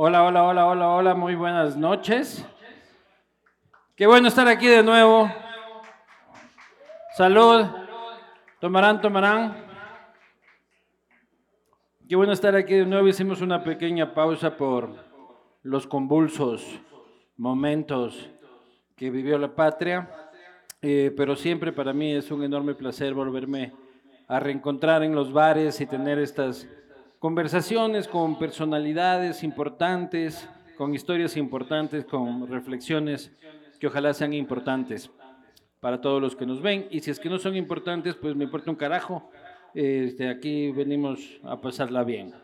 Hola, 0.00 0.22
hola, 0.22 0.44
hola, 0.44 0.66
hola, 0.66 0.88
hola, 0.90 1.14
muy 1.16 1.34
buenas 1.34 1.76
noches. 1.76 2.46
Qué 3.96 4.06
bueno 4.06 4.28
estar 4.28 4.46
aquí 4.46 4.68
de 4.68 4.80
nuevo. 4.80 5.28
Salud. 7.16 7.66
Tomarán, 8.60 9.00
tomarán. 9.00 9.56
Qué 12.08 12.14
bueno 12.14 12.32
estar 12.32 12.54
aquí 12.54 12.74
de 12.74 12.86
nuevo. 12.86 13.08
Hicimos 13.08 13.40
una 13.40 13.64
pequeña 13.64 14.14
pausa 14.14 14.56
por 14.56 14.94
los 15.64 15.88
convulsos 15.88 16.64
momentos 17.36 18.30
que 18.94 19.10
vivió 19.10 19.36
la 19.36 19.52
patria, 19.52 20.08
eh, 20.80 21.12
pero 21.16 21.34
siempre 21.34 21.72
para 21.72 21.92
mí 21.92 22.14
es 22.14 22.30
un 22.30 22.44
enorme 22.44 22.76
placer 22.76 23.14
volverme 23.14 23.72
a 24.28 24.38
reencontrar 24.38 25.02
en 25.02 25.16
los 25.16 25.32
bares 25.32 25.80
y 25.80 25.86
tener 25.86 26.20
estas 26.20 26.68
conversaciones 27.18 28.06
con 28.06 28.38
personalidades 28.38 29.42
importantes, 29.42 30.48
con 30.76 30.94
historias 30.94 31.36
importantes, 31.36 32.04
con 32.04 32.46
reflexiones 32.46 33.32
que 33.80 33.88
ojalá 33.88 34.14
sean 34.14 34.32
importantes 34.32 35.10
para 35.80 36.00
todos 36.00 36.20
los 36.20 36.36
que 36.36 36.46
nos 36.46 36.60
ven. 36.60 36.86
Y 36.90 37.00
si 37.00 37.10
es 37.10 37.18
que 37.18 37.28
no 37.28 37.38
son 37.38 37.56
importantes, 37.56 38.14
pues 38.14 38.34
me 38.36 38.44
importa 38.44 38.70
un 38.70 38.76
carajo. 38.76 39.30
Este, 39.74 40.28
aquí 40.28 40.70
venimos 40.70 41.40
a 41.44 41.60
pasarla 41.60 42.04
bien. 42.04 42.34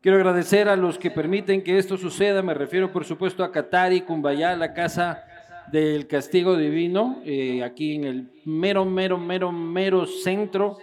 Quiero 0.00 0.16
agradecer 0.16 0.68
a 0.68 0.76
los 0.76 0.98
que 0.98 1.10
permiten 1.10 1.62
que 1.62 1.76
esto 1.76 1.96
suceda. 1.96 2.42
Me 2.42 2.54
refiero, 2.54 2.92
por 2.92 3.04
supuesto, 3.04 3.42
a 3.42 3.50
Catari, 3.50 4.02
Cumbayá, 4.02 4.56
la 4.56 4.72
casa 4.72 5.24
del 5.72 6.06
castigo 6.06 6.56
divino, 6.56 7.20
eh, 7.24 7.62
aquí 7.62 7.96
en 7.96 8.04
el 8.04 8.30
mero, 8.44 8.84
mero, 8.84 9.18
mero, 9.18 9.52
mero 9.52 10.06
centro 10.06 10.78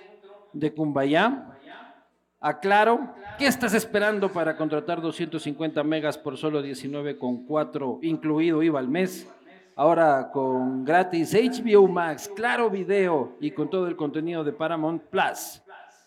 de 0.54 0.73
Cumbayá. 0.73 1.55
Aclaro, 2.45 3.09
¿qué 3.40 3.48
estás 3.48 3.73
esperando 3.73 4.31
para 4.31 4.55
contratar 4.55 5.02
250 5.02 5.84
megas 5.84 6.16
por 6.16 6.38
solo 6.38 6.62
19,4 6.62 7.98
incluido 8.04 8.62
IVA 8.62 8.77
al 8.77 8.88
mes? 8.88 9.27
Ahora 9.76 10.29
con 10.32 10.85
gratis 10.85 11.34
HBO 11.34 11.88
Max, 11.88 12.29
Claro 12.35 12.70
Video 12.70 13.35
y 13.41 13.49
con 13.49 13.71
todo 13.71 13.88
el 13.88 13.96
contenido 13.96 14.43
de 14.43 14.54
Paramount 14.54 15.01
Plus. 15.05 15.63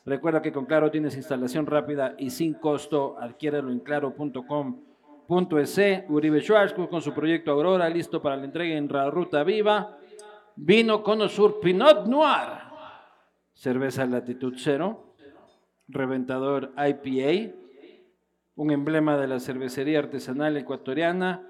Recuerda 0.07 0.41
que 0.41 0.53
con 0.53 0.65
Claro 0.65 0.93
tienes 0.93 1.17
instalación 1.17 1.67
rápida 1.67 2.15
y 2.17 2.31
sin 2.31 2.55
costo. 2.55 3.17
Adquiérelo 3.19 3.73
en 3.73 3.81
claro.com.es. 3.81 5.81
Uribe 6.09 6.41
Schwartz 6.41 6.73
con 6.73 7.03
su 7.03 7.13
proyecto 7.13 7.51
Aurora, 7.51 7.89
listo 7.89 8.23
para 8.23 8.37
la 8.37 8.45
entrega 8.45 8.77
en 8.77 8.87
la 8.87 9.11
Ruta 9.11 9.43
Viva. 9.43 9.99
Vino 10.55 11.03
Cono 11.03 11.27
Sur 11.27 11.59
Pinot 11.59 12.07
Noir. 12.07 12.61
Cerveza 13.55 14.07
Latitud 14.07 14.55
Cero 14.57 15.08
Reventador 15.89 16.73
IPA, 16.77 17.55
un 18.55 18.71
emblema 18.71 19.17
de 19.17 19.27
la 19.27 19.41
cervecería 19.41 19.99
artesanal 19.99 20.57
ecuatoriana. 20.57 21.49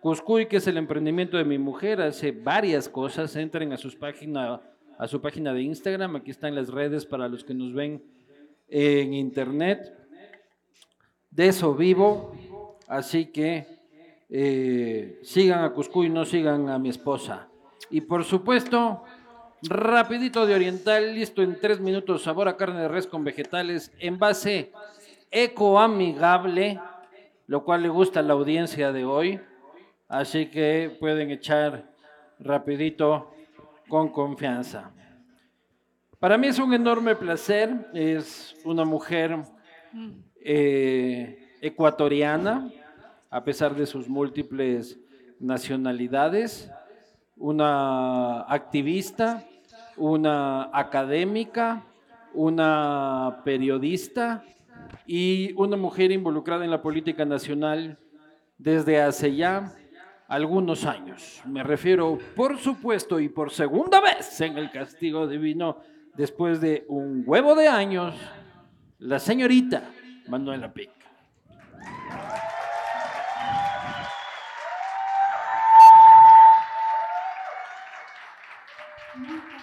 Cuscuy, 0.00 0.46
que 0.46 0.58
es 0.58 0.66
el 0.66 0.76
emprendimiento 0.76 1.36
de 1.36 1.44
mi 1.44 1.58
mujer, 1.58 2.00
hace 2.00 2.32
varias 2.32 2.88
cosas. 2.88 3.34
Entren 3.36 3.72
a, 3.72 3.76
página, 3.98 4.60
a 4.98 5.08
su 5.08 5.20
página 5.20 5.52
de 5.52 5.62
Instagram. 5.62 6.16
Aquí 6.16 6.30
están 6.30 6.54
las 6.54 6.68
redes 6.68 7.06
para 7.06 7.28
los 7.28 7.44
que 7.44 7.54
nos 7.54 7.72
ven 7.72 8.02
en 8.68 9.14
internet. 9.14 9.92
De 11.30 11.48
eso 11.48 11.74
vivo. 11.74 12.34
Así 12.86 13.26
que 13.26 13.66
eh, 14.28 15.18
sigan 15.22 15.64
a 15.64 15.72
Cuscuy, 15.72 16.08
no 16.08 16.24
sigan 16.24 16.68
a 16.68 16.78
mi 16.78 16.90
esposa. 16.90 17.48
Y 17.90 18.02
por 18.02 18.24
supuesto, 18.24 19.02
rapidito 19.62 20.46
de 20.46 20.54
oriental, 20.54 21.14
listo 21.14 21.42
en 21.42 21.60
tres 21.60 21.80
minutos, 21.80 22.22
sabor 22.22 22.48
a 22.48 22.56
carne 22.56 22.82
de 22.82 22.88
res 22.88 23.06
con 23.06 23.24
vegetales, 23.24 23.92
envase 23.98 24.72
ecoamigable, 25.30 26.80
lo 27.46 27.64
cual 27.64 27.82
le 27.82 27.88
gusta 27.88 28.20
a 28.20 28.22
la 28.22 28.34
audiencia 28.34 28.92
de 28.92 29.04
hoy, 29.04 29.40
así 30.08 30.46
que 30.46 30.96
pueden 31.00 31.30
echar 31.30 31.90
rapidito 32.38 33.32
con 33.88 34.10
confianza. 34.10 34.92
Para 36.18 36.36
mí 36.36 36.48
es 36.48 36.58
un 36.58 36.74
enorme 36.74 37.14
placer, 37.14 37.88
es 37.94 38.56
una 38.64 38.84
mujer 38.84 39.38
eh, 40.44 41.56
ecuatoriana, 41.60 42.70
a 43.30 43.44
pesar 43.44 43.74
de 43.74 43.86
sus 43.86 44.08
múltiples 44.08 44.98
nacionalidades, 45.38 46.70
una 47.36 48.40
activista, 48.42 49.44
una 49.98 50.70
académica, 50.72 51.84
una 52.34 53.40
periodista 53.44 54.44
y 55.06 55.52
una 55.56 55.76
mujer 55.76 56.12
involucrada 56.12 56.64
en 56.64 56.70
la 56.70 56.82
política 56.82 57.24
nacional 57.24 57.98
desde 58.58 59.00
hace 59.00 59.34
ya 59.34 59.72
algunos 60.28 60.84
años. 60.84 61.42
Me 61.46 61.62
refiero, 61.62 62.18
por 62.36 62.58
supuesto, 62.58 63.18
y 63.18 63.28
por 63.28 63.50
segunda 63.50 64.00
vez 64.00 64.40
en 64.40 64.58
el 64.58 64.70
castigo 64.70 65.26
divino, 65.26 65.78
después 66.14 66.60
de 66.60 66.84
un 66.88 67.24
huevo 67.26 67.54
de 67.54 67.68
años, 67.68 68.14
la 68.98 69.18
señorita 69.18 69.90
Manuela 70.28 70.72
Pic. 70.72 70.97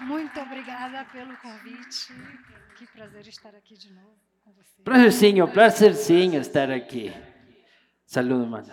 Muito 0.06 0.40
obrigada 0.40 1.04
pelo 1.12 1.36
convite. 1.38 2.14
Que 2.78 2.86
prazer 2.88 3.28
estar 3.28 3.56
aqui 3.56 3.76
de 3.76 3.92
novo 3.92 4.16
com 4.44 4.52
você. 4.54 4.84
Prazerzinho, 4.84 5.48
prazerzinho 5.48 6.40
estar 6.40 6.70
aqui. 6.70 7.12
Saúde, 8.06 8.48
mano. 8.48 8.68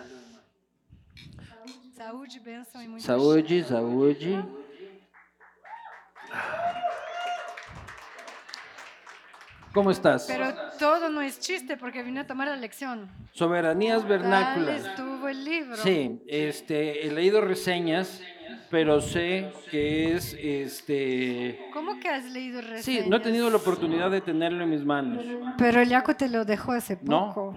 Saúde, 1.95 2.39
bênção 2.39 2.81
e 2.83 2.87
muito 2.87 3.03
Saúde, 3.03 3.63
saúde. 3.63 4.45
¿Cómo 9.73 9.89
estás? 9.89 10.27
Pero 10.27 10.53
todo 10.77 11.09
no 11.09 11.21
es 11.21 11.39
chiste 11.39 11.77
porque 11.77 12.03
vine 12.03 12.19
a 12.19 12.27
tomar 12.27 12.47
la 12.47 12.55
lección. 12.55 13.09
Soberanías 13.31 14.07
vernáculas. 14.07 14.85
estuvo 14.85 15.27
el 15.27 15.43
libro. 15.43 15.77
Sí, 15.77 16.21
este, 16.27 17.07
he 17.07 17.11
leído 17.11 17.41
reseñas, 17.41 18.21
pero 18.73 18.99
sé 19.01 19.51
que 19.69 20.15
es, 20.15 20.35
este, 20.41 21.59
¿Cómo 21.71 21.99
que 21.99 22.09
has 22.09 22.25
leído 22.31 22.59
reseñas? 22.59 22.83
sí, 22.83 23.01
no 23.07 23.17
he 23.17 23.19
tenido 23.19 23.47
la 23.51 23.57
oportunidad 23.57 24.09
de 24.09 24.19
tenerlo 24.19 24.63
en 24.63 24.71
mis 24.71 24.83
manos. 24.83 25.23
Pero 25.59 25.81
el 25.81 25.89
Yaco 25.89 26.15
te 26.15 26.27
lo 26.27 26.43
dejó 26.43 26.71
hace 26.71 26.97
No. 27.03 27.27
poco. 27.27 27.55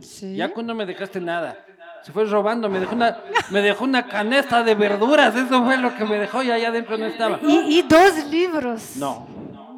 Sí. 0.00 0.36
Ya 0.36 0.48
cuando 0.48 0.74
me 0.74 0.86
dejaste 0.86 1.20
nada. 1.20 1.58
Se 2.02 2.12
fue 2.12 2.24
robando, 2.24 2.70
me 2.70 2.80
dejó 2.80 2.94
una, 2.94 3.14
me 3.50 3.60
dejó 3.60 3.84
una 3.84 4.06
canasta 4.08 4.62
de 4.62 4.74
verduras, 4.74 5.36
eso 5.36 5.62
fue 5.66 5.76
lo 5.76 5.94
que 5.94 6.06
me 6.06 6.16
dejó 6.16 6.42
y 6.42 6.50
allá 6.50 6.68
adentro 6.68 6.96
no 6.96 7.04
estaba. 7.04 7.38
Y, 7.42 7.78
y 7.80 7.82
dos 7.82 8.24
libros. 8.30 8.96
No, 8.96 9.26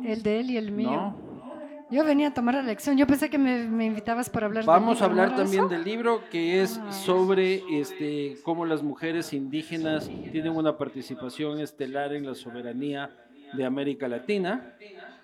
El 0.04 0.22
de 0.22 0.38
él 0.38 0.50
y 0.52 0.56
el 0.56 0.70
mío. 0.70 0.90
no. 0.92 1.25
Yo 1.90 2.04
venía 2.04 2.28
a 2.28 2.34
tomar 2.34 2.54
la 2.56 2.62
lección. 2.62 2.96
Yo 2.96 3.06
pensé 3.06 3.30
que 3.30 3.38
me, 3.38 3.64
me 3.68 3.86
invitabas 3.86 4.28
para 4.28 4.46
hablar 4.46 4.64
Vamos 4.64 5.00
a 5.02 5.04
libro, 5.06 5.16
¿no 5.16 5.22
hablar 5.22 5.36
también 5.36 5.64
eso? 5.64 5.68
del 5.68 5.84
libro 5.84 6.20
que 6.30 6.60
es 6.62 6.78
Ah. 6.82 6.90
sobre 6.92 7.62
este 7.80 8.36
cómo 8.42 8.66
las 8.66 8.82
mujeres 8.82 9.32
indígenas 9.32 10.10
tienen 10.32 10.56
una 10.56 10.76
participación 10.76 11.60
estelar 11.60 12.12
en 12.12 12.26
la 12.26 12.34
soberanía 12.34 13.10
de 13.52 13.64
América 13.64 14.08
Latina. 14.08 14.74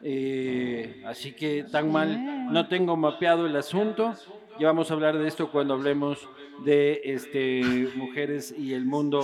Eh, 0.04 1.02
así 1.06 1.32
que 1.32 1.64
tan 1.64 1.90
mal 1.90 2.52
no 2.52 2.68
tengo 2.68 2.96
mapeado 2.96 3.46
el 3.46 3.56
asunto. 3.56 4.14
Ya 4.60 4.66
vamos 4.68 4.90
a 4.90 4.94
hablar 4.94 5.18
de 5.18 5.26
esto 5.26 5.50
cuando 5.50 5.74
hablemos 5.74 6.18
de 6.64 7.00
este 7.04 7.88
mujeres 7.96 8.54
y 8.56 8.74
el 8.74 8.84
mundo 8.84 9.22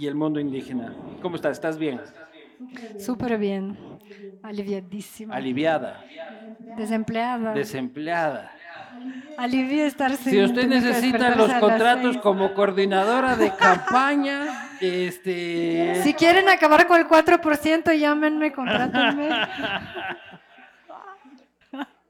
y 0.00 0.06
el 0.06 0.14
mundo 0.14 0.40
indígena. 0.40 0.94
¿Cómo 1.22 1.36
estás? 1.36 1.52
¿Estás 1.52 1.78
bien? 1.78 2.00
Súper 2.98 3.38
bien. 3.38 3.76
Aliviadísima. 4.42 5.34
Aliviada, 5.34 6.04
Desempleada. 6.76 7.52
desempleada. 7.52 8.52
Alivia 9.36 9.86
estar 9.86 10.16
sin 10.16 10.32
Si 10.32 10.42
usted 10.42 10.66
necesita 10.68 11.34
los 11.34 11.52
contratos 11.54 12.16
como 12.18 12.54
coordinadora 12.54 13.36
de 13.36 13.54
campaña, 13.54 14.68
este... 14.80 16.00
Si 16.02 16.14
quieren 16.14 16.48
acabar 16.48 16.86
con 16.86 16.98
el 16.98 17.06
4%, 17.06 17.98
llámenme, 17.98 18.52
contrátenme. 18.52 19.28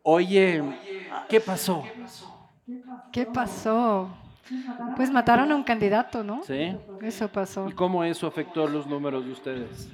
Oye, 0.02 0.62
¿qué 1.28 1.40
pasó? 1.40 1.82
¿Qué 3.10 3.26
pasó? 3.26 4.08
Pues 4.94 5.10
mataron 5.10 5.50
a 5.50 5.56
un 5.56 5.64
candidato, 5.64 6.22
¿no? 6.22 6.44
¿Sí? 6.44 6.76
Eso 7.02 7.26
pasó. 7.26 7.68
¿Y 7.68 7.72
cómo 7.72 8.04
eso 8.04 8.28
afectó 8.28 8.68
los 8.68 8.86
números 8.86 9.24
de 9.24 9.32
ustedes? 9.32 9.88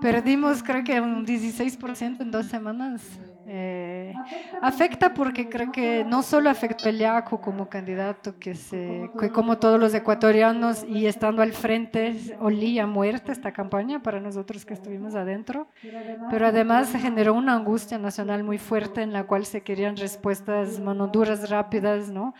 Perdimos 0.00 0.62
creo 0.62 0.84
que 0.84 1.00
un 1.00 1.26
16% 1.26 2.20
en 2.20 2.30
dos 2.30 2.46
semanas. 2.46 3.02
Eh, 3.46 4.14
afecta 4.62 5.12
porque 5.12 5.48
creo 5.48 5.70
que 5.70 6.04
no 6.04 6.22
solo 6.22 6.48
afectó 6.48 6.86
a 6.86 6.90
Eliaco 6.90 7.40
como 7.40 7.68
candidato, 7.68 8.38
que, 8.38 8.54
se, 8.54 9.10
que 9.18 9.30
como 9.30 9.58
todos 9.58 9.78
los 9.78 9.92
ecuatorianos 9.92 10.84
y 10.84 11.06
estando 11.06 11.42
al 11.42 11.52
frente 11.52 12.16
olía 12.40 12.86
muerte 12.86 13.32
esta 13.32 13.52
campaña 13.52 14.02
para 14.02 14.20
nosotros 14.20 14.64
que 14.64 14.74
estuvimos 14.74 15.14
adentro, 15.14 15.66
pero 16.30 16.46
además 16.46 16.88
se 16.88 16.98
generó 16.98 17.34
una 17.34 17.54
angustia 17.54 17.98
nacional 17.98 18.44
muy 18.44 18.58
fuerte 18.58 19.02
en 19.02 19.12
la 19.12 19.24
cual 19.24 19.44
se 19.44 19.62
querían 19.62 19.96
respuestas 19.96 20.80
monoduras 20.80 21.50
rápidas, 21.50 22.08
¿no? 22.08 22.34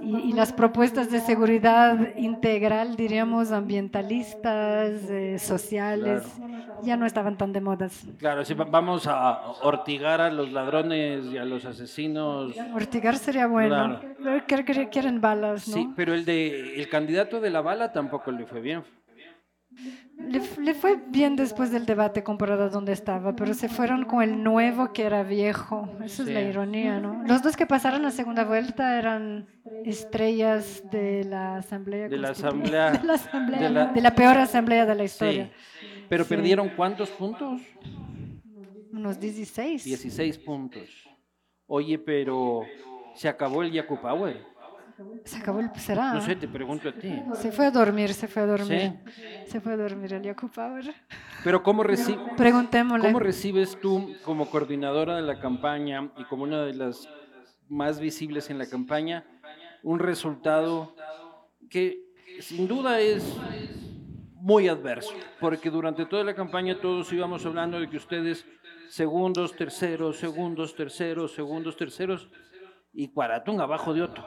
Y, 0.00 0.30
las 0.30 0.52
propuestas 0.52 1.10
de 1.10 1.20
seguridad 1.20 2.16
integral, 2.16 2.94
diríamos, 2.96 3.50
ambientalistas, 3.50 4.92
eh, 5.10 5.38
sociales, 5.40 6.22
ya 6.82 6.96
no 6.96 7.04
estaban 7.04 7.36
tan 7.36 7.52
de 7.52 7.60
modas. 7.60 8.06
Claro, 8.18 8.44
si 8.44 8.54
vamos 8.54 9.06
a 9.08 9.40
ortigar 9.62 10.19
a 10.26 10.30
los 10.30 10.52
ladrones 10.52 11.26
y 11.26 11.38
a 11.38 11.44
los 11.44 11.64
asesinos. 11.64 12.54
Ortigar 12.74 13.16
sería 13.16 13.46
bueno. 13.46 14.00
Quieren 14.90 15.20
balas, 15.20 15.68
¿no? 15.68 15.74
Sí, 15.74 15.88
pero 15.96 16.14
el 16.14 16.24
de 16.24 16.80
el 16.80 16.88
candidato 16.88 17.40
de 17.40 17.50
la 17.50 17.60
bala 17.60 17.92
tampoco 17.92 18.30
le 18.30 18.46
fue 18.46 18.60
bien. 18.60 18.82
Le, 20.58 20.74
fue 20.74 21.00
bien 21.08 21.34
después 21.34 21.70
del 21.70 21.86
debate 21.86 22.22
comparado 22.22 22.64
a 22.64 22.68
donde 22.68 22.92
estaba, 22.92 23.34
pero 23.34 23.54
se 23.54 23.68
fueron 23.68 24.04
con 24.04 24.22
el 24.22 24.42
nuevo 24.42 24.92
que 24.92 25.04
era 25.04 25.22
viejo. 25.22 25.88
Esa 26.04 26.24
es 26.24 26.28
la 26.28 26.42
ironía, 26.42 27.00
¿no? 27.00 27.22
Los 27.26 27.42
dos 27.42 27.56
que 27.56 27.66
pasaron 27.66 28.04
a 28.04 28.10
segunda 28.10 28.44
vuelta 28.44 28.98
eran 28.98 29.46
estrellas 29.84 30.82
de 30.90 31.24
la 31.24 31.56
Asamblea. 31.56 32.08
De 32.08 32.18
la 32.18 32.28
Asamblea. 32.30 32.90
De 32.92 33.04
la, 33.04 33.14
asamblea, 33.14 33.86
de 33.92 34.00
la, 34.00 34.14
peor 34.14 34.36
Asamblea 34.36 34.86
de 34.86 34.94
la 34.94 35.04
historia. 35.04 35.50
Pero 36.08 36.24
perdieron 36.24 36.68
cuántos 36.70 37.08
puntos? 37.10 37.62
Unos 39.00 39.18
16. 39.18 39.84
16 39.84 40.38
puntos. 40.40 41.08
Oye, 41.66 41.98
pero 41.98 42.66
se 43.14 43.30
acabó 43.30 43.62
el 43.62 43.72
Yaku 43.72 43.98
Power. 43.98 44.44
Se 45.24 45.38
acabó 45.38 45.60
el 45.60 45.70
será. 45.76 46.12
No 46.12 46.20
sé, 46.20 46.36
te 46.36 46.46
pregunto 46.46 46.90
a 46.90 46.92
ti. 46.92 47.22
Se 47.32 47.50
fue 47.50 47.64
a 47.64 47.70
dormir, 47.70 48.12
se 48.12 48.28
fue 48.28 48.42
a 48.42 48.46
dormir. 48.46 49.00
Se 49.46 49.58
fue 49.62 49.72
a 49.72 49.78
dormir 49.78 50.12
el 50.12 50.22
Yaku 50.22 50.50
Power. 50.50 50.94
Pero 51.42 51.62
cómo 51.62 51.82
reci 51.82 52.14
preguntémosle. 52.36 53.06
¿Cómo 53.06 53.20
recibes 53.20 53.80
tú 53.80 54.14
como 54.22 54.50
coordinadora 54.50 55.16
de 55.16 55.22
la 55.22 55.40
campaña 55.40 56.12
y 56.18 56.24
como 56.24 56.42
una 56.42 56.62
de 56.66 56.74
las 56.74 57.08
más 57.70 58.00
visibles 58.00 58.50
en 58.50 58.58
la 58.58 58.68
campaña 58.68 59.24
un 59.82 59.98
resultado 59.98 60.94
que 61.70 62.04
sin 62.40 62.68
duda 62.68 63.00
es 63.00 63.24
muy 64.40 64.68
adverso, 64.68 65.14
porque 65.38 65.70
durante 65.70 66.06
toda 66.06 66.24
la 66.24 66.34
campaña 66.34 66.80
todos 66.80 67.12
íbamos 67.12 67.44
hablando 67.44 67.78
de 67.78 67.88
que 67.88 67.96
ustedes 67.98 68.46
segundos, 68.90 69.54
terceros, 69.56 70.18
segundos, 70.18 70.74
terceros, 70.74 71.32
segundos, 71.32 71.76
terceros, 71.76 72.28
y 72.92 73.08
Cuaratún 73.08 73.60
abajo 73.60 73.94
de 73.94 74.02
otro. 74.02 74.24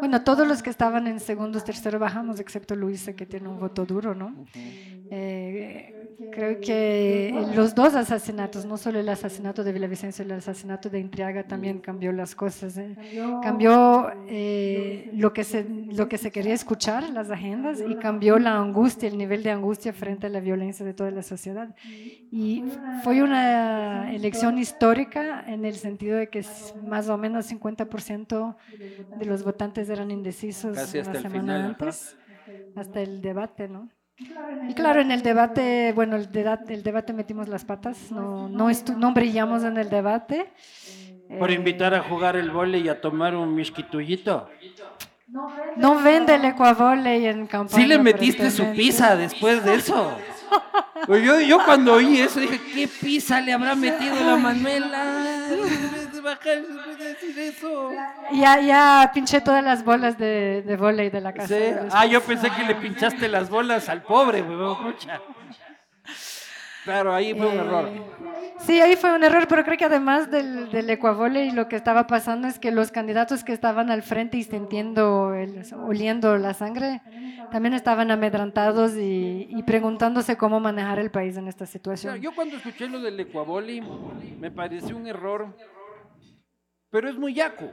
Bueno, 0.00 0.22
todos 0.22 0.46
los 0.46 0.62
que 0.62 0.70
estaban 0.70 1.06
en 1.06 1.20
segundos, 1.20 1.64
terceros 1.64 2.00
bajamos, 2.00 2.40
excepto 2.40 2.74
Luisa, 2.74 3.14
que 3.14 3.26
tiene 3.26 3.48
un 3.48 3.58
voto 3.58 3.84
duro, 3.84 4.14
¿no? 4.14 4.46
Eh, 4.54 6.07
creo 6.32 6.60
que 6.60 7.32
los 7.54 7.74
dos 7.74 7.94
asesinatos, 7.94 8.64
no 8.64 8.76
solo 8.76 8.98
el 8.98 9.08
asesinato 9.08 9.62
de 9.62 9.72
Villavicencio, 9.72 10.24
el 10.24 10.32
asesinato 10.32 10.90
de 10.90 10.98
Intriaga 10.98 11.44
también 11.44 11.78
cambió 11.78 12.12
las 12.12 12.34
cosas. 12.34 12.76
¿eh? 12.76 12.96
Cambió 13.42 14.10
eh, 14.26 15.10
lo, 15.14 15.32
que 15.32 15.44
se, 15.44 15.64
lo 15.64 16.08
que 16.08 16.18
se 16.18 16.30
quería 16.30 16.54
escuchar 16.54 17.08
las 17.10 17.30
agendas 17.30 17.82
y 17.86 17.94
cambió 17.96 18.38
la 18.38 18.56
angustia, 18.56 19.08
el 19.08 19.16
nivel 19.16 19.42
de 19.42 19.50
angustia 19.50 19.92
frente 19.92 20.26
a 20.26 20.30
la 20.30 20.40
violencia 20.40 20.84
de 20.84 20.94
toda 20.94 21.10
la 21.10 21.22
sociedad. 21.22 21.74
Y 22.30 22.64
fue 23.04 23.22
una 23.22 24.12
elección 24.12 24.58
histórica 24.58 25.44
en 25.46 25.64
el 25.64 25.76
sentido 25.76 26.18
de 26.18 26.28
que 26.28 26.44
más 26.84 27.08
o 27.08 27.16
menos 27.16 27.50
50% 27.50 28.56
de 29.18 29.24
los 29.24 29.44
votantes 29.44 29.88
eran 29.88 30.10
indecisos 30.10 30.76
Casi 30.76 30.98
una 30.98 31.14
semana 31.14 31.30
final, 31.30 31.62
antes, 31.62 32.16
hasta 32.74 33.00
el 33.00 33.22
debate, 33.22 33.68
¿no? 33.68 33.88
Y 34.68 34.74
claro, 34.74 35.00
en 35.00 35.12
el 35.12 35.22
debate, 35.22 35.92
bueno, 35.94 36.16
el, 36.16 36.30
debate, 36.32 36.74
el 36.74 36.82
debate 36.82 37.12
metimos 37.12 37.48
las 37.48 37.64
patas, 37.64 38.10
no, 38.10 38.48
no, 38.48 38.68
no 38.96 39.12
brillamos 39.12 39.62
en 39.62 39.76
el 39.76 39.88
debate. 39.88 40.50
Por 41.38 41.50
invitar 41.50 41.94
a 41.94 42.02
jugar 42.02 42.36
el 42.36 42.50
vole 42.50 42.78
y 42.78 42.88
a 42.88 43.00
tomar 43.00 43.36
un 43.36 43.54
misquitullito. 43.54 44.48
No 45.76 46.02
vende 46.02 46.34
el 46.34 46.44
ecuavole 46.46 47.28
en 47.28 47.46
campaña. 47.46 47.82
Sí 47.82 47.86
le 47.86 47.98
metiste 47.98 48.50
su 48.50 48.72
pizza 48.72 49.14
después 49.14 49.64
de 49.64 49.74
eso. 49.74 50.16
Pues 51.06 51.24
yo, 51.24 51.40
yo 51.40 51.64
cuando 51.64 51.94
oí 51.94 52.18
eso 52.18 52.40
dije, 52.40 52.60
¿qué 52.74 52.88
pizza 52.88 53.40
le 53.40 53.52
habrá 53.52 53.76
metido 53.76 54.16
la 54.16 54.36
Manuela? 54.36 55.22
Decir 56.36 57.38
eso. 57.38 57.90
Ya, 58.32 58.60
ya 58.60 59.10
pinché 59.14 59.40
todas 59.40 59.64
las 59.64 59.84
bolas 59.84 60.18
de, 60.18 60.62
de 60.62 60.76
volei 60.76 61.10
de 61.10 61.20
la 61.20 61.32
casa. 61.32 61.54
Ah, 61.92 62.06
yo 62.06 62.20
pensé 62.22 62.50
que 62.50 62.64
le 62.64 62.74
pinchaste 62.74 63.28
las 63.28 63.48
bolas 63.48 63.88
al 63.88 64.02
pobre, 64.02 64.44
Claro, 66.88 67.14
ahí 67.14 67.34
fue 67.34 67.46
un 67.46 67.58
eh, 67.58 67.60
error. 67.60 67.90
Sí, 68.60 68.80
ahí 68.80 68.96
fue 68.96 69.14
un 69.14 69.22
error, 69.22 69.46
pero 69.46 69.62
creo 69.62 69.76
que 69.76 69.84
además 69.84 70.30
del, 70.30 70.70
del 70.70 70.98
y 71.36 71.50
lo 71.50 71.68
que 71.68 71.76
estaba 71.76 72.06
pasando 72.06 72.48
es 72.48 72.58
que 72.58 72.70
los 72.70 72.90
candidatos 72.90 73.44
que 73.44 73.52
estaban 73.52 73.90
al 73.90 74.02
frente 74.02 74.38
y 74.38 74.42
sintiendo, 74.42 75.34
el, 75.34 75.64
oliendo 75.86 76.38
la 76.38 76.54
sangre, 76.54 77.02
también 77.50 77.74
estaban 77.74 78.10
amedrantados 78.10 78.96
y, 78.96 79.48
y, 79.50 79.62
preguntándose 79.64 80.38
cómo 80.38 80.60
manejar 80.60 80.98
el 80.98 81.10
país 81.10 81.36
en 81.36 81.48
esta 81.48 81.66
situación. 81.66 82.22
yo 82.22 82.34
cuando 82.34 82.56
escuché 82.56 82.88
lo 82.88 83.00
del 83.00 83.20
ecuavoli 83.20 83.82
me 84.40 84.50
pareció 84.50 84.96
un 84.96 85.06
error, 85.06 85.54
pero 86.90 87.08
es 87.08 87.16
muy 87.16 87.34
yaco. 87.34 87.70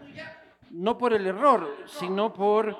No 0.72 0.98
por 0.98 1.14
el 1.14 1.26
error, 1.26 1.76
sino 1.86 2.34
por... 2.34 2.76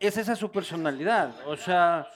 Es 0.00 0.16
esa 0.16 0.36
su 0.36 0.50
personalidad. 0.50 1.34
O 1.46 1.56
sea, 1.56 2.06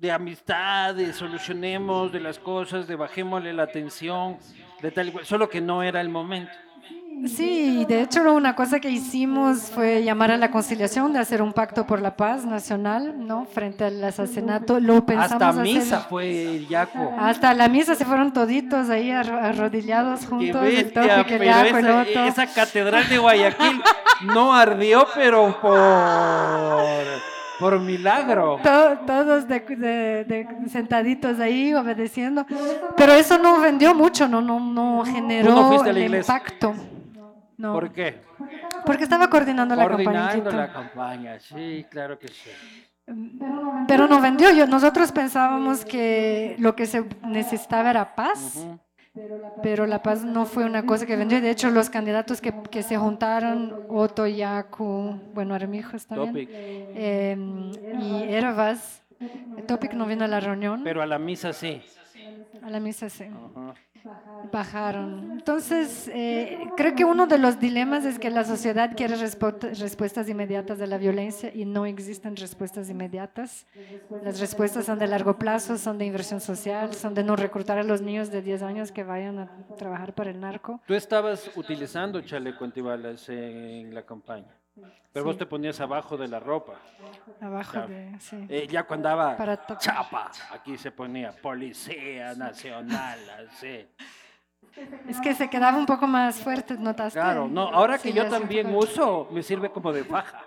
de 0.00 0.10
amistad, 0.10 0.94
de 0.94 1.12
solucionemos 1.12 2.10
de 2.10 2.20
las 2.20 2.38
cosas, 2.38 2.86
de 2.86 2.96
bajémosle 2.96 3.52
la 3.52 3.64
atención, 3.64 4.38
de 4.80 4.90
tal 4.90 5.08
igual, 5.08 5.26
solo 5.26 5.48
que 5.48 5.60
no 5.60 5.82
era 5.82 6.00
el 6.00 6.08
momento. 6.08 6.52
Sí, 7.26 7.84
de 7.86 8.02
hecho 8.02 8.20
una 8.32 8.54
cosa 8.54 8.80
que 8.80 8.90
hicimos 8.90 9.70
fue 9.74 10.02
llamar 10.02 10.30
a 10.30 10.36
la 10.36 10.50
conciliación, 10.50 11.12
de 11.12 11.18
hacer 11.18 11.42
un 11.42 11.52
pacto 11.52 11.86
por 11.86 12.00
la 12.00 12.16
paz 12.16 12.44
nacional, 12.44 13.14
¿no? 13.26 13.44
Frente 13.46 13.84
al 13.84 14.02
asesinato. 14.02 14.80
Lo 14.80 15.04
pensamos 15.04 15.42
Hasta 15.42 15.62
misa 15.62 16.00
fue 16.00 16.64
Yaco. 16.68 17.12
Hasta 17.18 17.54
la 17.54 17.68
misa 17.68 17.94
se 17.94 18.04
fueron 18.04 18.32
toditos 18.32 18.88
ahí 18.88 19.10
arrodillados 19.10 20.26
juntos, 20.26 20.66
el 20.66 20.92
topic, 20.92 21.30
el 21.30 21.44
Yaco, 21.44 21.76
el 21.78 21.90
otro. 21.90 22.24
Esa 22.24 22.46
catedral 22.46 23.08
de 23.08 23.18
Guayaquil 23.18 23.82
no 24.22 24.54
ardió, 24.54 25.06
pero 25.14 25.58
por 25.60 27.30
por 27.60 27.78
milagro. 27.78 28.58
todos 28.62 29.46
de, 29.46 30.48
sentaditos 30.70 31.38
ahí 31.38 31.74
obedeciendo. 31.74 32.46
Pero 32.96 33.12
eso 33.12 33.38
no 33.38 33.60
vendió 33.60 33.94
mucho, 33.94 34.26
no, 34.26 34.40
no, 34.40 34.58
no 34.58 35.04
generó 35.04 35.84
el 35.84 36.14
impacto. 36.14 36.74
No. 37.60 37.74
¿Por 37.74 37.92
qué? 37.92 38.22
Porque 38.86 39.04
estaba 39.04 39.28
coordinando 39.28 39.76
la 39.76 39.86
campaña. 39.86 40.28
Coordinando 40.28 40.50
la 40.52 40.72
campaña, 40.72 41.38
sí, 41.38 41.86
claro 41.90 42.18
que 42.18 42.28
sí. 42.28 42.50
Pero 43.86 44.08
no 44.08 44.20
vendió. 44.20 44.50
Yo, 44.52 44.66
nosotros 44.66 45.12
pensábamos 45.12 45.84
que 45.84 46.56
lo 46.58 46.74
que 46.74 46.86
se 46.86 47.04
necesitaba 47.22 47.90
era 47.90 48.14
paz 48.14 48.66
pero 49.62 49.86
la 49.86 50.02
paz 50.02 50.24
no 50.24 50.46
fue 50.46 50.64
una 50.64 50.86
cosa 50.86 51.04
que 51.04 51.16
vendió. 51.16 51.40
De 51.40 51.50
hecho, 51.50 51.70
los 51.70 51.90
candidatos 51.90 52.40
que, 52.40 52.54
que 52.70 52.82
se 52.82 52.96
juntaron, 52.96 53.84
Otto, 53.88 54.26
Yaku, 54.26 55.20
bueno, 55.34 55.54
Armijos 55.54 56.06
también, 56.06 56.48
eh, 56.50 57.36
y 58.00 58.32
Ervas, 58.32 59.02
Topic 59.66 59.92
no 59.94 60.06
vino 60.06 60.24
a 60.24 60.28
la 60.28 60.40
reunión. 60.40 60.82
Pero 60.84 61.02
a 61.02 61.06
la 61.06 61.18
misa 61.18 61.52
sí. 61.52 61.82
A 62.62 62.70
la 62.70 62.80
misa 62.80 63.08
sí. 63.10 63.24
Bajaron. 64.52 65.32
Entonces, 65.32 66.08
eh, 66.12 66.58
creo 66.76 66.94
que 66.94 67.04
uno 67.04 67.26
de 67.26 67.38
los 67.38 67.60
dilemas 67.60 68.04
es 68.04 68.18
que 68.18 68.30
la 68.30 68.44
sociedad 68.44 68.96
quiere 68.96 69.16
respuestas 69.16 70.28
inmediatas 70.28 70.78
de 70.78 70.86
la 70.86 70.98
violencia 70.98 71.50
y 71.54 71.64
no 71.64 71.86
existen 71.86 72.36
respuestas 72.36 72.88
inmediatas. 72.90 73.66
Las 74.22 74.40
respuestas 74.40 74.86
son 74.86 74.98
de 74.98 75.06
largo 75.06 75.38
plazo, 75.38 75.76
son 75.76 75.98
de 75.98 76.06
inversión 76.06 76.40
social, 76.40 76.94
son 76.94 77.14
de 77.14 77.24
no 77.24 77.36
reclutar 77.36 77.78
a 77.78 77.82
los 77.82 78.00
niños 78.00 78.30
de 78.30 78.42
10 78.42 78.62
años 78.62 78.92
que 78.92 79.04
vayan 79.04 79.38
a 79.38 79.50
trabajar 79.76 80.14
para 80.14 80.30
el 80.30 80.40
narco. 80.40 80.80
Tú 80.86 80.94
estabas 80.94 81.50
utilizando 81.56 82.20
chaleco 82.22 82.64
antibalas 82.64 83.28
en 83.28 83.94
la 83.94 84.02
campaña. 84.02 84.59
Pero 85.12 85.24
vos 85.24 85.36
te 85.36 85.46
ponías 85.46 85.80
abajo 85.80 86.16
de 86.16 86.28
la 86.28 86.38
ropa. 86.38 86.74
Abajo 87.40 87.80
de, 87.86 88.16
sí. 88.20 88.46
Eh, 88.48 88.68
ya 88.70 88.84
cuando 88.84 89.08
andaba 89.08 89.36
chapa, 89.78 90.30
aquí 90.52 90.78
se 90.78 90.92
ponía 90.92 91.32
Policía 91.32 92.34
Nacional, 92.34 93.18
así. 93.48 93.88
Es 95.08 95.20
que 95.20 95.34
se 95.34 95.50
quedaba 95.50 95.76
un 95.76 95.86
poco 95.86 96.06
más 96.06 96.36
fuerte, 96.36 96.76
¿notaste? 96.78 97.18
Claro, 97.18 97.48
no, 97.48 97.62
ahora 97.62 97.98
que 97.98 98.12
yo 98.12 98.28
también 98.28 98.72
uso, 98.74 99.28
me 99.32 99.42
sirve 99.42 99.70
como 99.70 99.92
de 99.92 100.04
faja. 100.04 100.44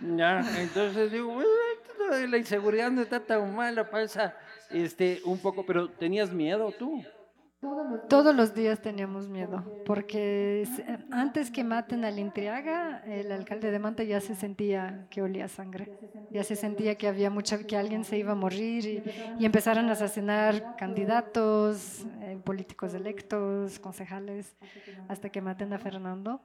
¿ya? 0.00 0.44
Entonces 0.58 1.10
digo, 1.10 1.40
la 2.28 2.38
inseguridad 2.38 2.90
no 2.90 3.02
está 3.02 3.20
tan 3.20 3.54
mala, 3.54 3.88
pasa 3.90 4.36
este, 4.70 5.20
un 5.24 5.38
poco, 5.38 5.64
pero 5.64 5.88
¿tenías 5.88 6.30
miedo 6.30 6.72
tú? 6.72 7.04
Todos 8.08 8.34
los 8.34 8.54
días. 8.54 8.80
Teníamos 8.80 9.28
miedo, 9.28 9.64
porque 9.86 10.66
antes 11.10 11.50
que 11.50 11.64
maten 11.64 12.04
al 12.04 12.18
Intriaga, 12.18 13.02
el 13.06 13.32
alcalde 13.32 13.70
de 13.70 13.78
Manta 13.78 14.02
ya 14.02 14.20
se 14.20 14.34
sentía 14.34 15.06
que 15.10 15.22
olía 15.22 15.48
sangre, 15.48 15.90
ya 16.30 16.44
se 16.44 16.56
sentía 16.56 16.96
que 16.96 17.08
había 17.08 17.30
mucha, 17.30 17.58
que 17.64 17.76
alguien 17.76 18.04
se 18.04 18.18
iba 18.18 18.32
a 18.32 18.34
morir 18.34 18.84
y, 18.86 19.02
y 19.38 19.46
empezaron 19.46 19.88
a 19.88 19.92
asesinar 19.92 20.76
candidatos, 20.76 22.04
eh, 22.20 22.38
políticos 22.44 22.94
electos, 22.94 23.78
concejales, 23.78 24.56
hasta 25.08 25.30
que 25.30 25.40
maten 25.40 25.72
a 25.72 25.78
Fernando. 25.78 26.40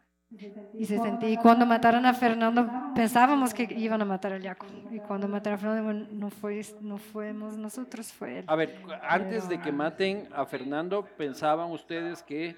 Y 0.73 0.85
se 0.85 0.99
sentí, 0.99 1.37
cuando 1.37 1.65
mataron 1.65 2.05
a 2.05 2.13
Fernando, 2.13 2.69
pensábamos 2.93 3.51
que 3.51 3.63
iban 3.75 3.99
a 4.01 4.05
matar 4.05 4.33
a 4.33 4.37
Yaco. 4.37 4.67
Y 4.91 4.99
cuando 4.99 5.27
mataron 5.27 5.57
a 5.57 5.61
Fernando, 5.61 6.07
no, 6.11 6.29
fue, 6.29 6.63
fuimos 7.11 7.57
nosotros, 7.57 8.13
fue 8.13 8.39
él. 8.39 8.45
A 8.47 8.55
ver, 8.55 8.79
antes 9.01 9.49
de 9.49 9.59
que 9.59 9.71
maten 9.71 10.29
a 10.31 10.45
Fernando, 10.45 11.03
¿pensaban 11.17 11.71
ustedes 11.71 12.21
que 12.21 12.55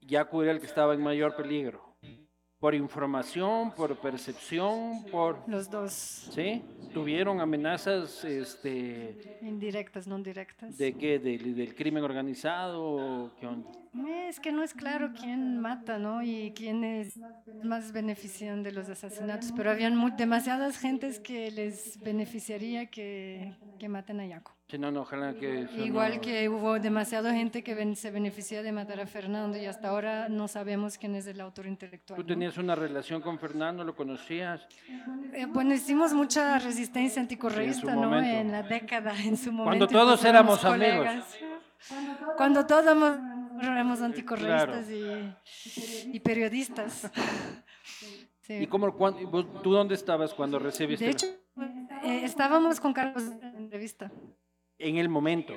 Yaco 0.00 0.42
era 0.42 0.52
el 0.52 0.60
que 0.60 0.66
estaba 0.66 0.94
en 0.94 1.02
mayor 1.02 1.34
peligro? 1.34 1.91
¿Por 2.62 2.76
información, 2.76 3.72
por 3.72 3.96
percepción, 3.96 5.04
por...? 5.10 5.36
Los 5.48 5.68
dos. 5.68 5.92
¿Sí? 6.32 6.62
¿Tuvieron 6.94 7.40
amenazas 7.40 8.24
este, 8.24 9.36
indirectas, 9.42 10.06
no 10.06 10.16
directas? 10.20 10.78
¿De 10.78 10.92
qué? 10.92 11.18
¿Del, 11.18 11.56
del 11.56 11.74
crimen 11.74 12.04
organizado? 12.04 13.32
¿Qué 13.40 13.48
onda? 13.48 13.68
Es 14.28 14.38
que 14.38 14.52
no 14.52 14.62
es 14.62 14.74
claro 14.74 15.12
quién 15.12 15.58
mata, 15.58 15.98
¿no? 15.98 16.22
Y 16.22 16.52
quién 16.54 16.84
es 16.84 17.18
más 17.64 17.90
benefician 17.90 18.62
de 18.62 18.70
los 18.70 18.88
asesinatos, 18.88 19.52
pero 19.56 19.72
habían 19.72 20.16
demasiadas 20.16 20.78
gentes 20.78 21.18
que 21.18 21.50
les 21.50 21.98
beneficiaría 22.00 22.86
que, 22.86 23.56
que 23.80 23.88
maten 23.88 24.20
a 24.20 24.26
Yaco. 24.26 24.54
Sí, 24.72 24.78
no, 24.78 24.90
no, 24.90 25.02
ojalá 25.02 25.34
que 25.34 25.68
Igual 25.84 26.18
que 26.18 26.48
hubo 26.48 26.78
demasiada 26.78 27.34
gente 27.34 27.62
que 27.62 27.94
se 27.94 28.10
beneficia 28.10 28.62
de 28.62 28.72
matar 28.72 29.00
a 29.00 29.06
Fernando 29.06 29.58
y 29.58 29.66
hasta 29.66 29.90
ahora 29.90 30.30
no 30.30 30.48
sabemos 30.48 30.96
quién 30.96 31.14
es 31.14 31.26
el 31.26 31.42
autor 31.42 31.66
intelectual. 31.66 32.18
¿Tú 32.18 32.24
tenías 32.24 32.56
una 32.56 32.74
relación 32.74 33.20
con 33.20 33.38
Fernando? 33.38 33.84
¿Lo 33.84 33.94
conocías? 33.94 34.66
Eh, 35.34 35.44
bueno, 35.44 35.74
hicimos 35.74 36.14
mucha 36.14 36.58
resistencia 36.58 37.20
anticorreísta, 37.20 37.94
¿no? 37.94 38.18
En 38.18 38.50
la 38.50 38.62
década, 38.62 39.12
en 39.22 39.36
su 39.36 39.52
momento. 39.52 39.86
Cuando 39.86 39.88
todos 39.88 40.24
éramos 40.24 40.64
amigos. 40.64 41.06
Cuando 42.38 42.64
todos 42.64 42.86
éramos 43.60 44.00
anticorreístas 44.00 44.86
y, 44.90 46.18
periodistas. 46.20 47.10
¿Y 48.48 48.66
cómo, 48.68 48.90
tú 49.62 49.72
dónde 49.72 49.96
estabas 49.96 50.32
cuando 50.32 50.58
recibiste? 50.58 51.04
De 51.04 51.10
hecho, 51.10 51.26
eh, 52.04 52.22
estábamos 52.24 52.80
con 52.80 52.94
Carlos 52.94 53.24
en 53.42 53.56
entrevista. 53.56 54.10
En 54.82 54.96
el 54.96 55.08
momento. 55.08 55.54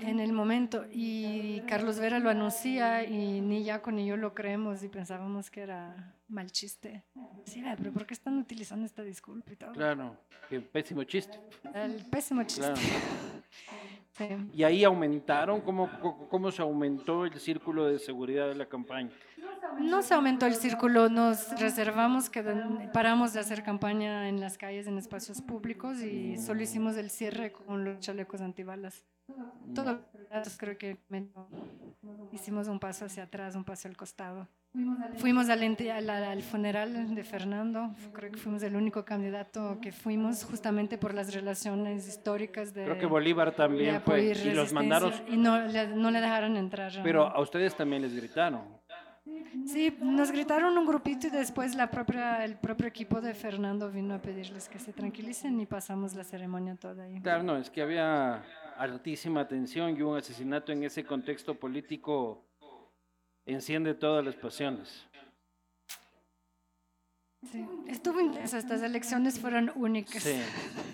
En 0.00 0.20
el 0.20 0.32
momento. 0.32 0.84
Y 0.90 1.60
Carlos 1.62 1.98
Vera 1.98 2.18
lo 2.18 2.30
anuncia 2.30 3.04
y 3.04 3.40
ni 3.40 3.64
Jaco 3.64 3.90
ni 3.90 4.06
yo 4.06 4.16
lo 4.16 4.34
creemos 4.34 4.82
y 4.82 4.88
pensábamos 4.88 5.50
que 5.50 5.62
era 5.62 6.14
mal 6.28 6.50
chiste. 6.50 7.04
Sí, 7.44 7.62
pero 7.76 7.92
¿por 7.92 8.06
qué 8.06 8.14
están 8.14 8.38
utilizando 8.38 8.84
esta 8.84 9.02
disculpa 9.02 9.52
y 9.52 9.56
todo? 9.56 9.72
Claro, 9.72 10.16
qué 10.48 10.60
pésimo 10.60 11.04
chiste. 11.04 11.38
El 11.74 12.04
pésimo 12.06 12.42
chiste. 12.44 12.72
¿Y 14.52 14.64
ahí 14.64 14.84
aumentaron? 14.84 15.60
¿Cómo, 15.60 15.88
¿Cómo 16.28 16.50
se 16.50 16.62
aumentó 16.62 17.24
el 17.24 17.38
círculo 17.38 17.86
de 17.86 17.98
seguridad 17.98 18.48
de 18.48 18.56
la 18.56 18.66
campaña? 18.66 19.10
No 19.80 20.02
se 20.02 20.14
aumentó 20.14 20.46
el 20.46 20.54
círculo, 20.54 21.08
nos 21.08 21.58
reservamos 21.60 22.28
que 22.28 22.42
paramos 22.92 23.32
de 23.32 23.40
hacer 23.40 23.62
campaña 23.62 24.28
en 24.28 24.40
las 24.40 24.58
calles, 24.58 24.86
en 24.86 24.98
espacios 24.98 25.40
públicos 25.40 26.00
y 26.00 26.36
solo 26.36 26.62
hicimos 26.62 26.96
el 26.96 27.10
cierre 27.10 27.52
con 27.52 27.84
los 27.84 28.00
chalecos 28.00 28.40
antibalas. 28.40 29.04
Todo 29.74 30.00
creo 30.58 30.78
que 30.78 30.98
hicimos 32.32 32.68
un 32.68 32.78
paso 32.78 33.04
hacia 33.04 33.24
atrás, 33.24 33.54
un 33.54 33.64
paso 33.64 33.88
al 33.88 33.96
costado. 33.96 34.48
Fuimos 35.16 35.48
al, 35.48 35.62
al, 35.62 36.42
funeral 36.42 37.14
de 37.14 37.24
Fernando, 37.24 37.90
creo 38.12 38.30
que 38.30 38.38
fuimos 38.38 38.62
el 38.62 38.76
único 38.76 39.04
candidato 39.04 39.78
que 39.80 39.92
fuimos 39.92 40.44
justamente 40.44 40.98
por 40.98 41.14
las 41.14 41.34
relaciones 41.34 42.06
históricas 42.06 42.74
de... 42.74 42.84
Creo 42.84 42.98
que 42.98 43.06
Bolívar 43.06 43.56
también 43.56 44.00
fue 44.02 44.22
y 44.22 44.52
los 44.52 44.72
mandaron... 44.72 45.12
Y 45.26 45.36
no, 45.36 45.66
no 45.66 46.10
le 46.10 46.20
dejaron 46.20 46.56
entrar. 46.56 46.92
Pero 47.02 47.26
a 47.26 47.40
ustedes 47.40 47.74
también 47.74 48.02
les 48.02 48.14
gritaron. 48.14 48.78
Sí, 49.66 49.96
nos 50.00 50.30
gritaron 50.30 50.76
un 50.78 50.86
grupito 50.86 51.26
y 51.26 51.30
después 51.30 51.74
la 51.74 51.90
propia, 51.90 52.44
el 52.44 52.56
propio 52.56 52.86
equipo 52.86 53.20
de 53.20 53.34
Fernando 53.34 53.90
vino 53.90 54.14
a 54.14 54.18
pedirles 54.18 54.68
que 54.68 54.78
se 54.78 54.92
tranquilicen 54.92 55.60
y 55.60 55.66
pasamos 55.66 56.14
la 56.14 56.24
ceremonia 56.24 56.76
toda 56.76 57.04
ahí. 57.04 57.20
Claro, 57.20 57.42
no, 57.42 57.56
es 57.56 57.68
que 57.68 57.82
había 57.82 58.42
altísima 58.78 59.46
tensión 59.46 59.96
y 59.96 60.02
un 60.02 60.16
asesinato 60.16 60.72
en 60.72 60.84
ese 60.84 61.04
contexto 61.04 61.54
político 61.54 62.46
enciende 63.44 63.94
todas 63.94 64.24
las 64.24 64.36
pasiones. 64.36 65.06
Sí, 67.50 67.64
estuvo 67.86 68.20
intenso, 68.20 68.56
estas 68.56 68.82
elecciones 68.82 69.38
fueron 69.38 69.70
únicas. 69.76 70.22
Sí. 70.22 70.40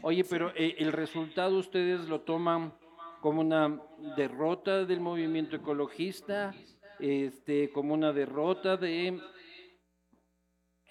Oye, 0.02 0.24
pero 0.24 0.52
eh, 0.54 0.76
el 0.78 0.92
resultado 0.92 1.58
ustedes 1.58 2.06
lo 2.06 2.20
toman 2.20 2.74
como 3.20 3.40
una 3.40 3.80
derrota 4.16 4.84
del 4.84 5.00
movimiento 5.00 5.56
ecologista, 5.56 6.54
este, 7.00 7.70
como 7.70 7.94
una 7.94 8.12
derrota 8.12 8.76
de 8.76 9.18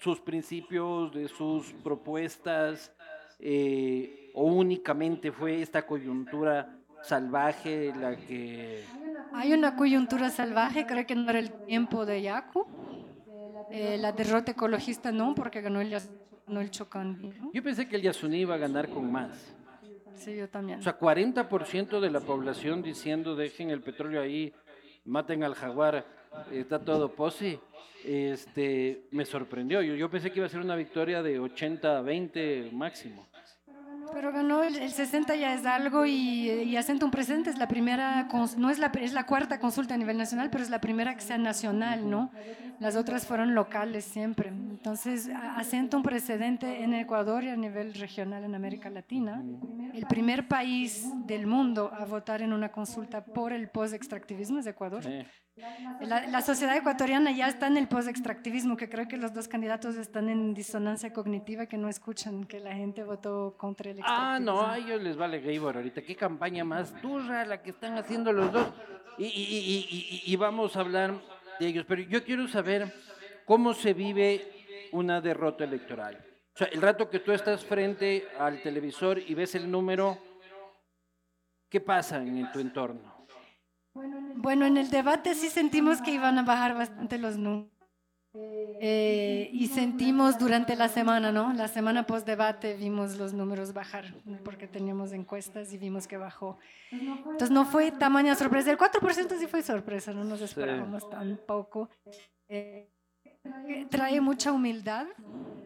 sus 0.00 0.20
principios, 0.20 1.12
de 1.12 1.28
sus 1.28 1.72
propuestas, 1.84 2.92
eh, 3.38 4.32
o 4.34 4.44
únicamente 4.44 5.30
fue 5.30 5.62
esta 5.62 5.86
coyuntura 5.86 6.83
salvaje 7.04 7.92
la 7.94 8.16
que... 8.16 8.84
Hay 9.32 9.52
una 9.52 9.76
coyuntura 9.76 10.30
salvaje, 10.30 10.86
creo 10.86 11.06
que 11.06 11.14
no 11.14 11.30
era 11.30 11.38
el 11.38 11.50
tiempo 11.66 12.06
de 12.06 12.22
Yaku. 12.22 12.66
Eh, 13.70 13.98
la 13.98 14.12
derrota 14.12 14.52
ecologista 14.52 15.10
no, 15.10 15.34
porque 15.34 15.60
ganó 15.60 15.80
el, 15.80 15.90
ganó 16.46 16.60
el 16.60 16.70
Yo 16.70 17.62
pensé 17.62 17.88
que 17.88 17.96
el 17.96 18.02
Yasuní 18.02 18.40
iba 18.40 18.54
a 18.54 18.58
ganar 18.58 18.88
con 18.88 19.10
más. 19.10 19.54
Sí, 20.14 20.36
yo 20.36 20.48
también. 20.48 20.78
O 20.78 20.82
sea, 20.82 20.98
40% 20.98 22.00
de 22.00 22.10
la 22.10 22.20
población 22.20 22.82
diciendo 22.82 23.34
dejen 23.34 23.70
el 23.70 23.82
petróleo 23.82 24.22
ahí, 24.22 24.52
maten 25.04 25.42
al 25.42 25.54
jaguar, 25.54 26.06
está 26.52 26.78
todo 26.78 27.12
posi. 27.12 27.58
Este, 28.04 29.06
me 29.10 29.24
sorprendió. 29.24 29.82
Yo, 29.82 29.94
yo 29.94 30.10
pensé 30.10 30.30
que 30.30 30.38
iba 30.38 30.46
a 30.46 30.50
ser 30.50 30.60
una 30.60 30.76
victoria 30.76 31.22
de 31.22 31.40
80 31.40 31.98
a 31.98 32.02
20 32.02 32.70
máximo. 32.72 33.26
Pero 34.14 34.32
ganó 34.32 34.62
el, 34.62 34.90
60 34.90 35.34
ya 35.34 35.54
es 35.54 35.66
algo 35.66 36.06
y, 36.06 36.48
y 36.48 36.76
un 36.76 37.10
presente. 37.10 37.50
Es 37.50 37.58
la 37.58 37.66
primera, 37.66 38.28
no 38.56 38.70
es 38.70 38.78
la, 38.78 38.86
es 39.00 39.12
la 39.12 39.26
cuarta 39.26 39.58
consulta 39.58 39.94
a 39.94 39.96
nivel 39.96 40.16
nacional, 40.16 40.50
pero 40.50 40.62
es 40.62 40.70
la 40.70 40.80
primera 40.80 41.14
que 41.14 41.20
sea 41.20 41.36
nacional, 41.36 42.08
¿no? 42.08 42.30
Las 42.78 42.96
otras 42.96 43.26
fueron 43.26 43.54
locales 43.54 44.04
siempre. 44.04 44.48
Entonces, 44.48 45.28
asenta 45.56 45.96
un 45.96 46.02
precedente 46.02 46.82
en 46.82 46.94
Ecuador 46.94 47.44
y 47.44 47.48
a 47.48 47.56
nivel 47.56 47.94
regional 47.94 48.44
en 48.44 48.54
América 48.54 48.88
Latina. 48.88 49.42
El 49.92 50.06
primer 50.06 50.46
país 50.46 51.06
del 51.26 51.46
mundo 51.46 51.92
a 51.92 52.04
votar 52.04 52.42
en 52.42 52.52
una 52.52 52.70
consulta 52.70 53.24
por 53.24 53.52
el 53.52 53.68
post-extractivismo 53.68 54.60
es 54.60 54.66
Ecuador. 54.66 55.04
La, 55.56 56.40
sociedad 56.40 56.76
ecuatoriana 56.76 57.30
ya 57.30 57.46
está 57.46 57.68
en 57.68 57.76
el 57.76 57.86
post-extractivismo, 57.86 58.76
que 58.76 58.88
creo 58.88 59.06
que 59.06 59.16
los 59.16 59.32
dos 59.32 59.46
candidatos 59.46 59.94
están 59.94 60.28
en 60.28 60.52
disonancia 60.52 61.12
cognitiva, 61.12 61.66
que 61.66 61.78
no 61.78 61.88
escuchan 61.88 62.44
que 62.44 62.58
la 62.58 62.74
gente 62.74 63.04
votó 63.04 63.54
contra 63.56 63.92
el 63.92 64.00
Ah, 64.02 64.38
no, 64.40 64.66
a 64.66 64.78
ellos 64.78 65.00
les 65.00 65.16
vale 65.16 65.40
Gabor 65.40 65.76
ahorita. 65.76 66.02
Qué 66.02 66.16
campaña 66.16 66.64
más 66.64 67.00
dura 67.00 67.44
la 67.44 67.62
que 67.62 67.70
están 67.70 67.96
haciendo 67.96 68.32
los 68.32 68.50
dos. 68.52 68.66
Y, 69.16 69.26
y, 69.26 70.22
y, 70.26 70.32
y, 70.32 70.36
vamos 70.36 70.76
a 70.76 70.80
hablar 70.80 71.14
de 71.60 71.66
ellos. 71.68 71.84
Pero 71.86 72.02
yo 72.02 72.24
quiero 72.24 72.48
saber 72.48 72.92
cómo 73.44 73.74
se 73.74 73.94
vive 73.94 74.88
una 74.90 75.20
derrota 75.20 75.62
electoral. 75.62 76.16
O 76.52 76.58
sea, 76.58 76.66
el 76.66 76.82
rato 76.82 77.08
que 77.08 77.20
tú 77.20 77.30
estás 77.30 77.64
frente 77.64 78.26
al 78.38 78.60
televisor 78.60 79.20
y 79.20 79.34
ves 79.34 79.54
el 79.54 79.70
número, 79.70 80.18
¿qué 81.68 81.80
pasa 81.80 82.20
en 82.20 82.50
tu 82.50 82.58
entorno? 82.58 83.13
Bueno, 83.94 84.66
en 84.66 84.76
el 84.76 84.90
debate 84.90 85.34
sí 85.34 85.48
sentimos 85.48 86.02
que 86.02 86.12
iban 86.12 86.38
a 86.38 86.42
bajar 86.42 86.74
bastante 86.74 87.18
los 87.18 87.36
números. 87.36 87.74
Eh, 88.36 89.48
y 89.52 89.68
sentimos 89.68 90.38
durante 90.38 90.74
la 90.74 90.88
semana, 90.88 91.30
¿no? 91.30 91.52
La 91.52 91.68
semana 91.68 92.04
post 92.04 92.26
debate 92.26 92.74
vimos 92.74 93.16
los 93.16 93.32
números 93.32 93.72
bajar 93.72 94.12
porque 94.42 94.66
teníamos 94.66 95.12
encuestas 95.12 95.72
y 95.72 95.78
vimos 95.78 96.08
que 96.08 96.16
bajó. 96.16 96.58
Entonces 96.90 97.52
no 97.52 97.64
fue 97.64 97.92
tamaña 97.92 98.34
sorpresa. 98.34 98.72
El 98.72 98.78
4% 98.78 99.38
sí 99.38 99.46
fue 99.46 99.62
sorpresa, 99.62 100.12
no 100.12 100.24
nos 100.24 100.40
esperábamos 100.40 101.08
tan 101.08 101.38
poco. 101.46 101.88
Eh, 102.48 102.90
trae 103.90 104.20
mucha 104.20 104.52
humildad, 104.52 105.06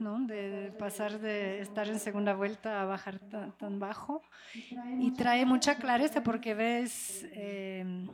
¿no? 0.01 0.21
De 0.27 0.73
pasar 0.79 1.19
de 1.19 1.61
estar 1.61 1.89
en 1.89 1.99
segunda 1.99 2.35
vuelta 2.35 2.81
a 2.81 2.85
bajar 2.85 3.19
tan, 3.19 3.79
bajo. 3.79 4.23
Y 4.99 5.13
trae 5.13 5.45
mucha 5.45 5.77
clareza 5.77 6.23
porque 6.23 6.55
ves 6.55 7.27
eh, 7.33 8.07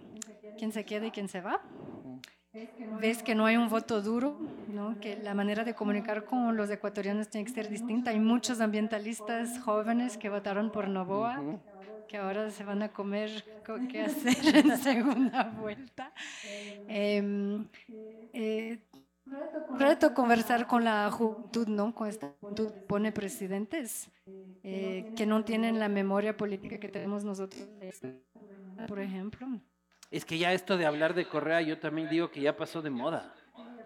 quién 0.59 0.73
se 0.73 0.85
queda 0.85 1.07
y 1.07 1.11
quién 1.11 1.29
se 1.29 1.41
va. 1.41 1.61
Ves 3.01 3.23
que 3.25 3.35
no 3.35 3.47
hay 3.47 3.57
un 3.57 3.69
voto 3.69 4.01
duro, 4.01 4.39
¿no? 4.69 5.01
que 5.01 5.17
la 5.17 5.35
manera 5.35 5.65
de 5.65 5.75
comunicar 5.75 6.25
con 6.25 6.57
los 6.57 6.71
ecuatorianos 6.71 7.29
tiene 7.29 7.47
que 7.47 7.53
ser 7.53 7.69
distinta. 7.69 8.13
Hay 8.13 8.21
muchos 8.21 8.61
ambientalistas 8.61 9.59
jóvenes 9.59 10.17
que 10.17 10.29
votaron 10.29 10.71
por 10.71 10.87
Novoa, 10.87 11.43
que 12.07 12.17
ahora 12.17 12.51
se 12.51 12.63
van 12.63 12.83
a 12.85 12.91
comer 12.91 13.45
qué 13.91 14.03
hacer 14.03 14.57
en 14.57 14.79
segunda 14.79 15.43
vuelta. 15.59 16.13
Em, 16.87 17.67
eh, 18.33 18.79
reto 19.79 20.15
conversar 20.15 20.67
con 20.67 20.85
la 20.85 21.11
juventud, 21.11 21.69
¿no? 21.69 21.95
Con 21.95 22.09
esta 22.09 22.33
juventud 22.41 22.71
pone 22.87 23.13
presidentes 23.13 24.11
eh, 24.63 25.13
que 25.17 25.27
no 25.27 25.45
tienen 25.45 25.79
la 25.79 25.89
memoria 25.89 26.37
política 26.37 26.79
que 26.79 26.89
tenemos 26.89 27.25
nosotros, 27.25 27.69
por 28.89 29.01
ejemplo. 29.01 29.47
Es 30.11 30.25
que 30.25 30.39
ya 30.39 30.53
esto 30.53 30.77
de 30.77 30.87
hablar 30.87 31.15
de 31.15 31.27
Correa, 31.27 31.61
yo 31.63 31.79
también 31.79 32.09
digo 32.09 32.31
que 32.31 32.41
ya 32.41 32.57
pasó 32.57 32.83
de 32.83 32.91
moda. 32.91 33.35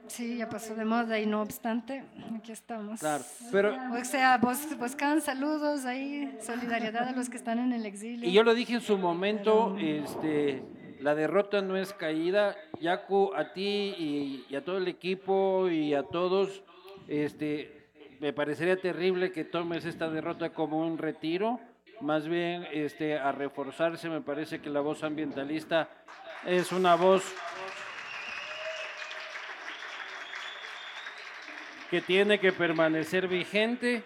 Sí, 0.08 0.38
ya 0.38 0.48
pasó 0.48 0.74
de 0.74 0.84
moda 0.84 1.18
y 1.18 1.26
no 1.26 1.42
obstante, 1.42 2.02
aquí 2.34 2.52
estamos. 2.52 3.00
Claro, 3.00 3.24
pero... 3.52 3.76
O 3.92 4.04
sea, 4.04 4.38
buscan 4.38 5.20
saludos 5.20 5.84
ahí, 5.84 6.36
solidaridad 6.40 7.08
a 7.08 7.12
los 7.12 7.28
que 7.28 7.36
están 7.36 7.58
en 7.58 7.72
el 7.72 7.84
exilio. 7.84 8.28
Y 8.28 8.32
yo 8.32 8.42
lo 8.42 8.54
dije 8.54 8.74
en 8.74 8.80
su 8.80 8.96
momento, 8.96 9.76
este, 9.78 10.62
la 11.00 11.14
derrota 11.14 11.62
no 11.62 11.76
es 11.76 11.92
caída. 11.92 12.56
Yaku, 12.80 13.32
a 13.34 13.52
ti 13.52 14.44
y, 14.48 14.54
a 14.54 14.64
todo 14.64 14.78
el 14.78 14.88
equipo 14.88 15.68
y 15.68 15.94
a 15.94 16.02
todos, 16.02 16.62
este, 17.06 17.88
me 18.20 18.32
parecería 18.32 18.80
terrible 18.80 19.30
que 19.32 19.44
tomes 19.44 19.84
esta 19.84 20.10
derrota 20.10 20.50
como 20.50 20.80
un 20.80 20.98
retiro. 20.98 21.60
Más 22.00 22.26
bien, 22.28 22.66
este, 22.72 23.16
a 23.18 23.32
reforzarse, 23.32 24.08
me 24.08 24.20
parece 24.20 24.60
que 24.60 24.70
la 24.70 24.80
voz 24.80 25.02
ambientalista 25.02 25.88
es 26.46 26.72
una 26.72 26.94
voz 26.94 27.24
que 31.90 32.00
tiene 32.00 32.38
que 32.38 32.52
permanecer 32.52 33.28
vigente 33.28 34.04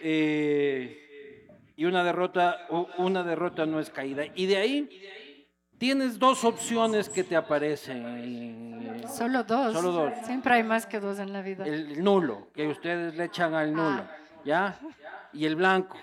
eh, 0.00 1.46
y 1.76 1.84
una 1.84 2.02
derrota, 2.02 2.66
una 2.96 3.22
derrota 3.22 3.66
no 3.66 3.78
es 3.78 3.90
caída. 3.90 4.24
Y 4.34 4.46
de 4.46 4.56
ahí 4.56 5.17
tienes 5.78 6.18
dos 6.18 6.44
opciones 6.44 7.08
que 7.08 7.24
te 7.24 7.36
aparecen. 7.36 9.06
Solo 9.08 9.44
dos. 9.44 9.72
Solo 9.72 9.92
dos. 9.92 10.12
Siempre 10.24 10.54
hay 10.54 10.62
más 10.62 10.86
que 10.86 11.00
dos 11.00 11.18
en 11.18 11.32
la 11.32 11.40
vida. 11.40 11.64
El 11.64 12.02
nulo, 12.02 12.48
que 12.52 12.66
ustedes 12.66 13.14
le 13.14 13.24
echan 13.24 13.54
al 13.54 13.72
nulo, 13.72 14.02
ah. 14.02 14.16
¿ya? 14.44 14.78
Y 15.32 15.46
el 15.46 15.56
blanco. 15.56 15.96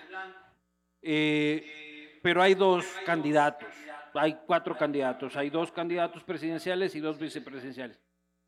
Eh, 1.02 2.20
pero 2.24 2.42
hay 2.42 2.56
dos 2.56 2.86
candidatos, 3.06 3.70
hay 4.16 4.40
cuatro 4.48 4.76
candidatos, 4.76 5.36
hay 5.36 5.52
dos 5.52 5.72
candidatos 5.72 6.24
presidenciales 6.24 6.96
y 6.96 7.00
dos 7.00 7.20
vicepresidenciales. 7.20 8.00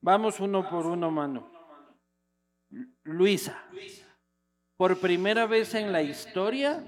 Vamos 0.01 0.39
uno 0.39 0.67
por 0.67 0.88
uno, 0.88 1.12
mano. 1.12 1.51
Luisa, 3.03 3.63
por 4.75 5.00
primera 5.00 5.46
vez 5.46 5.75
en 5.75 5.91
la 5.91 6.01
historia, 6.01 6.84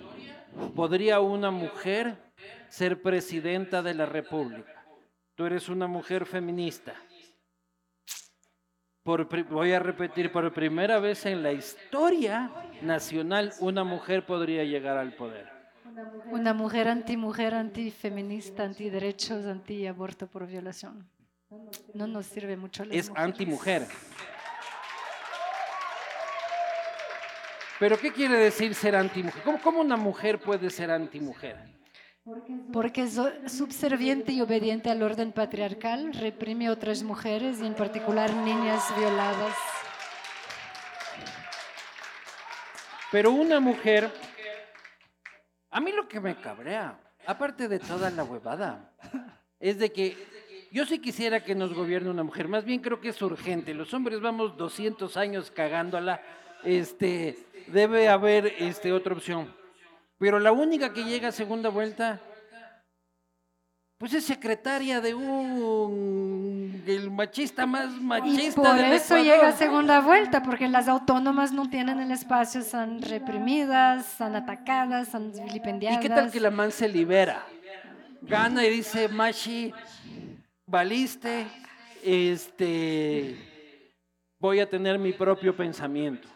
¿podría 0.76 1.20
una 1.20 1.52
mujer 1.52 2.29
ser 2.70 3.02
presidenta 3.02 3.82
de 3.82 3.94
la 3.94 4.06
República? 4.06 4.86
Tú 5.36 5.46
eres 5.46 5.70
una 5.70 5.88
mujer 5.88 6.26
feminista. 6.26 6.94
Por, 9.04 9.28
voy 9.46 9.72
a 9.72 9.80
repetir, 9.80 10.32
por 10.32 10.54
primera 10.54 11.00
vez 11.00 11.26
en 11.26 11.42
la 11.42 11.52
historia 11.52 12.52
nacional, 12.82 13.54
una 13.60 13.84
mujer 13.84 14.26
podría 14.26 14.64
llegar 14.64 14.98
al 14.98 15.14
poder. 15.14 15.50
Una 16.26 16.54
mujer 16.54 16.88
anti-mujer, 16.88 17.54
anti-feminista, 17.54 18.64
anti-derechos, 18.64 19.46
anti-aborto 19.46 20.28
por 20.28 20.46
violación. 20.46 21.10
No 21.94 22.06
nos 22.06 22.26
sirve 22.28 22.56
mucho. 22.58 22.84
Es 22.92 23.12
anti-mujer. 23.16 23.88
Pero 27.80 27.98
¿qué 27.98 28.12
quiere 28.12 28.36
decir 28.36 28.76
ser 28.76 28.96
antimujer? 28.96 29.42
¿Cómo, 29.44 29.62
¿Cómo 29.62 29.80
una 29.80 29.96
mujer 29.96 30.40
puede 30.40 30.70
ser 30.70 30.92
antimujer? 30.92 31.79
Porque 32.74 33.04
es 33.04 33.20
subserviente 33.52 34.32
y 34.32 34.42
obediente 34.42 34.90
al 34.90 35.02
orden 35.02 35.32
patriarcal, 35.32 36.14
reprime 36.14 36.68
a 36.68 36.72
otras 36.72 37.02
mujeres 37.02 37.60
y 37.62 37.66
en 37.66 37.74
particular 37.74 38.34
niñas 38.34 38.84
violadas. 38.98 39.56
Pero 43.12 43.32
una 43.32 43.60
mujer, 43.60 44.12
a 45.72 45.82
mí 45.82 45.92
lo 45.92 46.08
que 46.08 46.20
me 46.20 46.36
cabrea, 46.36 47.00
aparte 47.26 47.68
de 47.68 47.80
toda 47.80 48.12
la 48.12 48.24
huevada, 48.24 48.92
es 49.60 49.80
de 49.80 49.92
que 49.92 50.16
yo 50.72 50.86
sí 50.86 51.00
quisiera 51.00 51.44
que 51.44 51.56
nos 51.56 51.74
gobierne 51.74 52.12
una 52.12 52.24
mujer, 52.24 52.48
más 52.48 52.64
bien 52.64 52.82
creo 52.82 53.02
que 53.02 53.10
es 53.10 53.22
urgente. 53.24 53.74
Los 53.74 53.94
hombres 53.96 54.22
vamos 54.22 54.56
200 54.56 55.18
años 55.18 55.50
cagándola 55.50 56.22
este, 56.64 57.40
debe 57.68 58.08
haber 58.08 58.54
este, 58.60 58.94
otra 58.94 59.14
opción. 59.14 59.59
Pero 60.20 60.38
la 60.40 60.52
única 60.52 60.94
que 60.94 61.06
llega 61.06 61.30
a 61.30 61.32
segunda 61.32 61.70
vuelta, 61.70 62.20
pues 63.98 64.14
es 64.14 64.26
secretaria 64.26 65.02
de 65.02 65.16
un 65.16 66.84
el 66.86 67.12
machista 67.12 67.66
más 67.66 67.90
machista. 68.02 68.62
Y 68.62 68.64
por 68.64 68.80
eso 68.80 69.18
llega 69.18 69.50
a 69.50 69.52
segunda 69.54 70.02
vuelta, 70.02 70.44
porque 70.44 70.68
las 70.68 70.88
autónomas 70.88 71.52
no 71.52 71.70
tienen 71.70 72.00
el 72.00 72.12
espacio, 72.12 72.62
son 72.62 73.02
reprimidas, 73.02 74.06
son 74.18 74.36
atacadas, 74.36 75.10
son 75.10 75.32
vilipendiadas. 75.32 76.00
¿Y 76.00 76.02
qué 76.02 76.10
tal 76.10 76.32
que 76.32 76.40
la 76.40 76.52
man 76.52 76.72
se 76.72 76.88
libera? 76.88 77.46
Gana 78.22 78.66
y 78.66 78.70
dice, 78.70 79.08
Machi, 79.08 79.74
valiste, 80.66 81.48
este, 82.04 83.38
voy 84.38 84.60
a 84.60 84.70
tener 84.70 85.00
mi 85.00 85.14
propio 85.14 85.56
pensamiento. 85.56 86.28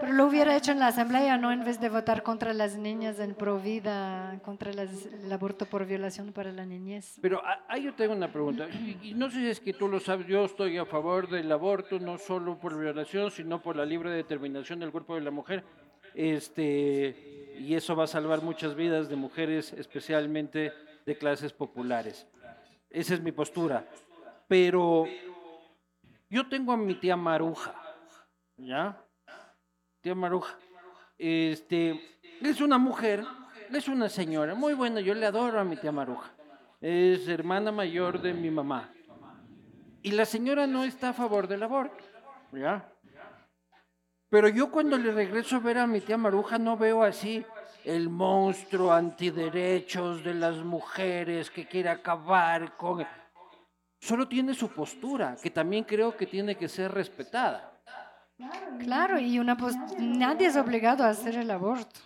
Pero 0.00 0.12
lo 0.12 0.26
hubiera 0.26 0.56
hecho 0.56 0.72
en 0.72 0.80
la 0.80 0.88
asamblea, 0.88 1.38
no 1.38 1.52
en 1.52 1.64
vez 1.64 1.80
de 1.80 1.88
votar 1.88 2.22
contra 2.22 2.52
las 2.52 2.76
niñas 2.76 3.20
en 3.20 3.34
Provida, 3.34 4.38
contra 4.44 4.72
el 4.72 5.32
aborto 5.32 5.66
por 5.66 5.86
violación 5.86 6.32
para 6.32 6.52
la 6.52 6.66
niñez. 6.66 7.18
Pero 7.20 7.40
ahí 7.68 7.84
yo 7.84 7.94
tengo 7.94 8.14
una 8.14 8.30
pregunta, 8.30 8.68
y, 8.68 9.14
no 9.14 9.30
sé 9.30 9.36
si 9.36 9.46
es 9.48 9.60
que 9.60 9.72
tú 9.72 9.88
lo 9.88 10.00
sabes, 10.00 10.26
yo 10.26 10.44
estoy 10.44 10.76
a 10.78 10.84
favor 10.84 11.28
del 11.28 11.50
aborto, 11.52 11.98
no 12.00 12.18
solo 12.18 12.58
por 12.58 12.78
violación, 12.78 13.30
sino 13.30 13.62
por 13.62 13.76
la 13.76 13.84
libre 13.84 14.10
determinación 14.10 14.80
del 14.80 14.90
cuerpo 14.90 15.14
de 15.14 15.20
la 15.20 15.30
mujer, 15.30 15.64
este, 16.14 17.54
y 17.58 17.74
eso 17.74 17.94
va 17.94 18.04
a 18.04 18.08
salvar 18.08 18.42
muchas 18.42 18.74
vidas 18.74 19.08
de 19.08 19.16
mujeres, 19.16 19.72
especialmente 19.72 20.72
de 21.06 21.16
clases 21.16 21.52
populares. 21.52 22.26
Esa 22.90 23.14
es 23.14 23.20
mi 23.20 23.32
postura. 23.32 23.86
Pero 24.48 25.06
yo 26.28 26.48
tengo 26.48 26.72
a 26.72 26.76
mi 26.76 26.94
tía 26.94 27.16
Maruja, 27.16 27.74
¿ya? 28.56 29.03
Tía 30.04 30.14
Maruja. 30.14 30.58
Este, 31.16 31.98
es 32.42 32.60
una 32.60 32.76
mujer, 32.76 33.24
es 33.72 33.88
una 33.88 34.10
señora, 34.10 34.54
muy 34.54 34.74
buena, 34.74 35.00
yo 35.00 35.14
le 35.14 35.24
adoro 35.24 35.58
a 35.58 35.64
mi 35.64 35.76
tía 35.76 35.92
Maruja. 35.92 36.30
Es 36.78 37.26
hermana 37.26 37.72
mayor 37.72 38.20
de 38.20 38.34
mi 38.34 38.50
mamá. 38.50 38.92
Y 40.02 40.10
la 40.10 40.26
señora 40.26 40.66
no 40.66 40.84
está 40.84 41.08
a 41.08 41.12
favor 41.14 41.48
del 41.48 41.62
aborto, 41.62 42.04
¿ya? 42.52 42.86
Pero 44.28 44.48
yo 44.48 44.70
cuando 44.70 44.98
le 44.98 45.10
regreso 45.10 45.56
a 45.56 45.60
ver 45.60 45.78
a 45.78 45.86
mi 45.86 46.02
tía 46.02 46.18
Maruja 46.18 46.58
no 46.58 46.76
veo 46.76 47.02
así 47.02 47.42
el 47.82 48.10
monstruo 48.10 48.92
antiderechos 48.92 50.22
de 50.22 50.34
las 50.34 50.56
mujeres 50.58 51.50
que 51.50 51.66
quiere 51.66 51.88
acabar 51.88 52.76
con... 52.76 53.06
Solo 53.98 54.28
tiene 54.28 54.52
su 54.52 54.68
postura, 54.68 55.34
que 55.42 55.50
también 55.50 55.84
creo 55.84 56.14
que 56.14 56.26
tiene 56.26 56.56
que 56.56 56.68
ser 56.68 56.92
respetada. 56.92 57.73
Claro, 58.80 59.18
y 59.18 59.38
una 59.38 59.56
nadie 59.98 60.48
es 60.48 60.56
obligado 60.56 61.04
a 61.04 61.08
hacer 61.08 61.36
el 61.36 61.50
aborto. 61.50 62.00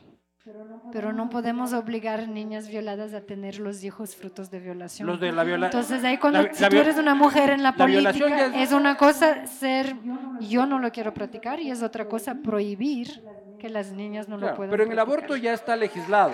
Pero 0.93 1.13
no 1.13 1.29
podemos 1.29 1.75
obligar 1.75 2.21
a 2.21 2.27
niñas 2.27 2.69
violadas 2.69 3.13
a 3.13 3.21
tener 3.21 3.59
los 3.59 3.85
hijos 3.85 4.17
frutos 4.17 4.51
de 4.51 4.61
violación. 4.61 5.07
Los 5.07 5.21
de 5.21 5.31
la 5.33 5.43
Entonces 5.43 6.03
ahí 6.05 6.17
cuando 6.17 6.43
si 6.53 6.69
tú 6.69 6.77
eres 6.77 6.97
una 6.97 7.15
mujer 7.15 7.51
en 7.51 7.63
la, 7.63 7.75
política, 7.75 8.47
es... 8.55 8.73
una 8.73 8.97
cosa 8.97 9.47
ser, 9.47 9.95
yo 10.41 10.65
no 10.65 10.79
lo 10.79 10.91
quiero 10.91 11.13
practicar 11.13 11.61
y 11.61 11.71
es 11.71 11.83
otra 11.83 12.09
cosa 12.09 12.37
prohibir 12.43 13.23
que 13.59 13.69
las 13.69 13.93
niñas 13.93 14.29
no 14.29 14.39
lo 14.39 14.55
puedan 14.55 14.71
Pero 14.71 14.85
en 14.85 14.93
el 14.93 14.99
aborto 14.99 15.37
ya 15.37 15.53
está 15.53 15.77
legislado. 15.77 16.33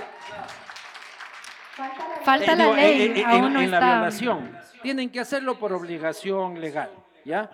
Falta 2.23 2.53
eh, 2.53 2.57
la 2.57 2.73
ley, 2.73 3.03
eh, 3.03 3.13
eh, 3.17 3.25
aún 3.27 3.53
no 3.53 3.61
en 3.61 3.71
la 3.71 3.81
violación. 3.81 4.57
Tienen 4.83 5.11
que 5.11 5.19
hacerlo 5.19 5.59
por 5.59 5.73
obligación 5.73 6.61
legal, 6.61 6.91
¿ya? 7.25 7.51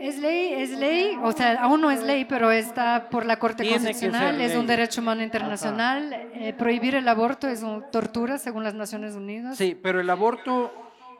Es 0.00 0.18
ley, 0.18 0.52
es 0.52 0.70
ley, 0.70 1.16
o 1.22 1.32
sea, 1.32 1.62
aún 1.62 1.80
no 1.80 1.90
es 1.90 2.02
ley, 2.02 2.24
pero 2.24 2.50
está 2.50 3.08
por 3.08 3.24
la 3.24 3.38
Corte 3.38 3.68
Constitucional, 3.68 4.40
es 4.40 4.54
un 4.56 4.66
derecho 4.66 5.00
humano 5.00 5.22
internacional. 5.22 6.12
Eh, 6.34 6.52
prohibir 6.52 6.96
el 6.96 7.08
aborto 7.08 7.48
es 7.48 7.62
una 7.62 7.88
tortura 7.90 8.38
según 8.38 8.64
las 8.64 8.74
Naciones 8.74 9.14
Unidas. 9.14 9.56
Sí, 9.56 9.78
pero 9.80 10.00
el 10.00 10.10
aborto 10.10 10.72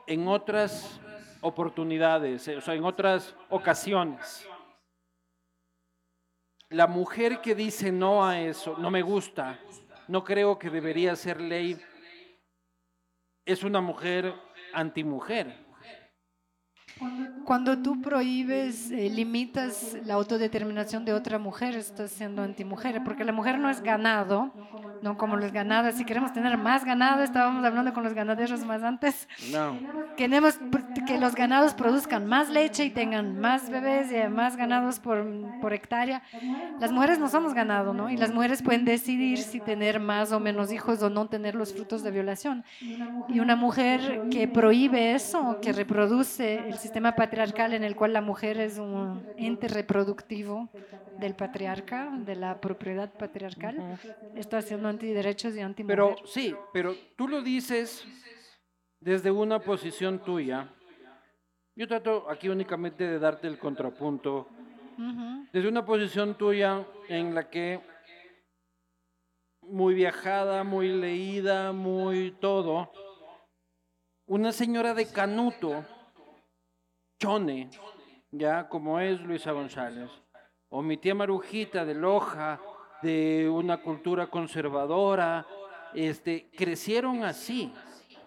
en 0.06 0.28
otras 0.28 1.00
oportunidades, 1.40 2.48
eh, 2.48 2.56
o 2.56 2.60
sea, 2.60 2.74
en 2.74 2.84
otras 2.84 3.34
ocasiones. 3.48 4.46
La 6.68 6.86
mujer 6.86 7.40
que 7.40 7.54
dice 7.54 7.92
no 7.92 8.26
a 8.26 8.40
eso, 8.40 8.76
no 8.78 8.90
me 8.90 9.02
gusta, 9.02 9.58
no 10.08 10.24
creo 10.24 10.58
que 10.58 10.70
debería 10.70 11.14
ser 11.16 11.40
ley, 11.40 11.80
es 13.46 13.62
una 13.62 13.80
mujer 13.80 14.34
antimujer. 14.72 15.63
Cuando 17.44 17.78
tú 17.78 18.00
prohíbes, 18.00 18.90
eh, 18.90 19.10
limitas 19.10 19.96
la 20.04 20.14
autodeterminación 20.14 21.04
de 21.04 21.12
otra 21.12 21.38
mujer, 21.38 21.74
estás 21.74 22.10
siendo 22.10 22.42
antimujer, 22.42 23.02
porque 23.04 23.24
la 23.24 23.32
mujer 23.32 23.58
no 23.58 23.68
es 23.68 23.82
ganado, 23.82 24.52
no 25.02 25.18
como 25.18 25.36
los 25.36 25.52
ganados. 25.52 25.94
Si 25.96 26.04
queremos 26.04 26.32
tener 26.32 26.56
más 26.56 26.84
ganado, 26.84 27.22
estábamos 27.22 27.64
hablando 27.64 27.92
con 27.92 28.04
los 28.04 28.14
ganaderos 28.14 28.64
más 28.64 28.82
antes. 28.82 29.28
No. 29.52 29.78
Queremos 30.16 30.58
que 31.06 31.18
los 31.18 31.34
ganados 31.34 31.74
produzcan 31.74 32.26
más 32.26 32.48
leche 32.48 32.84
y 32.86 32.90
tengan 32.90 33.38
más 33.38 33.68
bebés 33.68 34.10
y 34.10 34.28
más 34.30 34.56
ganados 34.56 35.00
por, 35.00 35.26
por 35.60 35.74
hectárea. 35.74 36.22
Las 36.80 36.92
mujeres 36.92 37.18
no 37.18 37.28
somos 37.28 37.52
ganado, 37.52 37.92
¿no? 37.92 38.08
Y 38.10 38.16
las 38.16 38.32
mujeres 38.32 38.62
pueden 38.62 38.84
decidir 38.84 39.38
si 39.38 39.60
tener 39.60 40.00
más 40.00 40.32
o 40.32 40.40
menos 40.40 40.72
hijos 40.72 41.02
o 41.02 41.10
no 41.10 41.26
tener 41.26 41.54
los 41.54 41.74
frutos 41.74 42.02
de 42.02 42.10
violación. 42.10 42.64
Y 43.28 43.40
una 43.40 43.56
mujer 43.56 44.28
que 44.30 44.48
prohíbe 44.48 45.14
eso, 45.14 45.58
que 45.60 45.72
reproduce 45.72 46.66
el 46.68 46.78
sistema 46.84 47.16
patriarcal 47.16 47.72
en 47.72 47.82
el 47.82 47.96
cual 47.96 48.12
la 48.12 48.20
mujer 48.20 48.60
es 48.60 48.76
un 48.76 49.26
ente 49.38 49.68
reproductivo 49.68 50.68
del 51.18 51.34
patriarca, 51.34 52.10
de 52.14 52.36
la 52.36 52.60
propiedad 52.60 53.10
patriarcal, 53.10 53.98
está 54.34 54.58
haciendo 54.58 54.90
antiderechos 54.90 55.56
y 55.56 55.60
anti 55.60 55.82
Pero 55.82 56.14
sí, 56.26 56.54
pero 56.74 56.94
tú 57.16 57.26
lo 57.26 57.40
dices 57.40 58.06
desde 59.00 59.30
una 59.30 59.60
posición 59.60 60.18
tuya. 60.18 60.68
Yo 61.74 61.88
trato 61.88 62.30
aquí 62.30 62.50
únicamente 62.50 63.02
de 63.04 63.18
darte 63.18 63.46
el 63.46 63.58
contrapunto. 63.58 64.46
Desde 65.54 65.66
una 65.66 65.86
posición 65.86 66.34
tuya 66.34 66.84
en 67.08 67.34
la 67.34 67.48
que 67.48 67.80
muy 69.62 69.94
viajada, 69.94 70.64
muy 70.64 70.88
leída, 70.88 71.72
muy 71.72 72.32
todo. 72.32 72.92
Una 74.26 74.52
señora 74.52 74.92
de 74.92 75.06
Canuto, 75.06 75.86
Chone, 77.18 77.70
ya 78.30 78.68
como 78.68 79.00
es 79.00 79.20
Luisa 79.20 79.52
González, 79.52 80.10
o 80.68 80.82
mi 80.82 80.96
tía 80.96 81.14
Marujita 81.14 81.84
de 81.84 81.94
Loja, 81.94 82.60
de 83.02 83.48
una 83.48 83.78
cultura 83.78 84.26
conservadora, 84.28 85.46
este, 85.94 86.50
crecieron 86.56 87.22
así, 87.22 87.72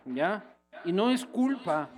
¿ya? 0.05 0.43
Y 0.85 0.93
no 0.93 1.09
es 1.09 1.25
culpa 1.25 1.89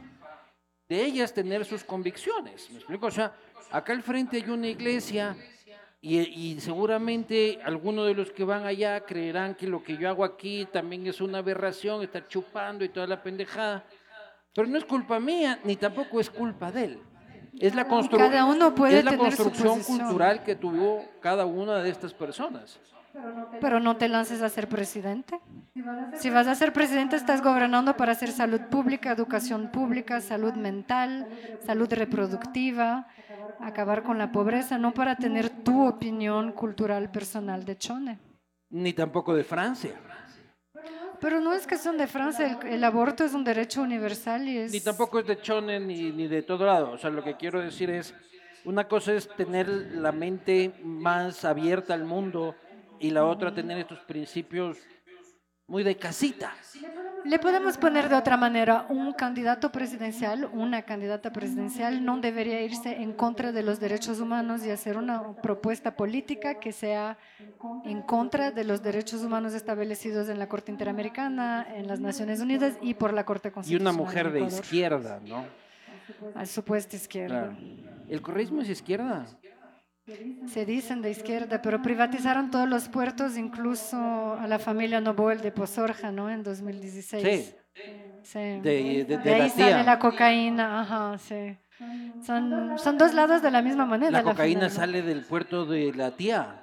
de 0.87 1.05
ellas 1.05 1.33
tener 1.33 1.65
sus 1.65 1.83
convicciones, 1.83 2.69
¿me 2.71 2.77
explico? 2.77 3.07
O 3.07 3.11
sea, 3.11 3.35
acá 3.69 3.93
al 3.93 4.01
frente 4.01 4.37
hay 4.37 4.49
una 4.49 4.67
iglesia 4.67 5.35
y, 6.01 6.19
y, 6.19 6.59
seguramente 6.61 7.59
algunos 7.63 8.07
de 8.07 8.15
los 8.15 8.31
que 8.31 8.45
van 8.45 8.65
allá 8.65 9.01
creerán 9.01 9.53
que 9.53 9.67
lo 9.67 9.83
que 9.83 9.97
yo 9.97 10.09
hago 10.09 10.23
aquí 10.23 10.65
también 10.71 11.05
es 11.05 11.19
una 11.19 11.39
aberración, 11.39 12.01
estar 12.01 12.27
chupando 12.27 12.85
y 12.85 12.89
toda 12.89 13.05
la 13.05 13.21
pendejada. 13.21 13.85
Pero 14.53 14.67
no 14.67 14.77
es 14.77 14.85
culpa 14.85 15.19
mía, 15.19 15.59
ni 15.63 15.75
tampoco 15.75 16.19
es 16.19 16.29
culpa 16.29 16.71
de 16.71 16.85
él. 16.85 16.99
Es 17.59 17.75
la, 17.75 17.87
constru 17.87 18.17
cada 18.19 18.45
uno 18.45 18.73
puede 18.73 18.99
es 18.99 19.05
la 19.05 19.11
tener 19.11 19.35
construcción 19.35 19.81
cultural 19.83 20.43
que 20.43 20.55
tuvo 20.55 21.03
cada 21.21 21.45
una 21.45 21.77
de 21.79 21.89
estas 21.89 22.13
personas. 22.13 22.79
Pero 23.59 23.79
no 23.79 23.97
te 23.97 24.07
lances 24.07 24.41
a 24.41 24.49
ser 24.49 24.69
presidente. 24.69 25.39
Si 26.13 26.29
vas 26.29 26.47
a 26.47 26.55
ser 26.55 26.71
presidente, 26.73 27.15
estás 27.15 27.41
gobernando 27.41 27.97
para 27.97 28.11
hacer 28.11 28.31
salud 28.31 28.61
pública, 28.69 29.11
educación 29.11 29.71
pública, 29.71 30.21
salud 30.21 30.53
mental, 30.53 31.27
salud 31.65 31.91
reproductiva, 31.91 33.07
acabar 33.59 34.03
con 34.03 34.17
la 34.17 34.31
pobreza, 34.31 34.77
no 34.77 34.93
para 34.93 35.15
tener 35.15 35.49
tu 35.49 35.87
opinión 35.87 36.51
cultural 36.53 37.11
personal 37.11 37.65
de 37.65 37.77
Chone. 37.77 38.19
Ni 38.69 38.93
tampoco 38.93 39.33
de 39.33 39.43
Francia. 39.43 39.95
Pero 41.21 41.41
no 41.41 41.53
es 41.53 41.67
que 41.67 41.77
son 41.77 41.97
de 41.97 42.07
Francia, 42.07 42.59
el, 42.61 42.67
el 42.73 42.83
aborto 42.83 43.23
es 43.23 43.33
un 43.33 43.43
derecho 43.43 43.81
universal 43.81 44.47
y 44.47 44.57
es... 44.57 44.71
Ni 44.71 44.79
tampoco 44.79 45.19
es 45.19 45.27
de 45.27 45.41
Chone 45.41 45.79
ni, 45.79 46.11
ni 46.11 46.27
de 46.27 46.41
todo 46.43 46.65
lado. 46.65 46.91
O 46.91 46.97
sea, 46.97 47.09
lo 47.09 47.23
que 47.23 47.35
quiero 47.35 47.59
decir 47.61 47.89
es, 47.89 48.13
una 48.65 48.87
cosa 48.87 49.13
es 49.13 49.27
tener 49.35 49.67
la 49.67 50.11
mente 50.11 50.73
más 50.83 51.45
abierta 51.45 51.93
al 51.93 52.05
mundo 52.05 52.55
y 52.99 53.11
la 53.11 53.25
otra 53.25 53.53
tener 53.53 53.77
estos 53.77 53.99
principios 53.99 54.77
muy 55.67 55.83
de 55.83 55.95
casita. 55.95 56.53
Le 57.25 57.37
podemos 57.37 57.77
poner 57.77 58.09
de 58.09 58.15
otra 58.15 58.37
manera, 58.37 58.85
un 58.89 59.13
candidato 59.13 59.71
presidencial, 59.71 60.49
una 60.53 60.81
candidata 60.81 61.31
presidencial 61.31 62.03
no 62.03 62.19
debería 62.19 62.61
irse 62.61 63.01
en 63.01 63.13
contra 63.13 63.51
de 63.51 63.61
los 63.61 63.79
derechos 63.79 64.19
humanos 64.19 64.65
y 64.65 64.71
hacer 64.71 64.97
una 64.97 65.33
propuesta 65.35 65.95
política 65.95 66.59
que 66.59 66.71
sea 66.71 67.17
en 67.85 68.01
contra 68.03 68.51
de 68.51 68.63
los 68.63 68.81
derechos 68.81 69.21
humanos 69.23 69.53
establecidos 69.53 70.29
en 70.29 70.39
la 70.39 70.47
Corte 70.47 70.71
Interamericana, 70.71 71.65
en 71.75 71.87
las 71.87 71.99
Naciones 71.99 72.39
Unidas 72.39 72.73
y 72.81 72.93
por 72.93 73.13
la 73.13 73.25
Corte 73.25 73.49
Y 73.49 73.51
Constitucional. 73.51 73.93
una 73.93 74.03
mujer 74.03 74.31
de 74.31 74.41
izquierda, 74.41 75.19
¿no? 75.25 75.45
A 76.35 76.45
supuesta 76.45 76.95
izquierda. 76.95 77.49
Claro. 77.49 77.57
¿El 78.07 78.21
correísmo 78.21 78.61
es 78.61 78.69
izquierda? 78.69 79.25
Se 80.47 80.65
dicen 80.65 81.03
de 81.03 81.11
izquierda, 81.11 81.61
pero 81.61 81.81
privatizaron 81.83 82.49
todos 82.49 82.67
los 82.67 82.89
puertos, 82.89 83.37
incluso 83.37 84.33
a 84.39 84.47
la 84.47 84.57
familia 84.57 84.99
Novoel 85.01 85.39
de 85.41 85.51
Pozorja, 85.51 86.11
¿no? 86.11 86.31
En 86.31 86.41
2016. 86.41 87.23
Sí. 87.23 87.55
Sí. 88.23 88.39
De, 88.39 88.59
de, 88.61 89.05
de 89.05 89.17
De 89.19 89.33
ahí 89.33 89.41
la 89.41 89.49
sale 89.49 89.65
tía. 89.65 89.83
la 89.83 89.99
cocaína, 89.99 90.81
ajá, 90.81 91.17
sí. 91.19 91.57
Son, 92.25 92.77
son 92.77 92.97
dos 92.97 93.13
lados 93.13 93.41
de 93.41 93.51
la 93.51 93.61
misma 93.61 93.85
moneda. 93.85 94.11
La 94.11 94.23
cocaína 94.23 94.61
final, 94.61 94.69
¿no? 94.73 94.75
sale 94.75 95.01
del 95.03 95.21
puerto 95.23 95.65
de 95.65 95.93
la 95.93 96.11
tía. 96.11 96.58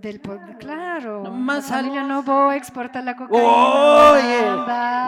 Del, 0.00 0.20
claro. 0.58 1.22
No, 1.24 1.30
más 1.32 1.56
la 1.56 1.62
sal- 1.62 1.84
familia 1.84 2.04
Novo 2.04 2.52
exporta 2.52 3.00
la 3.02 3.16
cocaína. 3.16 4.12
Oye, 4.12 4.42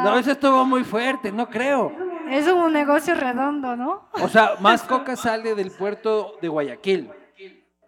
no, 0.05 0.19
eso 0.19 0.33
estuvo 0.33 0.65
muy 0.65 0.83
fuerte, 0.85 1.31
no 1.31 1.49
creo. 1.49 1.93
Es 2.31 2.47
un 2.49 2.73
negocio 2.73 3.15
redondo, 3.15 3.77
¿no? 3.77 4.09
O 4.21 4.29
sea, 4.29 4.53
más 4.61 4.83
coca 4.83 5.17
sale 5.17 5.55
del 5.55 5.71
puerto 5.71 6.37
de 6.43 6.49
Guayaquil 6.49 7.11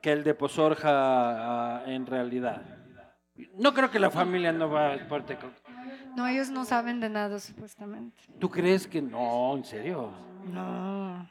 que 0.01 0.12
el 0.12 0.25
de 0.25 0.35
Pozorja 0.35 0.88
ah, 0.90 1.83
en 1.87 2.07
realidad. 2.07 2.62
No 3.57 3.73
creo 3.75 3.90
que 3.90 3.99
la 3.99 4.11
familia 4.11 4.53
no 4.53 4.70
va 4.70 4.88
a 4.88 4.94
exportar 4.94 5.38
coca. 5.38 5.57
No, 6.16 6.27
ellos 6.27 6.51
no 6.51 6.64
saben 6.64 7.01
de 7.01 7.09
nada, 7.09 7.38
supuestamente. 7.38 8.23
¿Tú 8.38 8.51
crees 8.51 8.87
que 8.87 9.01
no? 9.01 9.57
¿En 9.57 9.64
serio? 9.64 10.11
No. 10.53 11.29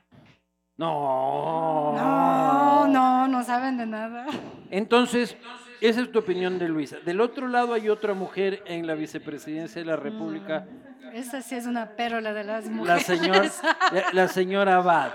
No. 0.80 1.94
No, 1.94 2.88
no, 2.88 3.28
no 3.28 3.44
saben 3.44 3.78
de 3.78 3.86
nada. 3.86 4.26
Entonces, 4.72 5.36
esa 5.82 6.00
es 6.00 6.10
tu 6.10 6.20
opinión 6.20 6.58
de 6.58 6.70
Luisa. 6.70 7.00
Del 7.06 7.20
otro 7.20 7.50
lado 7.50 7.74
hay 7.74 7.89
otra 7.89 8.13
mujer 8.13 8.63
en 8.65 8.88
la 8.88 8.94
vicepresidencia 8.94 9.82
de 9.82 9.86
la 9.86 9.98
República, 9.98 10.65
Esa 11.13 11.42
sí 11.42 11.56
es 11.56 11.65
una 11.65 11.98
pérola 11.98 12.32
de 12.32 12.46
las 12.46 12.65
la, 12.68 12.72
mujeres. 12.72 13.04
señor, 13.06 13.46
la, 13.92 14.04
la 14.13 14.28
señora 14.30 14.78
Abad, 14.78 15.12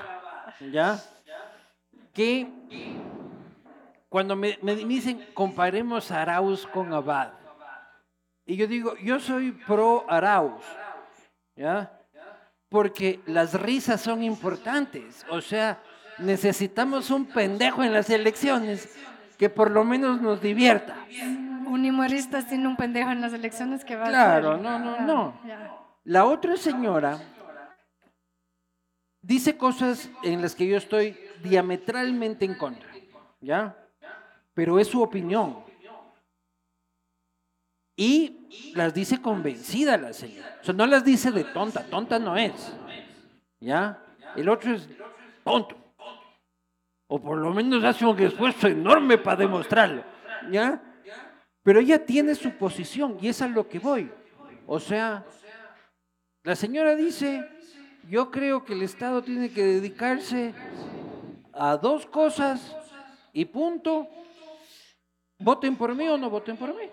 ¿ya? 0.71 0.99
Que 2.13 2.47
cuando 4.11 4.37
me, 4.37 4.59
me 4.61 4.75
dicen 4.77 5.25
comparemos 5.33 6.11
a 6.11 6.21
Arauz 6.21 6.67
con 6.67 6.93
Abad, 6.93 7.31
y 8.45 8.57
yo 8.57 8.67
digo, 8.67 8.97
yo 8.99 9.19
soy 9.19 9.53
pro 9.53 10.05
Arauz, 10.11 10.63
¿ya? 11.57 11.91
Porque 12.75 13.21
las 13.27 13.55
risas 13.55 14.01
son 14.01 14.25
importantes, 14.25 15.25
o 15.31 15.41
sea, 15.41 15.81
necesitamos 16.19 17.09
un 17.11 17.25
pendejo 17.25 17.85
en 17.85 17.93
las 17.93 18.11
elecciones 18.11 18.93
que 19.39 19.49
por 19.49 19.71
lo 19.71 19.85
menos 19.85 20.21
nos 20.21 20.43
divierta. 20.43 20.97
Un 21.69 21.89
humorista 21.89 22.43
sin 22.43 22.67
un 22.67 22.77
pendejo 22.77 23.13
en 23.13 23.21
las 23.21 23.33
elecciones 23.33 23.85
que 23.85 23.95
va 23.95 24.09
Claro, 24.09 24.51
a 24.51 24.55
hacer. 24.55 24.65
no, 24.65 24.79
no, 24.81 25.01
no. 25.03 25.41
La 26.03 26.25
otra 26.25 26.57
señora 26.57 27.21
dice 29.23 29.57
cosas 29.57 30.11
en 30.25 30.43
las 30.43 30.57
que 30.57 30.67
yo 30.67 30.77
estoy 30.77 31.17
diametralmente 31.45 32.45
en 32.45 32.55
contra, 32.57 32.89
¿ya? 33.41 33.77
Pero 34.53 34.81
es 34.81 34.89
su 34.89 35.01
opinión. 35.01 35.64
Y 37.97 38.73
las 38.75 38.93
dice 38.93 39.21
convencida 39.23 39.97
la 39.97 40.13
señora. 40.13 40.59
O 40.61 40.65
sea, 40.65 40.75
no 40.75 40.87
las 40.87 41.05
dice 41.05 41.31
de 41.31 41.45
tonta, 41.45 41.85
tonta 41.85 42.19
no 42.19 42.37
es. 42.37 42.75
¿Ya? 43.61 44.03
El 44.37 44.49
otro 44.49 44.75
es 44.75 44.89
tonto. 45.45 45.77
O 47.07 47.21
por 47.21 47.39
lo 47.39 47.53
menos 47.53 47.85
hace 47.85 48.05
un 48.05 48.19
esfuerzo 48.19 48.67
enorme 48.67 49.19
para 49.19 49.37
demostrarlo. 49.37 50.03
¿Ya? 50.51 50.83
Pero 51.63 51.81
ella 51.81 52.05
tiene 52.05 52.35
su 52.35 52.51
posición 52.53 53.17
y 53.21 53.29
es 53.29 53.41
a 53.41 53.49
lo 53.49 53.69
que 53.69 53.79
voy. 53.79 54.11
O 54.67 54.81
sea, 54.81 55.25
la 56.43 56.57
señora 56.57 56.95
dice, 56.95 57.49
yo 58.09 58.31
creo 58.31 58.65
que 58.65 58.75
el 58.75 58.83
Estado 58.83 59.23
tiene 59.23 59.51
que 59.51 59.63
dedicarse 59.63 60.53
a 61.53 61.77
dos 61.77 62.07
cosas 62.07 62.77
y 63.33 63.45
punto. 63.45 64.09
Voten 65.39 65.77
por 65.77 65.95
mí 65.95 66.09
o 66.09 66.19
no 66.19 66.29
voten 66.29 66.57
por 66.57 66.75
mí. 66.75 66.91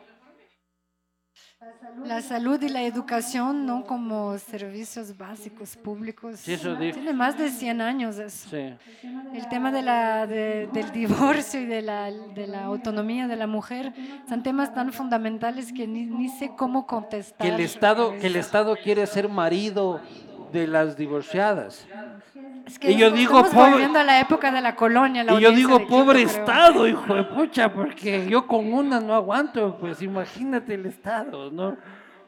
La 2.06 2.22
salud 2.22 2.60
y 2.64 2.70
la 2.70 2.82
educación, 2.84 3.66
¿no? 3.68 3.84
Como 3.86 4.38
servicios 4.40 5.16
básicos 5.16 5.76
públicos. 5.78 6.40
Sí, 6.40 6.54
eso 6.54 6.76
dijo. 6.76 6.96
Tiene 6.96 7.14
más 7.14 7.38
de 7.38 7.50
100 7.50 7.82
años 7.82 8.18
eso. 8.18 8.50
Sí. 8.50 8.74
El 9.34 9.48
tema 9.50 9.72
de 9.72 9.82
la, 9.84 10.26
de- 10.26 10.68
del 10.74 10.92
divorcio 10.92 11.62
y 11.62 11.66
de 11.66 11.82
la, 11.84 12.10
de 12.10 12.48
la 12.48 12.64
autonomía 12.66 13.28
de 13.28 13.36
la 13.36 13.46
mujer 13.46 13.94
son 14.28 14.42
temas 14.42 14.74
tan 14.74 14.92
fundamentales 14.92 15.72
que 15.72 15.86
ni, 15.88 16.06
ni 16.06 16.30
sé 16.30 16.52
cómo 16.58 16.88
contestar. 16.88 17.46
Que 17.48 17.54
el 17.54 17.60
Estado, 17.62 18.14
que 18.18 18.28
el 18.28 18.36
Estado 18.38 18.76
quiere 18.82 19.06
ser 19.06 19.30
marido 19.30 20.02
de 20.52 20.68
las 20.68 20.96
divorciadas. 20.98 21.88
Es 22.66 22.78
que 22.80 22.92
Y 22.92 22.98
yo 22.98 23.12
digo, 23.12 23.44
pobre- 23.44 23.72
volviendo 23.72 24.00
a 24.00 24.04
la 24.04 24.20
época 24.20 24.52
de 24.52 24.62
la 24.62 24.76
colonia. 24.76 25.24
la 25.24 25.34
Y 25.34 25.42
yo 25.42 25.52
digo, 25.52 25.86
pobre 25.88 26.24
creo. 26.24 26.28
Estado, 26.40 26.88
hijo 26.88 27.14
de 27.16 27.24
pucha, 27.24 27.74
porque 27.74 28.28
yo 28.30 28.46
con 28.48 28.72
una 28.72 29.00
no 29.00 29.14
aguanto, 29.16 29.78
pues 29.80 30.02
imagínate 30.02 30.76
el 30.76 30.86
Estado, 30.86 31.50
¿no? 31.52 31.76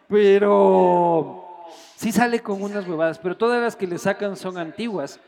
Pero 0.07 1.45
sí 1.95 2.11
sale 2.11 2.39
con 2.41 2.61
unas 2.61 2.87
huevadas, 2.87 3.19
pero 3.19 3.35
todas 3.37 3.61
las 3.61 3.75
que 3.75 3.87
le 3.87 3.97
sacan 3.97 4.35
son 4.35 4.57
antiguas, 4.57 5.19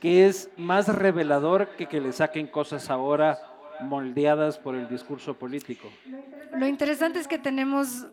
que 0.00 0.26
es 0.26 0.50
más 0.56 0.88
revelador 0.88 1.68
que 1.76 1.86
que 1.86 2.00
le 2.00 2.12
saquen 2.12 2.46
cosas 2.46 2.90
ahora 2.90 3.38
moldeadas 3.80 4.58
por 4.58 4.74
el 4.74 4.88
discurso 4.88 5.34
político. 5.34 5.88
Lo 6.56 6.66
interesante 6.66 7.18
es 7.18 7.26
que 7.28 7.38
tenemos 7.38 8.06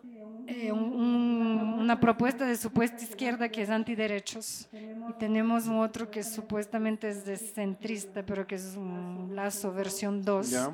eh, 0.47 0.71
un- 0.71 0.93
un- 0.93 1.73
una 1.79 1.99
propuesta 1.99 2.45
de 2.45 2.55
supuesta 2.57 3.03
izquierda 3.03 3.49
que 3.49 3.61
es 3.61 3.69
antiderechos 3.69 4.67
y 5.09 5.13
tenemos 5.19 5.67
un 5.67 5.79
otro 5.79 6.09
que 6.09 6.23
supuestamente 6.23 7.09
es 7.09 7.25
de 7.25 7.37
centrista, 7.37 8.23
pero 8.25 8.45
que 8.47 8.55
es 8.55 8.75
un 8.75 9.31
Lazo 9.35 9.71
versión 9.73 10.21
2, 10.23 10.49
¿Ya? 10.49 10.73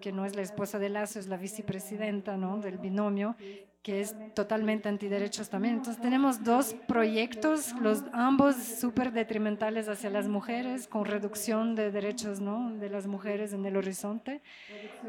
que 0.00 0.12
no 0.12 0.24
es 0.26 0.34
la 0.36 0.42
esposa 0.42 0.78
de 0.78 0.88
Lazo, 0.90 1.18
es 1.18 1.26
la 1.28 1.36
vicepresidenta 1.36 2.36
¿no? 2.36 2.58
del 2.58 2.78
binomio, 2.78 3.36
que 3.84 4.00
es 4.00 4.14
totalmente 4.32 4.88
antiderechos 4.88 5.50
también. 5.50 5.74
Entonces 5.74 6.00
tenemos 6.00 6.42
dos 6.42 6.74
proyectos, 6.88 7.74
los 7.82 8.02
ambos 8.14 8.56
súper 8.56 9.12
detrimentales 9.12 9.90
hacia 9.90 10.08
las 10.08 10.26
mujeres, 10.26 10.88
con 10.88 11.04
reducción 11.04 11.74
de 11.74 11.90
derechos 11.90 12.40
¿no? 12.40 12.70
de 12.70 12.88
las 12.88 13.06
mujeres 13.06 13.52
en 13.52 13.66
el 13.66 13.76
horizonte, 13.76 14.40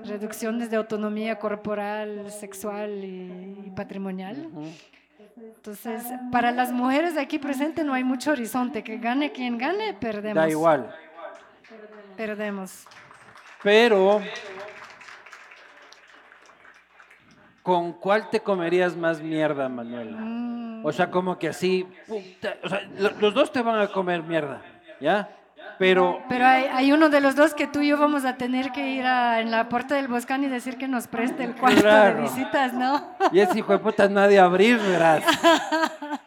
reducciones 0.03 0.69
de 0.69 0.75
autonomía 0.75 1.39
corporal, 1.39 2.29
sexual 2.29 2.91
y, 3.05 3.63
y 3.65 3.71
patrimonial. 3.73 4.49
Entonces, 5.37 6.03
para 6.29 6.51
las 6.51 6.73
mujeres 6.73 7.15
aquí 7.17 7.39
presentes 7.39 7.85
no 7.85 7.93
hay 7.93 8.03
mucho 8.03 8.31
horizonte, 8.31 8.83
que 8.83 8.97
gane 8.97 9.31
quien 9.31 9.57
gane, 9.57 9.93
perdemos. 9.93 10.35
Da 10.35 10.49
igual. 10.49 10.93
Perdemos. 12.17 12.83
Pero, 13.63 14.21
¿con 17.65 17.91
cuál 17.93 18.29
te 18.29 18.39
comerías 18.39 18.95
más 18.95 19.19
mierda, 19.21 19.67
Manuela? 19.67 20.17
Mm. 20.21 20.85
O 20.85 20.91
sea, 20.93 21.09
como 21.11 21.37
que 21.37 21.49
así, 21.49 21.85
puta, 22.07 22.55
o 22.63 22.69
sea, 22.69 22.81
lo- 22.99 23.11
los 23.19 23.33
dos 23.33 23.51
te 23.51 23.61
van 23.61 23.81
a 23.81 23.87
comer 23.87 24.23
mierda, 24.23 24.61
¿ya? 25.01 25.27
Pero, 25.79 26.21
Pero 26.29 26.45
hay, 26.45 26.65
hay 26.71 26.91
uno 26.93 27.09
de 27.09 27.19
los 27.19 27.35
dos 27.35 27.53
que 27.55 27.65
tú 27.67 27.81
y 27.81 27.87
yo 27.89 27.97
vamos 27.97 28.23
a 28.23 28.37
tener 28.37 28.71
que 28.71 28.87
ir 28.91 29.03
a, 29.05 29.41
en 29.41 29.49
la 29.51 29.67
puerta 29.67 29.95
del 29.95 30.07
Boscán 30.07 30.43
y 30.43 30.47
decir 30.47 30.77
que 30.77 30.87
nos 30.87 31.07
preste 31.07 31.43
el 31.43 31.55
cuarto 31.55 31.81
Claro. 31.81 32.15
de 32.17 32.21
visitas, 32.21 32.71
¿no? 32.73 33.09
y 33.33 33.39
ese 33.39 33.57
hijo 33.59 33.73
de 33.73 33.79
puta 33.79 34.07
nadie 34.07 34.39
abrir, 34.39 34.77
verás. 34.77 35.23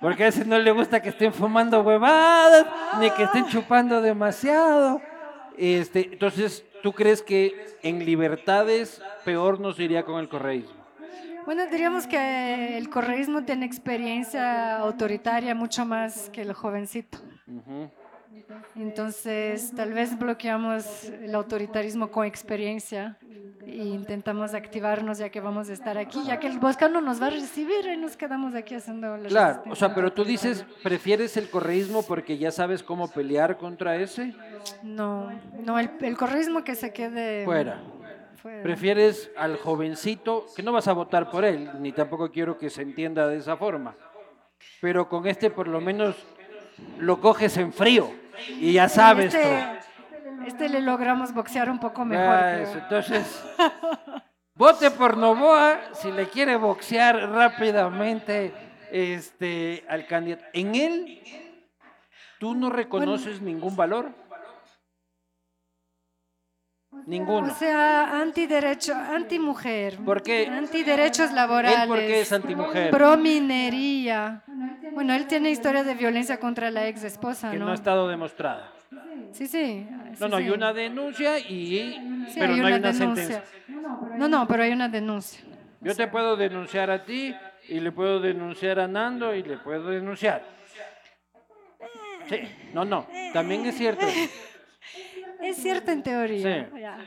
Porque 0.01 0.24
a 0.24 0.27
ese 0.29 0.44
no 0.44 0.59
le 0.59 0.70
gusta 0.72 1.01
que 1.01 1.09
estén 1.11 1.33
fumando 1.33 1.81
huevadas, 1.81 2.66
ni 3.01 3.11
que 3.12 3.22
estén 3.22 3.46
chupando 3.46 4.03
demasiado. 4.03 5.01
Este, 5.57 6.11
entonces, 6.12 6.64
¿tú 6.83 6.92
crees 6.92 7.22
que 7.22 7.79
en 7.83 8.05
libertades 8.05 9.01
peor 9.24 9.61
nos 9.61 9.79
iría 9.81 10.05
con 10.05 10.20
el 10.20 10.29
correísmo? 10.29 10.77
Bueno, 11.48 11.64
diríamos 11.64 12.06
que 12.06 12.76
el 12.76 12.90
correísmo 12.90 13.42
tiene 13.42 13.64
experiencia 13.64 14.76
autoritaria 14.76 15.54
mucho 15.54 15.87
más 15.87 16.28
que 16.28 16.42
el 16.42 16.52
jovencito. 16.52 17.16
Entonces, 18.76 19.72
tal 19.74 19.94
vez 19.94 20.18
bloqueamos 20.18 21.04
el 21.04 21.34
autoritarismo 21.34 22.11
con 22.11 22.26
experiencia 22.26 23.16
e 23.66 23.82
intentamos 23.82 24.52
activarnos 24.52 25.16
ya 25.16 25.30
que 25.30 25.40
vamos 25.40 25.70
a 25.70 25.72
estar 25.72 25.96
aquí, 25.96 26.22
ya 26.26 26.38
que 26.38 26.48
el 26.48 26.58
Boscano 26.58 27.00
nos 27.00 27.18
va 27.18 27.28
a 27.28 27.30
recibir 27.30 27.87
y 27.94 27.96
nos 27.96 28.14
quedamos 28.14 28.54
aquí 28.54 28.74
haciendo 28.74 29.16
la 29.16 29.28
Claro, 29.30 29.62
o 29.70 29.74
sea, 29.74 29.94
pero 29.94 30.12
tú 30.12 30.24
dices, 30.24 30.66
¿prefieres 30.82 31.38
el 31.38 31.48
correísmo 31.48 32.02
porque 32.02 32.37
ya 32.37 32.50
sabes 32.50 32.82
cómo 32.82 33.08
pelear 33.08 33.56
contra 33.56 33.96
ese? 33.96 34.34
No, 34.82 35.30
no, 35.64 35.78
el, 35.78 35.92
el 36.02 36.14
correísmo 36.18 36.62
que 36.62 36.74
se 36.74 36.92
quede 36.92 37.46
Fuera. 37.46 37.80
¿Prefieres 38.42 39.31
al 39.37 39.57
jovencito, 39.57 40.46
que 40.55 40.62
no 40.62 40.72
vas 40.72 40.88
a 40.88 40.92
votar 40.92 41.31
por 41.31 41.44
él, 41.44 41.70
ni 41.81 41.92
tampoco 41.92 42.31
quiero 42.31 42.59
que 42.59 42.70
se 42.70 42.83
entienda 42.83 43.27
de 43.27 43.38
esa 43.38 43.57
forma, 43.57 43.94
pero 44.81 45.09
con 45.09 45.27
este 45.27 45.51
por 45.51 45.68
lo 45.68 45.81
menos 45.81 46.16
lo 46.98 47.20
coges 47.20 47.57
en 47.57 47.72
frío 47.72 48.11
y 48.48 48.72
ya 48.72 48.88
sabes 48.88 49.35
este, 49.35 49.79
este 50.46 50.68
le 50.68 50.81
logramos 50.81 51.33
boxear 51.35 51.70
un 51.70 51.81
poco 51.81 52.05
mejor. 52.05 52.27
Ah, 52.27 52.61
eso, 52.61 52.79
entonces, 52.79 53.44
vote 54.55 54.90
por 54.92 55.16
Novoa 55.16 55.81
si 55.92 56.12
le 56.12 56.29
quiere 56.29 56.57
boxear 56.57 57.31
rápidamente 57.31 58.53
este, 58.90 59.85
al 59.88 60.07
candidato. 60.07 60.44
En 60.53 60.74
él, 60.74 61.22
¿tú 62.38 62.55
no 62.55 62.70
reconoces 62.70 63.40
ningún 63.40 63.77
valor? 63.77 64.12
Ninguno. 67.09 67.51
O 67.51 67.55
sea, 67.55 68.21
antiderecho, 68.21 68.94
antimujer. 68.94 69.97
¿Por 70.05 70.23
qué? 70.23 70.47
Antiderechos 70.47 71.33
laborales. 71.33 71.81
¿Él 71.81 71.88
por 71.88 71.99
qué 72.01 72.21
es 72.21 72.33
antimujer? 72.33 72.90
Prominería. 72.90 74.42
Bueno, 74.92 75.14
él 75.14 75.27
tiene 75.27 75.51
historia 75.51 75.85
de 75.85 75.94
violencia 75.94 76.38
contra 76.38 76.71
la 76.71 76.87
ex 76.87 77.05
esposa, 77.05 77.51
Que 77.51 77.59
¿no? 77.59 77.64
no 77.64 77.71
ha 77.71 77.75
estado 77.75 78.09
demostrada. 78.09 78.73
Sí, 79.33 79.47
sí. 79.47 79.87
No, 80.21 80.27
sí, 80.27 80.31
no, 80.31 80.37
hay 80.37 80.51
una 80.51 80.75
denuncia 80.75 81.38
y... 81.38 82.27
Sí, 82.29 82.35
pero 82.38 82.53
hay 82.53 82.61
no 82.61 82.66
hay 82.66 82.73
una 82.75 82.90
una 82.90 82.92
denuncia. 82.92 83.25
sentencia. 83.25 84.16
No, 84.18 84.29
no, 84.29 84.47
pero 84.47 84.62
hay 84.64 84.73
una 84.73 84.88
denuncia. 84.90 85.40
Yo 85.81 85.94
te 85.94 86.09
puedo 86.09 86.37
denunciar 86.37 86.90
a 86.90 87.05
ti 87.07 87.35
y 87.71 87.81
le 87.81 87.90
puedo 87.90 88.21
denunciar 88.21 88.81
a 88.81 88.87
Nando 88.87 89.35
y 89.35 89.42
le 89.42 89.57
puedo 89.57 89.88
denunciar. 89.88 90.42
Sí, 92.29 92.40
no, 92.75 92.85
no, 92.85 93.07
también 93.33 93.64
es 93.64 93.77
cierto. 93.79 94.05
Es 95.40 95.57
cierto 95.57 95.90
en 95.90 96.03
teoría. 96.03 96.68
Sí. 96.72 96.81
ya. 96.81 96.98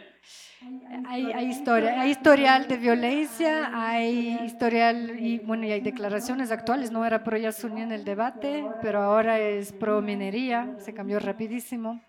Hay, 1.07 1.31
hay 1.31 1.45
historia, 1.47 2.01
hay 2.01 2.11
historial 2.11 2.67
de 2.67 2.77
violencia, 2.77 3.71
hay 3.73 4.39
historial 4.45 5.19
y 5.19 5.39
bueno, 5.39 5.65
y 5.65 5.71
hay 5.71 5.81
declaraciones 5.81 6.51
actuales. 6.51 6.91
No 6.91 7.03
era 7.03 7.23
pro 7.23 7.35
Yasuní 7.35 7.81
en 7.81 7.91
el 7.91 8.03
debate, 8.03 8.63
pero 8.81 9.01
ahora 9.01 9.39
es 9.39 9.73
pro 9.73 10.01
minería. 10.01 10.75
Se 10.77 10.93
cambió 10.93 11.19
rapidísimo. 11.19 11.99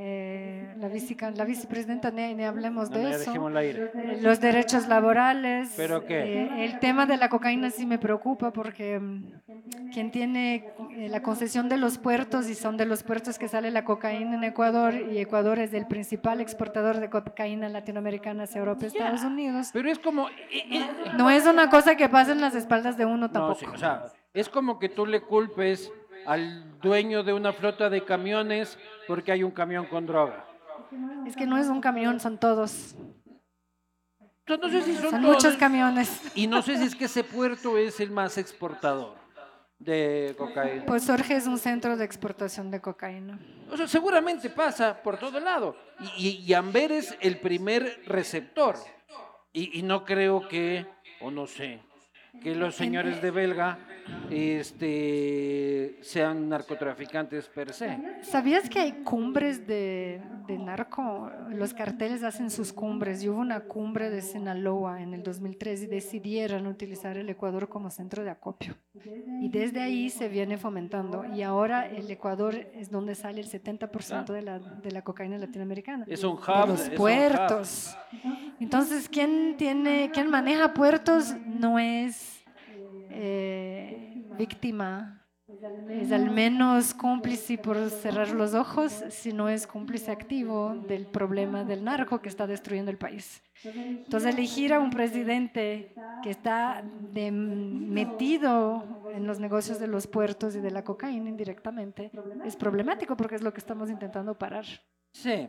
Eh, 0.00 0.74
la, 0.78 0.86
vice, 0.88 1.16
la 1.34 1.44
vicepresidenta, 1.44 2.12
ni, 2.12 2.32
ni 2.34 2.44
hablemos 2.44 2.88
No, 2.90 2.98
de 2.98 3.02
no, 3.04 3.08
eso. 3.08 3.48
Los 4.20 4.38
derechos 4.40 4.86
laborales. 4.86 5.72
¿Pero 5.76 6.04
qué? 6.04 6.42
eh, 6.42 6.64
el 6.66 6.78
tema 6.78 7.04
de 7.06 7.16
la 7.16 7.28
cocaína 7.28 7.70
sí 7.70 7.84
me 7.84 7.98
preocupa 7.98 8.52
porque 8.52 9.00
mm, 9.00 9.90
quien 9.92 10.12
tiene 10.12 10.66
eh, 10.96 11.08
la 11.08 11.20
concesión 11.22 11.68
de 11.68 11.78
los 11.78 11.98
puertos 11.98 12.48
y 12.48 12.54
son 12.54 12.76
de 12.76 12.86
los 12.86 13.02
puertos 13.02 13.38
que 13.40 13.48
sale 13.48 13.72
la 13.72 13.84
cocaína 13.84 14.36
en 14.36 14.44
Ecuador 14.44 14.94
y 14.94 15.18
Ecuador 15.18 15.58
es 15.58 15.72
el 15.74 15.86
principal 15.86 16.40
exportador 16.40 17.00
de 17.00 17.10
cocaína 17.10 17.68
latinoamericana 17.68 18.44
hacia 18.44 18.60
Europa 18.60 18.84
y 18.84 18.86
Estados 18.88 19.22
Unidos. 19.24 19.70
Pero 19.72 19.90
es 19.90 19.98
como... 19.98 20.28
eh, 20.28 20.64
eh, 20.70 20.86
No 21.16 21.28
es 21.28 21.44
una 21.46 21.70
cosa 21.70 21.96
que 21.96 22.08
pasa 22.08 22.32
en 22.32 22.40
las 22.40 22.54
espaldas 22.54 22.96
de 22.98 23.04
uno 23.04 23.16
no, 23.16 23.30
tampoco. 23.32 23.58
sí, 23.58 23.66
o 23.66 23.76
sea, 23.76 24.04
es 24.32 24.48
como 24.48 24.78
que 24.78 24.88
tú 24.90 25.06
le 25.06 25.22
culpes 25.22 25.90
al 26.28 26.78
dueño 26.80 27.22
de 27.22 27.32
una 27.32 27.52
flota 27.52 27.88
de 27.88 28.04
camiones 28.04 28.78
porque 29.06 29.32
hay 29.32 29.42
un 29.42 29.50
camión 29.50 29.86
con 29.86 30.06
droga. 30.06 30.44
Es 31.26 31.34
que 31.36 31.46
no 31.46 31.56
es 31.58 31.68
un 31.68 31.80
camión, 31.80 32.20
son 32.20 32.38
todos. 32.38 32.94
No 34.46 34.68
sé 34.70 34.82
si 34.82 34.94
son, 34.94 35.10
Son 35.10 35.22
todos. 35.22 35.34
muchos 35.34 35.56
camiones. 35.56 36.22
Y 36.34 36.46
no 36.46 36.62
sé 36.62 36.76
si 36.78 36.84
es 36.84 36.94
que 36.94 37.04
ese 37.06 37.22
puerto 37.24 37.76
es 37.76 38.00
el 38.00 38.10
más 38.10 38.38
exportador 38.38 39.14
de 39.78 40.34
cocaína. 40.38 40.84
Pues 40.86 41.06
Jorge 41.06 41.36
es 41.36 41.46
un 41.46 41.58
centro 41.58 41.96
de 41.96 42.04
exportación 42.04 42.70
de 42.70 42.80
cocaína. 42.80 43.38
O 43.70 43.76
sea, 43.76 43.86
seguramente 43.86 44.48
pasa 44.50 45.02
por 45.02 45.18
todo 45.18 45.38
lado. 45.40 45.76
Y, 46.16 46.28
y- 46.28 46.44
y 46.46 46.54
Amber 46.54 46.92
es 46.92 47.14
el 47.20 47.38
primer 47.40 48.02
receptor. 48.06 48.76
Y, 49.52 49.78
y 49.78 49.82
no 49.82 50.04
creo 50.04 50.48
que, 50.48 50.86
o 51.20 51.30
no 51.30 51.46
sé, 51.46 51.80
que 52.40 52.54
los 52.54 52.74
señores 52.74 53.20
de 53.20 53.30
Belga 53.30 53.78
este, 54.30 55.98
sean 56.02 56.48
narcotraficantes 56.48 57.46
per 57.48 57.72
se. 57.72 57.98
¿Sabías 58.22 58.68
que 58.68 58.78
hay 58.80 58.92
cumbres 59.02 59.66
de, 59.66 60.20
de 60.46 60.58
narco? 60.58 61.30
Los 61.50 61.72
carteles 61.72 62.22
hacen 62.22 62.50
sus 62.50 62.72
cumbres. 62.72 63.22
Y 63.22 63.28
hubo 63.28 63.40
una 63.40 63.60
cumbre 63.60 64.10
de 64.10 64.20
Sinaloa 64.20 65.02
en 65.02 65.14
el 65.14 65.22
2003 65.22 65.82
y 65.82 65.86
decidieron 65.86 66.66
utilizar 66.66 67.16
el 67.16 67.28
Ecuador 67.30 67.68
como 67.68 67.90
centro 67.90 68.22
de 68.22 68.30
acopio. 68.30 68.74
Y 69.40 69.48
desde 69.48 69.80
ahí 69.80 70.10
se 70.10 70.28
viene 70.28 70.58
fomentando. 70.58 71.24
Y 71.34 71.42
ahora 71.42 71.86
el 71.86 72.10
Ecuador 72.10 72.54
es 72.74 72.90
donde 72.90 73.14
sale 73.14 73.40
el 73.40 73.48
70% 73.48 74.26
de 74.26 74.42
la, 74.42 74.58
de 74.58 74.90
la 74.90 75.02
cocaína 75.02 75.38
latinoamericana. 75.38 76.04
Es 76.06 76.22
un 76.22 76.36
de 76.36 76.42
hub. 76.42 76.68
los 76.68 76.90
puertos. 76.90 77.96
Entonces, 78.60 79.08
¿quién 79.08 79.56
tiene, 79.56 80.10
quién 80.12 80.28
maneja 80.28 80.74
puertos 80.74 81.34
no 81.46 81.78
es 81.78 82.27
eh, 83.10 84.22
víctima, 84.38 85.26
es 85.88 86.12
al 86.12 86.30
menos 86.30 86.94
cómplice 86.94 87.58
por 87.58 87.90
cerrar 87.90 88.30
los 88.30 88.54
ojos, 88.54 88.92
sino 89.10 89.48
es 89.48 89.66
cómplice 89.66 90.10
activo 90.10 90.74
del 90.86 91.06
problema 91.06 91.64
del 91.64 91.82
narco 91.84 92.20
que 92.20 92.28
está 92.28 92.46
destruyendo 92.46 92.90
el 92.90 92.98
país. 92.98 93.42
Entonces, 94.04 94.34
elegir 94.34 94.72
a 94.72 94.80
un 94.80 94.90
presidente 94.90 95.94
que 96.22 96.30
está 96.30 96.82
de- 97.12 97.30
metido 97.32 98.84
en 99.14 99.26
los 99.26 99.38
negocios 99.40 99.78
de 99.80 99.86
los 99.88 100.06
puertos 100.06 100.54
y 100.56 100.60
de 100.60 100.70
la 100.70 100.84
cocaína 100.84 101.28
indirectamente, 101.28 102.10
es 102.44 102.54
problemático 102.56 103.16
porque 103.16 103.34
es 103.36 103.42
lo 103.42 103.52
que 103.52 103.58
estamos 103.60 103.90
intentando 103.90 104.36
parar. 104.38 104.64
Sí, 105.12 105.48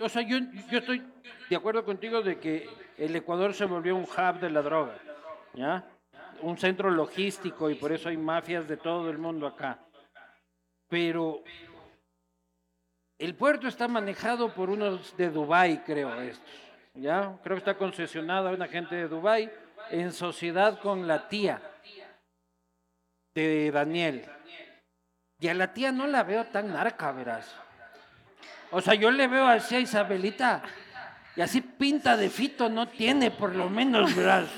o 0.00 0.08
sea, 0.08 0.22
yo, 0.22 0.38
yo 0.70 0.78
estoy 0.78 1.02
de 1.48 1.56
acuerdo 1.56 1.84
contigo 1.84 2.22
de 2.22 2.38
que 2.38 2.68
el 2.98 3.14
Ecuador 3.16 3.54
se 3.54 3.64
volvió 3.64 3.94
un 3.96 4.02
hub 4.04 4.40
de 4.40 4.50
la 4.50 4.62
droga, 4.62 4.94
¿ya? 5.54 5.84
Un 6.42 6.58
centro 6.58 6.90
logístico 6.90 7.70
y 7.70 7.74
por 7.74 7.92
eso 7.92 8.08
hay 8.08 8.16
mafias 8.16 8.68
de 8.68 8.76
todo 8.76 9.10
el 9.10 9.18
mundo 9.18 9.46
acá. 9.46 9.78
Pero 10.88 11.42
el 13.18 13.34
puerto 13.34 13.66
está 13.66 13.88
manejado 13.88 14.52
por 14.52 14.70
unos 14.70 15.16
de 15.16 15.30
Dubái, 15.30 15.78
creo, 15.78 16.20
estos, 16.20 16.48
¿ya? 16.94 17.38
Creo 17.42 17.56
que 17.56 17.60
está 17.60 17.76
concesionado 17.76 18.48
a 18.48 18.52
una 18.52 18.68
gente 18.68 18.94
de 18.94 19.08
Dubái 19.08 19.50
en 19.90 20.12
sociedad 20.12 20.78
con 20.80 21.06
la 21.06 21.28
tía 21.28 21.62
de 23.34 23.70
Daniel. 23.70 24.24
Y 25.38 25.48
a 25.48 25.54
la 25.54 25.72
tía 25.72 25.92
no 25.92 26.06
la 26.06 26.22
veo 26.22 26.44
tan 26.46 26.72
narca, 26.72 27.12
verás. 27.12 27.54
O 28.70 28.80
sea, 28.80 28.94
yo 28.94 29.10
le 29.10 29.28
veo 29.28 29.46
así 29.46 29.76
a 29.76 29.80
Isabelita 29.80 30.62
y 31.36 31.40
así 31.40 31.60
pinta 31.60 32.16
de 32.16 32.30
fito 32.30 32.68
no 32.68 32.88
tiene, 32.88 33.30
por 33.30 33.54
lo 33.54 33.68
menos, 33.68 34.14
verás. 34.16 34.48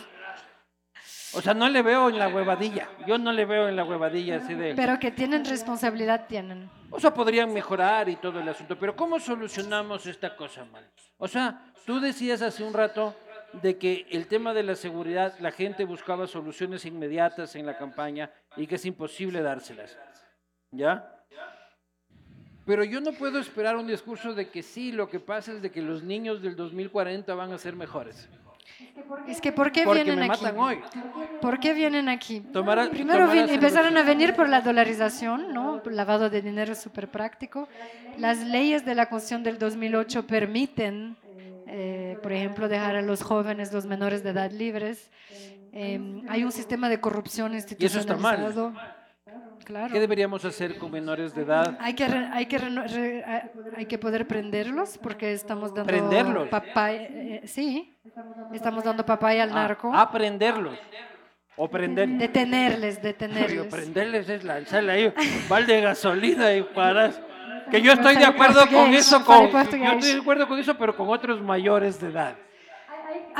O 1.34 1.42
sea, 1.42 1.54
no 1.54 1.68
le 1.68 1.82
veo 1.82 2.08
en 2.08 2.18
la 2.18 2.28
huevadilla. 2.28 2.88
Yo 3.06 3.18
no 3.18 3.32
le 3.32 3.44
veo 3.44 3.68
en 3.68 3.76
la 3.76 3.84
huevadilla 3.84 4.36
así 4.36 4.54
de. 4.54 4.74
Pero 4.74 4.98
que 4.98 5.10
tienen 5.10 5.44
responsabilidad, 5.44 6.26
tienen. 6.26 6.70
O 6.90 6.98
sea, 6.98 7.12
podrían 7.12 7.52
mejorar 7.52 8.08
y 8.08 8.16
todo 8.16 8.40
el 8.40 8.48
asunto. 8.48 8.78
Pero 8.78 8.96
¿cómo 8.96 9.20
solucionamos 9.20 10.06
esta 10.06 10.34
cosa, 10.36 10.64
man? 10.64 10.84
O 11.18 11.28
sea, 11.28 11.72
tú 11.84 12.00
decías 12.00 12.40
hace 12.42 12.62
un 12.64 12.72
rato 12.72 13.14
de 13.52 13.76
que 13.76 14.06
el 14.10 14.26
tema 14.26 14.54
de 14.54 14.62
la 14.62 14.74
seguridad, 14.74 15.34
la 15.40 15.50
gente 15.50 15.84
buscaba 15.84 16.26
soluciones 16.26 16.84
inmediatas 16.84 17.56
en 17.56 17.66
la 17.66 17.76
campaña 17.76 18.30
y 18.56 18.66
que 18.66 18.76
es 18.76 18.84
imposible 18.84 19.42
dárselas. 19.42 19.98
¿Ya? 20.70 21.14
Pero 22.68 22.84
yo 22.84 23.00
no 23.00 23.12
puedo 23.12 23.38
esperar 23.38 23.76
un 23.76 23.86
discurso 23.86 24.34
de 24.34 24.50
que 24.50 24.62
sí, 24.62 24.92
lo 24.92 25.08
que 25.08 25.20
pasa 25.20 25.52
es 25.52 25.62
de 25.62 25.70
que 25.70 25.80
los 25.80 26.02
niños 26.02 26.42
del 26.42 26.54
2040 26.54 27.34
van 27.34 27.52
a 27.52 27.58
ser 27.58 27.74
mejores. 27.74 28.28
Es 29.28 29.40
que 29.40 29.52
¿por 29.52 29.70
qué 29.72 29.85
Porque 29.85 30.02
vienen 30.04 30.18
me 30.26 30.33
aquí? 30.33 30.42
matan 30.44 30.59
hoy. 30.59 30.81
¿Por 31.40 31.61
qué 31.61 31.72
vienen 31.74 32.09
aquí? 32.09 32.40
Tomara- 32.40 32.90
Primero 32.90 33.26
tomara 33.26 33.42
vin- 33.46 33.48
empezaron 33.54 33.96
a 33.96 34.02
venir 34.02 34.35
por 34.35 34.48
la 34.48 34.61
dolarización, 34.61 35.52
¿no? 35.52 35.83
El 35.85 35.96
lavado 35.96 36.31
de 36.31 36.42
dinero 36.42 36.74
súper 36.74 37.09
práctico. 37.09 37.68
Las 38.18 38.38
leyes 38.44 38.85
de 38.85 38.94
la 38.94 39.07
Constitución 39.09 39.42
del 39.44 39.59
2008 39.59 40.26
permiten, 40.26 41.16
eh, 41.66 42.18
por 42.22 42.33
ejemplo, 42.33 42.68
dejar 42.68 42.96
a 42.96 43.02
los 43.02 43.22
jóvenes, 43.22 43.72
los 43.72 43.87
menores 43.87 44.22
de 44.24 44.31
edad 44.31 44.50
libres. 44.50 45.11
Eh, 45.72 46.22
hay 46.28 46.44
un 46.44 46.50
sistema 46.52 46.88
de 46.88 46.98
corrupción 47.00 47.54
eso 47.87 48.00
está 48.00 48.16
mal. 48.16 48.40
Claro. 49.64 49.92
¿Qué 49.92 50.00
deberíamos 50.00 50.42
hacer 50.46 50.78
con 50.78 50.90
menores 50.90 51.34
de 51.34 51.42
edad? 51.42 51.76
Hay 51.80 51.92
que, 51.94 52.08
re- 52.08 52.28
hay, 52.32 52.46
que 52.46 52.56
re- 52.56 53.24
hay 53.76 53.84
que 53.86 53.98
poder 53.98 54.26
prenderlos 54.26 54.96
porque 54.96 55.32
estamos 55.34 55.74
dando 55.74 55.88
¿Prenderlos? 55.88 56.48
papaya, 56.48 57.02
eh, 57.02 57.42
sí, 57.44 57.94
estamos 58.54 58.82
dando 58.82 59.04
papaya 59.04 59.42
al 59.42 59.50
narco. 59.52 59.92
A, 59.92 60.00
aprenderlos. 60.02 60.78
O 61.56 61.68
prender. 61.68 62.08
Detenerles, 62.08 62.96
Pero 62.96 63.08
detenerles. 63.08 63.66
prenderles 63.66 64.28
es 64.28 64.44
lanzarle 64.44 64.92
ahí 64.92 65.04
un 65.06 65.48
balde 65.48 65.74
de 65.74 65.80
gasolina 65.82 66.54
y 66.54 66.62
paras. 66.62 67.20
Que 67.70 67.82
yo 67.82 67.92
estoy 67.92 68.16
de 68.16 68.24
acuerdo 68.24 68.60
con 68.70 68.94
eso, 68.94 69.22
con, 69.24 69.50
yo 69.50 69.58
estoy 69.60 69.80
de 69.80 70.20
acuerdo 70.20 70.48
con 70.48 70.58
eso, 70.58 70.74
pero 70.78 70.96
con 70.96 71.08
otros 71.10 71.42
mayores 71.42 72.00
de 72.00 72.08
edad. 72.08 72.36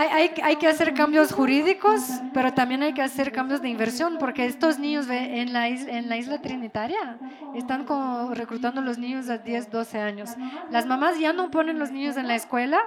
Hay, 0.01 0.09
hay, 0.11 0.31
hay 0.45 0.57
que 0.57 0.69
hacer 0.69 0.95
cambios 0.95 1.33
jurídicos, 1.33 2.03
pero 2.33 2.55
también 2.55 2.85
hay 2.85 2.95
que 2.95 3.03
hacer 3.03 3.33
cambios 3.33 3.61
de 3.61 3.69
inversión, 3.69 4.17
porque 4.21 4.47
estos 4.47 4.79
niños 4.79 5.09
en 5.11 5.53
la, 5.53 5.69
isla, 5.69 5.99
en 5.99 6.09
la 6.09 6.17
isla 6.17 6.41
trinitaria 6.41 7.19
están 7.57 7.85
como 7.85 8.33
reclutando 8.33 8.81
los 8.81 8.97
niños 8.97 9.29
a 9.29 9.39
10, 9.39 9.73
12 9.73 9.99
años. 9.99 10.31
Las 10.71 10.87
mamás 10.87 11.19
ya 11.19 11.33
no 11.33 11.51
ponen 11.51 11.81
los 11.81 11.91
niños 11.91 12.17
en 12.17 12.29
la 12.29 12.37
escuela, 12.37 12.79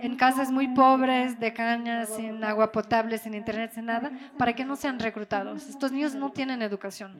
en 0.00 0.16
casas 0.16 0.50
muy 0.50 0.68
pobres, 0.68 1.38
de 1.38 1.52
cañas, 1.52 2.08
sin 2.16 2.42
agua 2.42 2.72
potable, 2.72 3.18
sin 3.18 3.34
internet, 3.34 3.72
sin 3.74 3.84
nada, 3.84 4.10
para 4.38 4.54
que 4.54 4.64
no 4.64 4.74
sean 4.76 4.98
reclutados. 4.98 5.68
Estos 5.68 5.92
niños 5.92 6.14
no 6.14 6.30
tienen 6.32 6.62
educación. 6.62 7.12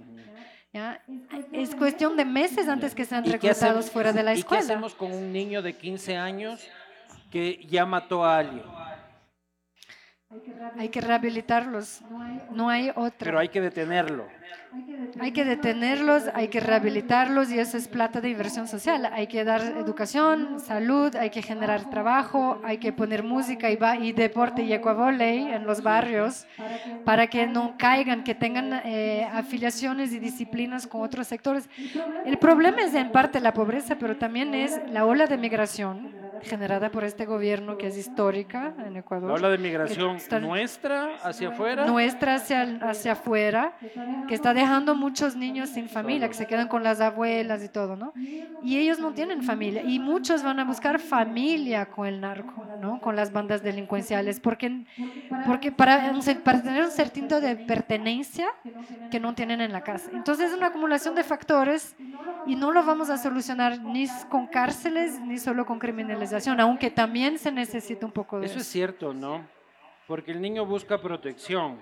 ¿ya? 0.73 1.03
Es 1.53 1.75
cuestión 1.75 2.17
de 2.17 2.25
meses 2.25 2.67
antes 2.67 2.95
que 2.95 3.05
sean 3.05 3.23
¿Y 3.25 3.27
qué 3.27 3.33
reclutados 3.33 3.61
hacemos- 3.63 3.91
fuera 3.91 4.11
de 4.15 4.23
la 4.23 4.33
¿Y 4.33 4.37
qué 4.37 4.41
escuela. 4.41 4.63
hacemos 4.65 4.95
con 4.95 5.13
un 5.13 5.31
niño 5.35 5.61
de 5.61 5.77
15 5.77 6.17
años 6.17 6.67
que 7.31 7.65
ya 7.69 7.85
mató 7.85 8.25
a 8.25 8.39
alguien? 8.39 8.63
Hay 10.79 10.89
que 10.89 11.01
rehabilitarlos, 11.01 12.03
no 12.51 12.69
hay 12.69 12.91
otra. 12.91 13.13
Pero 13.19 13.39
hay 13.39 13.49
que 13.49 13.61
detenerlo. 13.61 14.27
Hay 15.21 15.33
que 15.33 15.45
detenerlos, 15.45 16.25
hay 16.35 16.49
que 16.49 16.61
rehabilitarlos 16.61 17.51
y 17.53 17.59
eso 17.59 17.77
es 17.77 17.87
plata 17.87 18.21
de 18.21 18.31
inversión 18.31 18.67
social. 18.67 19.07
Hay 19.13 19.27
que 19.27 19.45
dar 19.45 19.63
educación, 19.63 20.61
salud, 20.61 21.15
hay 21.15 21.31
que 21.31 21.43
generar 21.43 21.89
trabajo, 21.91 22.61
hay 22.65 22.79
que 22.79 22.93
poner 22.93 23.23
música 23.23 23.71
y, 23.71 23.79
y 24.03 24.13
deporte 24.13 24.63
y 24.63 24.73
ecuavoley 24.73 25.43
en 25.43 25.65
los 25.65 25.83
barrios 25.83 26.47
para 27.05 27.29
que 27.29 27.47
no 27.47 27.75
caigan, 27.79 28.25
que 28.25 28.35
tengan 28.35 28.73
eh, 28.85 29.29
afiliaciones 29.33 30.13
y 30.13 30.19
disciplinas 30.19 30.87
con 30.87 31.03
otros 31.03 31.27
sectores. 31.27 31.69
El 32.25 32.39
problema 32.39 32.83
es 32.83 32.95
en 32.95 33.13
parte 33.13 33.41
la 33.41 33.53
pobreza, 33.53 33.97
pero 33.99 34.17
también 34.17 34.55
es 34.55 34.81
la 34.91 35.07
ola 35.07 35.27
de 35.27 35.39
migración 35.39 36.25
generada 36.45 36.91
por 36.91 37.05
este 37.05 37.27
gobierno 37.27 37.77
que 37.77 37.89
es 37.89 37.97
histórica 37.97 38.75
en 38.87 38.97
Ecuador. 38.97 39.31
La 39.31 39.35
ola 39.35 39.49
de 39.51 39.59
migración 39.59 40.19
nuestra 40.41 41.17
hacia 41.23 41.49
afuera. 41.49 41.87
nuestra 41.87 42.35
hacia, 42.37 42.79
hacia 42.83 43.13
afuera, 43.13 43.73
que 44.29 44.34
está 44.35 44.55
dejando 44.55 44.95
muchos 44.95 45.37
niños 45.37 45.71
sin 45.71 45.89
familia, 45.89 46.29
que 46.29 46.35
se 46.35 46.47
quedan 46.47 46.69
con 46.69 46.83
las 46.83 47.01
abuelas 47.01 47.63
y 47.63 47.69
todo, 47.69 47.97
¿no? 47.97 48.13
Y 48.63 48.79
ellos 48.79 48.99
no 48.99 49.13
tienen 49.13 49.43
familia. 49.43 49.83
Y 49.83 49.99
muchos 49.99 50.43
van 50.43 50.61
a 50.61 50.65
buscar 50.65 50.99
familia 50.99 51.87
con 51.87 52.07
el 52.07 52.21
narco, 52.21 52.65
¿no? 52.81 53.01
Con 53.01 53.17
las 53.17 53.33
bandas 53.33 53.63
delincuenciales, 53.63 54.41
porque, 54.41 54.85
porque 55.47 55.73
para, 55.73 56.13
para 56.43 56.63
tener 56.63 56.85
un 56.85 56.91
sentido 56.91 57.41
de 57.41 57.57
pertenencia 57.57 58.49
que 59.11 59.21
no 59.21 59.35
tienen 59.35 59.61
en 59.61 59.73
la 59.73 59.83
casa. 59.83 60.11
Entonces 60.13 60.51
es 60.51 60.57
una 60.57 60.69
acumulación 60.69 61.15
de 61.15 61.25
factores 61.25 61.97
y 62.47 62.57
no 62.57 62.73
lo 62.73 62.85
vamos 62.85 63.11
a 63.11 63.19
solucionar 63.19 63.81
ni 63.81 64.07
con 64.29 64.47
cárceles 64.47 65.21
ni 65.21 65.39
solo 65.39 65.67
con 65.67 65.79
criminalización, 65.79 66.61
aunque 66.61 66.91
también 66.91 67.39
se 67.39 67.51
necesita 67.53 68.07
un 68.07 68.13
poco 68.13 68.41
de 68.41 68.47
Eso 68.47 68.59
es 68.59 68.67
cierto, 68.67 69.15
¿no? 69.15 69.43
Porque 70.07 70.33
el 70.33 70.41
niño 70.41 70.67
busca 70.67 71.01
protección. 71.01 71.79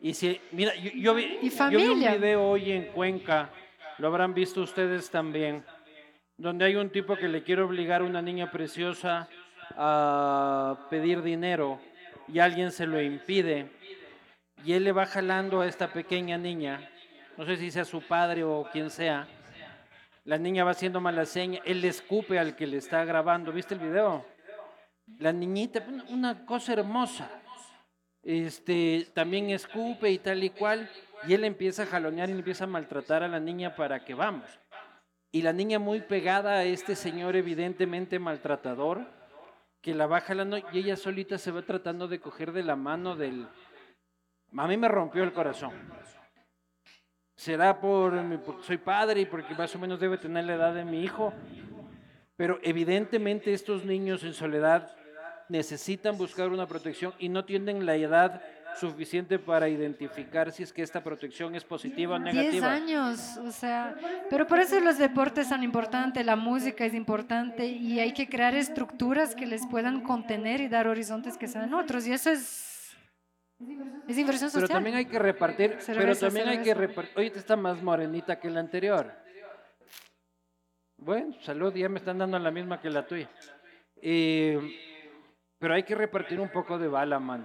Y 0.00 0.14
si, 0.14 0.40
mira, 0.52 0.74
yo, 0.74 0.90
yo 0.90 1.14
vi, 1.14 1.38
yo 1.42 1.68
vi 1.78 1.86
un 1.86 2.00
video 2.00 2.48
hoy 2.48 2.72
en 2.72 2.84
Cuenca, 2.86 3.50
lo 3.98 4.08
habrán 4.08 4.34
visto 4.34 4.60
ustedes 4.60 5.10
también, 5.10 5.64
donde 6.36 6.66
hay 6.66 6.76
un 6.76 6.90
tipo 6.90 7.16
que 7.16 7.28
le 7.28 7.42
quiere 7.42 7.62
obligar 7.62 8.02
a 8.02 8.04
una 8.04 8.20
niña 8.20 8.50
preciosa 8.50 9.28
a 9.76 10.86
pedir 10.90 11.22
dinero 11.22 11.80
y 12.28 12.38
alguien 12.38 12.72
se 12.72 12.86
lo 12.86 13.00
impide. 13.00 13.70
Y 14.64 14.72
él 14.72 14.84
le 14.84 14.92
va 14.92 15.06
jalando 15.06 15.60
a 15.60 15.66
esta 15.66 15.92
pequeña 15.92 16.36
niña, 16.38 16.90
no 17.36 17.44
sé 17.44 17.56
si 17.56 17.70
sea 17.70 17.84
su 17.84 18.02
padre 18.02 18.44
o 18.44 18.68
quien 18.72 18.90
sea. 18.90 19.26
La 20.24 20.38
niña 20.38 20.64
va 20.64 20.72
haciendo 20.72 21.00
mala 21.00 21.24
seña, 21.24 21.60
él 21.64 21.80
le 21.80 21.88
escupe 21.88 22.38
al 22.38 22.56
que 22.56 22.66
le 22.66 22.78
está 22.78 23.04
grabando. 23.04 23.52
¿Viste 23.52 23.74
el 23.74 23.80
video? 23.80 24.26
La 25.18 25.32
niñita, 25.32 25.86
una 26.08 26.44
cosa 26.44 26.72
hermosa. 26.72 27.30
Este, 28.26 29.06
también 29.14 29.50
escupe 29.50 30.10
y 30.10 30.18
tal 30.18 30.42
y 30.42 30.50
cual. 30.50 30.90
Y 31.28 31.34
él 31.34 31.44
empieza 31.44 31.84
a 31.84 31.86
jalonear 31.86 32.28
y 32.28 32.32
empieza 32.32 32.64
a 32.64 32.66
maltratar 32.66 33.22
a 33.22 33.28
la 33.28 33.38
niña 33.38 33.76
para 33.76 34.04
que 34.04 34.14
vamos. 34.14 34.50
Y 35.30 35.42
la 35.42 35.52
niña 35.52 35.78
muy 35.78 36.00
pegada 36.00 36.54
a 36.54 36.64
este 36.64 36.96
señor 36.96 37.36
evidentemente 37.36 38.18
maltratador, 38.18 39.06
que 39.80 39.94
la 39.94 40.08
va 40.08 40.20
jalando 40.20 40.58
y 40.58 40.64
ella 40.72 40.96
solita 40.96 41.38
se 41.38 41.52
va 41.52 41.62
tratando 41.62 42.08
de 42.08 42.18
coger 42.18 42.50
de 42.50 42.64
la 42.64 42.74
mano 42.74 43.14
del... 43.14 43.46
A 44.56 44.66
mí 44.66 44.76
me 44.76 44.88
rompió 44.88 45.22
el 45.22 45.32
corazón. 45.32 45.70
Será 47.36 47.80
por, 47.80 48.12
porque 48.44 48.62
soy 48.64 48.78
padre 48.78 49.20
y 49.20 49.26
porque 49.26 49.54
más 49.54 49.72
o 49.76 49.78
menos 49.78 50.00
debe 50.00 50.18
tener 50.18 50.44
la 50.46 50.54
edad 50.54 50.74
de 50.74 50.84
mi 50.84 51.04
hijo, 51.04 51.32
pero 52.34 52.58
evidentemente 52.62 53.52
estos 53.52 53.84
niños 53.84 54.24
en 54.24 54.32
soledad 54.32 54.96
necesitan 55.48 56.16
buscar 56.18 56.48
una 56.48 56.66
protección 56.66 57.14
y 57.18 57.28
no 57.28 57.44
tienen 57.44 57.86
la 57.86 57.96
edad 57.96 58.42
suficiente 58.78 59.38
para 59.38 59.68
identificar 59.68 60.52
si 60.52 60.62
es 60.62 60.72
que 60.72 60.82
esta 60.82 61.02
protección 61.02 61.54
es 61.54 61.64
positiva 61.64 62.16
o 62.16 62.18
10 62.18 62.34
negativa. 62.34 62.72
años, 62.72 63.38
o 63.38 63.50
sea, 63.50 63.96
pero 64.28 64.46
por 64.46 64.60
eso 64.60 64.78
los 64.80 64.98
deportes 64.98 65.48
son 65.48 65.62
importantes, 65.62 66.24
la 66.26 66.36
música 66.36 66.84
es 66.84 66.94
importante 66.94 67.66
y 67.66 68.00
hay 68.00 68.12
que 68.12 68.28
crear 68.28 68.54
estructuras 68.54 69.34
que 69.34 69.46
les 69.46 69.66
puedan 69.66 70.02
contener 70.02 70.60
y 70.60 70.68
dar 70.68 70.88
horizontes 70.88 71.38
que 71.38 71.48
sean 71.48 71.72
otros 71.72 72.06
y 72.06 72.12
eso 72.12 72.30
es, 72.30 72.94
es 74.08 74.18
inversión 74.18 74.50
social. 74.50 74.68
Pero 74.68 74.74
también 74.74 74.96
hay 74.96 75.06
que 75.06 75.18
repartir, 75.18 75.70
pero 75.70 75.82
Cerveza, 75.82 76.26
también 76.26 76.48
hay 76.48 76.62
que 76.62 76.74
repartir. 76.74 77.18
Oye, 77.18 77.32
está 77.34 77.56
más 77.56 77.82
morenita 77.82 78.38
que 78.38 78.50
la 78.50 78.60
anterior. 78.60 79.10
Bueno, 80.98 81.34
salud, 81.42 81.74
ya 81.74 81.88
me 81.88 81.98
están 81.98 82.18
dando 82.18 82.38
la 82.38 82.50
misma 82.50 82.80
que 82.80 82.90
la 82.90 83.06
tuya. 83.06 83.28
Eh, 84.02 84.58
pero 85.66 85.74
hay 85.74 85.82
que 85.82 85.96
repartir 85.96 86.38
un 86.38 86.48
poco 86.48 86.78
de 86.78 86.86
bala, 86.86 87.18
man. 87.18 87.44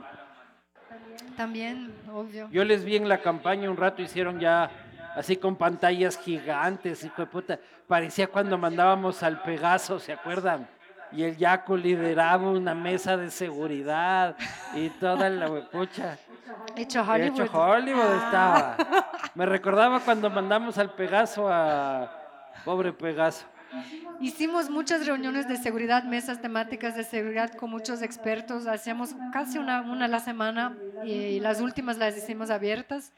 También, 1.36 1.92
obvio. 2.14 2.48
Yo 2.52 2.64
les 2.64 2.86
vi 2.86 2.96
en 2.96 3.10
la 3.10 3.20
campaña 3.20 3.68
un 3.68 3.76
rato, 3.76 4.04
hicieron 4.04 4.40
ya 4.40 4.70
así 5.16 5.38
con 5.38 5.56
pantallas 5.56 6.20
gigantes, 6.20 7.04
hijo 7.04 7.24
de 7.24 7.26
puta. 7.26 7.60
Parecía 7.88 8.28
cuando 8.28 8.60
mandábamos 8.60 9.24
al 9.24 9.42
Pegaso, 9.42 10.00
¿se 10.00 10.14
acuerdan? 10.14 10.68
Y 11.12 11.24
el 11.24 11.36
Yaco 11.36 11.76
lideraba 11.76 12.48
una 12.48 12.76
mesa 12.76 13.18
de 13.18 13.32
seguridad 13.32 14.36
y 14.76 14.90
toda 14.92 15.28
la 15.28 15.48
pucha. 15.72 16.20
Hecho 16.76 17.02
Hollywood. 17.02 17.42
Hecho 17.42 17.60
Hollywood 17.60 18.16
estaba. 18.24 18.78
Me 19.34 19.48
recordaba 19.48 20.00
cuando 20.00 20.30
mandamos 20.30 20.78
al 20.78 20.92
Pegaso 20.94 21.50
a... 21.52 22.08
Pobre 22.64 22.94
Pegaso. 22.94 23.48
Hicimos 24.20 24.70
muchas 24.70 25.06
reuniones 25.06 25.48
de 25.48 25.58
seguridad, 25.58 26.04
mesas 26.04 26.42
temáticas 26.42 26.96
de 26.96 27.04
seguridad 27.04 27.52
con 27.54 27.70
muchos 27.72 28.02
expertos. 28.02 28.68
Hacíamos 28.68 29.16
casi 29.34 29.58
una, 29.58 29.82
una 29.82 30.06
a 30.06 30.08
la 30.08 30.20
semana 30.20 30.78
y 31.04 31.40
las 31.40 31.62
últimas 31.62 31.98
las 31.98 32.18
hicimos 32.18 32.50
abiertas. 32.50 33.14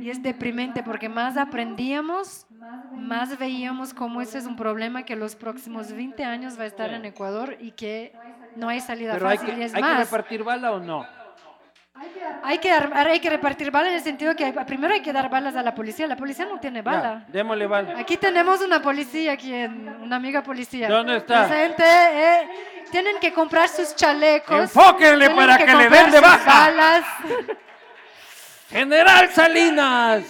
Y 0.00 0.10
es 0.10 0.22
deprimente 0.22 0.82
porque 0.82 1.08
más 1.08 1.36
aprendíamos, 1.36 2.46
más 2.92 3.38
veíamos 3.38 3.94
cómo 3.94 4.20
ese 4.20 4.38
es 4.38 4.46
un 4.46 4.56
problema 4.56 5.04
que 5.04 5.16
los 5.16 5.34
próximos 5.36 5.92
20 5.92 6.24
años 6.24 6.58
va 6.58 6.64
a 6.64 6.66
estar 6.66 6.92
en 6.92 7.04
Ecuador 7.04 7.56
y 7.60 7.70
que 7.72 8.12
no 8.56 8.68
hay 8.68 8.80
salida 8.80 9.14
Pero 9.14 9.28
hay 9.28 9.38
fácil. 9.38 9.54
que, 9.54 9.60
y 9.60 9.64
es 9.64 9.74
¿hay 9.74 9.82
que 9.82 9.88
más, 9.88 9.98
repartir 9.98 10.44
bala 10.44 10.72
o 10.72 10.80
no? 10.80 11.06
Hay 12.42 12.58
que, 12.58 12.70
ar- 12.70 13.08
hay 13.08 13.20
que 13.20 13.30
repartir 13.30 13.70
balas 13.70 13.90
en 13.90 13.94
el 13.96 14.02
sentido 14.02 14.34
que 14.34 14.52
primero 14.66 14.92
hay 14.94 15.00
que 15.00 15.12
dar 15.12 15.30
balas 15.30 15.54
a 15.56 15.62
la 15.62 15.74
policía. 15.74 16.06
La 16.06 16.16
policía 16.16 16.44
no 16.44 16.58
tiene 16.58 16.82
bala. 16.82 17.24
Ya, 17.26 17.32
démosle 17.32 17.66
bala. 17.66 17.98
Aquí 17.98 18.16
tenemos 18.16 18.60
una 18.60 18.82
policía, 18.82 19.32
aquí 19.32 19.52
en- 19.54 19.88
una 20.02 20.16
amiga 20.16 20.42
policía. 20.42 20.88
¿Dónde 20.88 21.18
está? 21.18 21.46
Presente, 21.46 21.84
eh. 21.84 22.48
Tienen 22.90 23.18
que 23.20 23.32
comprar 23.32 23.68
sus 23.68 23.94
chalecos. 23.94 24.60
Enfóquenle 24.60 25.30
para 25.30 25.56
que 25.58 25.66
le 25.74 25.88
den 25.88 26.10
de 26.10 26.20
baja. 26.20 26.60
balas. 26.60 27.04
General 28.70 29.28
Salinas. 29.30 30.24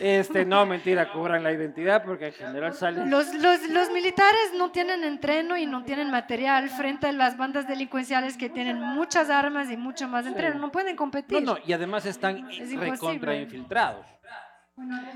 Este, 0.00 0.44
no, 0.44 0.66
mentira, 0.66 1.12
cobran 1.12 1.42
la 1.42 1.52
identidad 1.52 2.04
porque 2.04 2.26
el 2.28 2.32
General 2.32 2.74
Salinas. 2.74 3.08
Los, 3.08 3.32
los, 3.34 3.68
los 3.68 3.90
militares 3.90 4.52
no 4.56 4.70
tienen 4.70 5.04
entreno 5.04 5.56
y 5.56 5.66
no 5.66 5.84
tienen 5.84 6.10
material 6.10 6.68
frente 6.70 7.06
a 7.08 7.12
las 7.12 7.36
bandas 7.36 7.66
delincuenciales 7.68 8.36
que 8.36 8.48
tienen 8.48 8.80
muchas 8.80 9.30
armas 9.30 9.70
y 9.70 9.76
mucho 9.76 10.08
más 10.08 10.26
entreno. 10.26 10.58
No 10.58 10.72
pueden 10.72 10.94
No, 10.94 10.98
competir. 10.98 11.42
no, 11.42 11.56
y 11.64 11.72
además 11.72 12.04
están 12.06 12.50
Es 12.50 12.70
recontra 12.70 12.88
imposible. 12.88 13.42
infiltrados. 13.42 14.06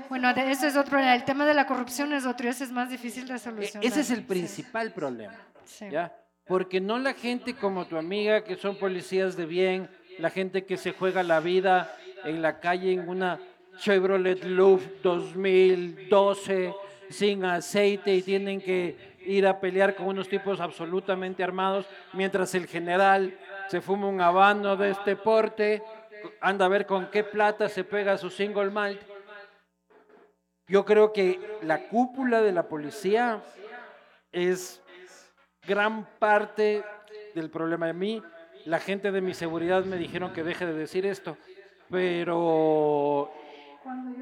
Bueno, 0.09 0.33
de- 0.33 0.51
eso 0.51 0.67
es 0.67 0.75
otro. 0.77 0.99
El 0.99 1.23
tema 1.25 1.45
de 1.45 1.53
la 1.53 1.65
corrupción 1.65 2.13
es 2.13 2.25
otro 2.25 2.45
y 2.47 2.49
ese 2.49 2.63
es 2.63 2.71
más 2.71 2.89
difícil 2.89 3.27
de 3.27 3.35
E- 3.35 3.39
solucionar. 3.39 3.85
Ese 3.85 4.01
es 4.01 4.09
el 4.11 4.17
Sí, 4.19 4.23
principal 4.23 4.91
problema. 4.93 5.33
sí. 5.65 5.85
¿ya? 5.89 6.13
Porque 6.47 6.79
no 6.79 6.97
la 6.97 7.13
gente 7.13 7.55
como 7.55 7.85
tu 7.87 7.97
amiga, 7.97 8.43
que 8.43 8.55
son 8.55 8.77
policías 8.77 9.35
de 9.35 9.45
bien, 9.45 9.89
la 10.19 10.29
gente 10.29 10.63
que 10.65 10.77
se 10.77 10.93
juega 10.93 11.21
la 11.23 11.39
vida 11.41 11.93
en 12.23 12.41
la 12.41 12.59
calle 12.61 12.93
en 12.93 13.09
una 13.09 13.39
Chevrolet 13.77 14.43
Loop 14.43 15.01
2012 15.01 16.73
sin 17.09 17.45
aceite 17.45 18.13
y 18.13 18.21
tienen 18.21 18.59
que 18.61 19.17
ir 19.25 19.47
a 19.47 19.59
pelear 19.59 19.95
con 19.95 20.07
unos 20.07 20.27
tipos 20.27 20.59
absolutamente 20.59 21.43
armados, 21.43 21.85
mientras 22.13 22.53
el 22.55 22.67
general 22.67 23.37
se 23.69 23.81
fuma 23.81 24.07
un 24.07 24.21
habano 24.21 24.75
de 24.77 24.91
este 24.91 25.15
porte, 25.15 25.83
anda 26.41 26.65
a 26.65 26.69
ver 26.69 26.85
con 26.85 27.09
qué 27.09 27.23
plata 27.23 27.69
se 27.69 27.83
pega 27.83 28.17
su 28.17 28.29
single 28.29 28.71
malt. 28.71 29.01
Yo 30.67 30.83
creo 30.85 31.13
que 31.13 31.39
la 31.61 31.87
cúpula 31.87 32.41
de 32.41 32.51
la 32.51 32.67
policía 32.67 33.41
es 34.31 34.81
gran 35.65 36.05
parte 36.19 36.83
del 37.33 37.49
problema 37.49 37.87
de 37.87 37.93
mí. 37.93 38.23
La 38.65 38.79
gente 38.79 39.11
de 39.11 39.21
mi 39.21 39.33
seguridad 39.33 39.85
me 39.85 39.97
dijeron 39.97 40.33
que 40.33 40.43
deje 40.43 40.65
de 40.65 40.73
decir 40.73 41.05
esto, 41.05 41.37
pero 41.89 43.31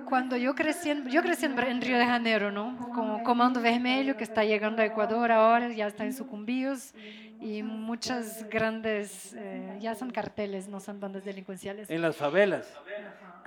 Cuando 0.07 0.38
yo 0.38 0.53
crecí, 0.55 0.89
en, 0.91 1.07
yo 1.09 1.22
crecí 1.24 1.45
en, 1.45 1.57
en 1.59 1.82
Río 1.82 1.97
de 1.97 2.05
Janeiro, 2.05 2.51
¿no? 2.51 2.78
Como 2.93 3.24
Comando 3.24 3.59
Vermelho, 3.61 4.16
que 4.18 4.24
está 4.24 4.43
llegando 4.43 4.82
a 4.82 4.86
Ecuador 4.86 5.32
ahora, 5.32 5.70
ya 5.70 5.88
está 5.88 6.03
en 6.05 6.13
sucumbíos, 6.13 6.93
y 7.41 7.63
muchas 7.63 8.47
grandes, 8.49 9.34
eh, 9.38 9.78
ya 9.82 9.93
son 9.95 10.09
carteles, 10.11 10.68
no 10.68 10.80
son 10.80 10.99
bandas 10.99 11.26
delincuenciales. 11.26 11.89
en 11.89 12.01
las 12.01 12.16
favelas. 12.16 12.72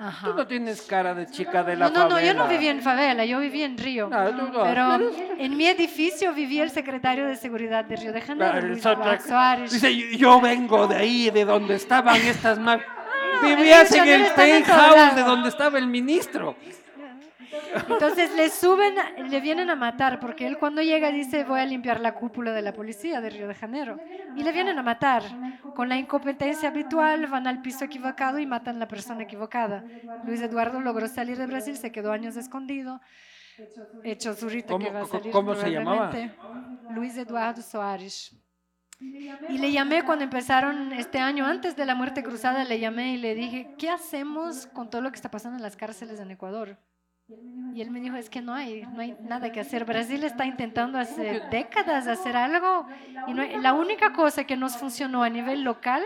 Ajá. 0.00 0.28
Tú 0.28 0.34
no 0.36 0.46
tienes 0.46 0.82
cara 0.82 1.12
de 1.12 1.26
chica 1.26 1.64
de 1.64 1.74
la 1.74 1.88
No, 1.88 1.92
no, 1.94 2.04
no, 2.04 2.10
favela. 2.10 2.32
yo 2.32 2.38
no 2.38 2.46
viví 2.48 2.68
en 2.68 2.80
favela, 2.82 3.24
yo 3.24 3.40
viví 3.40 3.62
en 3.64 3.76
Río. 3.76 4.08
No, 4.08 4.30
no. 4.30 4.62
Pero 4.62 5.10
en 5.38 5.56
mi 5.56 5.66
edificio 5.66 6.32
vivía 6.32 6.62
el 6.62 6.70
secretario 6.70 7.26
de 7.26 7.34
Seguridad 7.34 7.84
de 7.84 7.96
Río 7.96 8.12
de 8.12 8.20
Janeiro, 8.20 8.58
el 8.58 8.68
Luis 8.68 8.82
Soares. 8.82 9.72
Dice, 9.72 10.16
yo- 10.16 10.40
vengo 10.40 10.86
de 10.86 10.94
ahí, 10.96 11.30
de 11.30 11.44
donde 11.44 11.74
estaban 11.74 12.14
estas. 12.16 12.58
Vivías 13.42 13.92
en 13.92 14.08
el 14.08 14.32
penthouse 14.32 15.14
de 15.14 15.22
donde 15.22 15.48
estaba 15.48 15.78
el 15.78 15.86
ministro. 15.86 16.56
Entonces 17.88 18.34
le 18.34 18.50
suben, 18.50 18.94
le 19.30 19.40
vienen 19.40 19.70
a 19.70 19.76
matar, 19.76 20.20
porque 20.20 20.46
él 20.46 20.58
cuando 20.58 20.82
llega 20.82 21.10
dice 21.10 21.44
voy 21.44 21.60
a 21.60 21.66
limpiar 21.66 22.00
la 22.00 22.14
cúpula 22.14 22.52
de 22.52 22.62
la 22.62 22.72
policía 22.72 23.20
de 23.20 23.30
Río 23.30 23.48
de 23.48 23.54
Janeiro. 23.54 23.98
Y 24.36 24.42
le 24.42 24.52
vienen 24.52 24.78
a 24.78 24.82
matar. 24.82 25.22
Con 25.74 25.88
la 25.88 25.96
incompetencia 25.96 26.68
habitual 26.70 27.26
van 27.26 27.46
al 27.46 27.62
piso 27.62 27.84
equivocado 27.84 28.38
y 28.38 28.46
matan 28.46 28.76
a 28.76 28.80
la 28.80 28.88
persona 28.88 29.22
equivocada. 29.22 29.84
Luis 30.24 30.40
Eduardo 30.40 30.80
logró 30.80 31.06
salir 31.08 31.36
de 31.38 31.46
Brasil, 31.46 31.76
se 31.76 31.92
quedó 31.92 32.12
años 32.12 32.36
escondido. 32.36 33.00
Hecho 34.04 34.34
zurrito 34.34 34.74
¿Cómo- 34.74 34.84
que 34.84 34.90
va 34.92 35.00
a 35.02 35.06
salir 35.06 35.32
cómo 35.32 35.54
se 35.54 35.70
llamaba? 35.70 36.12
Luis 36.90 37.16
Eduardo 37.16 37.60
Soares. 37.62 38.34
Y 39.00 39.58
le 39.58 39.70
llamé 39.72 40.02
cuando 40.04 40.24
empezaron 40.24 40.92
este 40.92 41.18
año, 41.18 41.46
antes 41.46 41.76
de 41.76 41.86
la 41.86 41.94
muerte 41.94 42.22
cruzada, 42.22 42.64
le 42.64 42.80
llamé 42.80 43.14
y 43.14 43.16
le 43.18 43.34
dije, 43.34 43.70
¿qué 43.78 43.90
hacemos 43.90 44.66
con 44.66 44.90
todo 44.90 45.02
lo 45.02 45.10
que 45.10 45.16
está 45.16 45.30
pasando 45.30 45.56
en 45.56 45.62
las 45.62 45.76
cárceles 45.76 46.18
en 46.20 46.30
Ecuador? 46.30 46.76
Y 47.74 47.82
él 47.82 47.90
me 47.90 48.00
dijo, 48.00 48.16
es 48.16 48.30
que 48.30 48.40
no 48.40 48.54
hay, 48.54 48.82
no 48.94 49.00
hay 49.00 49.14
nada 49.20 49.52
que 49.52 49.60
hacer. 49.60 49.84
Brasil 49.84 50.24
está 50.24 50.46
intentando 50.46 50.98
hace 50.98 51.42
décadas 51.50 52.06
hacer 52.06 52.34
algo 52.36 52.86
y 53.26 53.34
no 53.34 53.42
hay- 53.42 53.60
la 53.60 53.74
única 53.74 54.14
cosa 54.14 54.44
que 54.44 54.56
nos 54.56 54.78
funcionó 54.78 55.22
a 55.22 55.28
nivel 55.28 55.62
local 55.62 56.02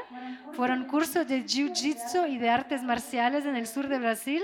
fueron 0.53 0.85
cursos 0.85 1.27
de 1.29 1.45
jiu-jitsu 1.45 2.29
y 2.29 2.39
de 2.39 2.51
artes 2.51 2.83
marciales 2.83 3.47
en 3.47 3.55
el 3.55 3.69
sur 3.69 3.87
de 3.89 4.01
Brasil, 4.01 4.43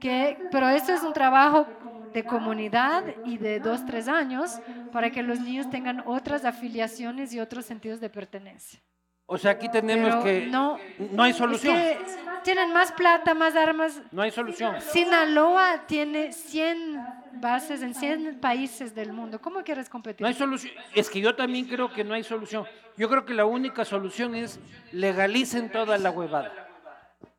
que, 0.00 0.36
pero 0.50 0.68
eso 0.68 0.92
es 0.92 1.02
un 1.04 1.12
trabajo 1.12 1.66
de 2.12 2.24
comunidad 2.24 3.04
y 3.24 3.38
de 3.38 3.60
dos, 3.60 3.84
tres 3.86 4.08
años 4.08 4.58
para 4.92 5.10
que 5.10 5.22
los 5.22 5.40
niños 5.40 5.70
tengan 5.70 6.02
otras 6.06 6.44
afiliaciones 6.44 7.32
y 7.32 7.40
otros 7.40 7.64
sentidos 7.64 8.00
de 8.00 8.10
pertenencia. 8.10 8.80
O 9.26 9.38
sea, 9.38 9.52
aquí 9.52 9.68
tenemos 9.70 10.08
Pero 10.10 10.24
que... 10.24 10.46
no, 10.46 10.76
no 11.12 11.22
hay 11.22 11.30
es 11.30 11.36
solución. 11.36 11.74
que 11.76 11.98
tienen 12.42 12.72
más 12.72 12.90
plata, 12.90 13.32
más 13.32 13.54
armas, 13.54 14.02
No 14.10 14.22
hay 14.22 14.32
solución. 14.32 14.74
Sinaloa 14.80 15.86
tiene 15.86 16.32
100 16.32 16.98
bases 17.34 17.82
en 17.82 17.94
100 17.94 18.40
países 18.40 18.92
del 18.92 19.12
mundo. 19.12 19.40
¿Cómo 19.40 19.62
quieres 19.62 19.88
competir? 19.88 20.22
No 20.22 20.26
hay 20.28 20.34
solución. 20.34 20.72
Es 20.94 21.08
que 21.08 21.20
yo 21.20 21.36
también 21.36 21.66
creo 21.66 21.92
que 21.92 22.02
no 22.02 22.14
hay 22.14 22.24
solución. 22.24 22.64
Yo 22.96 23.08
creo 23.08 23.24
que 23.24 23.32
la 23.34 23.44
única 23.44 23.84
solución 23.84 24.34
es 24.34 24.58
legalicen 24.90 25.70
toda 25.70 25.96
la 25.96 26.10
huevada. 26.10 26.69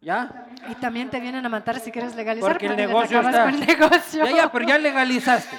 ¿Ya? 0.02 0.48
Y 0.68 0.76
también 0.76 1.10
te 1.10 1.20
vienen 1.20 1.46
a 1.46 1.50
matar 1.50 1.80
si 1.80 1.92
quieres 1.92 2.16
legalizar 2.16 2.52
Porque 2.52 2.66
el 2.66 2.76
negocio 2.76 3.22
está. 3.22 3.46
con 3.46 3.54
el 3.54 3.60
negocio. 3.68 4.26
Ya, 4.26 4.32
ya, 4.36 4.52
pero 4.52 4.66
ya 4.66 4.78
legalizaste. 4.80 5.56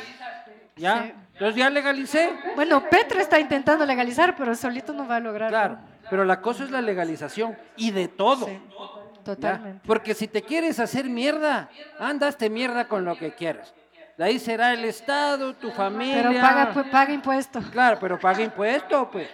¿Ya? 0.77 1.03
Sí. 1.03 1.13
Entonces 1.35 1.57
ya 1.57 1.71
legalicé. 1.71 2.31
Bueno, 2.57 2.89
Petro 2.89 3.21
está 3.21 3.39
intentando 3.39 3.87
legalizar, 3.87 4.35
pero 4.37 4.55
solito 4.55 4.93
no 4.93 5.07
va 5.07 5.17
a 5.17 5.21
lograr. 5.21 5.49
Claro. 5.49 5.79
Pero 6.11 6.25
la 6.25 6.41
cosa 6.41 6.65
es 6.65 6.71
la 6.71 6.83
legalización 6.83 7.57
y 7.77 7.93
de 7.93 8.09
todo. 8.09 8.47
Sí, 8.47 8.53
¿ya? 8.53 9.25
totalmente. 9.25 9.81
Porque 9.87 10.15
si 10.15 10.27
te 10.27 10.43
quieres 10.43 10.81
hacer 10.81 11.05
mierda, 11.07 11.69
andaste 11.99 12.51
mierda 12.51 12.87
con 12.89 13.05
lo 13.05 13.17
que 13.17 13.35
quieras. 13.35 13.73
De 14.19 14.25
ahí 14.25 14.39
será 14.39 14.73
el 14.73 14.85
Estado, 14.85 15.55
tu 15.55 15.71
familia. 15.71 16.23
Pero 16.29 16.41
paga, 16.41 16.91
paga 16.91 17.13
impuesto. 17.13 17.61
Claro, 17.71 17.99
pero 18.01 18.19
paga 18.19 18.43
impuesto, 18.43 19.09
pues. 19.11 19.29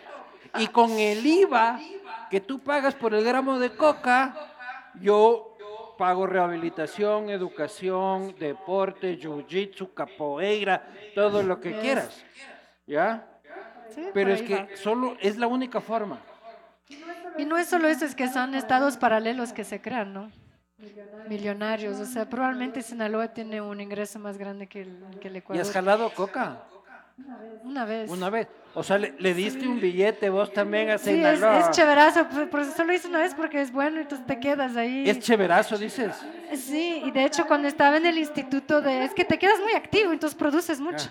Y 0.58 0.66
con 0.68 0.92
el 0.92 1.24
IVA 1.26 1.80
que 2.30 2.40
tú 2.40 2.58
pagas 2.60 2.94
por 2.94 3.14
el 3.14 3.24
gramo 3.24 3.58
de 3.58 3.70
coca, 3.70 4.34
yo 5.00 5.56
pago 5.98 6.26
rehabilitación, 6.26 7.28
educación, 7.30 8.34
deporte, 8.38 9.18
jiu-jitsu, 9.18 9.92
capoeira, 9.94 10.86
todo 11.14 11.42
lo 11.42 11.60
que 11.60 11.72
quieras. 11.80 12.24
¿Ya? 12.86 13.26
Sí, 13.90 14.04
Pero 14.14 14.32
es 14.32 14.42
que 14.42 14.54
va. 14.54 14.68
solo 14.76 15.16
es 15.20 15.36
la 15.38 15.46
única 15.46 15.80
forma. 15.80 16.20
Y 17.36 17.44
no 17.44 17.56
es 17.56 17.68
solo 17.68 17.88
eso, 17.88 18.04
es 18.04 18.14
que 18.14 18.28
son 18.28 18.54
estados 18.54 18.96
paralelos 18.96 19.52
que 19.52 19.64
se 19.64 19.80
crean, 19.80 20.12
¿no? 20.12 20.30
Millonarios. 21.28 21.98
O 21.98 22.04
sea, 22.04 22.28
probablemente 22.28 22.82
Sinaloa 22.82 23.28
tiene 23.28 23.60
un 23.60 23.80
ingreso 23.80 24.18
más 24.18 24.38
grande 24.38 24.66
que 24.68 24.82
el, 24.82 25.04
que 25.20 25.28
el 25.28 25.34
¿Y 25.34 25.38
Ecuador. 25.38 25.62
has 25.62 25.72
jalado 25.72 26.10
coca? 26.14 26.62
Una 27.64 27.84
vez. 27.84 28.10
Una 28.10 28.30
vez. 28.30 28.48
O 28.74 28.82
sea, 28.82 28.96
le, 28.98 29.14
le 29.18 29.34
diste 29.34 29.66
un 29.66 29.80
billete 29.80 30.30
vos 30.30 30.52
también 30.52 30.90
a 30.90 30.98
Sí, 30.98 31.10
es, 31.10 31.42
es 31.42 31.70
chéverazo, 31.70 32.26
pero- 32.30 32.48
pero 32.48 32.64
solo 32.64 32.92
hice 32.92 33.08
una 33.08 33.18
vez 33.18 33.34
porque 33.34 33.60
es 33.60 33.72
bueno, 33.72 34.00
entonces 34.00 34.24
te 34.26 34.38
quedas 34.38 34.76
ahí. 34.76 35.08
Es 35.08 35.18
chéverazo, 35.18 35.76
dices. 35.76 36.14
Sí, 36.54 37.02
y 37.04 37.10
de 37.10 37.24
hecho 37.24 37.46
cuando 37.46 37.66
estaba 37.66 37.96
en 37.96 38.06
el 38.06 38.18
instituto 38.18 38.80
de... 38.80 39.04
Es 39.04 39.14
que 39.14 39.24
te 39.24 39.38
quedas 39.38 39.58
muy 39.60 39.72
activo, 39.72 40.12
entonces 40.12 40.38
produces 40.38 40.80
mucho. 40.80 41.10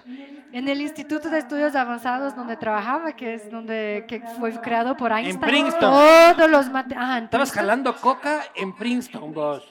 En 0.53 0.67
el 0.69 0.79
Instituto 0.81 1.29
de 1.29 1.39
Estudios 1.39 1.75
Avanzados 1.75 2.35
donde 2.35 2.55
trabajaba, 2.55 3.11
que 3.13 3.33
es 3.33 3.51
donde 3.51 4.05
que 4.07 4.21
fue 4.39 4.51
creado 4.61 4.95
por 4.95 5.11
Einstein. 5.11 5.39
Princeton. 5.41 5.91
Todos 6.35 6.49
los 6.49 6.67
en 6.67 7.23
Estabas 7.25 7.51
jalando 7.51 7.95
coca 7.97 8.43
en 8.55 8.73
Princeton, 8.73 9.33
vos. 9.33 9.69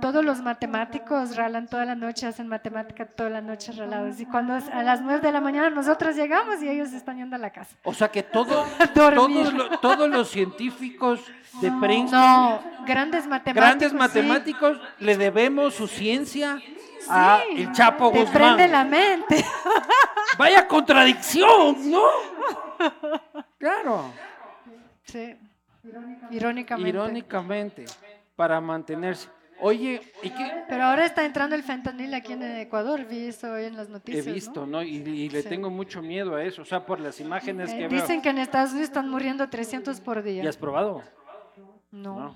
Todos 0.00 0.24
los 0.24 0.40
matemáticos 0.40 1.36
ralan 1.36 1.66
toda 1.68 1.84
la 1.84 1.94
noche, 1.94 2.26
hacen 2.26 2.48
matemática 2.48 3.04
toda 3.06 3.28
la 3.30 3.40
noche 3.40 3.72
ralados. 3.72 4.18
Y 4.20 4.26
cuando 4.26 4.56
es 4.56 4.68
a 4.68 4.82
las 4.82 5.00
9 5.02 5.20
de 5.20 5.32
la 5.32 5.40
mañana 5.40 5.70
nosotros 5.70 6.16
llegamos 6.16 6.62
y 6.62 6.68
ellos 6.68 6.92
están 6.92 7.18
yendo 7.18 7.36
a 7.36 7.38
la 7.38 7.50
casa. 7.50 7.76
O 7.84 7.92
sea 7.94 8.08
que 8.10 8.22
todo, 8.22 8.64
todos, 8.94 9.52
lo- 9.52 9.78
todos 9.80 10.08
los 10.08 10.28
científicos 10.30 11.20
de 11.60 11.70
Princeton, 11.72 12.20
No, 12.20 12.62
grandes 12.86 13.26
matemáticos. 13.26 13.54
grandes 13.54 13.90
sí. 13.90 13.96
matemáticos, 13.96 14.80
le 14.98 15.16
debemos 15.16 15.74
su 15.74 15.86
ciencia 15.86 16.60
a 17.08 17.40
Sí, 17.50 17.62
el 17.62 17.72
Chapo 17.72 18.10
Te 18.12 18.20
Guzmán. 18.20 18.32
prende 18.56 18.68
la 18.68 18.84
mente. 18.84 19.44
Vaya 20.38 20.66
contradicción, 20.66 21.90
¿no? 21.90 22.02
Claro, 23.58 24.04
Sí. 25.04 25.36
Irónicamente. 26.30 26.88
irónicamente, 26.88 27.84
para 28.36 28.60
mantenerse. 28.60 29.28
Oye, 29.62 30.00
¿y 30.22 30.30
qué? 30.30 30.52
Pero 30.68 30.84
ahora 30.84 31.04
está 31.04 31.24
entrando 31.24 31.54
el 31.54 31.62
fentanil 31.62 32.12
aquí 32.14 32.32
en 32.32 32.42
Ecuador, 32.42 33.04
vi 33.06 33.26
eso 33.26 33.52
hoy 33.52 33.64
en 33.64 33.76
las 33.76 33.88
He 33.88 33.92
noticias. 33.92 34.26
¿no? 34.26 34.32
visto, 34.34 34.66
¿no? 34.66 34.82
Y, 34.82 34.96
y 34.96 35.28
le 35.28 35.42
Sí. 35.42 35.48
tengo 35.48 35.70
mucho 35.70 36.00
miedo 36.02 36.34
a 36.34 36.42
eso, 36.44 36.62
o 36.62 36.64
sea, 36.64 36.84
por 36.86 36.98
las 37.00 37.20
imágenes 37.20 37.70
Eh, 37.72 37.78
que 37.78 37.88
dicen 37.88 38.16
veo. 38.16 38.22
que 38.22 38.28
en 38.30 38.38
Estados 38.38 38.70
Unidos 38.70 38.88
están 38.88 39.08
muriendo 39.08 39.48
300 39.48 40.00
por 40.00 40.22
día. 40.22 40.42
¿Y 40.42 40.46
has 40.46 40.56
probado? 40.56 41.02
No. 41.92 42.14
No. 42.20 42.34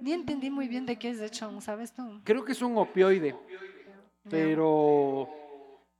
Ni 0.00 0.12
entendí 0.12 0.50
muy 0.50 0.68
bien 0.68 0.84
de 0.86 0.98
qué 0.98 1.10
es 1.10 1.20
hecho, 1.20 1.60
¿sabes 1.60 1.92
tú? 1.92 2.20
Creo 2.24 2.44
que 2.44 2.52
es 2.52 2.60
un 2.62 2.76
opioide, 2.76 3.34
pero 4.28 5.28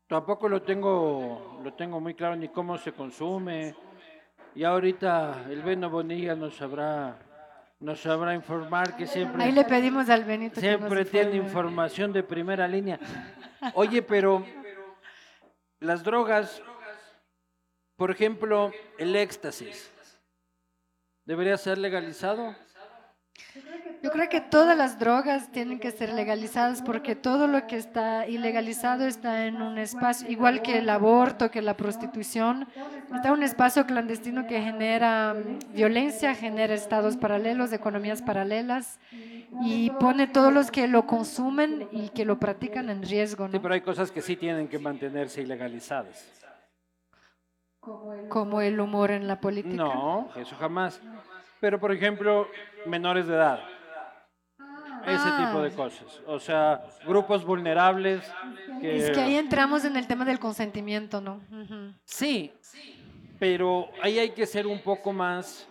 tampoco 0.06 0.48
lo 0.48 0.62
tengo, 0.62 1.60
lo 1.62 1.72
tengo 1.74 2.00
muy 2.00 2.14
claro 2.14 2.36
ni 2.36 2.48
cómo 2.48 2.76
se 2.78 2.92
consume. 2.92 3.74
Y 4.54 4.64
ahorita 4.64 5.46
el 5.48 5.62
Beno 5.62 5.88
Bonilla 5.88 6.34
nos 6.34 6.56
sabrá, 6.56 7.16
nos 7.82 8.00
sabrá 8.00 8.34
informar 8.34 8.96
que 8.96 9.06
siempre, 9.06 9.42
Ahí 9.42 9.52
le 9.52 9.64
pedimos 9.64 10.08
al 10.08 10.24
Benito 10.24 10.54
que 10.54 10.60
siempre 10.60 11.02
nos 11.02 11.10
tiene 11.10 11.36
información 11.36 12.12
de 12.12 12.22
primera 12.22 12.68
línea. 12.68 12.98
Oye, 13.74 14.02
pero 14.02 14.46
las 15.80 16.04
drogas, 16.04 16.62
por 17.96 18.12
ejemplo, 18.12 18.70
el 18.98 19.16
éxtasis, 19.16 19.90
¿debería 21.24 21.58
ser 21.58 21.78
legalizado? 21.78 22.54
Yo 24.02 24.10
creo 24.10 24.28
que 24.28 24.40
todas 24.40 24.76
las 24.76 24.98
drogas 24.98 25.52
tienen 25.52 25.78
que 25.78 25.92
ser 25.92 26.12
legalizadas 26.12 26.82
porque 26.82 27.14
todo 27.14 27.46
lo 27.46 27.68
que 27.68 27.76
está 27.76 28.26
ilegalizado 28.26 29.06
está 29.06 29.46
en 29.46 29.62
un 29.62 29.78
espacio, 29.78 30.28
igual 30.28 30.60
que 30.62 30.78
el 30.78 30.90
aborto, 30.90 31.52
que 31.52 31.62
la 31.62 31.76
prostitución, 31.76 32.66
está 33.14 33.28
en 33.28 33.34
un 33.34 33.42
espacio 33.44 33.86
clandestino 33.86 34.48
que 34.48 34.60
genera 34.60 35.34
mm, 35.34 35.74
violencia, 35.74 36.34
genera 36.34 36.74
estados 36.74 37.16
paralelos, 37.16 37.72
economías 37.72 38.22
paralelas 38.22 38.98
y 39.62 39.90
pone 39.90 40.26
todos 40.26 40.52
los 40.52 40.72
que 40.72 40.88
lo 40.88 41.06
consumen 41.06 41.86
y 41.92 42.08
que 42.08 42.24
lo 42.24 42.40
practican 42.40 42.90
en 42.90 43.02
riesgo, 43.02 43.46
Sí, 43.46 43.52
¿no? 43.52 43.62
pero 43.62 43.74
hay 43.74 43.82
cosas 43.82 44.10
que 44.10 44.20
sí 44.20 44.34
tienen 44.34 44.66
que 44.66 44.80
mantenerse 44.80 45.42
ilegalizadas. 45.42 46.28
Como 48.28 48.60
el 48.60 48.80
humor 48.80 49.10
en 49.10 49.28
la 49.28 49.40
política. 49.40 49.76
No, 49.76 50.28
eso 50.36 50.56
jamás. 50.56 51.00
Pero, 51.60 51.78
por 51.78 51.92
ejemplo, 51.92 52.48
menores 52.86 53.26
de 53.26 53.34
edad. 53.34 53.60
Ese 55.06 55.30
tipo 55.46 55.60
de 55.62 55.70
cosas. 55.72 56.20
O 56.26 56.38
sea, 56.38 56.82
grupos 57.06 57.44
vulnerables. 57.44 58.22
Que... 58.80 58.96
Es 58.96 59.10
que 59.10 59.20
ahí 59.20 59.36
entramos 59.36 59.84
en 59.84 59.96
el 59.96 60.06
tema 60.06 60.24
del 60.24 60.38
consentimiento, 60.38 61.20
¿no? 61.20 61.40
Sí, 62.04 62.52
pero 63.38 63.90
ahí 64.02 64.18
hay 64.18 64.30
que 64.30 64.46
ser 64.46 64.66
un 64.66 64.80
poco 64.80 65.12
más. 65.12 65.66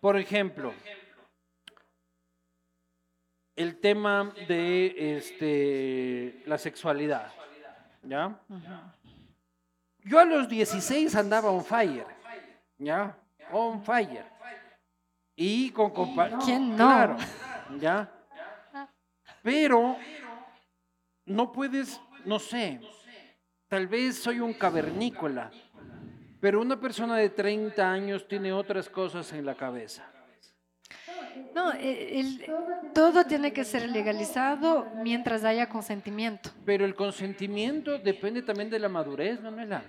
Por 0.00 0.16
ejemplo, 0.16 0.72
el 3.56 3.78
tema 3.80 4.32
de 4.48 5.16
este, 5.16 6.42
la 6.46 6.58
sexualidad. 6.58 7.32
¿Ya? 8.02 8.36
Yo 10.04 10.18
a 10.18 10.24
los 10.24 10.48
16 10.48 11.14
andaba 11.14 11.50
on 11.50 11.64
fire. 11.64 12.06
¿Ya? 12.78 13.16
On 13.52 13.82
fire. 13.84 14.24
Y 15.36 15.70
con 15.70 15.92
compa- 15.92 16.38
¿Quién 16.44 16.70
no? 16.70 16.76
Claro, 16.76 17.16
¿ya? 17.78 18.10
Pero 19.42 19.96
no 21.26 21.52
puedes, 21.52 22.00
no 22.24 22.38
sé, 22.38 22.80
tal 23.68 23.86
vez 23.88 24.16
soy 24.18 24.40
un 24.40 24.52
cavernícola, 24.54 25.50
pero 26.40 26.60
una 26.60 26.78
persona 26.80 27.16
de 27.16 27.30
30 27.30 27.90
años 27.90 28.26
tiene 28.28 28.52
otras 28.52 28.88
cosas 28.88 29.32
en 29.32 29.44
la 29.46 29.54
cabeza. 29.54 30.08
No, 31.54 31.72
eh, 31.72 32.20
el- 32.20 32.44
todo 32.94 33.24
tiene 33.24 33.52
que 33.52 33.64
ser 33.64 33.88
legalizado 33.88 34.86
mientras 35.02 35.44
haya 35.44 35.68
consentimiento. 35.68 36.50
Pero 36.64 36.84
el 36.84 36.94
consentimiento 36.94 37.98
depende 37.98 38.42
también 38.42 38.70
de 38.70 38.78
la 38.78 38.88
madurez, 38.88 39.40
Manuela. 39.40 39.82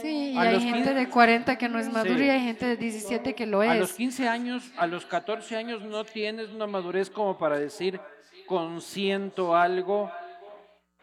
Sí, 0.00 0.32
y 0.32 0.36
A 0.36 0.42
hay 0.42 0.54
los 0.54 0.62
gente 0.62 0.78
15 0.78 0.94
de 0.94 1.08
40 1.08 1.58
que 1.58 1.68
no 1.68 1.78
es 1.78 1.92
madura 1.92 2.18
Sí. 2.18 2.24
y 2.24 2.30
hay 2.30 2.40
gente 2.40 2.66
de 2.66 2.76
17 2.76 3.34
que 3.34 3.46
lo 3.46 3.60
A 3.60 3.74
los 3.74 3.90
es. 3.90 3.96
15 3.96 4.28
años, 4.28 4.72
a 4.76 4.86
los 4.86 5.06
14 5.06 5.56
años 5.56 5.82
no 5.82 6.04
tienes 6.04 6.50
una 6.50 6.66
madurez 6.66 7.10
como 7.10 7.38
para 7.38 7.58
decir 7.58 8.00
consiento 8.46 9.54
algo. 9.56 10.10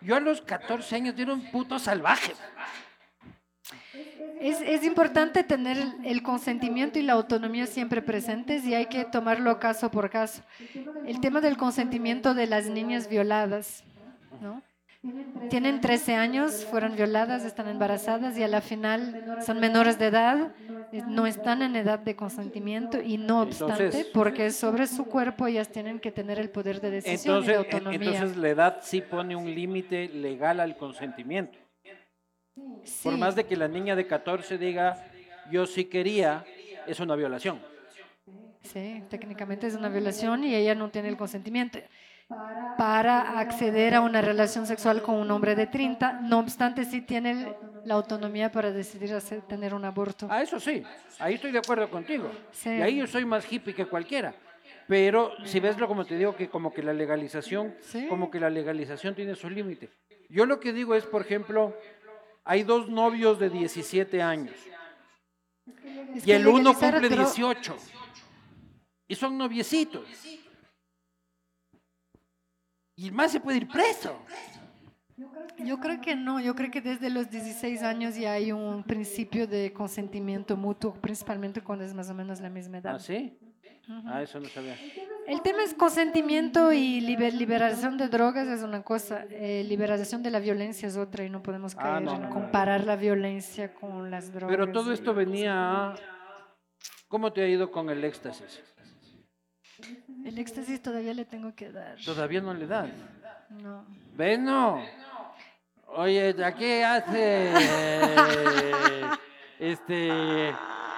Yo 0.01 0.15
a 0.15 0.19
los 0.19 0.41
14 0.41 0.95
años 0.95 1.15
era 1.17 1.33
un 1.33 1.49
puto 1.51 1.79
salvaje. 1.79 2.33
Es, 4.39 4.59
es 4.61 4.83
importante 4.83 5.43
tener 5.43 5.77
el 6.03 6.23
consentimiento 6.23 6.97
y 6.97 7.03
la 7.03 7.13
autonomía 7.13 7.67
siempre 7.67 8.01
presentes 8.01 8.65
y 8.65 8.73
hay 8.73 8.87
que 8.87 9.05
tomarlo 9.05 9.59
caso 9.59 9.91
por 9.91 10.09
caso. 10.09 10.41
El 11.05 11.21
tema 11.21 11.41
del 11.41 11.57
consentimiento 11.57 12.33
de 12.33 12.47
las 12.47 12.65
niñas 12.65 13.07
violadas, 13.07 13.83
¿no? 14.41 14.63
Tienen 15.49 15.81
13 15.81 16.13
años, 16.15 16.63
fueron 16.65 16.95
violadas, 16.95 17.43
están 17.43 17.67
embarazadas 17.67 18.37
y 18.37 18.43
a 18.43 18.47
la 18.47 18.61
final 18.61 19.39
son 19.43 19.59
menores 19.59 19.97
de 19.97 20.05
edad, 20.07 20.53
no 21.07 21.25
están 21.25 21.63
en 21.63 21.75
edad 21.75 21.97
de 21.97 22.15
consentimiento 22.15 23.01
y 23.01 23.17
no 23.17 23.41
obstante, 23.41 23.85
Entonces- 23.85 24.07
porque 24.13 24.51
sobre 24.51 24.85
su 24.85 25.05
cuerpo 25.05 25.47
ellas 25.47 25.69
tienen 25.69 25.99
que 25.99 26.11
tener 26.11 26.37
el 26.37 26.51
poder 26.51 26.81
de 26.81 26.91
decisión 26.91 27.43
y 27.43 27.47
de 27.47 27.53
Entonces, 27.55 27.71
en- 27.71 27.75
autonomía. 27.87 28.11
entonces 28.13 28.37
la 28.37 28.49
edad 28.49 28.77
sí 28.83 29.01
pone 29.01 29.35
un 29.35 29.53
límite 29.53 30.07
legal 30.09 30.59
al 30.59 30.77
consentimiento. 30.77 31.57
Por 33.03 33.17
más 33.17 33.35
de 33.35 33.45
que 33.45 33.55
la 33.57 33.67
niña 33.67 33.95
de 33.95 34.05
14 34.05 34.59
diga, 34.59 35.03
yo 35.49 35.65
sí 35.65 35.85
quería, 35.85 36.45
es 36.85 36.99
una 36.99 37.15
violación. 37.15 37.59
Sí, 38.61 39.01
técnicamente 39.09 39.65
es 39.65 39.73
una 39.73 39.89
violación 39.89 40.43
y 40.43 40.53
ella 40.53 40.75
no 40.75 40.89
tiene 40.89 41.09
el 41.09 41.17
consentimiento 41.17 41.79
para 42.77 43.39
acceder 43.39 43.95
a 43.95 44.01
una 44.01 44.21
relación 44.21 44.65
sexual 44.65 45.01
con 45.01 45.15
un 45.15 45.29
hombre 45.31 45.55
de 45.55 45.67
30, 45.67 46.13
no 46.21 46.39
obstante 46.39 46.85
sí 46.85 47.01
tiene 47.01 47.55
la 47.85 47.95
autonomía 47.95 48.51
para 48.51 48.71
decidir 48.71 49.13
hacer, 49.13 49.41
tener 49.41 49.73
un 49.73 49.85
aborto. 49.85 50.27
Ah, 50.29 50.41
eso 50.41 50.59
sí, 50.59 50.83
ahí 51.19 51.35
estoy 51.35 51.51
de 51.51 51.59
acuerdo 51.59 51.89
contigo. 51.89 52.31
Sí. 52.51 52.69
Y 52.69 52.81
ahí 52.81 52.97
yo 52.97 53.07
soy 53.07 53.25
más 53.25 53.51
hippie 53.51 53.73
que 53.73 53.85
cualquiera. 53.85 54.33
Pero 54.87 55.31
si 55.45 55.59
ves 55.59 55.77
lo 55.77 55.87
como 55.87 56.05
te 56.05 56.17
digo, 56.17 56.35
que 56.35 56.49
como 56.49 56.73
que 56.73 56.83
la 56.83 56.93
legalización, 56.93 57.75
Sí. 57.79 58.07
como 58.07 58.29
que 58.29 58.39
la 58.39 58.49
legalización 58.49 59.15
tiene 59.15 59.35
su 59.35 59.49
límite. 59.49 59.89
Yo 60.29 60.45
lo 60.45 60.59
que 60.59 60.73
digo 60.73 60.95
es, 60.95 61.05
por 61.05 61.21
ejemplo, 61.21 61.75
hay 62.43 62.63
dos 62.63 62.89
novios 62.89 63.39
de 63.39 63.49
17 63.49 64.21
años 64.21 64.55
Es 66.15 66.25
y 66.27 66.31
el 66.31 66.47
uno 66.47 66.73
cumple 66.73 67.07
18 67.09 67.75
y 69.07 69.15
son 69.15 69.37
noviecitos. 69.37 70.03
Y 73.01 73.07
el 73.07 73.13
más 73.13 73.31
se 73.31 73.39
puede 73.39 73.57
ir 73.57 73.67
preso. 73.67 74.15
Yo 75.57 75.79
creo 75.79 75.99
que 76.01 76.15
no, 76.15 76.39
yo 76.39 76.53
creo 76.53 76.69
que 76.69 76.81
desde 76.81 77.09
los 77.09 77.31
16 77.31 77.81
años 77.81 78.15
ya 78.15 78.33
hay 78.33 78.51
un 78.51 78.83
principio 78.83 79.47
de 79.47 79.73
consentimiento 79.73 80.55
mutuo, 80.55 80.93
principalmente 80.93 81.61
cuando 81.61 81.83
es 81.83 81.95
más 81.95 82.11
o 82.11 82.13
menos 82.13 82.39
la 82.41 82.49
misma 82.51 82.77
edad. 82.77 82.95
¿Ah, 82.95 82.99
sí? 82.99 83.39
Ah, 84.05 84.21
eso 84.21 84.39
no 84.39 84.47
sabía. 84.49 84.77
El 85.27 85.41
tema 85.41 85.63
es 85.63 85.73
consentimiento 85.73 86.71
y 86.73 87.01
liber- 87.01 87.33
liberación 87.33 87.97
de 87.97 88.07
drogas 88.07 88.47
es 88.47 88.61
una 88.61 88.83
cosa, 88.83 89.25
eh, 89.31 89.63
liberación 89.67 90.21
de 90.21 90.29
la 90.29 90.39
violencia 90.39 90.87
es 90.87 90.95
otra 90.95 91.25
y 91.25 91.29
no 91.31 91.41
podemos 91.41 91.73
Ah, 91.77 91.81
caer 91.81 92.03
no, 92.03 92.15
en 92.15 92.21
no, 92.21 92.27
no. 92.29 92.33
comparar 92.35 92.83
la 92.85 92.95
violencia 92.97 93.73
con 93.73 94.11
las 94.11 94.31
drogas. 94.31 94.55
Pero 94.55 94.71
todo 94.71 94.93
esto 94.93 95.13
venía 95.15 95.53
a... 95.91 95.95
¿Cómo 97.07 97.33
te 97.33 97.41
ha 97.41 97.47
ido 97.47 97.71
con 97.71 97.89
el 97.89 98.03
éxtasis? 98.03 98.61
El 100.25 100.37
éxtasis 100.37 100.81
todavía 100.81 101.13
le 101.13 101.25
tengo 101.25 101.53
que 101.55 101.71
dar. 101.71 101.97
Todavía 102.05 102.41
no 102.41 102.53
le 102.53 102.67
dan. 102.67 102.91
No. 103.61 103.85
Bueno, 104.15 104.81
oye, 105.87 106.35
¿a 106.43 106.53
qué 106.53 106.83
hace? 106.85 107.51
Este, 109.59 110.49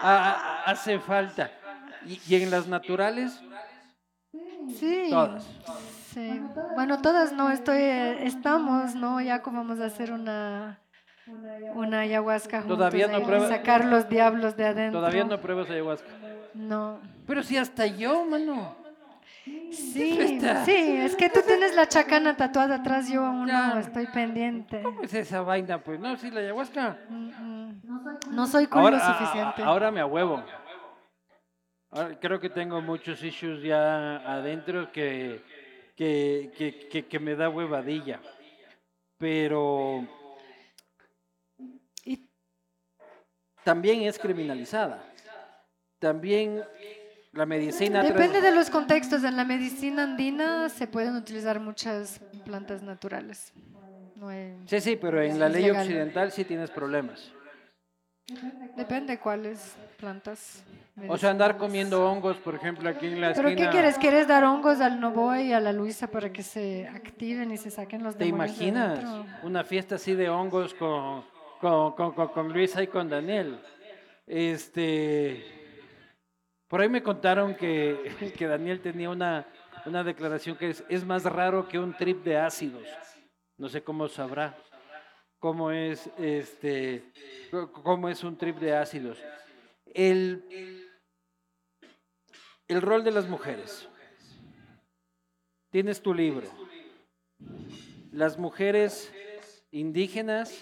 a- 0.01 0.63
a- 0.65 0.71
hace 0.71 0.97
falta. 0.99 1.51
¿Y, 2.05 2.17
y 2.29 2.41
en 2.41 2.49
las 2.49 2.65
naturales? 2.65 3.37
Sí. 4.79 5.07
Todas. 5.09 5.45
Sí. 6.13 6.41
Bueno, 6.75 7.01
todas 7.01 7.33
no, 7.33 7.49
estoy, 7.51 7.81
estamos, 7.81 8.95
¿no? 8.95 9.19
Ya 9.19 9.41
como 9.41 9.57
vamos 9.57 9.81
a 9.81 9.85
hacer 9.87 10.13
una, 10.13 10.79
una 11.75 11.99
ayahuasca 12.01 12.59
juntos 12.61 12.77
Todavía 12.77 13.07
no 13.07 13.17
ahí, 13.17 13.23
prueba- 13.25 13.49
sacar 13.49 13.83
los 13.83 14.07
diablos 14.07 14.55
de 14.55 14.65
adentro. 14.67 14.99
Todavía 15.01 15.25
no 15.25 15.41
pruebas 15.41 15.69
ayahuasca. 15.69 16.07
No. 16.53 16.99
Pero 17.27 17.43
si 17.43 17.57
hasta 17.57 17.85
yo, 17.85 18.23
mano. 18.25 18.77
Sí, 19.43 20.17
está? 20.19 20.63
sí, 20.63 20.71
es 20.73 21.15
que 21.17 21.29
tú 21.29 21.41
tienes 21.45 21.75
la 21.75 21.87
chacana 21.87 22.37
tatuada 22.37 22.75
atrás, 22.75 23.09
yo 23.09 23.25
aún 23.25 23.47
Ya. 23.47 23.73
no 23.73 23.79
estoy 23.79 24.07
pendiente. 24.07 24.81
¿Cómo 24.81 25.01
es 25.03 25.13
esa 25.13 25.41
vaina? 25.41 25.83
Pues 25.83 25.99
no, 25.99 26.15
sí, 26.15 26.31
la 26.31 26.39
ayahuasca. 26.39 26.97
Mm, 27.09 27.29
mm. 27.29 27.81
No 28.31 28.47
soy 28.47 28.67
cool 28.67 28.81
Ahora, 28.83 28.97
lo 28.97 29.03
a- 29.03 29.09
a- 29.09 29.17
suficiente. 29.19 29.61
ahora 29.63 29.91
me 29.91 29.99
ahuevo. 29.99 30.43
Ahora 31.91 32.17
creo 32.19 32.39
que 32.39 32.49
tengo 32.49 32.81
muchos 32.81 33.21
issues 33.23 33.61
ya 33.61 34.15
adentro 34.17 34.91
que, 34.91 35.41
que, 35.95 36.51
que, 36.57 36.87
que, 36.89 37.05
que 37.05 37.19
me 37.19 37.35
da 37.35 37.49
huevadilla. 37.49 38.21
Pero 39.17 40.07
Y- 42.05 42.29
también 43.63 44.03
es 44.03 44.17
criminalizada. 44.17 45.03
También 45.99 46.63
la 47.33 47.45
medicina... 47.45 48.01
Depende 48.03 48.41
de 48.41 48.51
los 48.51 48.69
contextos. 48.69 49.23
En 49.23 49.35
la 49.35 49.43
medicina 49.43 50.03
andina 50.03 50.69
se 50.69 50.87
pueden 50.87 51.15
utilizar 51.15 51.59
muchas 51.59 52.19
plantas 52.45 52.81
naturales. 52.81 53.51
No 54.15 54.29
hay- 54.29 54.55
Sí, 54.67 54.79
sí, 54.79 54.95
pero 54.95 55.21
en 55.21 55.39
la 55.39 55.49
ley 55.49 55.63
legal. 55.63 55.81
occidental 55.81 56.31
sí 56.31 56.45
tienes 56.45 56.69
problemas. 56.71 57.31
Depende 58.77 59.19
cuáles 59.19 59.75
plantas. 59.97 60.63
O 61.09 61.17
sea, 61.17 61.31
andar 61.31 61.57
comiendo 61.57 62.09
hongos, 62.09 62.37
por 62.37 62.55
ejemplo, 62.55 62.87
aquí 62.87 63.07
en 63.07 63.19
la 63.19 63.33
¿Pero 63.33 63.49
esquina. 63.49 63.67
qué 63.67 63.71
quieres? 63.73 63.97
¿Quieres 63.97 64.27
dar 64.27 64.43
hongos 64.45 64.79
al 64.79 64.99
Novoy 65.01 65.47
y 65.49 65.53
a 65.53 65.59
la 65.59 65.73
Luisa 65.73 66.07
para 66.07 66.31
que 66.31 66.41
se 66.43 66.87
activen 66.87 67.51
y 67.51 67.57
se 67.57 67.69
saquen 67.69 68.01
los 68.03 68.15
¿Te 68.15 68.25
demonios 68.25 68.57
de 68.57 68.65
imaginas 68.65 68.99
adentro? 68.99 69.25
una 69.43 69.63
fiesta 69.65 69.95
así 69.95 70.13
de 70.13 70.29
hongos 70.29 70.73
con, 70.75 71.23
con, 71.59 71.93
con- 72.13 72.27
con 72.29 72.53
Luisa 72.53 72.81
y 72.81 72.87
con 72.87 73.09
Daniel? 73.09 73.59
Este, 74.25 75.43
por 76.73 76.81
ahí 76.81 76.89
me 76.89 77.03
contaron 77.03 77.53
que, 77.53 78.33
que 78.35 78.47
Daniel 78.47 78.81
tenía 78.81 79.11
una, 79.11 79.45
una 79.85 80.03
declaración 80.03 80.57
que 80.57 80.71
es, 80.71 80.83
es 80.89 81.05
más 81.05 81.23
raro 81.23 81.67
que 81.67 81.77
un 81.77 81.95
trip 81.95 82.23
de 82.23 82.35
ácidos. 82.35 82.87
No 83.59 83.69
sé 83.69 83.83
cómo 83.83 84.07
sabrá 84.07 84.57
cómo 85.37 85.69
es, 85.69 86.09
este, 86.17 87.13
cómo 87.83 88.09
es 88.09 88.23
un 88.23 88.35
trip 88.39 88.57
de 88.57 88.75
ácidos. 88.75 89.19
El, 89.93 90.89
el 92.67 92.81
rol 92.81 93.03
de 93.03 93.11
las 93.11 93.29
mujeres. 93.29 93.87
Tienes 95.69 96.01
tu 96.01 96.11
libro 96.11 96.47
las 98.11 98.39
mujeres 98.39 99.13
indígenas 99.69 100.59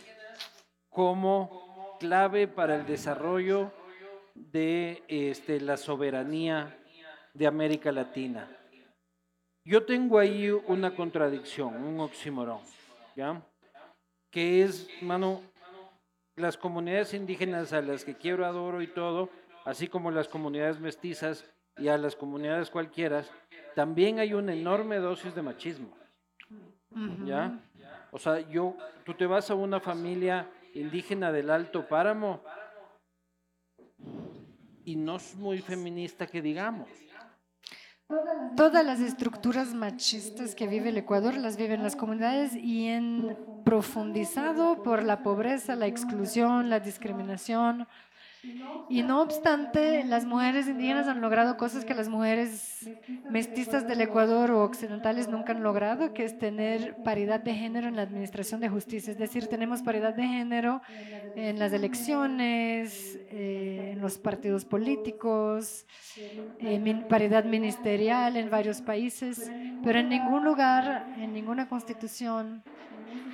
como 0.89 1.95
clave 2.01 2.49
para 2.49 2.75
el 2.75 2.85
desarrollo 2.85 3.71
de 4.49 5.03
este, 5.07 5.61
la 5.61 5.77
soberanía 5.77 6.77
de 7.33 7.47
América 7.47 7.91
Latina. 7.91 8.49
Yo 9.63 9.85
tengo 9.85 10.17
ahí 10.17 10.49
una 10.49 10.95
contradicción, 10.95 11.75
un 11.83 11.99
oxímoron, 11.99 12.59
¿ya? 13.15 13.41
Que 14.31 14.63
es, 14.63 14.89
mano, 15.01 15.41
las 16.35 16.57
comunidades 16.57 17.13
indígenas 17.13 17.71
a 17.73 17.81
las 17.81 18.03
que 18.03 18.15
quiero, 18.15 18.45
adoro 18.45 18.81
y 18.81 18.87
todo, 18.87 19.29
así 19.65 19.87
como 19.87 20.09
las 20.09 20.27
comunidades 20.27 20.79
mestizas 20.79 21.45
y 21.77 21.89
a 21.89 21.97
las 21.97 22.15
comunidades 22.15 22.71
cualquiera, 22.71 23.23
también 23.75 24.19
hay 24.19 24.33
una 24.33 24.53
enorme 24.53 24.97
dosis 24.97 25.35
de 25.35 25.41
machismo. 25.43 25.95
¿ya? 27.25 27.59
O 28.11 28.17
sea, 28.17 28.39
yo, 28.49 28.75
tú 29.05 29.13
te 29.13 29.27
vas 29.27 29.51
a 29.51 29.55
una 29.55 29.79
familia 29.79 30.49
indígena 30.73 31.31
del 31.31 31.49
Alto 31.49 31.87
Páramo 31.87 32.43
y 34.85 34.95
no 34.95 35.17
es 35.17 35.35
muy 35.35 35.59
feminista 35.59 36.27
que 36.27 36.41
digamos. 36.41 36.89
Todas 38.57 38.85
las 38.85 38.99
estructuras 38.99 39.73
machistas 39.73 40.53
que 40.53 40.67
vive 40.67 40.89
el 40.89 40.97
Ecuador 40.97 41.37
las 41.37 41.55
viven 41.55 41.81
las 41.81 41.95
comunidades 41.95 42.53
y 42.55 42.87
en 42.87 43.37
profundizado 43.63 44.83
por 44.83 45.03
la 45.03 45.23
pobreza, 45.23 45.75
la 45.75 45.87
exclusión, 45.87 46.69
la 46.69 46.81
discriminación. 46.81 47.87
Y 48.89 49.03
no 49.03 49.21
obstante, 49.21 50.03
las 50.03 50.25
mujeres 50.25 50.67
indígenas 50.67 51.07
han 51.07 51.21
logrado 51.21 51.57
cosas 51.57 51.85
que 51.85 51.93
las 51.93 52.09
mujeres 52.09 52.89
mestizas 53.29 53.87
del 53.87 54.01
Ecuador 54.01 54.49
o 54.51 54.63
occidentales 54.63 55.27
nunca 55.27 55.53
han 55.53 55.61
logrado, 55.61 56.13
que 56.13 56.25
es 56.25 56.37
tener 56.37 56.95
paridad 57.03 57.39
de 57.39 57.53
género 57.53 57.87
en 57.87 57.95
la 57.95 58.01
administración 58.01 58.59
de 58.59 58.69
justicia. 58.69 59.11
Es 59.11 59.19
decir, 59.19 59.47
tenemos 59.47 59.83
paridad 59.83 60.15
de 60.15 60.27
género 60.27 60.81
en 61.35 61.59
las 61.59 61.71
elecciones, 61.71 63.19
eh, 63.29 63.91
en 63.93 64.01
los 64.01 64.17
partidos 64.17 64.65
políticos, 64.65 65.85
paridad 67.09 67.45
ministerial 67.45 68.37
en 68.37 68.49
varios 68.49 68.81
países, 68.81 69.51
pero 69.83 69.99
en 69.99 70.09
ningún 70.09 70.43
lugar, 70.43 71.13
en 71.17 71.33
ninguna 71.33 71.69
constitución, 71.69 72.63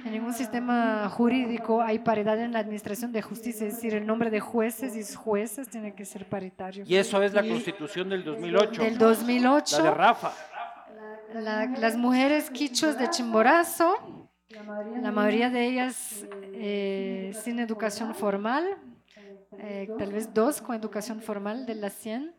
en 0.05 0.11
ningún 0.11 0.33
sistema 0.33 1.09
jurídico 1.09 1.81
hay 1.81 1.99
paridad 1.99 2.39
en 2.39 2.53
la 2.53 2.59
administración 2.59 3.11
de 3.11 3.21
justicia, 3.21 3.67
es 3.67 3.75
decir, 3.75 3.93
el 3.93 4.05
nombre 4.05 4.29
de 4.29 4.39
jueces 4.39 4.95
y 4.95 5.15
jueces 5.15 5.69
tiene 5.69 5.93
que 5.93 6.05
ser 6.05 6.25
paritario. 6.27 6.83
Y 6.87 6.95
eso 6.95 7.21
es 7.21 7.33
la 7.33 7.45
Y 7.45 7.49
constitución 7.49 8.09
del 8.09 8.23
2008, 8.23 8.81
Del 8.83 8.97
2008, 8.97 9.77
la 9.77 9.83
de 9.83 9.91
Rafa. 9.95 10.31
la- 11.33 11.65
las 11.67 11.97
mujeres 11.97 12.49
quichuas 12.49 12.97
de 12.97 13.09
Chimborazo, 13.09 14.29
la 15.01 15.11
mayoría 15.11 15.49
de 15.49 15.65
ellas 15.65 16.25
eh, 16.53 17.33
sin 17.43 17.59
educación 17.59 18.15
formal, 18.15 18.65
eh, 19.59 19.89
tal 19.97 20.11
vez 20.11 20.33
dos 20.33 20.61
con 20.61 20.75
educación 20.75 21.21
formal 21.21 21.65
de 21.65 21.75
las 21.75 21.93
100, 21.93 22.33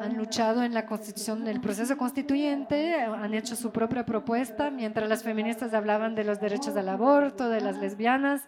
han 0.00 0.16
luchado 0.16 0.62
en 0.62 0.74
la 0.74 0.86
constitución, 0.86 1.42
en 1.42 1.48
el 1.48 1.60
proceso 1.60 1.96
constituyente, 1.96 2.94
han 2.94 3.34
hecho 3.34 3.56
su 3.56 3.70
propia 3.70 4.04
propuesta, 4.04 4.70
mientras 4.70 5.08
las 5.08 5.22
feministas 5.22 5.74
hablaban 5.74 6.14
de 6.14 6.24
los 6.24 6.40
derechos 6.40 6.76
al 6.76 6.88
aborto, 6.88 7.48
de 7.48 7.60
las 7.60 7.78
lesbianas, 7.78 8.46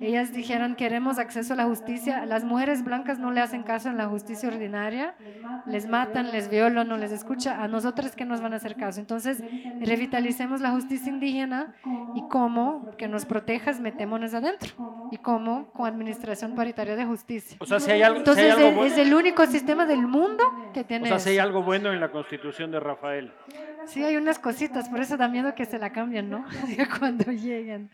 ellas 0.00 0.32
dijeron 0.32 0.74
queremos 0.74 1.18
acceso 1.18 1.54
a 1.54 1.56
la 1.56 1.64
justicia, 1.64 2.26
las 2.26 2.44
mujeres 2.44 2.84
blancas 2.84 3.18
no 3.18 3.30
le 3.30 3.40
hacen 3.40 3.62
caso 3.62 3.88
en 3.88 3.96
la 3.96 4.06
justicia 4.06 4.48
ordinaria, 4.48 5.14
les 5.66 5.86
matan, 5.86 6.32
les 6.32 6.48
violan, 6.50 6.88
no 6.88 6.96
les 6.96 7.12
escucha, 7.12 7.62
a 7.62 7.68
nosotras 7.68 8.16
que 8.16 8.24
nos 8.24 8.40
van 8.40 8.52
a 8.52 8.56
hacer 8.56 8.76
caso. 8.76 9.00
Entonces, 9.00 9.42
revitalicemos 9.80 10.60
la 10.60 10.70
justicia 10.70 11.10
indígena 11.10 11.74
y 12.14 12.22
cómo, 12.28 12.90
que 12.96 13.08
nos 13.08 13.26
protejas, 13.26 13.80
metémonos 13.80 14.34
adentro. 14.34 14.70
Y 15.12 15.18
cómo, 15.18 15.70
con 15.72 15.86
administración 15.86 16.54
paritaria 16.54 16.96
de 16.96 17.04
justicia. 17.04 17.58
O 17.62 17.66
sea, 17.66 17.78
si 17.78 17.90
hay 17.90 18.02
algo, 18.02 18.16
si 18.16 18.20
Entonces, 18.20 18.44
hay 18.44 18.50
algo 18.52 18.68
es, 18.68 18.76
bu- 18.76 18.86
es 18.94 18.98
el 19.06 19.12
único 19.14 19.46
sistema 19.46 19.84
del 19.84 20.00
mundo 20.06 20.42
que 20.72 20.80
o 20.80 20.84
tiene 20.86 21.08
sea, 21.08 21.18
si 21.18 21.30
hay 21.30 21.38
algo 21.38 21.62
bueno 21.62 21.92
en 21.92 22.00
la 22.00 22.10
constitución 22.10 22.70
de 22.70 22.80
Rafael. 22.80 23.32
Sí, 23.86 24.02
hay 24.02 24.16
unas 24.16 24.38
cositas, 24.38 24.88
por 24.88 25.00
eso 25.00 25.16
da 25.18 25.28
miedo 25.28 25.54
que 25.54 25.66
se 25.66 25.78
la 25.78 25.90
cambien, 25.92 26.30
¿no? 26.30 26.44
Cuando 26.98 27.30
lleguen. 27.30 27.90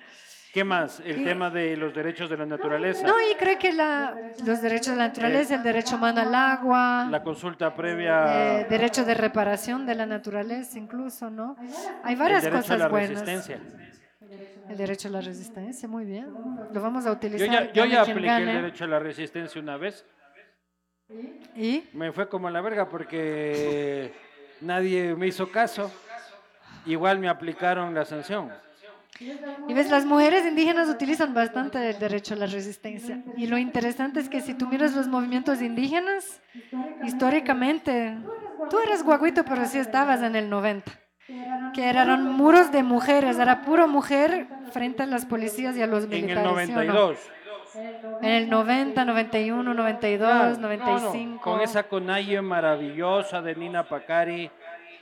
¿Qué 0.54 0.62
más? 0.64 1.00
El 1.04 1.20
Y- 1.20 1.24
tema 1.24 1.50
de 1.50 1.76
los 1.76 1.92
derechos 1.92 2.30
de 2.30 2.36
la 2.36 2.46
naturaleza. 2.46 3.06
No, 3.06 3.14
y 3.20 3.34
creo 3.34 3.58
que 3.58 3.72
la, 3.72 4.14
los 4.44 4.62
derechos 4.62 4.92
de 4.94 4.96
la 4.96 5.08
naturaleza, 5.08 5.56
el 5.56 5.62
derecho 5.64 5.96
humano 5.96 6.20
al 6.20 6.34
agua, 6.34 7.08
La 7.10 7.22
consulta 7.24 7.74
previa. 7.74 8.60
eh, 8.60 8.66
derecho 8.70 9.04
de 9.04 9.14
reparación 9.14 9.84
de 9.84 9.96
la 9.96 10.06
naturaleza 10.06 10.78
incluso, 10.78 11.28
¿no? 11.28 11.56
Hay 12.04 12.14
el 12.14 12.18
varias 12.20 12.42
derecho 12.44 12.58
a 12.58 12.62
cosas 12.62 12.78
la 12.78 12.88
buenas. 12.88 13.10
resistencia. 13.20 13.58
El 14.68 14.76
derecho 14.76 15.08
a 15.08 15.10
la 15.12 15.20
resistencia, 15.20 15.88
muy 15.88 16.04
bien. 16.04 16.26
Lo 16.72 16.80
vamos 16.80 17.04
a 17.06 17.10
Yo 17.10 17.14
utilizar. 17.14 17.48
ya, 17.48 17.72
yo 17.72 17.84
ya 17.84 18.00
apliqué 18.02 18.18
el 18.20 18.24
gane. 18.26 18.54
derecho 18.54 18.84
a 18.84 18.88
la 18.88 18.98
resistencia 18.98 19.60
una 19.60 19.76
vez. 19.76 20.04
¿Y? 21.54 21.84
Me 21.92 22.10
fue 22.12 22.28
como 22.28 22.50
la 22.50 22.60
verga 22.60 22.88
porque 22.88 24.12
nadie 24.60 25.14
me 25.14 25.28
hizo 25.28 25.50
caso. 25.50 25.90
Igual 26.84 27.18
me 27.18 27.28
aplicaron 27.28 27.94
la 27.94 28.04
sanción. 28.04 28.50
Y 29.66 29.72
ves, 29.72 29.88
las 29.88 30.04
mujeres 30.04 30.44
indígenas 30.44 30.88
utilizan 30.90 31.32
bastante 31.32 31.88
el 31.90 31.98
derecho 31.98 32.34
a 32.34 32.36
la 32.36 32.46
resistencia. 32.46 33.22
Y 33.36 33.46
lo 33.46 33.56
interesante 33.56 34.20
es 34.20 34.28
que 34.28 34.40
si 34.42 34.52
tú 34.52 34.66
miras 34.68 34.94
los 34.94 35.08
movimientos 35.08 35.62
indígenas, 35.62 36.42
históricamente, 37.02 38.18
tú 38.68 38.78
eres 38.80 39.02
guaguito, 39.02 39.44
pero 39.44 39.64
sí 39.64 39.78
estabas 39.78 40.20
en 40.22 40.36
el 40.36 40.50
90. 40.50 40.92
Que 41.74 41.88
eran 41.88 42.24
muros 42.32 42.70
de 42.70 42.82
mujeres, 42.82 43.38
era 43.38 43.62
puro 43.62 43.88
mujer 43.88 44.46
frente 44.72 45.02
a 45.02 45.06
las 45.06 45.26
policías 45.26 45.76
y 45.76 45.82
a 45.82 45.86
los 45.86 46.04
En 46.04 46.10
militares. 46.10 46.58
el 46.60 46.66
¿sí 46.66 46.72
o 46.72 46.84
no? 46.84 46.84
92. 46.84 47.18
En 48.22 48.30
el 48.30 48.48
90, 48.48 49.04
91, 49.04 49.74
92, 49.74 50.28
Claro, 50.30 50.44
no, 50.44 50.54
no, 50.54 50.62
95. 50.62 51.40
Con 51.42 51.60
esa 51.60 51.82
conalle 51.82 52.40
maravillosa 52.40 53.42
de 53.42 53.54
Nina 53.54 53.82
Pacari, 53.86 54.50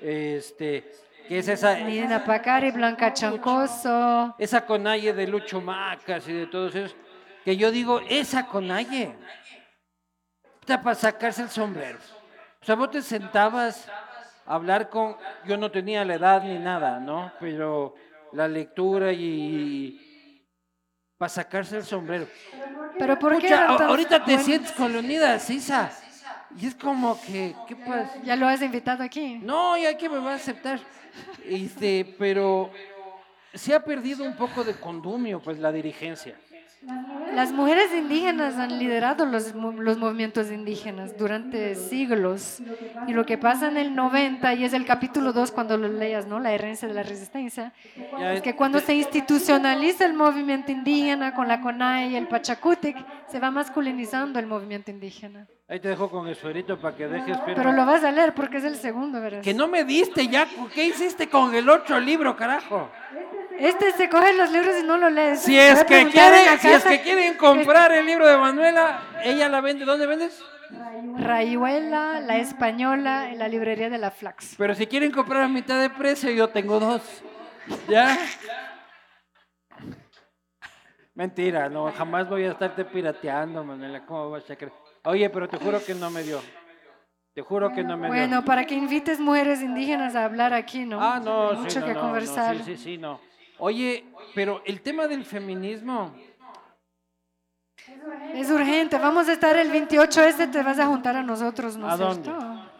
este, 0.00 0.90
que 1.28 1.38
es 1.38 1.48
esa, 1.48 1.76
Nina 1.78 2.24
Pacari, 2.24 2.70
Blanca 2.72 3.12
Chancoso. 3.12 4.34
esa 4.38 4.64
conalle 4.66 5.12
de 5.12 5.26
Lucho 5.26 5.60
Macas 5.60 6.26
y 6.26 6.32
de 6.32 6.46
todos 6.46 6.74
esos, 6.74 6.96
que 7.44 7.56
yo 7.56 7.70
digo, 7.70 8.00
esa 8.08 8.46
conalle, 8.46 9.14
está 10.60 10.80
para 10.80 10.94
sacarse 10.94 11.42
el 11.42 11.50
sombrero. 11.50 11.98
O 12.62 12.64
sea, 12.66 12.74
vos 12.74 12.90
te 12.90 13.02
sentabas 13.02 13.88
hablar 14.46 14.88
con, 14.88 15.16
yo 15.46 15.56
no 15.56 15.70
tenía 15.70 16.04
la 16.04 16.14
edad 16.14 16.42
ni 16.42 16.58
nada, 16.58 17.00
¿no? 17.00 17.32
Pero 17.40 17.94
la 18.32 18.48
lectura 18.48 19.12
y, 19.12 20.46
para 21.16 21.28
sacarse 21.28 21.76
el 21.76 21.84
sombrero. 21.84 22.26
Pero 22.98 23.18
¿por 23.18 23.38
qué? 23.38 23.48
Pucha, 23.48 23.86
ahorita 23.86 24.24
te 24.24 24.38
sientes 24.38 24.72
con 24.72 24.92
Leonidas 24.92 25.42
Sisa. 25.42 25.90
Y 26.56 26.66
es 26.66 26.74
como 26.74 27.20
que, 27.20 27.54
¿qué 27.66 27.74
pasa? 27.74 28.14
Ya 28.22 28.36
lo 28.36 28.46
has 28.46 28.62
invitado 28.62 29.02
aquí. 29.02 29.40
No, 29.42 29.76
ya 29.76 29.96
que 29.96 30.08
me 30.08 30.18
va 30.18 30.32
a 30.32 30.36
aceptar. 30.36 30.78
Este, 31.44 32.14
pero 32.18 32.70
se 33.52 33.74
ha 33.74 33.84
perdido 33.84 34.24
un 34.24 34.36
poco 34.36 34.62
de 34.62 34.74
condumio, 34.74 35.40
pues, 35.40 35.58
la 35.58 35.72
dirigencia. 35.72 36.36
Las 37.34 37.52
mujeres 37.52 37.92
indígenas 37.92 38.56
han 38.56 38.78
liderado 38.78 39.26
los, 39.26 39.54
los 39.54 39.98
movimientos 39.98 40.52
indígenas 40.52 41.16
durante 41.18 41.74
siglos. 41.74 42.62
Y 43.08 43.12
lo 43.12 43.26
que 43.26 43.38
pasa 43.38 43.68
en 43.68 43.76
el 43.76 43.94
90, 43.94 44.54
y 44.54 44.64
es 44.64 44.72
el 44.72 44.84
capítulo 44.84 45.32
2 45.32 45.50
cuando 45.50 45.76
lo 45.76 45.88
leas, 45.88 46.26
¿no? 46.26 46.38
La 46.38 46.52
herencia 46.52 46.86
de 46.86 46.94
la 46.94 47.02
resistencia, 47.02 47.72
es 48.32 48.42
que 48.42 48.54
cuando 48.54 48.78
se 48.78 48.94
institucionaliza 48.94 50.04
el 50.04 50.14
movimiento 50.14 50.70
indígena 50.70 51.34
con 51.34 51.48
la 51.48 51.60
CONAI 51.60 52.12
y 52.12 52.16
el 52.16 52.28
Pachacutic, 52.28 52.96
se 53.26 53.40
va 53.40 53.50
masculinizando 53.50 54.38
el 54.38 54.46
movimiento 54.46 54.90
indígena. 54.90 55.46
Ahí 55.66 55.80
te 55.80 55.88
dejo 55.88 56.10
con 56.10 56.28
el 56.28 56.36
suerito 56.36 56.78
para 56.78 56.94
que 56.94 57.08
dejes 57.08 57.38
firme. 57.38 57.54
Pero 57.54 57.72
lo 57.72 57.86
vas 57.86 58.04
a 58.04 58.12
leer 58.12 58.34
porque 58.34 58.58
es 58.58 58.64
el 58.64 58.76
segundo, 58.76 59.20
verás. 59.20 59.42
Que 59.42 59.54
no 59.54 59.66
me 59.66 59.84
diste 59.84 60.28
ya, 60.28 60.46
¿qué 60.74 60.86
hiciste 60.86 61.28
con 61.28 61.54
el 61.54 61.68
otro 61.68 61.98
libro, 61.98 62.36
carajo? 62.36 62.90
Este 63.58 63.92
se 63.92 64.08
coge 64.08 64.32
los 64.34 64.50
libros 64.50 64.74
y 64.80 64.86
no 64.86 64.96
lo 64.98 65.10
lees. 65.10 65.40
Si 65.40 65.58
es 65.58 65.84
que 65.84 66.08
quieren, 66.08 66.58
si 66.58 66.68
es 66.68 66.84
que 66.84 67.00
quieren 67.02 67.36
comprar 67.36 67.92
el 67.92 68.04
libro 68.06 68.26
de 68.26 68.36
Manuela, 68.36 69.00
ella 69.22 69.48
la 69.48 69.60
vende, 69.60 69.84
¿dónde 69.84 70.06
vendes? 70.06 70.42
Rayuela, 71.16 72.20
La 72.20 72.36
Española, 72.38 73.30
en 73.30 73.38
la 73.38 73.48
librería 73.48 73.88
de 73.90 73.98
la 73.98 74.10
Flax. 74.10 74.54
Pero 74.58 74.74
si 74.74 74.86
quieren 74.86 75.10
comprar 75.12 75.42
a 75.42 75.48
mitad 75.48 75.80
de 75.80 75.90
precio, 75.90 76.30
yo 76.30 76.48
tengo 76.48 76.80
dos. 76.80 77.02
¿Ya? 77.88 78.16
Mentira, 81.14 81.68
no, 81.68 81.92
jamás 81.92 82.28
voy 82.28 82.44
a 82.44 82.50
estarte 82.50 82.84
pirateando, 82.84 83.62
Manuela, 83.62 84.04
¿cómo 84.04 84.30
vas 84.30 84.50
a 84.50 84.56
creer? 84.56 84.72
Oye, 85.04 85.30
pero 85.30 85.48
te 85.48 85.58
juro 85.58 85.82
que 85.84 85.94
no 85.94 86.10
me 86.10 86.22
dio. 86.24 86.42
Te 87.34 87.42
juro 87.42 87.70
que 87.72 87.84
no 87.84 87.96
me 87.96 88.08
dio. 88.08 88.14
Bueno, 88.16 88.44
para 88.44 88.64
que 88.64 88.74
invites 88.74 89.20
mujeres 89.20 89.62
indígenas 89.62 90.16
a 90.16 90.24
hablar 90.24 90.52
aquí, 90.52 90.84
¿no? 90.84 91.00
Ah, 91.00 91.20
no, 91.22 91.50
Hay 91.50 91.56
sí, 91.56 91.62
Mucho 91.62 91.80
no, 91.80 91.86
que 91.86 91.94
no, 91.94 92.00
conversar. 92.00 92.56
no, 92.56 92.64
sí, 92.64 92.76
sí, 92.76 92.82
sí, 92.82 92.98
no. 92.98 93.20
Oye, 93.58 94.04
pero 94.34 94.62
el 94.64 94.80
tema 94.80 95.06
del 95.06 95.24
feminismo, 95.24 96.14
Es 98.34 98.50
urgente. 98.50 98.98
Vamos 98.98 99.28
a 99.28 99.32
estar 99.32 99.56
el 99.56 99.70
28 99.70 100.22
este, 100.22 100.46
te 100.48 100.62
vas 100.62 100.78
a 100.78 100.86
juntar 100.86 101.16
a 101.16 101.22
nosotros, 101.22 101.76
¿no 101.76 101.88
¿A 101.88 101.92
es 101.94 101.98
dónde? 101.98 102.22
cierto? 102.24 102.70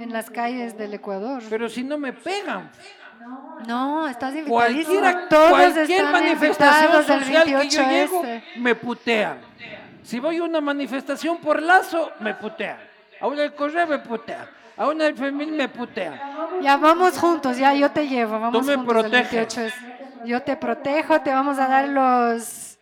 En 0.00 0.12
las 0.12 0.30
calles 0.30 0.76
del 0.76 0.94
Ecuador. 0.94 1.42
pero 1.48 1.68
si 1.68 1.82
no 1.84 1.98
me 1.98 2.12
pegan. 2.12 2.70
No, 3.66 4.08
estás 4.08 4.34
invitadísimo. 4.34 5.00
Todos 5.28 5.50
cualquier 5.50 5.90
están 5.90 6.12
manifestación 6.12 6.96
el 6.96 7.04
social 7.04 7.44
que 7.44 7.54
28 7.56 7.82
yo 7.82 7.90
llego, 7.90 8.24
este. 8.24 8.60
me 8.60 8.74
putean. 8.74 9.38
Si 10.02 10.18
voy 10.18 10.38
a 10.38 10.44
una 10.44 10.60
manifestación 10.60 11.36
por 11.38 11.62
lazo, 11.62 12.10
me 12.20 12.34
putean. 12.34 12.78
A 13.20 13.26
una 13.26 13.42
del 13.42 13.54
correo 13.54 13.86
me 13.86 13.98
putean. 13.98 14.48
A 14.76 14.88
una 14.88 15.04
del 15.04 15.14
feminismo 15.16 15.56
me 15.58 15.68
putean. 15.68 16.18
Ya 16.62 16.76
vamos 16.78 17.18
juntos, 17.18 17.58
ya 17.58 17.74
yo 17.74 17.90
te 17.90 18.08
llevo, 18.08 18.40
vamos 18.40 18.66
me 18.66 18.74
juntos 18.76 18.96
el 18.96 19.02
proteges. 19.02 19.30
28 19.54 19.60
este. 19.60 19.99
Yo 20.24 20.42
te 20.42 20.56
protejo, 20.56 21.20
te 21.20 21.32
vamos 21.32 21.58
a 21.58 21.66
dar 21.68 21.88
los, 21.88 22.78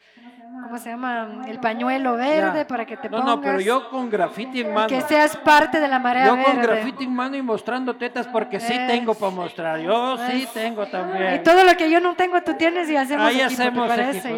¿cómo 0.64 0.78
se 0.78 0.91
llama? 0.91 1.45
El 1.47 1.59
pañuelo 1.61 2.16
verde 2.16 2.61
Ya. 2.61 2.66
para 2.66 2.84
que 2.84 2.97
te 2.97 3.09
no, 3.09 3.18
pongas. 3.18 3.36
no, 3.36 3.41
pero 3.43 3.61
yo 3.61 3.89
con 3.91 4.11
grafiti 4.11 4.61
en 4.62 4.74
mano. 4.74 4.89
Que 4.89 5.01
seas 5.03 5.36
parte 5.36 5.78
de 5.80 5.89
la 5.89 5.99
marea 5.99 6.26
Yo 6.26 6.36
verde. 6.36 6.45
con 6.53 6.62
grafiti 6.62 7.05
en 7.05 7.14
mano 7.14 7.36
y 7.36 7.43
mostrando 7.43 7.95
tetas 7.97 8.26
porque 8.28 8.59
sí 8.61 8.74
tengo 8.86 9.14
para 9.14 9.30
mostrar. 9.32 9.78
Yo 9.80 10.16
sí 10.28 10.49
tengo 10.53 10.84
Y 10.84 10.91
también. 10.91 11.43
todo 11.43 11.62
lo 11.64 11.76
que 11.76 11.91
yo 11.91 12.01
no 12.01 12.14
tengo, 12.14 12.41
tú 12.43 12.55
tienes 12.55 12.89
y 12.91 12.97
hacemos 12.97 13.26
Ahí 13.26 13.41
equipo, 13.41 13.57
¿te 13.57 13.68
hacemos 13.68 13.89
parece? 13.89 14.18
equipo, 14.18 14.36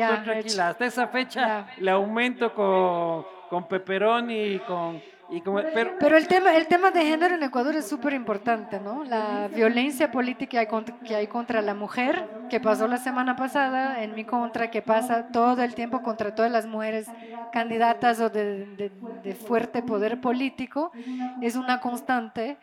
Ya. 0.56 0.68
Hasta 0.68 0.84
esa 0.86 1.06
fecha 1.08 1.40
Ya. 1.40 1.66
le 1.78 1.90
aumento 1.90 2.52
con, 2.54 3.24
con 3.48 3.66
pepperoni 3.68 4.54
y 4.54 4.58
con... 4.60 5.00
Y 5.30 5.40
pero, 5.42 5.94
Pero 5.98 6.16
el 6.16 6.26
tema, 6.26 6.56
el 6.56 6.66
tema 6.66 6.90
de 6.90 7.04
género 7.04 7.34
en 7.36 7.42
Ecuador 7.42 7.76
es 7.76 7.88
súper 7.88 8.14
importante, 8.14 8.80
¿no? 8.80 9.04
La 9.04 9.48
violencia 9.48 10.10
política 10.10 10.50
que 10.50 10.58
hay, 10.58 10.66
contra, 10.66 10.96
que 11.04 11.14
hay 11.14 11.26
contra 11.28 11.62
la 11.62 11.74
mujer, 11.74 12.28
que 12.48 12.58
pasó 12.60 12.88
la 12.88 12.98
semana 12.98 13.36
pasada, 13.36 14.02
en 14.02 14.14
mi 14.14 14.24
contra, 14.24 14.70
que 14.70 14.82
pasa 14.82 15.30
todo 15.30 15.62
el 15.62 15.74
tiempo 15.74 16.02
contra 16.02 16.34
todas 16.34 16.50
las 16.50 16.66
mujeres 16.66 17.12
candidatas 17.50 18.20
o 18.20 18.28
de, 18.30 18.66
de- 18.76 18.92
de 19.22 19.34
fuerte 19.34 19.82
poder 19.82 20.20
político, 20.20 20.92
es 21.40 21.54
una 21.54 21.78
constante 21.80 22.58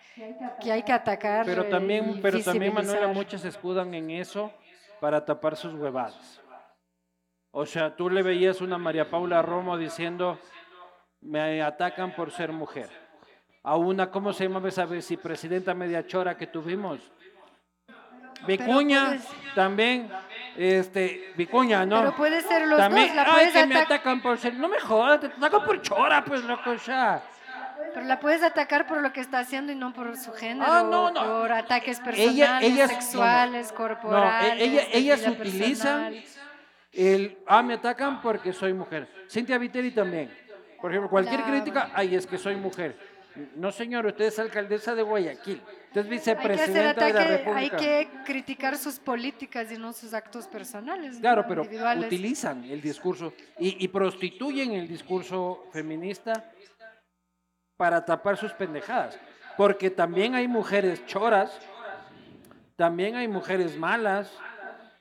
que 0.60 0.72
hay 0.72 0.84
que 0.84 0.92
atacar. 0.94 1.46
pero 1.46 1.62
eh, 1.62 1.66
también, 1.70 2.20
pero 2.22 2.40
también 2.42 2.74
Manuela, 2.74 3.14
se 3.38 3.48
escudan 3.48 3.94
en 3.94 4.10
eso 4.12 4.52
para 5.00 5.24
tapar 5.24 5.56
sus 5.56 5.74
huevadas. 5.74 6.42
O 7.52 7.66
sea, 7.66 7.96
tú 7.96 8.10
le 8.10 8.24
veías 8.24 8.62
una 8.62 8.78
María 8.78 9.10
Paula 9.10 9.42
Romo 9.42 9.78
diciendo, 9.78 10.40
me 11.28 11.62
atacan 11.62 12.14
por 12.16 12.32
ser 12.32 12.52
mujer. 12.52 12.90
A 13.64 13.76
una, 13.76 14.10
¿cómo 14.10 14.32
se 14.34 14.48
llama 14.48 14.68
esa 14.68 14.86
vicepresidenta 14.86 15.74
media 15.74 16.06
chora 16.08 16.38
que 16.38 16.48
tuvimos? 16.48 17.00
Vicuña, 18.46 19.08
puedes- 19.08 19.28
también, 19.56 20.10
este, 20.56 21.34
Vicuña, 21.36 21.86
¿no? 21.86 22.00
Pero 22.00 22.16
puede 22.16 22.42
ser 22.42 22.68
los 22.68 22.78
También, 22.78 23.08
dos, 23.08 23.16
la 23.16 23.24
ay, 23.36 23.52
que 23.52 23.66
me 23.66 23.76
atac- 23.76 23.86
atacan 23.86 24.22
por 24.22 24.38
ser, 24.38 24.54
no 24.54 24.68
me 24.70 24.80
jodas, 24.80 25.20
te 25.20 25.28
atacan 25.28 25.66
por 25.66 25.82
chora, 25.82 26.24
pues, 26.24 26.44
loco, 26.44 26.76
ya. 26.76 27.22
pero 27.94 28.06
la 28.06 28.20
puedes 28.20 28.44
atacar 28.44 28.86
por 28.86 29.02
lo 29.02 29.12
que 29.12 29.22
está 29.22 29.40
haciendo 29.40 29.72
y 29.72 29.76
no 29.76 29.92
por 29.92 30.16
su 30.18 30.32
género, 30.34 30.72
Ah, 30.72 30.84
no, 30.84 31.10
no. 31.10 31.24
por 31.42 31.52
ataques 31.52 31.98
Ella- 32.00 32.06
personales, 32.06 32.72
ellas- 32.72 32.90
sexuales, 32.92 33.72
No, 33.72 33.78
corporales. 33.78 34.54
e- 34.54 34.64
ella- 34.64 34.82
de 34.86 34.98
ellas 34.98 35.28
utilizan 35.28 36.16
el, 36.94 37.38
ah, 37.48 37.64
me 37.64 37.74
atacan 37.74 38.22
porque 38.22 38.54
soy 38.54 38.72
mujer. 38.74 39.08
Cintia 39.30 39.58
Viteri 39.58 39.92
también. 39.92 40.32
Por 40.82 40.92
ejemplo, 40.92 41.10
cualquier 41.10 41.44
crítica, 41.44 41.92
ay, 41.94 42.16
es 42.16 42.28
que 42.28 42.38
soy 42.38 42.56
mujer. 42.56 42.96
No, 43.56 43.72
señor, 43.72 44.06
usted 44.06 44.26
es 44.26 44.40
alcaldesa 44.40 44.96
de 44.96 45.04
Guayaquil. 45.04 45.62
Usted 45.88 46.02
es 46.02 46.06
Hay 46.06 46.10
que 46.10 46.16
hacer 46.16 46.38
vicepresidenta 46.38 47.06
de 47.06 47.14
la 47.14 47.20
ataque, 47.20 47.20
hay 47.20 47.38
República. 47.38 47.78
que 47.78 48.10
criticar 48.26 48.78
sus 48.78 48.98
políticas 49.00 49.72
y 49.72 49.78
no 49.78 49.94
sus 49.94 50.14
actos 50.14 50.48
personales. 50.48 51.18
Claro, 51.20 51.46
pero 51.48 51.62
utilizan 51.62 52.64
el 52.64 52.82
discurso 52.82 53.34
y, 53.60 53.84
y 53.84 53.88
prostituyen 53.90 54.72
el 54.74 54.88
discurso 54.88 55.66
feminista 55.72 56.52
para 57.78 58.04
tapar 58.04 58.38
sus 58.38 58.54
pendejadas. 58.54 59.20
Porque 59.56 59.90
también 59.92 60.34
hay 60.34 60.48
mujeres 60.48 61.06
choras, 61.06 61.60
también 62.76 63.16
hay 63.16 63.28
mujeres 63.28 63.78
malas, 63.78 64.32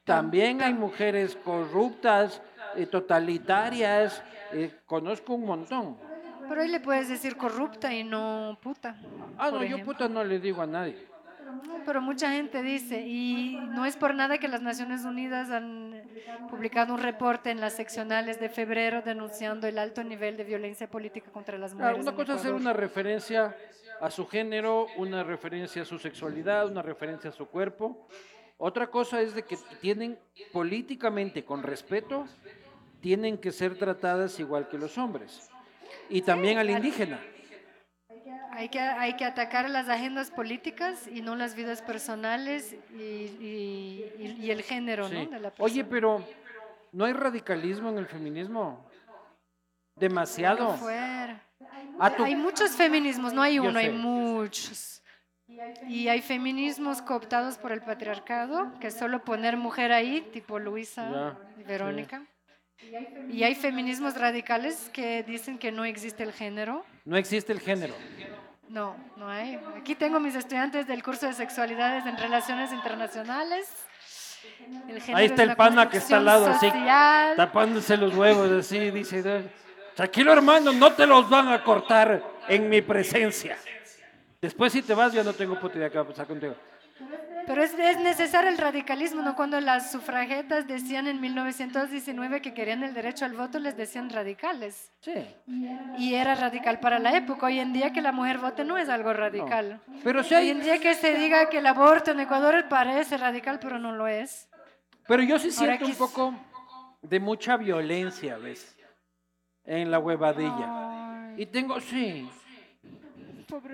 también 0.04 0.62
hay 0.62 0.72
mujeres 0.74 1.36
corruptas, 1.36 2.40
totalitarias, 2.84 4.22
eh, 4.52 4.70
conozco 4.84 5.32
un 5.34 5.46
montón. 5.46 5.96
Pero 6.48 6.60
ahí 6.60 6.68
le 6.68 6.80
puedes 6.80 7.08
decir 7.08 7.36
corrupta 7.38 7.94
y 7.94 8.04
no 8.04 8.58
puta. 8.62 9.00
Ah, 9.38 9.50
no, 9.50 9.64
yo 9.64 9.82
puta 9.82 10.08
no 10.08 10.22
le 10.22 10.38
digo 10.38 10.60
a 10.60 10.66
nadie. 10.66 11.06
No, 11.46 11.78
Pero 11.86 12.00
mucha 12.02 12.30
gente 12.32 12.62
dice, 12.62 13.00
y 13.06 13.56
no 13.70 13.86
es 13.86 13.96
por 13.96 14.14
nada 14.14 14.36
que 14.38 14.48
las 14.48 14.60
Naciones 14.62 15.04
Unidas 15.04 15.50
han 15.50 16.02
publicado 16.50 16.92
un 16.92 17.00
reporte 17.00 17.50
en 17.50 17.60
las 17.60 17.72
seccionales 17.74 18.38
de 18.40 18.48
febrero 18.48 19.00
denunciando 19.02 19.66
el 19.66 19.78
alto 19.78 20.04
nivel 20.04 20.36
de 20.36 20.44
violencia 20.44 20.88
política 20.90 21.30
contra 21.30 21.56
las 21.56 21.72
Ah, 21.72 21.76
mujeres. 21.76 22.00
una 22.02 22.10
en 22.10 22.16
cosa 22.16 22.32
es 22.34 22.40
hacer 22.40 22.52
una 22.52 22.72
referencia 22.72 23.56
a 24.00 24.10
su 24.10 24.26
género, 24.26 24.86
una 24.98 25.22
referencia 25.24 25.82
a 25.82 25.84
su 25.84 25.98
sexualidad, 25.98 26.66
una 26.68 26.82
referencia 26.82 27.30
a 27.30 27.32
su 27.32 27.46
cuerpo. 27.46 28.06
Otra 28.58 28.88
cosa 28.88 29.20
es 29.20 29.34
de 29.34 29.42
que 29.44 29.56
tienen 29.80 30.18
políticamente, 30.52 31.44
con 31.44 31.62
respeto, 31.62 32.26
tienen 33.00 33.38
que 33.38 33.52
ser 33.52 33.76
tratadas 33.78 34.38
igual 34.40 34.68
que 34.68 34.78
los 34.78 34.96
hombres. 34.98 35.48
Y 36.08 36.22
también 36.22 36.58
al 36.58 36.70
indígena. 36.70 37.20
Hay 38.52 38.70
que, 38.70 38.80
hay 38.80 39.14
que 39.16 39.24
atacar 39.26 39.68
las 39.68 39.88
agendas 39.90 40.30
políticas 40.30 41.06
y 41.08 41.20
no 41.20 41.36
las 41.36 41.54
vidas 41.54 41.82
personales 41.82 42.74
y, 42.94 43.02
y- 43.02 44.12
y- 44.18 44.36
y 44.46 44.50
el 44.50 44.62
género 44.62 45.08
Sí. 45.08 45.14
¿no? 45.14 45.26
de 45.26 45.40
la 45.40 45.52
Oye, 45.58 45.84
pero 45.84 46.24
¿no 46.92 47.04
hay 47.04 47.12
radicalismo 47.12 47.90
en 47.90 47.98
el 47.98 48.06
feminismo? 48.06 48.88
Demasiado. 49.94 50.74
Tú- 52.16 52.24
Hay 52.24 52.34
muchos 52.36 52.70
feminismos, 52.72 53.32
no 53.32 53.42
hay 53.42 53.58
uno, 53.58 53.78
hay 53.78 53.90
muchos. 53.90 55.02
Y 55.86 56.08
hay 56.08 56.22
feminismos 56.22 57.00
cooptados 57.02 57.56
por 57.58 57.72
el 57.72 57.80
patriarcado, 57.82 58.72
que 58.80 58.90
solo 58.90 59.22
poner 59.24 59.56
mujer 59.56 59.92
ahí, 59.92 60.22
tipo 60.32 60.58
Luisa 60.58 61.10
Ya, 61.10 61.60
y 61.60 61.62
Verónica. 61.62 62.26
Y 63.30 63.42
hay 63.42 63.54
feminismos 63.54 64.14
radicales 64.16 64.90
que 64.92 65.22
dicen 65.22 65.58
que 65.58 65.72
no 65.72 65.84
existe 65.84 66.22
el 66.22 66.32
género. 66.32 66.84
No 67.04 67.16
existe 67.16 67.52
el 67.52 67.60
género. 67.60 67.94
No, 68.68 68.96
no 69.16 69.28
hay. 69.28 69.58
Aquí 69.78 69.94
tengo 69.94 70.20
mis 70.20 70.34
estudiantes 70.34 70.86
del 70.86 71.02
curso 71.02 71.26
de 71.26 71.32
sexualidades 71.32 72.04
en 72.06 72.16
relaciones 72.16 72.72
internacionales. 72.72 73.66
El 74.88 75.00
género 75.00 75.18
Ahí 75.18 75.24
es 75.26 75.30
está 75.32 75.42
el 75.42 75.56
pana 75.56 75.88
que 75.88 75.98
está 75.98 76.18
al 76.18 76.24
lado, 76.24 76.46
así, 76.46 76.68
social. 76.68 77.36
tapándose 77.36 77.96
los 77.96 78.14
huevos, 78.14 78.50
así, 78.52 78.90
dice, 78.90 79.50
tranquilo 79.94 80.32
hermano, 80.32 80.72
no 80.72 80.92
te 80.92 81.06
los 81.06 81.28
van 81.28 81.48
a 81.48 81.64
cortar 81.64 82.22
en 82.48 82.68
mi 82.68 82.80
presencia. 82.82 83.56
Después 84.40 84.72
si 84.72 84.82
te 84.82 84.94
vas, 84.94 85.12
ya 85.12 85.24
no 85.24 85.32
tengo 85.32 85.58
puta 85.58 85.78
idea 85.78 85.90
qué 85.90 85.96
va 85.96 86.04
a 86.04 86.08
pasar 86.08 86.26
contigo. 86.26 86.54
Pero 87.46 87.62
es, 87.62 87.72
es 87.78 87.98
necesario 88.00 88.50
el 88.50 88.58
radicalismo, 88.58 89.22
¿no? 89.22 89.36
Cuando 89.36 89.60
las 89.60 89.92
sufragetas 89.92 90.66
decían 90.66 91.06
en 91.06 91.20
1919 91.20 92.42
que 92.42 92.52
querían 92.54 92.82
el 92.82 92.92
derecho 92.92 93.24
al 93.24 93.34
voto, 93.34 93.58
les 93.58 93.76
decían 93.76 94.10
radicales. 94.10 94.90
Sí. 95.00 95.14
Y 95.98 96.14
era 96.14 96.34
radical 96.34 96.80
para 96.80 96.98
la 96.98 97.16
época. 97.16 97.46
Hoy 97.46 97.60
en 97.60 97.72
día 97.72 97.92
que 97.92 98.00
la 98.02 98.10
mujer 98.12 98.38
vote 98.38 98.64
no 98.64 98.76
es 98.78 98.88
algo 98.88 99.12
radical. 99.12 99.80
Pero 100.02 100.22
si 100.24 100.34
Hoy 100.34 100.42
hay, 100.42 100.50
en 100.50 100.60
día 100.60 100.78
que 100.80 100.94
se 100.94 101.14
diga 101.14 101.48
que 101.48 101.58
el 101.58 101.66
aborto 101.66 102.10
en 102.10 102.20
Ecuador 102.20 102.66
parece 102.68 103.16
radical, 103.16 103.58
pero 103.60 103.78
no 103.78 103.92
lo 103.92 104.08
es. 104.08 104.48
pero 105.06 105.22
yo 105.22 105.38
sí 105.38 105.50
siento 105.52 105.84
un 105.86 105.92
quis- 105.92 105.96
poco 105.98 106.34
de 107.02 107.20
mucha 107.20 107.56
violencia, 107.56 108.36
¿ves? 108.38 108.76
En 109.64 109.90
la 109.90 109.98
huevadilla. 110.00 111.34
Y 111.36 111.46
tengo, 111.46 111.80
sí. 111.80 112.28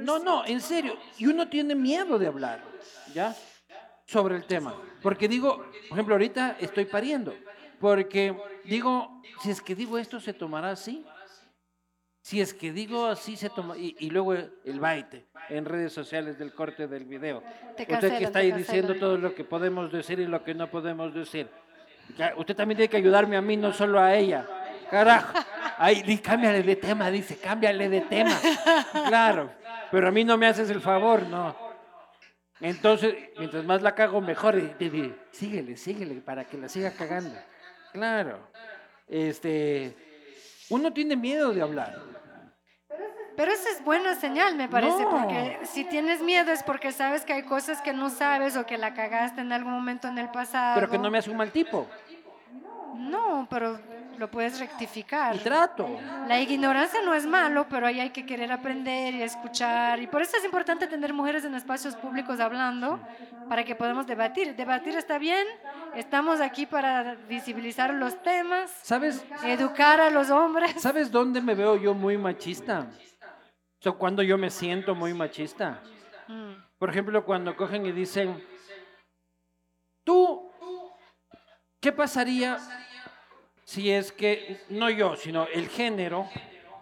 No, 0.00 0.18
no, 0.18 0.44
en 0.44 0.60
serio. 0.60 0.98
Y 1.18 1.26
uno 1.26 1.48
tiene 1.48 1.74
miedo 1.74 2.18
de 2.18 2.26
hablar, 2.26 2.60
¿ya? 3.14 3.34
Sobre 4.07 4.36
el 4.36 4.44
tema. 4.44 4.74
Porque 5.03 5.28
digo, 5.28 5.59
por 5.88 5.96
ejemplo, 5.96 6.14
ahorita 6.14 6.57
estoy 6.61 6.84
pariendo. 6.84 7.34
Porque 7.80 8.36
digo, 8.64 9.22
si 9.42 9.50
es 9.50 9.61
que 9.61 9.74
digo 9.74 9.98
esto, 9.98 10.20
se 10.20 10.32
tomará 10.32 10.70
así. 10.70 11.05
Si 12.22 12.40
es 12.40 12.55
que 12.55 12.72
digo 12.72 13.07
así, 13.07 13.36
se 13.36 13.50
toma. 13.50 13.76
Y, 13.76 13.96
y 13.98 14.11
luego 14.11 14.34
el 14.34 14.80
baite 14.80 15.26
en 15.48 15.64
redes 15.64 15.92
sociales 15.92 16.38
del 16.38 16.55
corte 16.55 16.86
del 16.86 17.05
video. 17.05 17.42
Te 17.76 17.82
Usted 17.82 18.18
que 18.18 18.24
está 18.24 18.38
ahí 18.38 18.53
diciendo 18.53 18.94
todo 18.94 19.16
lo 19.16 19.34
que 19.34 19.44
podemos 19.44 19.90
decir 19.90 20.20
y 20.20 20.26
lo 20.26 20.44
que 20.44 20.55
no 20.55 20.70
podemos 20.70 21.12
decir. 21.12 21.48
Usted 22.36 22.55
también 22.55 22.76
tiene 22.76 22.88
que 22.90 22.96
ayudarme 22.96 23.36
a 23.36 23.42
mí, 23.42 23.57
no 23.57 23.72
solo 23.72 24.00
a 24.00 24.14
ella. 24.14 24.46
Carajo. 24.90 25.38
Ay, 25.78 26.18
cámbiale 26.18 26.62
de 26.62 26.76
tema, 26.76 27.11
dice, 27.11 27.36
cámbiale 27.36 27.88
de 27.88 28.03
tema. 28.03 28.38
Claro, 29.09 29.50
pero 29.90 30.09
a 30.09 30.11
mí 30.11 30.22
no 30.22 30.36
me 30.36 30.46
haces 30.46 30.70
el 30.70 30.80
favor, 30.80 31.26
no. 31.26 31.71
Entonces, 32.62 33.14
mientras 33.38 33.64
más 33.64 33.82
la 33.82 33.94
cago, 33.94 34.20
mejor. 34.20 34.54
Síguele, 35.32 35.76
síguele, 35.76 36.14
para 36.20 36.44
que 36.44 36.56
la 36.56 36.68
siga 36.68 36.92
cagando. 36.92 37.34
Claro. 37.92 38.38
Este, 39.08 39.94
uno 40.70 40.92
tiene 40.92 41.16
miedo 41.16 41.52
de 41.52 41.60
hablar. 41.60 42.00
Pero 43.36 43.50
esa 43.50 43.70
es 43.70 43.82
buena 43.82 44.14
señal, 44.14 44.56
me 44.56 44.68
parece, 44.68 45.02
No. 45.02 45.10
porque 45.10 45.58
si 45.64 45.84
tienes 45.84 46.20
miedo 46.20 46.52
es 46.52 46.62
porque 46.62 46.92
sabes 46.92 47.24
que 47.24 47.32
hay 47.32 47.42
cosas 47.42 47.80
que 47.80 47.92
no 47.94 48.10
sabes 48.10 48.56
o 48.56 48.66
que 48.66 48.76
la 48.76 48.92
cagaste 48.94 49.40
en 49.40 49.52
algún 49.52 49.72
momento 49.72 50.06
en 50.08 50.18
el 50.18 50.28
pasado. 50.30 50.74
Pero 50.74 50.90
que 50.90 50.98
no 50.98 51.10
me 51.10 51.18
hace 51.18 51.30
un 51.30 51.38
mal 51.38 51.50
tipo. 51.50 51.88
No, 52.94 53.46
pero 53.50 53.80
lo 54.22 54.30
puedes 54.30 54.60
rectificar. 54.60 55.34
Y 55.34 55.40
trato. 55.40 55.98
La 56.28 56.40
ignorancia 56.40 57.02
no 57.02 57.12
es 57.12 57.26
malo, 57.26 57.66
pero 57.68 57.88
ahí 57.88 57.98
hay 57.98 58.10
que 58.10 58.24
querer 58.24 58.52
aprender 58.52 59.12
y 59.14 59.22
escuchar. 59.22 60.00
Y 60.00 60.06
por 60.06 60.22
eso 60.22 60.36
es 60.36 60.44
importante 60.44 60.86
tener 60.86 61.12
mujeres 61.12 61.44
en 61.44 61.56
espacios 61.56 61.96
públicos 61.96 62.38
hablando 62.38 63.00
para 63.48 63.64
que 63.64 63.74
podamos 63.74 64.06
debatir. 64.06 64.54
Debatir 64.54 64.94
está 64.94 65.18
bien, 65.18 65.44
estamos 65.96 66.40
aquí 66.40 66.66
para 66.66 67.16
visibilizar 67.28 67.92
los 67.94 68.22
temas, 68.22 68.70
¿Sabes? 68.82 69.24
educar 69.42 70.00
a 70.00 70.08
los 70.08 70.30
hombres. 70.30 70.80
¿Sabes 70.80 71.10
dónde 71.10 71.40
me 71.40 71.56
veo 71.56 71.74
yo 71.74 71.92
muy 71.92 72.16
machista? 72.16 72.86
O 73.80 73.82
sea, 73.82 73.90
cuando 73.90 74.22
yo 74.22 74.38
me 74.38 74.50
siento 74.50 74.94
muy 74.94 75.12
machista. 75.14 75.82
Mm. 76.28 76.52
Por 76.78 76.90
ejemplo, 76.90 77.24
cuando 77.24 77.56
cogen 77.56 77.86
y 77.86 77.90
dicen, 77.90 78.40
tú, 80.04 80.48
¿qué 81.80 81.90
pasaría 81.90 82.58
si 83.72 83.90
es 83.90 84.12
que, 84.12 84.60
no 84.68 84.90
yo, 84.90 85.16
sino 85.16 85.46
el 85.46 85.66
género, 85.70 86.28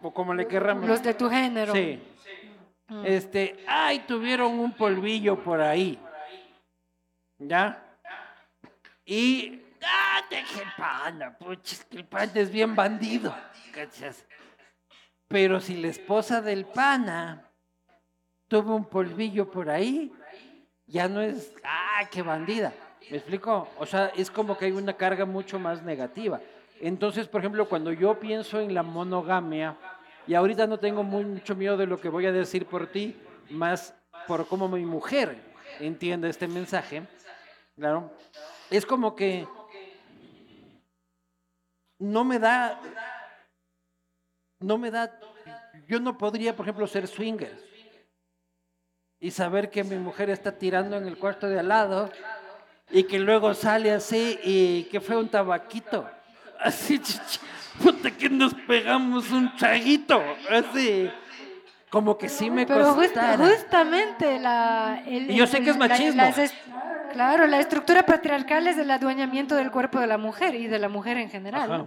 o 0.03 0.13
como 0.13 0.35
le 0.35 0.49
querramos... 0.49 0.89
Los 0.89 1.01
de 1.05 1.15
tu 1.15 1.31
género. 1.31 1.73
Sí. 1.73 2.03
Mm. 2.89 3.07
Este, 3.07 3.65
ay, 3.69 4.01
tuvieron 4.01 4.59
un 4.59 4.73
polvillo 4.73 5.41
por 5.41 5.61
ahí. 5.61 5.97
¿Ya? 7.39 7.81
Y, 9.05 9.63
ah, 9.85 10.23
deje 10.29 10.63
el 10.63 10.69
pana, 10.77 11.39
puchis, 11.39 11.85
que 11.85 11.99
el 11.99 12.07
pana 12.07 12.33
es 12.35 12.51
bien 12.51 12.75
bandido. 12.75 13.33
¿cachas? 13.73 14.27
Pero 15.29 15.61
si 15.61 15.77
la 15.77 15.87
esposa 15.87 16.43
del 16.43 16.65
pana 16.65 17.53
tuvo 18.49 18.75
un 18.75 18.87
polvillo 18.87 19.49
por 19.49 19.71
ahí, 19.71 20.13
ya 20.87 21.07
no 21.07 21.21
es, 21.21 21.55
ah, 21.63 22.03
qué 22.11 22.23
bandida. 22.23 22.73
¿Me 23.09 23.19
explico? 23.19 23.69
O 23.79 23.87
sea, 23.87 24.07
es 24.17 24.29
como 24.29 24.59
que 24.59 24.65
hay 24.65 24.73
una 24.73 24.95
carga 24.97 25.25
mucho 25.25 25.61
más 25.61 25.85
negativa. 25.85 26.41
Entonces, 26.81 27.29
por 27.29 27.43
ejemplo, 27.43 27.69
cuando 27.69 27.93
yo 27.93 28.19
pienso 28.19 28.59
en 28.59 28.73
la 28.73 28.83
monogamia, 28.83 29.77
y 30.27 30.35
ahorita 30.35 30.67
no 30.67 30.79
tengo 30.79 31.03
mucho 31.03 31.55
miedo 31.55 31.77
de 31.77 31.87
lo 31.87 32.01
que 32.01 32.09
voy 32.09 32.25
a 32.25 32.33
decir 32.33 32.65
por 32.67 32.87
ti, 32.87 33.17
más 33.51 33.95
por 34.27 34.47
cómo 34.49 34.67
mi 34.67 34.87
mujer 34.87 35.37
entiende 35.79 36.31
este 36.31 36.49
mensaje, 36.49 37.03
claro, 37.77 38.11
es 38.71 38.87
como 38.87 39.15
que 39.15 39.47
no 41.99 42.25
me 42.25 42.39
da, 42.39 42.81
no 44.61 44.79
me 44.79 44.91
da, 44.91 45.21
yo 45.87 46.01
no 46.01 46.17
podría, 46.17 46.57
por 46.57 46.65
ejemplo, 46.65 46.87
ser 46.87 47.07
swinger 47.07 47.63
y 49.19 49.31
saber 49.31 49.69
que 49.69 49.85
mi 49.85 49.97
mujer 49.97 50.31
está 50.31 50.57
tirando 50.57 50.97
en 50.97 51.07
el 51.07 51.19
cuarto 51.19 51.47
de 51.47 51.59
al 51.59 51.69
lado 51.69 52.11
y 52.91 53.03
que 53.05 53.19
luego 53.19 53.53
sale 53.53 53.93
así 53.93 54.39
y 54.43 54.85
que 54.85 55.01
fue 55.01 55.17
un 55.17 55.29
tabaquito. 55.29 56.09
Así, 56.63 57.01
puta 57.83 58.11
que 58.11 58.29
nos 58.29 58.55
pegamos 58.55 59.31
un 59.31 59.55
traguito. 59.57 60.23
Así, 60.51 61.11
como 61.91 62.17
que 62.19 62.29
sí 62.29 62.51
me 62.51 62.67
Pero 62.67 62.95
just- 62.95 63.17
justamente 63.39 64.39
la... 64.39 65.03
el- 65.07 65.31
Y 65.31 65.37
yo 65.37 65.47
sé 65.47 65.63
que 65.63 65.71
es 65.71 65.77
machismo. 65.77 66.23
claro, 67.13 67.47
la 67.47 67.59
estructura 67.59 68.03
patriarcal 68.05 68.67
es 68.67 68.77
el 68.79 68.91
adueñamiento 68.91 69.55
del 69.55 69.71
cuerpo 69.71 69.99
de 70.01 70.07
la 70.07 70.19
mujer 70.19 70.55
y 70.55 70.67
de 70.67 70.79
la 70.79 70.89
mujer 70.89 71.17
en 71.17 71.31
general. 71.31 71.73
Ajá. 71.73 71.87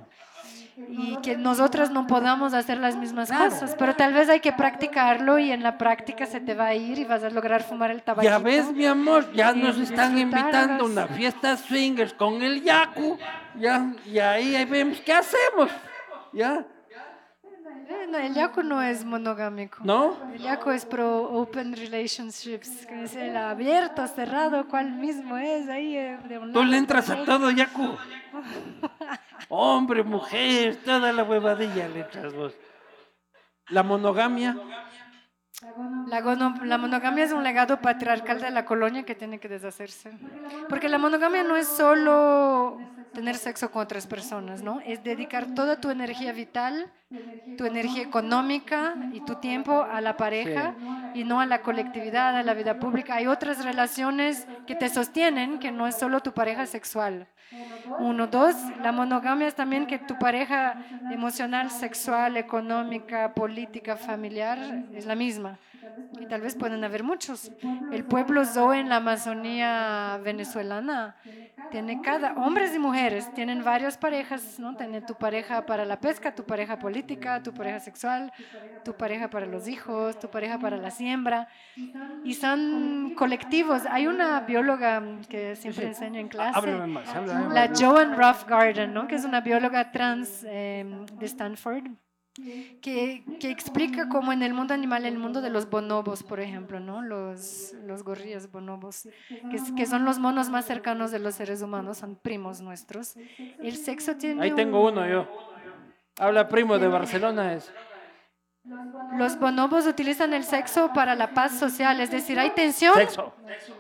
Y 0.76 1.18
que 1.22 1.38
nosotras 1.38 1.92
no 1.92 2.08
podamos 2.08 2.54
hacer 2.54 2.80
las 2.80 2.96
mismas 2.96 3.30
Claro. 3.30 3.50
cosas. 3.52 3.76
Pero 3.78 3.96
tal 3.96 4.14
vez 4.14 4.28
hay 4.30 4.40
que 4.40 4.52
practicarlo 4.52 5.38
y 5.38 5.52
en 5.52 5.62
la 5.62 5.78
práctica 5.78 6.26
se 6.26 6.40
te 6.40 6.56
va 6.56 6.68
a 6.68 6.74
ir 6.76 6.98
y 6.98 7.06
vas 7.06 7.24
a 7.24 7.30
lograr 7.30 7.62
fumar 7.64 7.92
el 7.92 8.02
tabaquito. 8.02 8.32
Ya 8.32 8.40
ves, 8.40 8.72
mi 8.74 8.86
amor, 8.86 9.32
ya 9.34 9.54
nos 9.54 9.78
están 9.78 10.18
invitando 10.18 10.84
a 10.84 10.88
una 10.88 11.08
fiesta 11.08 11.58
swingers 11.58 12.14
con 12.14 12.42
el 12.42 12.64
Yaku. 12.64 13.18
Ya, 13.60 13.94
y 14.06 14.18
ahí, 14.18 14.56
ahí 14.56 14.66
vemos 14.66 15.00
qué 15.02 15.14
hacemos. 15.14 15.70
¿Ya? 16.32 16.66
No, 18.10 18.18
el 18.20 18.34
yaco 18.34 18.62
no 18.64 18.82
es 18.82 19.04
monogámico. 19.04 19.80
¿No? 19.84 20.16
El 20.34 20.40
yaco 20.42 20.72
es 20.72 20.86
pro 20.86 21.24
open 21.32 21.76
relationships, 21.76 22.86
que 22.86 23.04
es 23.04 23.16
el 23.16 23.36
abierto, 23.36 24.06
cerrado, 24.08 24.68
cuál 24.68 24.92
mismo 24.92 25.38
es 25.38 25.68
ahí 25.70 25.98
eh, 25.98 26.18
de 26.28 26.38
un 26.38 26.54
Tú 26.54 26.64
le 26.64 26.78
entras 26.78 27.10
a 27.10 27.24
todo, 27.26 27.50
Yaku. 27.50 27.96
Hombre, 29.50 30.04
mujer, 30.04 30.78
toda 30.84 31.12
la 31.12 31.24
huevadilla 31.24 31.88
le 31.90 32.02
entras 32.02 32.34
vos. 32.34 32.54
La 33.70 33.82
monogamia, 33.84 34.58
La, 36.08 36.22
gono- 36.22 36.64
la 36.66 36.78
monogamia 36.78 37.24
es 37.24 37.32
un 37.32 37.44
legado 37.44 37.80
patriarcal 37.80 38.42
de 38.42 38.52
la 38.52 38.66
colonia 38.66 39.04
que 39.04 39.16
tiene 39.16 39.40
que 39.40 39.48
deshacerse. 39.48 40.12
Porque 40.70 40.90
la 40.90 40.98
monogamia 40.98 41.44
no 41.44 41.56
es 41.56 41.68
solo 41.68 42.80
tener 43.14 43.36
sexo 43.36 43.72
con 43.72 43.84
otras 43.84 44.08
personas, 44.08 44.62
¿no? 44.62 44.80
Es 44.86 45.04
dedicar 45.04 45.54
toda 45.54 45.80
tu 45.80 45.90
energía 45.90 46.34
vital, 46.34 46.92
tu 47.58 47.66
energía 47.66 48.02
económica 48.02 48.96
y 49.14 49.22
tu 49.22 49.36
tiempo 49.36 49.84
a 49.84 50.02
la 50.02 50.18
pareja 50.18 50.76
y 51.14 51.24
no 51.24 51.40
a 51.40 51.46
la 51.46 51.62
colectividad, 51.62 52.36
a 52.36 52.44
la 52.44 52.54
vida 52.54 52.80
pública. 52.80 53.16
Hay 53.16 53.28
otras 53.28 53.64
relaciones 53.64 54.48
que 54.66 54.76
te 54.76 54.90
sostienen 54.90 55.60
que 55.60 55.72
no 55.72 55.88
es 55.88 55.96
solo 55.96 56.22
tu 56.22 56.34
pareja 56.34 56.66
sexual. 56.66 57.28
Uno, 58.00 58.28
dos, 58.28 58.56
la 58.82 58.92
monogamia 58.92 59.48
es 59.48 59.56
también 59.56 59.86
que 59.86 60.00
tu 60.00 60.18
pareja 60.18 60.84
emocional, 61.12 61.70
sexual, 61.70 62.38
económica, 62.38 63.34
política, 63.34 63.96
familiar 63.96 64.86
es 64.94 65.06
la 65.06 65.16
misma. 65.16 65.60
Y 66.20 66.26
tal 66.28 66.42
vez 66.42 66.56
pueden 66.56 66.84
haber 66.84 67.04
muchos. 67.04 67.52
El 67.92 68.06
pueblo 68.06 68.46
Zoe 68.46 68.80
en 68.80 68.90
la 68.90 68.98
Amazonía 68.98 70.20
venezolana 70.24 71.16
tiene 71.72 72.02
cada, 72.02 72.34
hombres 72.34 72.76
y 72.76 72.80
mujeres, 72.80 73.34
tienen 73.34 73.64
varias 73.64 73.98
parejas, 73.98 74.60
¿no? 74.60 74.76
Tiene 74.76 75.02
tu 75.02 75.16
pareja 75.16 75.66
para 75.66 75.86
la 75.86 76.00
pesca, 76.00 76.36
tu 76.36 76.44
pareja 76.44 76.78
política, 76.78 77.42
tu 77.42 77.54
pareja 77.54 77.80
sexual, 77.80 78.32
tu 78.84 78.94
pareja 78.96 79.30
para 79.30 79.46
los 79.46 79.68
hijos, 79.68 80.20
tu 80.20 80.30
pareja 80.30 80.60
para 80.60 80.78
la 80.78 80.92
siembra. 80.92 81.48
Y 82.24 82.36
son 82.36 83.14
colectivos. 83.16 83.84
Hay 83.90 84.08
una 84.08 84.42
bióloga 84.42 85.02
que 85.30 85.56
siempre 85.56 85.88
enseña 85.88 86.20
en 86.20 86.28
clase. 86.28 86.72
La. 87.50 87.72
Joan 87.76 88.16
Ruff 88.18 88.46
Garden, 88.48 88.94
¿no? 88.94 89.08
que 89.08 89.16
es 89.16 89.26
una 89.26 89.42
bióloga 89.42 89.92
trans 89.92 90.44
eh, 90.46 90.86
de 91.18 91.26
Stanford, 91.26 91.88
que, 92.82 93.24
que 93.40 93.50
explica 93.50 94.10
cómo 94.10 94.34
en 94.34 94.42
el 94.44 94.54
mundo 94.54 94.74
animal, 94.74 95.06
en 95.06 95.14
el 95.14 95.20
mundo 95.20 95.42
de 95.42 95.50
los 95.50 95.70
bonobos, 95.70 96.24
por 96.24 96.40
ejemplo, 96.40 96.80
¿no? 96.80 97.02
los, 97.02 97.74
los 97.86 98.04
gorrillas 98.04 98.52
bonobos, 98.52 99.08
que, 99.76 99.86
son 99.86 100.06
los 100.06 100.20
monos 100.20 100.50
más 100.50 100.66
cercanos 100.66 101.12
de 101.12 101.20
los 101.20 101.36
seres 101.36 101.62
humanos, 101.62 101.98
son 101.98 102.16
primos 102.16 102.62
nuestros, 102.62 103.16
el 103.62 103.78
sexo 103.78 104.16
tiene 104.18 104.42
ahí 104.44 104.52
tengo 104.52 104.82
un- 104.82 104.94
uno 104.94 105.08
yo. 105.08 105.28
Habla 106.20 106.48
primo 106.48 106.78
de 106.78 106.88
Barcelona 106.88 107.54
es. 107.54 107.72
Los 109.18 109.38
bonobos 109.38 109.86
utilizan 109.88 110.34
el 110.34 110.46
sexo 110.46 110.92
para 110.94 111.16
la 111.16 111.34
paz 111.34 111.52
social, 111.60 112.00
es 112.00 112.10
decir, 112.12 112.40
hay 112.40 112.52
tensión, 112.52 112.94
Sexo. 112.96 113.34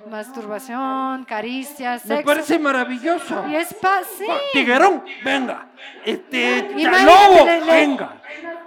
masturbación, 0.10 1.24
caricias, 1.24 2.06
Me 2.06 2.18
sexo. 2.18 2.26
parece 2.26 2.60
maravilloso. 2.60 3.46
Y 3.48 3.56
es 3.56 3.74
paz, 3.76 4.06
sí. 4.18 4.26
Tiguerón, 4.52 5.04
venga. 5.24 5.68
Este, 6.06 6.70
lobo, 7.06 7.46
venga. 7.66 8.22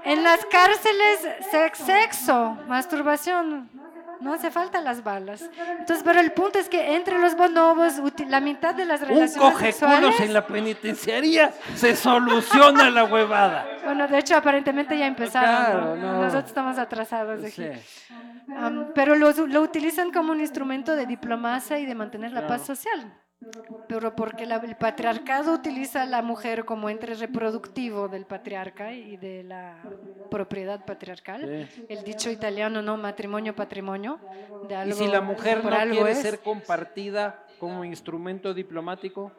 En 0.04 0.22
las 0.24 0.44
cárceles, 0.46 1.20
sex- 1.50 1.78
sexo, 1.78 2.56
masturbación, 2.66 3.68
no 4.20 4.32
hace 4.34 4.50
falta 4.50 4.80
las 4.80 5.02
balas. 5.04 5.48
Entonces, 5.78 6.02
pero 6.04 6.20
el 6.20 6.32
punto 6.32 6.58
es 6.58 6.68
que 6.68 6.94
entre 6.96 7.18
los 7.18 7.36
bonobos, 7.36 7.94
la 8.28 8.40
mitad 8.40 8.74
de 8.74 8.84
las 8.84 9.00
Un 9.02 9.08
relaciones 9.08 9.36
cogeculos 9.36 9.60
sexuales, 9.78 10.20
en 10.20 10.32
la 10.32 10.46
penitenciaría 10.46 11.52
se 11.74 11.94
soluciona 11.96 12.90
la 12.90 13.04
huevada. 13.04 13.66
bueno, 13.84 14.06
de 14.08 14.18
hecho, 14.18 14.36
aparentemente 14.36 14.96
ya 14.98 15.06
empezaron. 15.06 15.64
Claro, 15.66 15.96
¿no? 15.96 16.12
no. 16.12 16.22
Nosotros 16.22 16.46
estamos 16.46 16.78
atrasados. 16.78 17.40
aquí. 17.44 17.50
Sí. 17.50 17.70
Pero 18.94 19.14
los- 19.16 19.38
lo 19.38 19.60
utilizan 19.60 20.10
como 20.12 20.32
un 20.32 20.40
instrumento 20.40 20.94
de 20.96 21.06
diplomacia 21.06 21.78
y 21.78 21.86
de 21.86 21.94
mantener 21.94 22.32
la 22.32 22.46
paz 22.46 22.64
social. 22.64 23.12
Pero 23.88 24.14
porque 24.16 24.46
la- 24.46 24.56
el 24.56 24.76
patriarcado 24.76 25.52
utiliza 25.52 26.02
a 26.02 26.06
la 26.06 26.22
mujer 26.22 26.64
como 26.64 26.88
ente 26.90 27.06
reproductivo 27.14 28.08
del 28.08 28.26
patriarca 28.26 28.92
y 28.92 29.16
de 29.16 29.44
la 29.44 29.78
propiedad 30.30 30.84
patriarcal. 30.84 31.66
Sí. 31.70 31.86
El 31.88 32.02
dicho 32.04 32.30
italiano, 32.30 32.82
¿no? 32.82 32.96
Matrimonio, 32.96 33.54
patrimonio. 33.54 34.18
De 34.68 34.74
Y 34.74 34.76
algo, 34.76 34.96
si 34.96 35.06
la 35.06 35.20
mujer 35.20 35.64
no 35.64 35.70
quiere 35.70 36.10
es. 36.10 36.18
ser 36.22 36.40
compartida 36.40 37.44
como 37.58 37.84
instrumento 37.84 38.52
diplomático, 38.54 39.32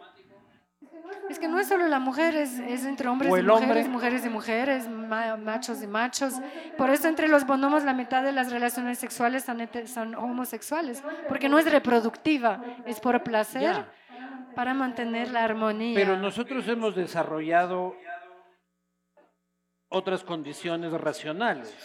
Es 1.30 1.40
que 1.40 1.48
no 1.48 1.60
es 1.60 1.68
solo 1.68 1.88
la 1.88 2.00
mujer, 2.00 2.36
es, 2.36 2.58
es 2.60 2.86
entre 2.86 3.10
hombres 3.10 3.30
y 3.30 3.32
mujeres, 3.44 3.62
hombre. 3.64 3.88
mujeres 3.90 4.26
y 4.26 4.30
mujeres, 4.30 4.88
ma- 4.90 5.36
machos 5.36 5.84
y 5.84 5.88
machos. 5.88 6.34
Por 6.78 6.90
eso 6.90 7.08
entre 7.08 7.28
los 7.28 7.46
bonobos 7.46 7.84
la 7.84 7.94
mitad 7.94 8.24
de 8.24 8.32
las 8.32 8.52
relaciones 8.52 8.98
sexuales 8.98 9.46
son, 9.86 10.16
homosexuales, 10.16 11.04
porque 11.28 11.50
no 11.50 11.60
es 11.60 11.70
reproductiva, 11.70 12.62
es 12.86 13.00
por 13.02 13.22
placer 13.24 13.86
para 14.56 14.74
mantener 14.74 15.30
la 15.32 15.44
armonía. 15.44 15.94
pero 15.96 16.18
nosotros 16.18 16.68
hemos 16.68 16.96
desarrollado 16.96 17.96
otras 19.90 20.24
condiciones 20.24 20.92
racionales. 20.94 21.76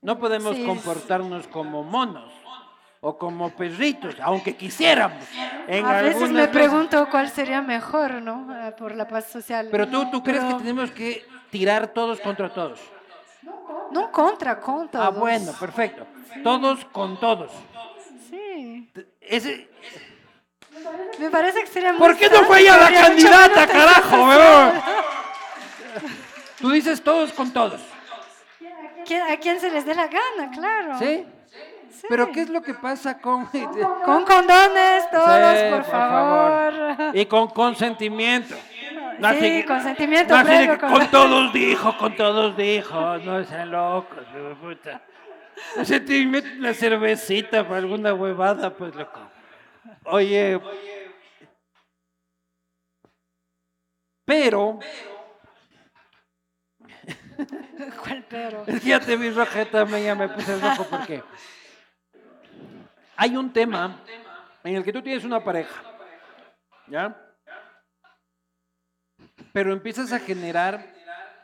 No 0.00 0.18
podemos 0.18 0.54
Sí. 0.56 0.64
comportarnos 0.64 1.46
como 1.48 1.82
monos 1.82 2.32
o 3.06 3.16
como 3.16 3.50
perritos, 3.50 4.16
aunque 4.20 4.56
quisiéramos. 4.56 5.22
En 5.68 5.86
A 5.86 6.02
veces 6.02 6.28
me 6.30 6.40
veces. 6.40 6.48
pregunto 6.48 7.06
cuál 7.08 7.30
sería 7.30 7.62
mejor, 7.62 8.20
¿no? 8.20 8.48
Ah, 8.50 8.72
Por 8.76 8.96
la 8.96 9.06
paz 9.06 9.26
social. 9.30 9.68
Pero 9.70 9.86
tú, 9.86 10.10
tú 10.10 10.24
crees 10.24 10.42
que 10.42 10.54
tenemos 10.54 10.90
que 10.90 11.24
tirar 11.50 11.86
todos 11.88 12.18
contra 12.20 12.52
todos. 12.52 12.80
No 13.92 14.10
contra, 14.10 14.58
contra. 14.58 15.06
Ah, 15.06 15.10
bueno, 15.10 15.52
perfecto. 15.52 16.04
Todos 16.42 16.84
con 16.86 17.20
todos. 17.20 17.52
Sí. 18.28 18.90
Ese, 19.20 19.68
Me 21.20 21.30
parece 21.30 21.60
que 21.60 21.66
sería 21.68 21.92
¿Por 21.94 22.16
qué 22.16 22.28
no 22.28 22.42
fue 22.42 22.60
ella 22.62 22.76
la 22.76 22.92
candidata, 22.92 23.66
carajo, 23.68 24.16
weón? 24.26 24.72
Tú 26.60 26.70
dices 26.70 27.02
todos 27.04 27.32
con 27.32 27.52
todos, 27.52 27.80
¿Quién- 29.04 29.22
A 29.30 29.36
quien 29.36 29.60
se 29.60 29.70
les 29.70 29.84
dé 29.84 29.94
la 29.94 30.08
gana, 30.08 30.50
claro. 30.52 30.98
¿sí? 30.98 31.24
Sí. 32.00 32.06
Pero 32.08 32.30
¿qué 32.30 32.42
es 32.42 32.50
lo 32.50 32.60
que 32.62 32.74
pasa 32.74 33.18
con... 33.18 33.46
Con 34.04 34.24
condones, 34.24 35.10
todos, 35.10 35.58
Sí, 35.58 35.64
por, 35.70 35.84
favor. 35.84 37.16
Y 37.16 37.26
con 37.26 37.48
consentimiento. 37.48 38.54
No 39.18 39.30
Sí, 39.32 39.36
así 39.38 39.64
consentimiento 39.64 40.36
no 40.36 40.78
con- 40.78 40.90
con 40.92 41.06
todos 41.10 41.52
dijo, 41.52 41.96
con 41.96 42.14
todos 42.16 42.56
dijo. 42.56 43.18
No 43.18 43.42
sean 43.44 43.70
locos, 43.70 44.24
puta. 44.60 45.00
Se 45.84 46.00
te 46.00 46.26
mete 46.26 46.58
una 46.58 46.74
cervecita 46.74 47.64
para 47.64 47.78
alguna 47.78 48.12
huevada, 48.12 48.74
pues 48.74 48.94
loco. 48.94 49.20
Oye. 50.04 50.60
Pero, 54.26 54.80
¿Cuál 58.02 58.24
pero? 58.28 58.64
es 58.66 58.80
que 58.80 58.88
ya 58.88 59.00
te 59.00 59.16
vi 59.16 59.32
también 59.70 60.04
ya 60.04 60.14
me 60.14 60.28
puse 60.28 60.58
rojo 60.58 60.84
porque 60.90 61.22
hay 63.16 63.36
un 63.36 63.52
tema 63.52 63.96
en 64.62 64.76
el 64.76 64.84
que 64.84 64.92
tú 64.92 65.02
tienes 65.02 65.24
una 65.24 65.42
pareja, 65.42 65.82
¿ya? 66.88 67.16
Pero 69.52 69.72
empiezas 69.72 70.12
a 70.12 70.18
generar, 70.18 70.84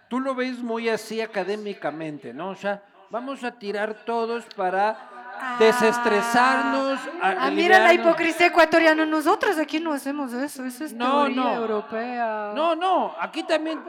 tú 0.09 0.20
lo 0.20 0.35
ves 0.35 0.59
muy 0.59 0.89
así 0.89 1.20
académicamente, 1.20 2.35
¿no? 2.35 2.51
O 2.51 2.57
sea, 2.57 2.83
vamos 3.11 3.43
a 3.45 3.59
tirar 3.59 4.05
todos 4.05 4.45
para 4.55 5.12
desestresarnos. 5.59 6.99
Ah, 7.20 7.51
mira 7.53 7.78
la 7.78 7.93
hipocresía 7.95 8.47
ecuatoriana. 8.47 9.05
Nosotros 9.07 9.59
aquí 9.59 9.80
no 9.80 9.93
hacemos 9.93 10.32
eso. 10.32 10.64
Eso 10.64 10.84
es 10.84 10.93
No, 10.93 11.24
teoría 11.24 11.43
no. 11.43 11.55
europea. 11.55 12.53
No, 12.55 12.74
no, 12.74 13.14
aquí 13.20 13.43
también, 13.43 13.80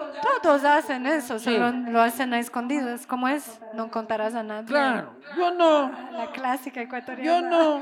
Todos 0.41 0.63
hacen 0.63 1.05
eso, 1.05 1.39
Sí. 1.39 1.45
solo 1.45 1.71
lo 1.71 2.01
hacen 2.01 2.33
a 2.33 2.39
escondidas. 2.39 3.05
¿Cómo 3.07 3.27
es? 3.27 3.59
No 3.73 3.89
contarás 3.91 4.35
a 4.35 4.43
nadie. 4.43 4.67
claro, 4.67 5.13
yo 5.37 5.51
no. 5.51 5.91
La 6.11 6.31
clásica 6.31 6.81
ecuatoriana. 6.81 7.23
Yo 7.25 7.47
no. 7.49 7.81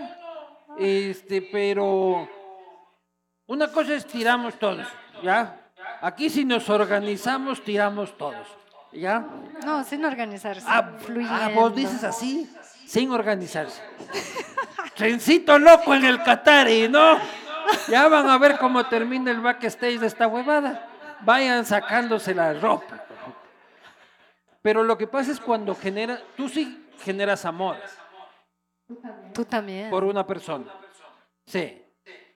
Este, 0.78 1.41
pero 1.41 2.28
una 3.47 3.67
cosa 3.67 3.93
es 3.95 4.05
tiramos 4.05 4.55
todos, 4.55 4.88
¿ya? 5.22 5.57
Aquí 6.01 6.30
si 6.30 6.45
nos 6.45 6.69
organizamos, 6.69 7.61
tiramos 7.63 8.17
todos, 8.17 8.47
¿ya? 8.93 9.26
No, 9.65 9.84
sin 9.84 10.03
organizarse. 10.05 10.65
Ah, 10.67 10.91
fluyendo. 10.99 11.36
ah, 11.36 11.49
vos 11.53 11.76
dices 11.76 12.03
así, 12.03 12.49
sin 12.92 13.10
organizarse. 13.12 13.82
Trencito 14.98 15.58
loco 15.58 15.96
en 15.96 16.04
el 16.04 16.22
Qatari, 16.22 16.89
¿no? 16.89 17.18
Ya 17.88 18.10
van 18.10 18.30
a 18.30 18.38
ver 18.38 18.58
cómo 18.58 18.86
termina 18.88 19.32
el 19.32 19.39
backstage 19.39 19.98
de 19.98 20.08
esta 20.08 20.28
huevada. 20.28 20.89
Vayan 21.22 21.66
sacándose 21.66 22.36
la 22.36 22.54
ropa. 22.54 23.06
Pero 24.62 24.84
lo 24.84 24.98
que 24.98 25.08
pasa 25.08 25.32
es 25.32 25.39
cuando 25.39 25.74
genera, 25.74 26.20
tú 26.36 26.50
sí 26.50 26.86
generas 27.00 27.46
amor. 27.46 27.78
Tú 29.34 29.46
también. 29.46 29.89
por 29.89 30.04
una 30.04 30.28
persona. 30.28 30.66
Sí. 31.46 31.82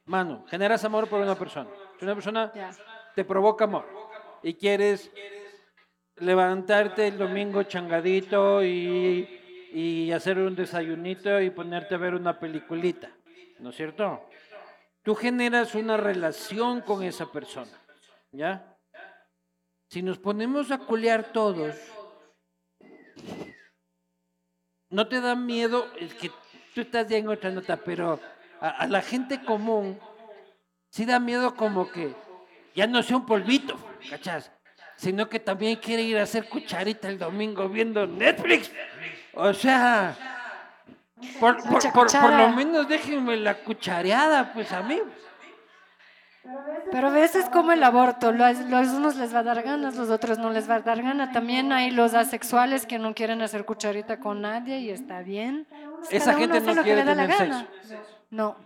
Mano, 0.05 0.45
generas 0.47 0.85
amor 0.85 1.09
por 1.09 1.19
una 1.19 1.35
persona. 1.35 1.69
Si 1.99 2.05
una 2.05 2.13
persona 2.13 2.53
te 3.13 3.25
provoca 3.25 3.65
amor 3.65 3.85
y 4.41 4.53
quieres 4.53 5.11
levantarte 6.15 7.07
el 7.07 7.17
domingo 7.17 7.63
changadito 7.63 8.63
y, 8.63 9.44
y 9.75 10.13
hacer 10.13 10.37
un 10.37 10.55
desayunito 10.55 11.41
y 11.41 11.49
ponerte 11.49 11.95
a 11.95 11.97
ver 11.97 12.15
una 12.15 12.39
peliculita, 12.39 13.11
¿no 13.59 13.71
es 13.71 13.75
cierto? 13.75 14.25
Tú 15.03 15.15
generas 15.15 15.75
una 15.75 15.97
relación 15.97 16.79
con 16.79 17.03
esa 17.03 17.29
persona, 17.29 17.77
¿ya? 18.31 18.73
Si 19.89 20.01
nos 20.01 20.17
ponemos 20.17 20.71
a 20.71 20.77
culear 20.77 21.33
todos, 21.33 21.75
¿no 24.89 25.09
te 25.09 25.19
da 25.19 25.35
miedo? 25.35 25.91
Es 25.99 26.13
que 26.13 26.31
tú 26.73 26.79
estás 26.79 27.09
ya 27.09 27.17
en 27.17 27.27
otra 27.27 27.49
nota, 27.49 27.75
pero 27.75 28.17
a, 28.61 28.69
a 28.69 28.87
la 28.87 29.01
gente 29.01 29.43
común 29.43 29.99
sí 30.89 31.03
da 31.05 31.19
miedo 31.19 31.53
como 31.53 31.91
que 31.91 32.15
ya 32.73 32.87
no 32.87 33.03
sea 33.03 33.17
un 33.17 33.25
polvito, 33.25 33.77
¿cachas? 34.09 34.53
Sino 34.95 35.27
que 35.27 35.41
también 35.41 35.75
quiere 35.75 36.03
ir 36.03 36.17
a 36.17 36.23
hacer 36.23 36.47
cucharita 36.47 37.09
el 37.09 37.19
domingo 37.19 37.67
viendo 37.67 38.07
Netflix. 38.07 38.71
O 39.35 39.53
sea, 39.53 40.15
por, 41.39 41.57
por- 41.63 41.91
por- 41.91 42.33
lo 42.33 42.49
menos 42.49 42.87
déjenme 42.87 43.35
la 43.37 43.55
cuchareada, 43.55 44.53
pues 44.53 44.71
a 44.71 44.81
mí. 44.83 44.99
Pero 46.91 47.07
a 47.07 47.11
veces 47.11 47.49
como 47.49 47.71
el 47.71 47.83
aborto, 47.83 48.31
los, 48.31 48.59
los 48.59 48.87
unos 48.89 49.15
les 49.15 49.33
va 49.33 49.39
a 49.39 49.43
dar 49.43 49.63
ganas, 49.63 49.95
los 49.95 50.09
otros 50.11 50.37
no 50.37 50.51
les 50.51 50.69
va 50.69 50.75
a 50.75 50.79
dar 50.81 51.01
gana. 51.01 51.31
También 51.31 51.71
hay 51.71 51.89
los 51.89 52.13
asexuales 52.13 52.85
que 52.85 52.99
no 52.99 53.15
quieren 53.15 53.41
hacer 53.41 53.65
cucharita 53.65 54.19
con 54.19 54.41
nadie 54.41 54.77
y 54.79 54.91
está 54.91 55.21
bien. 55.23 55.65
Pues 55.97 56.13
Esa 56.13 56.35
gente 56.35 56.61
no 56.61 56.83
quiere 56.83 57.03
tener 57.03 57.27
gana. 57.27 57.67
No. 58.29 58.57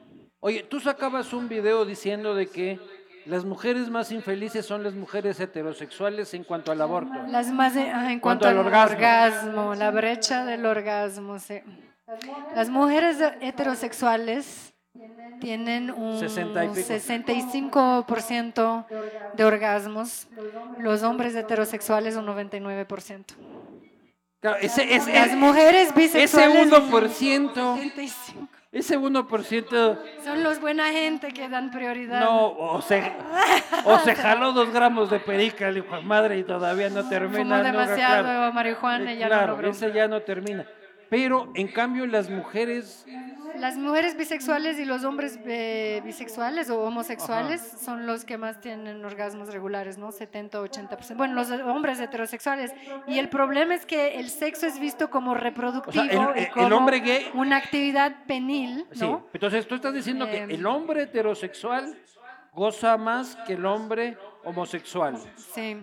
Oye, 0.41 0.63
tú 0.63 0.79
sacabas 0.81 1.31
un 1.33 1.47
video 1.47 1.85
diciendo 1.85 2.35
de 2.35 2.47
que 2.47 2.79
las 3.25 3.45
mujeres 3.45 3.89
más 3.89 4.11
infelices 4.11 4.65
son 4.65 4.83
las 4.83 4.93
mujeres 4.93 5.39
heterosexuales 5.39 6.33
en 6.33 6.43
cuanto 6.43 6.71
al 6.71 6.81
aborto. 6.81 7.11
Las 7.27 7.47
más 7.51 7.75
en 7.75 7.89
Cuanto 8.19 8.21
cuanto 8.21 8.47
al 8.47 8.57
al 8.57 8.65
orgasmo. 8.65 8.95
orgasmo. 8.95 9.75
la 9.75 9.91
brecha 9.91 10.45
del 10.45 10.65
orgasmo, 10.65 11.37
sí. 11.39 11.61
Las 12.55 12.69
mujeres 12.69 13.17
heterosexuales 13.41 14.73
tienen 15.39 15.91
un 15.91 16.19
60 16.19 16.65
y 16.65 16.69
pico. 16.69 16.79
65% 16.87 18.85
de 19.35 19.43
orgasmos, 19.45 20.27
los 20.79 21.03
hombres 21.03 21.35
heterosexuales 21.35 22.15
un 22.15 22.25
99%. 22.25 23.25
Claro, 24.41 24.57
ese, 24.61 24.95
ese, 24.95 25.13
Las 25.13 25.35
mujeres 25.35 25.89
ese 25.89 25.99
bisexuales. 25.99 26.71
1%, 26.71 27.75
75. 27.75 28.47
Ese 28.71 28.99
1% 28.99 29.99
Son 30.23 30.43
los 30.43 30.61
buena 30.61 30.91
gente 30.91 31.29
que 31.29 31.49
dan 31.49 31.71
prioridad. 31.71 32.19
no, 32.21 32.47
o 32.51 32.81
se, 32.81 33.11
o 33.85 33.97
se 33.99 34.15
jaló 34.15 34.51
dos 34.53 34.71
gramos 34.71 35.09
de 35.09 35.19
perica, 35.19 35.71
hijo 35.71 35.95
de 35.95 36.01
madre, 36.03 36.37
y 36.37 36.43
todavía 36.43 36.89
no 36.89 37.07
termina. 37.09 37.39
Fumó 37.39 37.57
no, 37.57 37.63
demasiado 37.63 38.23
claro. 38.23 38.53
marihuana 38.53 39.13
y 39.13 39.17
ya 39.17 39.27
claro, 39.27 39.47
no 39.47 39.51
logró. 39.53 39.69
ese 39.71 39.91
ya 39.91 40.07
no 40.07 40.21
termina. 40.21 40.65
Pero 41.09 41.51
en 41.55 41.67
cambio 41.67 42.05
las 42.05 42.29
mujeres, 42.29 43.05
Las 43.57 43.77
mujeres 43.77 44.15
bisexuales 44.17 44.79
y 44.79 44.85
los 44.85 45.03
hombres 45.03 45.39
eh, 45.45 46.01
bisexuales 46.05 46.69
o 46.69 46.81
homosexuales 46.81 47.61
son 47.61 48.05
los 48.05 48.25
que 48.25 48.37
más 48.37 48.59
tienen 48.61 49.03
orgasmos 49.03 49.51
regulares, 49.51 49.97
¿no? 49.97 50.11
70 50.11 50.61
80%. 50.61 51.15
Bueno, 51.17 51.33
los 51.35 51.49
hombres 51.51 51.99
heterosexuales. 51.99 52.73
Y 53.07 53.19
el 53.19 53.29
problema 53.29 53.73
es 53.75 53.85
que 53.85 54.19
el 54.19 54.29
sexo 54.29 54.65
es 54.67 54.79
visto 54.79 55.09
como 55.09 55.33
reproductivo 55.33 56.03
el- 56.33 56.39
y 56.41 56.43
el 56.45 56.49
como 56.51 56.75
hombre 56.75 56.99
gay- 56.99 57.29
una 57.33 57.57
actividad 57.57 58.23
penil, 58.27 58.85
sí. 58.91 59.01
¿no? 59.01 59.27
Entonces 59.33 59.67
tú 59.67 59.75
estás 59.75 59.93
diciendo 59.93 60.25
que 60.25 60.37
Em. 60.37 60.51
el 60.51 60.65
hombre 60.65 61.03
heterosexual 61.03 61.95
goza 62.53 62.97
más 62.97 63.35
que 63.47 63.53
el 63.53 63.65
hombre 63.65 64.17
homosexual. 64.43 65.17
Sí. 65.53 65.77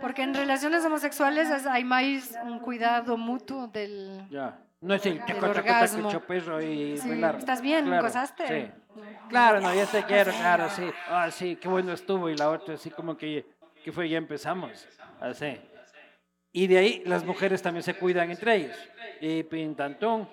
Porque 0.00 0.22
en 0.22 0.32
relaciones 0.34 0.84
homosexuales 0.84 1.50
es- 1.50 1.66
hay 1.66 1.84
más 1.84 2.32
un 2.44 2.60
cuidado 2.60 3.16
mutuo 3.16 3.66
del... 3.66 4.24
Ya. 4.30 4.58
No 4.80 4.94
es 4.94 5.04
el 5.06 5.24
chaco, 5.24 5.52
chaco, 5.52 5.66
chaco, 5.66 6.10
choperro 6.10 6.62
y 6.62 6.98
Sí, 6.98 7.08
bailar. 7.08 7.36
¿estás 7.36 7.60
bien? 7.60 7.84
Claro, 7.86 8.02
¿Gozaste? 8.04 8.46
Sí. 8.46 9.02
Claro, 9.28 9.60
no, 9.60 9.74
ya 9.74 9.86
te 9.86 10.04
quiero, 10.04 10.30
claro, 10.32 10.68
sí. 10.76 10.88
Ah, 11.08 11.30
sí, 11.30 11.56
qué 11.56 11.68
bueno 11.68 11.92
estuvo. 11.92 12.30
Y 12.30 12.36
la 12.36 12.50
otra, 12.50 12.74
así 12.74 12.90
como 12.90 13.16
que, 13.16 13.44
que 13.84 13.90
fue, 13.90 14.08
ya 14.08 14.18
empezamos. 14.18 14.86
Así. 15.20 15.58
Y 16.52 16.66
de 16.68 16.78
ahí 16.78 17.02
las 17.06 17.24
mujeres 17.24 17.60
también 17.60 17.82
se 17.82 17.94
cuidan 17.94 18.30
entre 18.30 18.54
ellas. 18.54 18.78
Y 19.20 19.42
pintantón. 19.42 20.28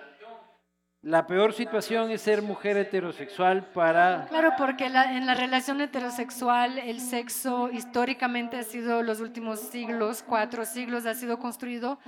La 1.05 1.27
peor 1.27 1.53
situación 1.53 2.09
es 2.09 2.21
ser 2.21 2.41
mujer 2.41 2.77
heterosexual 2.77 3.63
para... 3.75 4.25
Claro, 4.27 4.53
porque 4.57 4.89
la- 4.89 5.15
en 5.15 5.27
la 5.27 5.35
relación 5.35 5.79
heterosexual 5.79 6.79
el 6.79 6.99
sexo 6.99 7.69
históricamente 7.71 8.57
ha 8.57 8.63
sido 8.63 9.03
los 9.03 9.19
últimos 9.19 9.59
siglos, 9.59 10.23
cuatro 10.27 10.65
siglos, 10.65 11.05
ha 11.05 11.13
sido 11.13 11.37
construido 11.37 11.99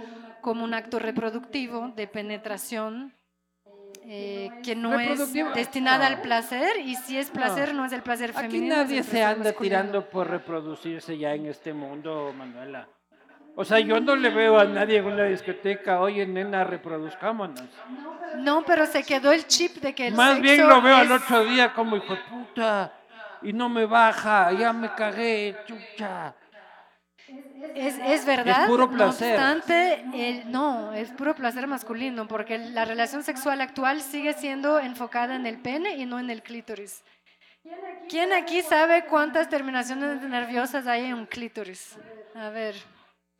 como 0.41 0.63
un 0.63 0.73
acto 0.73 0.97
reproductivo 0.97 1.89
de 1.95 2.07
penetración 2.07 3.13
eh, 4.09 4.49
que 4.63 4.75
no 4.75 4.99
es 4.99 5.31
destinada 5.53 6.09
No. 6.09 6.15
al 6.15 6.21
placer 6.21 6.79
y 6.83 6.95
si 6.95 7.19
es 7.19 7.29
placer 7.29 7.75
no, 7.75 7.85
es 7.85 7.91
el 7.91 8.01
placer 8.01 8.31
Aquí 8.31 8.47
femenino. 8.47 8.73
el 8.75 8.81
nadie 8.81 9.03
se 9.03 9.21
anda 9.23 9.43
masculino. 9.51 9.75
tirando 9.77 10.09
por 10.09 10.27
reproducirse 10.27 11.15
ya 11.19 11.35
en 11.35 11.45
este 11.45 11.71
mundo, 11.71 12.33
Manuela. 12.35 12.87
O 13.59 13.65
sea, 13.65 13.79
yo 13.79 13.99
no 13.99 14.15
le 14.15 14.29
veo 14.29 14.59
a 14.59 14.65
nadie 14.65 14.97
en 14.99 15.05
una 15.07 15.23
discoteca, 15.23 15.99
oye, 15.99 16.27
nena, 16.27 16.63
reproduzcámonos. 16.63 17.63
No, 18.35 18.63
pero 18.63 18.85
se 18.85 19.01
quedó 19.03 19.31
el 19.31 19.47
chip 19.47 19.77
de 19.77 19.95
que 19.95 20.07
el 20.07 20.13
Más 20.13 20.35
sexo 20.35 20.41
bien 20.43 20.67
lo 20.69 20.79
veo 20.79 20.95
al 20.95 21.11
es- 21.11 21.21
otro 21.23 21.43
día 21.43 21.73
como 21.73 21.95
hijo 21.97 22.13
de 22.13 22.21
puta 22.29 22.93
y 23.41 23.53
no 23.53 23.67
me 23.67 23.87
baja, 23.87 24.51
ya 24.51 24.71
me 24.73 24.93
cagué, 24.93 25.57
chucha. 25.65 26.35
Es, 27.73 27.97
es 27.97 28.25
verdad. 28.27 28.67
puro 28.67 28.85
no 28.85 28.91
placer. 28.93 29.33
obstante, 29.33 30.05
el- 30.13 30.51
no, 30.51 30.93
es 30.93 31.09
puro 31.13 31.33
placer 31.33 31.65
masculino, 31.65 32.27
porque 32.27 32.59
la 32.59 32.85
relación 32.85 33.23
sexual 33.23 33.59
actual 33.61 34.01
sigue 34.03 34.33
siendo 34.33 34.77
enfocada 34.79 35.35
en 35.35 35.47
el 35.47 35.57
pene 35.57 35.95
y 35.97 36.05
no 36.05 36.19
en 36.19 36.29
el 36.29 36.43
clítoris. 36.43 37.03
¿Quién 38.07 38.31
aquí 38.33 38.61
sabe 38.61 39.05
cuántas 39.05 39.49
terminaciones 39.49 40.21
nerviosas 40.21 40.85
hay 40.85 41.05
en 41.05 41.15
un 41.15 41.25
clítoris? 41.25 41.97
A 42.35 42.49
ver. 42.49 42.75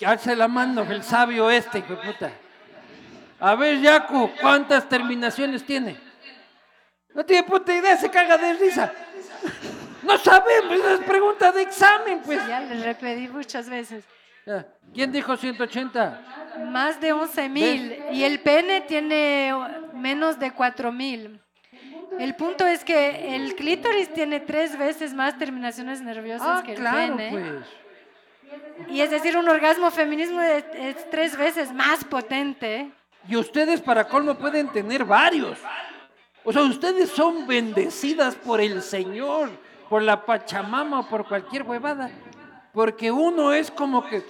Alce 0.05 0.35
la 0.35 0.47
mano, 0.47 0.83
el 0.83 1.03
sabio 1.03 1.49
este, 1.49 1.79
hijo 1.79 1.95
de 1.95 2.11
puta. 2.13 2.31
A 3.39 3.55
ver, 3.55 3.79
Yaku, 3.79 4.31
¿cuántas 4.39 4.87
terminaciones 4.87 5.63
tiene? 5.65 5.97
No 7.13 7.25
tiene 7.25 7.43
puta 7.43 7.73
idea, 7.75 7.97
se 7.97 8.09
caga 8.09 8.37
de 8.37 8.53
risa. 8.53 8.91
No 10.03 10.17
sabemos, 10.19 10.77
es 10.85 10.99
pregunta 10.99 11.51
de 11.51 11.63
examen, 11.63 12.21
pues. 12.23 12.45
Ya 12.47 12.59
le 12.59 12.83
repetí 12.83 13.27
muchas 13.27 13.67
veces. 13.69 14.03
¿Quién 14.93 15.11
dijo 15.11 15.35
180? 15.35 16.21
Más 16.69 17.01
de 17.01 17.11
11 17.13 17.49
mil. 17.49 17.97
Y 18.11 18.23
el 18.23 18.39
pene 18.39 18.81
tiene 18.81 19.51
menos 19.93 20.39
de 20.39 20.51
4 20.51 20.91
mil. 20.91 21.41
El 22.19 22.35
punto 22.35 22.65
es 22.65 22.83
que 22.83 23.35
el 23.35 23.55
clítoris 23.55 24.13
tiene 24.13 24.39
tres 24.39 24.77
veces 24.77 25.13
más 25.13 25.37
terminaciones 25.37 26.01
nerviosas 26.01 26.59
Ah, 26.59 26.63
que 26.63 26.73
el 26.73 26.79
claro, 26.79 27.17
pene. 27.17 27.29
pues. 27.31 27.65
Y 28.89 29.01
es 29.01 29.11
decir, 29.11 29.37
un 29.37 29.47
orgasmo 29.49 29.91
feminismo 29.91 30.41
es, 30.41 30.63
es 30.75 31.09
tres 31.09 31.37
veces 31.37 31.73
más 31.73 32.03
potente. 32.05 32.91
Y 33.27 33.35
ustedes 33.35 33.81
para 33.81 34.07
colmo 34.07 34.35
pueden 34.35 34.69
tener 34.69 35.03
varios. 35.03 35.57
O 36.43 36.53
sea, 36.53 36.61
ustedes 36.61 37.09
son 37.09 37.45
bendecidas 37.45 38.35
por 38.35 38.61
el 38.61 38.81
Señor, 38.81 39.49
por 39.89 40.01
la 40.01 40.25
Pachamama 40.25 41.01
o 41.01 41.09
por 41.09 41.27
cualquier 41.27 41.63
huevada. 41.63 42.09
Porque 42.73 43.11
uno 43.11 43.51
es 43.51 43.69
como 43.69 44.05
que 44.05 44.23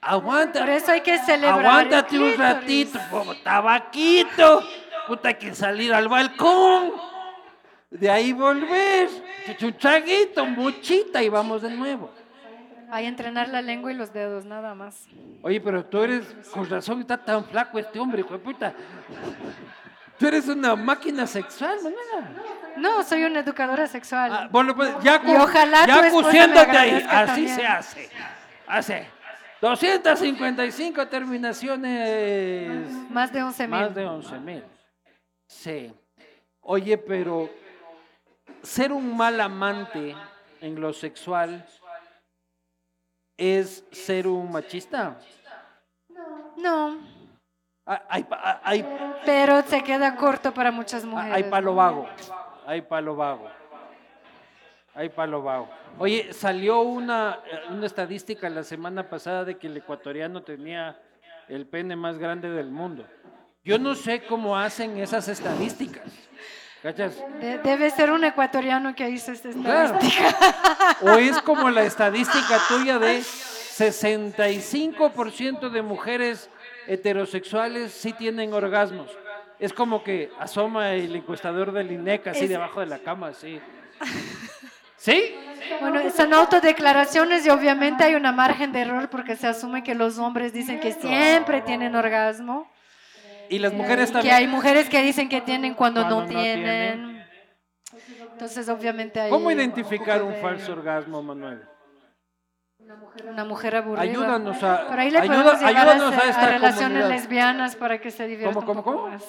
aguanta. 0.00 0.60
Por 0.60 0.70
eso 0.70 0.92
hay 0.92 1.02
que 1.02 1.18
celebrar. 1.18 1.60
el 1.60 1.66
Aguántate 1.66 2.18
un 2.18 2.36
ratito, 2.38 2.98
como 3.10 3.34
tabaquito. 3.34 4.62
Puta, 5.06 5.28
hay 5.28 5.34
que 5.34 5.54
salir 5.54 5.92
al 5.92 6.08
balcón. 6.08 6.92
De 7.90 8.08
ahí 8.08 8.32
volver. 8.32 9.10
Chuchaguito, 9.58 10.46
muchita 10.46 11.22
y 11.22 11.28
vamos 11.28 11.60
de 11.60 11.70
nuevo. 11.70 12.10
Hay 12.90 13.04
que 13.04 13.08
entrenar 13.08 13.48
la 13.48 13.62
lengua 13.62 13.92
y 13.92 13.94
los 13.94 14.12
dedos, 14.12 14.44
nada 14.44 14.74
más. 14.74 15.06
Oye, 15.42 15.60
pero 15.60 15.84
tú 15.84 16.02
eres, 16.02 16.26
con 16.52 16.68
razón 16.68 17.00
está 17.00 17.16
tan 17.18 17.44
flaco 17.44 17.78
este 17.78 17.98
hombre, 17.98 18.20
hijo 18.20 18.32
de 18.32 18.38
puta. 18.38 18.74
Tú 20.18 20.26
eres 20.26 20.48
una 20.48 20.76
máquina 20.76 21.26
sexual, 21.26 21.76
Manuela. 21.82 22.30
No, 22.76 23.02
soy 23.02 23.24
una 23.24 23.40
educadora 23.40 23.86
sexual. 23.86 24.32
Ah, 24.32 24.48
bueno, 24.50 24.74
pues 24.74 24.94
ya 25.02 25.20
Y 25.26 25.34
ojalá 25.36 25.86
ya 25.86 26.00
ahí. 26.80 27.06
Así 27.08 27.26
también. 27.26 27.56
se 27.56 27.66
hace. 27.66 28.10
Hace. 28.66 29.06
255 29.60 31.08
terminaciones. 31.08 32.90
Más 33.10 33.32
de 33.32 33.42
11 33.42 33.62
mil. 33.68 33.70
Más 33.70 33.94
de 33.94 34.06
11 34.06 34.38
mil. 34.38 34.64
Sí. 35.46 35.92
Oye, 36.60 36.98
pero 36.98 37.50
ser 38.62 38.92
un 38.92 39.16
mal 39.16 39.40
amante 39.40 40.14
en 40.60 40.80
lo 40.80 40.92
sexual 40.92 41.66
es 43.36 43.84
ser 43.92 44.26
un 44.26 44.50
machista. 44.50 45.18
No, 46.56 46.98
Ah, 47.88 48.02
Hay, 48.08 48.24
pa- 48.24 48.60
hay, 48.64 48.84
pero 49.24 49.62
se 49.62 49.80
queda 49.84 50.16
corto 50.16 50.52
para 50.52 50.72
muchas 50.72 51.04
Ah, 51.04 51.06
mujeres. 51.06 51.34
Hay 51.34 51.44
palo 51.44 51.72
vago. 51.76 52.08
Hay 52.66 52.82
palo 52.82 53.14
vago. 53.14 53.48
Hay 54.92 55.08
palo 55.10 55.40
vago. 55.42 55.68
Oye, 55.98 56.32
salió 56.32 56.80
una, 56.80 57.38
eh, 57.46 57.60
una 57.70 57.86
estadística 57.86 58.48
la 58.50 58.64
semana 58.64 59.08
pasada 59.08 59.44
de 59.44 59.56
que 59.56 59.68
el 59.68 59.76
ecuatoriano 59.76 60.42
tenía 60.42 61.00
el 61.48 61.64
pene 61.68 61.94
más 61.94 62.18
grande 62.18 62.50
del 62.50 62.70
mundo. 62.72 63.06
Yo 63.62 63.78
no 63.78 63.94
sé 63.94 64.24
cómo 64.26 64.56
hacen 64.56 64.98
esas 64.98 65.28
estadísticas. 65.28 66.02
¿Cachas? 66.86 67.16
De- 67.40 67.58
debe 67.58 67.90
ser 67.90 68.12
un 68.12 68.22
ecuatoriano 68.22 68.94
que 68.94 69.10
hizo 69.10 69.32
esta 69.32 69.48
Claro. 69.50 69.98
estadística. 69.98 70.36
O 71.02 71.10
es 71.18 71.42
como 71.42 71.68
la 71.68 71.82
estadística 71.82 72.60
tuya 72.68 73.00
de 73.00 73.18
65% 73.22 75.68
de 75.68 75.82
mujeres 75.82 76.48
heterosexuales 76.86 77.90
sí 77.90 78.12
tienen 78.12 78.54
orgasmos. 78.54 79.10
Es 79.58 79.72
como 79.72 80.04
que 80.04 80.30
asoma 80.38 80.92
el 80.92 81.16
encuestador 81.16 81.72
del 81.72 81.90
INEC 81.90 82.28
así 82.28 82.44
Es- 82.44 82.50
debajo 82.50 82.78
de 82.78 82.86
la 82.86 83.00
cama, 83.00 83.26
así. 83.28 83.60
¿Sí? 84.96 85.34
Bueno, 85.80 86.02
son 86.16 86.32
autodeclaraciones 86.34 87.44
y 87.46 87.50
obviamente 87.50 88.04
hay 88.04 88.14
una 88.14 88.30
margen 88.30 88.70
de 88.70 88.82
error 88.82 89.08
porque 89.10 89.34
se 89.34 89.48
asume 89.48 89.82
que 89.82 89.96
los 89.96 90.18
hombres 90.18 90.52
dicen 90.52 90.78
que 90.78 90.92
siempre 90.92 91.62
tienen 91.62 91.96
orgasmo. 91.96 92.70
Y 93.48 93.58
las 93.58 93.72
mujeres 93.72 94.08
que 94.08 94.12
también. 94.14 94.34
hay 94.34 94.46
mujeres 94.46 94.88
que 94.88 95.02
dicen 95.02 95.28
que 95.28 95.40
tienen 95.40 95.74
cuando, 95.74 96.02
Cuando 96.02 96.16
no, 96.22 96.26
no 96.26 96.28
tienen. 96.28 97.24
Entonces, 98.32 98.68
obviamente 98.68 99.20
hay 99.20 99.30
¿Cómo 99.30 99.50
identificar 99.50 100.22
un 100.22 100.34
falso 100.36 100.72
orgasmo, 100.72 101.22
Manuel? 101.22 101.62
Una 103.28 103.44
mujer 103.44 103.74
aburrida. 103.76 104.02
Ayúdanos 104.02 104.62
a, 104.62 104.86
Pero 104.88 105.00
ahí 105.02 105.10
le 105.10 105.18
ayuda- 105.18 105.42
podemos 105.42 105.60
llevar 105.60 105.88
ayúdanos 105.88 106.14
a, 106.14 106.18
a 106.18 106.20
a 106.26 106.28
esta 106.30 106.46
relaciones 106.50 106.80
comunidad. 107.02 107.08
lesbianas 107.08 107.76
para 107.76 108.00
que 108.00 108.10
se 108.10 108.26
divierta 108.28 108.54
¿Cómo, 108.54 108.60
un 108.60 108.66
cómo, 108.66 108.82
poco 108.84 108.96
cómo? 109.02 109.08
más. 109.08 109.24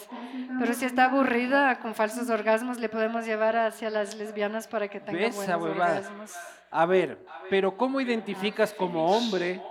Pero 0.59 0.73
si 0.73 0.85
está 0.85 1.05
aburrida 1.05 1.79
con 1.79 1.95
falsos 1.95 2.29
orgasmos, 2.29 2.77
le 2.79 2.89
podemos 2.89 3.25
llevar 3.25 3.55
hacia 3.55 3.89
las 3.89 4.15
lesbianas 4.15 4.67
para 4.67 4.87
que 4.89 4.99
tenga 4.99 5.21
Esa 5.21 5.55
buenos 5.55 5.71
orgasmos. 5.77 6.33
A 6.69 6.85
ver, 6.85 7.17
pero 7.49 7.75
¿cómo 7.77 7.99
identificas 8.01 8.73
como 8.73 9.05
hombre 9.07 9.61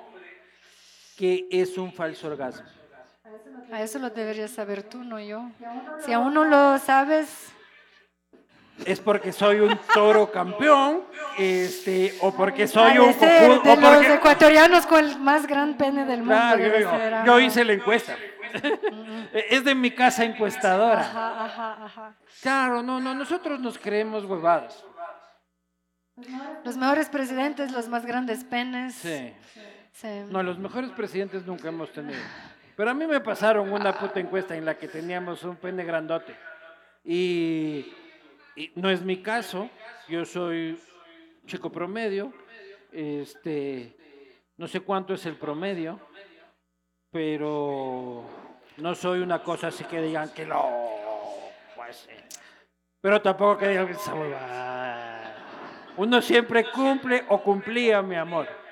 que 1.17 1.47
es 1.51 1.77
un 1.79 1.93
falso 1.93 2.27
orgasmo? 2.29 2.67
A 3.73 3.83
eso 3.83 3.99
lo 3.99 4.11
deberías 4.11 4.51
saber 4.51 4.83
tú, 4.83 5.03
no 5.03 5.19
yo. 5.21 5.51
Si 6.05 6.13
aún 6.13 6.33
no 6.35 6.45
lo 6.45 6.79
sabes, 6.79 7.53
es 8.85 9.01
porque 9.01 9.33
soy 9.33 9.61
un 9.61 9.79
toro 9.95 10.31
campeón, 10.31 11.03
este, 11.39 12.15
o 12.21 12.33
porque 12.35 12.69
soy 12.69 12.99
un 12.99 13.07
de 13.09 13.13
ser 13.15 13.49
cojudo, 13.49 13.63
de 13.63 13.73
o 13.73 13.77
los 13.77 13.97
porque- 13.97 14.15
ecuatorianos 14.15 14.87
con 14.87 15.05
el 15.05 15.19
más 15.19 15.47
gran 15.47 15.77
pene 15.77 16.05
del 16.05 16.19
mundo. 16.21 16.35
Claro, 16.35 16.59
yo, 16.63 17.23
digo, 17.25 17.41
hice 17.41 17.65
la 17.65 17.73
encuesta. 17.73 18.17
es 19.51 19.65
de 19.65 19.75
mi 19.75 19.91
casa 19.91 20.25
encuestadora. 20.25 21.01
Ajá, 21.01 21.45
ajá, 21.45 21.85
ajá. 21.85 22.17
Claro, 22.43 22.83
no, 22.83 23.01
no, 23.01 23.15
nosotros 23.15 23.61
nos 23.61 23.79
creemos 23.79 24.25
huevadas. 24.25 24.85
Los 26.65 26.77
mejores 26.77 27.09
presidentes, 27.09 27.73
los 27.73 27.89
más 27.89 28.07
grandes 28.07 28.45
penes. 28.45 28.95
Sí. 28.95 29.33
Sí. 29.93 30.09
No, 30.31 30.43
los 30.43 30.59
mejores 30.59 30.91
presidentes 30.91 31.47
nunca 31.47 31.69
hemos 31.69 31.91
tenido. 31.93 32.21
Pero 32.77 32.91
a 32.91 32.95
mí 32.95 33.07
me 33.07 33.21
pasaron 33.21 33.73
una 33.73 33.99
puta 33.99 34.21
encuesta 34.21 34.55
en 34.55 34.67
la 34.67 34.77
que 34.77 34.87
teníamos 34.87 35.43
un 35.45 35.57
pene 35.57 35.83
grandote. 35.83 36.37
Y, 37.03 37.91
no 38.75 38.91
es 38.91 39.01
mi 39.01 39.23
caso. 39.23 39.71
Yo 40.09 40.27
soy 40.27 40.79
chico 41.47 41.73
promedio. 41.73 42.33
Este, 42.93 43.97
no 44.59 44.69
sé 44.69 44.81
cuánto 44.81 45.15
es 45.15 45.25
el 45.25 45.37
promedio, 45.37 45.99
pero 47.11 48.25
no 48.77 48.95
soy 48.95 49.21
una 49.21 49.43
cosa 49.43 49.69
así 49.69 49.85
que 49.85 50.03
digan 50.03 50.33
que 50.35 50.45
lo. 50.45 50.63
Pues, 51.75 52.07
eh, 52.11 52.25
pero 53.01 53.21
tampoco 53.23 53.59
que 53.59 53.69
digan 53.69 53.87
que 53.87 54.11
huevada. 54.11 55.35
Uno 55.97 56.21
siempre 56.21 56.71
cumple 56.71 57.25
o 57.29 57.43
cumplía, 57.43 58.03
mi 58.03 58.17
amor. 58.17 58.66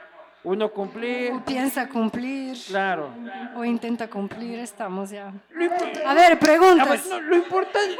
Uno 0.44 0.70
cumplía. 0.70 1.34
O 1.36 1.44
piensa 1.44 1.88
cumplir 1.88 2.54
Claro. 2.66 3.10
o 3.56 3.64
intenta 3.64 4.08
cumplir, 4.08 4.58
estamos 4.58 5.08
ya. 5.10 5.28
A 5.28 5.32
ver, 5.58 6.06
a 6.06 6.14
ver, 6.14 6.38
preguntas. 6.38 7.06
no, 7.06 7.20
lo 7.20 7.36
importante, 7.36 7.96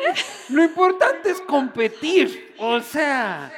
lo 0.50 0.62
importante 0.62 1.30
es 1.30 1.40
competir. 1.40 2.54
O 2.58 2.80
sea, 2.80 3.50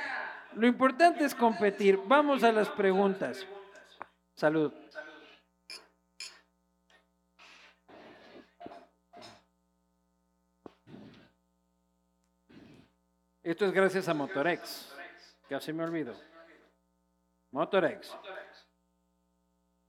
lo 0.54 0.68
importante 0.68 1.24
es 1.24 1.34
competir. 1.34 1.98
Vamos 2.06 2.44
a 2.44 2.52
las 2.52 2.68
preguntas. 2.68 3.44
Salud. 4.36 4.72
Esto 13.42 13.64
es 13.66 13.72
gracias 13.72 14.08
a 14.08 14.14
Motorex. 14.14 14.92
Casi 15.48 15.72
me 15.72 15.84
olvido. 15.84 16.14
Motorex. 17.52 18.16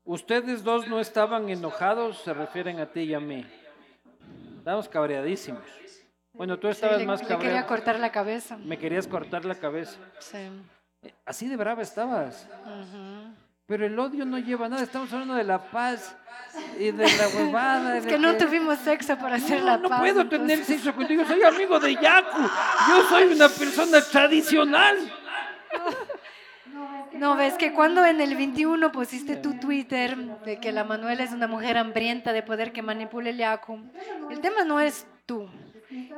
Ustedes 0.07 0.63
dos 0.63 0.87
no 0.87 0.99
estaban 0.99 1.49
enojados, 1.49 2.17
se 2.23 2.33
refieren 2.33 2.79
a 2.79 2.85
ti 2.87 3.01
y 3.01 3.13
a 3.13 3.19
mí. 3.19 3.45
Estábamos 4.57 4.87
cabreadísimos. 4.89 5.61
Bueno, 6.33 6.57
tú 6.57 6.67
Sí, 6.67 6.71
estabas 6.71 6.99
le, 6.99 7.05
más 7.05 7.19
le 7.21 7.27
quería 7.27 7.39
cabreado. 7.43 7.67
cortar 7.67 7.99
la 7.99 8.11
cabeza. 8.11 8.57
Me 8.57 8.77
querías 8.77 9.05
cortar 9.07 9.43
la 9.45 9.55
cabeza. 9.55 9.97
Sí. 10.19 10.37
Eh, 11.03 11.13
Así 11.25 11.47
de 11.49 11.57
brava 11.57 11.81
estabas. 11.81 12.47
Pero 13.65 13.85
el 13.85 13.99
odio 13.99 14.23
no 14.25 14.37
lleva 14.39 14.69
nada. 14.69 14.81
Estamos 14.83 15.11
hablando 15.11 15.33
de 15.35 15.43
la 15.43 15.69
paz 15.71 16.15
y 16.79 16.91
de 16.91 17.03
la 17.03 17.27
huevada. 17.35 17.97
Es 17.97 18.05
que 18.05 18.17
no 18.17 18.35
tuvimos 18.37 18.79
sexo 18.79 19.17
para 19.17 19.35
hacer 19.35 19.59
No, 19.59 19.65
la 19.65 19.77
no 19.77 19.89
paz. 19.89 19.99
puedo 19.99 20.21
entonces- 20.21 20.47
tener 20.47 20.63
sexo 20.65 20.95
contigo. 20.95 21.25
Soy 21.25 21.43
amigo 21.43 21.79
de 21.79 21.95
Yaku. 21.95 22.41
Yo 22.89 23.03
soy 23.09 23.23
una 23.33 23.49
persona 23.49 23.99
tradicional. 24.01 24.95
No, 27.19 27.35
ves 27.35 27.55
que 27.55 27.73
cuando 27.73 28.05
en 28.05 28.21
el 28.21 28.35
21 28.35 28.91
pusiste 28.91 29.35
tu 29.35 29.53
Twitter 29.55 30.15
de 30.45 30.59
que 30.59 30.71
la 30.71 30.83
Manuela 30.83 31.23
es 31.23 31.31
una 31.31 31.47
mujer 31.47 31.77
hambrienta 31.77 32.33
de 32.33 32.43
poder 32.43 32.71
que 32.71 32.81
manipule 32.81 33.31
el 33.31 33.37
Yaku, 33.37 33.79
el 34.31 34.39
tema 34.39 34.63
no 34.63 34.79
es 34.79 35.07
tú. 35.25 35.47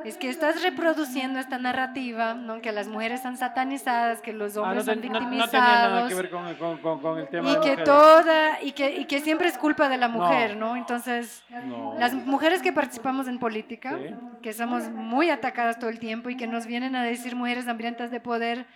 Es 0.04 0.16
que 0.16 0.28
estás 0.28 0.62
reproduciendo 0.64 1.38
esta 1.38 1.56
narrativa, 1.58 2.34
¿no? 2.34 2.60
que 2.60 2.72
las 2.72 2.88
mujeres 2.88 3.18
están 3.20 3.36
satanizadas, 3.36 4.20
que 4.20 4.32
los 4.32 4.56
Ah, 4.56 4.60
no, 4.60 4.66
hombres 4.66 4.84
te- 4.84 4.90
son 4.94 5.00
no- 5.00 5.08
no 5.12 5.20
victimizados. 5.20 5.50
tenía 5.52 5.88
nada 5.88 6.08
que 6.08 6.14
ver 6.14 6.30
con, 6.30 6.46
el- 6.48 6.56
con- 6.58 6.78
con- 6.78 7.00
con 7.00 7.18
el 7.20 7.28
tema 7.28 7.48
y 7.48 7.52
de 7.52 7.60
que 7.60 7.70
mujeres. 7.70 7.84
toda 7.84 8.62
y 8.62 8.72
que, 8.72 8.96
y 8.96 9.04
que 9.04 9.20
siempre 9.20 9.46
es 9.48 9.56
culpa 9.56 9.88
de 9.88 9.96
la 9.96 10.08
No. 10.08 10.18
mujer, 10.18 10.56
¿no? 10.56 10.74
Entonces, 10.76 11.44
No. 11.66 11.94
las 12.00 12.14
mujeres 12.14 12.62
que 12.62 12.72
participamos 12.72 13.28
en 13.28 13.38
política, 13.38 13.96
Sí. 13.96 14.14
que 14.42 14.52
somos 14.52 14.90
muy 14.90 15.30
atacadas 15.30 15.78
todo 15.78 15.88
el 15.88 16.00
tiempo 16.00 16.30
y 16.30 16.36
que 16.36 16.48
nos 16.48 16.66
vienen 16.66 16.96
a 16.96 17.04
decir 17.04 17.36
mujeres 17.36 17.68
hambrientas 17.68 18.10
de 18.10 18.18
poder, 18.18 18.66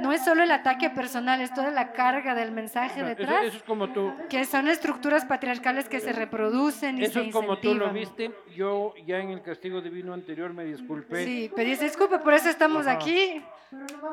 no 0.00 0.12
es 0.12 0.24
solo 0.24 0.42
el 0.42 0.50
ataque 0.50 0.90
personal, 0.90 1.40
es 1.40 1.52
toda 1.54 1.70
la 1.70 1.92
carga 1.92 2.34
del 2.34 2.50
mensaje 2.52 3.00
No, 3.02 3.08
detrás, 3.08 3.44
eso 3.44 3.56
es 3.58 3.62
como 3.62 3.88
tú. 3.90 4.12
que 4.28 4.44
son 4.44 4.68
estructuras 4.68 5.24
patriarcales 5.24 5.88
que 5.88 6.00
se 6.00 6.12
reproducen 6.12 6.98
y 6.98 7.04
Eso 7.04 7.20
se 7.20 7.26
es 7.28 7.32
como 7.32 7.58
tú 7.58 7.74
lo 7.74 7.90
viste. 7.90 8.30
Yo 8.54 8.94
ya 9.06 9.18
en 9.18 9.30
el 9.30 9.42
castigo 9.42 9.80
divino 9.80 10.12
anterior 10.14 10.52
me 10.52 10.64
disculpé. 10.64 11.24
Sí, 11.24 11.50
pedís 11.54 11.80
disculpa, 11.80 12.20
por 12.20 12.34
eso 12.34 12.48
estamos 12.48 12.86
Ajá. 12.86 12.96
aquí, 12.96 13.42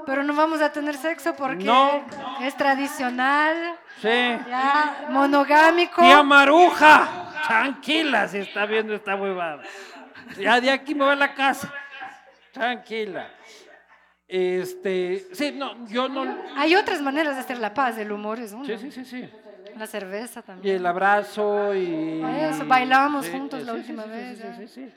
pero 0.06 0.24
no 0.24 0.34
vamos 0.36 0.62
a 0.62 0.72
tener 0.72 0.96
sexo 0.96 1.36
porque 1.36 1.64
No. 1.66 2.04
es 2.42 2.56
tradicional, 2.56 3.76
Sí. 4.02 4.08
ya 4.10 5.08
monogámico. 5.10 6.02
Tía 6.02 6.24
Maruja, 6.24 7.32
tranquila, 7.48 8.28
se 8.28 8.42
está 8.42 8.66
viendo 8.66 8.94
esta 8.94 9.16
huevada. 9.16 9.64
Ya 10.40 10.60
de 10.60 10.72
aquí 10.72 10.96
me 10.96 11.04
voy 11.04 11.14
a 11.14 11.16
la 11.18 11.34
casa. 11.34 11.72
Tranquila. 12.52 13.28
Este, 14.36 15.28
sí, 15.34 15.52
no, 15.56 15.88
yo 15.90 16.10
no. 16.10 16.26
Hay 16.56 16.76
otras 16.76 17.04
maneras 17.04 17.36
de 17.36 17.42
hacer 17.42 17.60
la 17.60 17.72
paz, 17.72 18.00
el 18.00 18.12
humor 18.12 18.40
es 18.40 18.52
una. 18.52 18.66
Sí, 18.66 18.78
sí, 18.80 18.92
sí, 18.92 19.06
sí. 19.06 19.30
La 19.78 19.86
cerveza 19.86 20.40
Y 20.40 20.44
también. 20.44 20.76
el 20.78 20.86
abrazo 20.88 21.76
y. 21.76 22.20
Eso, 22.40 22.66
bailábamos 22.66 23.28
Sí, 23.28 23.32
juntos 23.32 23.60
sí, 23.60 23.66
la 23.68 23.74
última 23.74 24.06
vez, 24.06 24.38
Sí, 24.40 24.44
ya. 24.44 24.56
sí, 24.58 24.68
sí. 24.68 24.92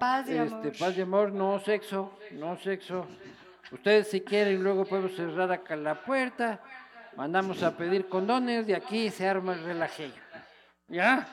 Paz 0.00 0.28
y 0.30 0.38
Este, 0.38 0.54
amor. 0.54 0.72
paz 0.78 0.96
y 0.96 1.00
amor, 1.02 1.32
no 1.32 1.58
sexo, 1.60 2.18
no 2.32 2.56
sexo. 2.56 3.06
Ustedes 3.70 4.08
si 4.08 4.22
quieren, 4.22 4.62
luego 4.64 4.86
podemos 4.86 5.14
cerrar 5.14 5.52
acá 5.52 5.76
la 5.76 5.94
puerta, 6.02 6.58
mandamos 7.16 7.62
a 7.62 7.76
pedir 7.76 8.08
condones, 8.08 8.66
de 8.66 8.74
aquí 8.76 9.10
se 9.10 9.28
arma 9.28 9.52
el 9.52 9.62
relajillo. 9.62 10.22
¿Ya? 10.88 11.28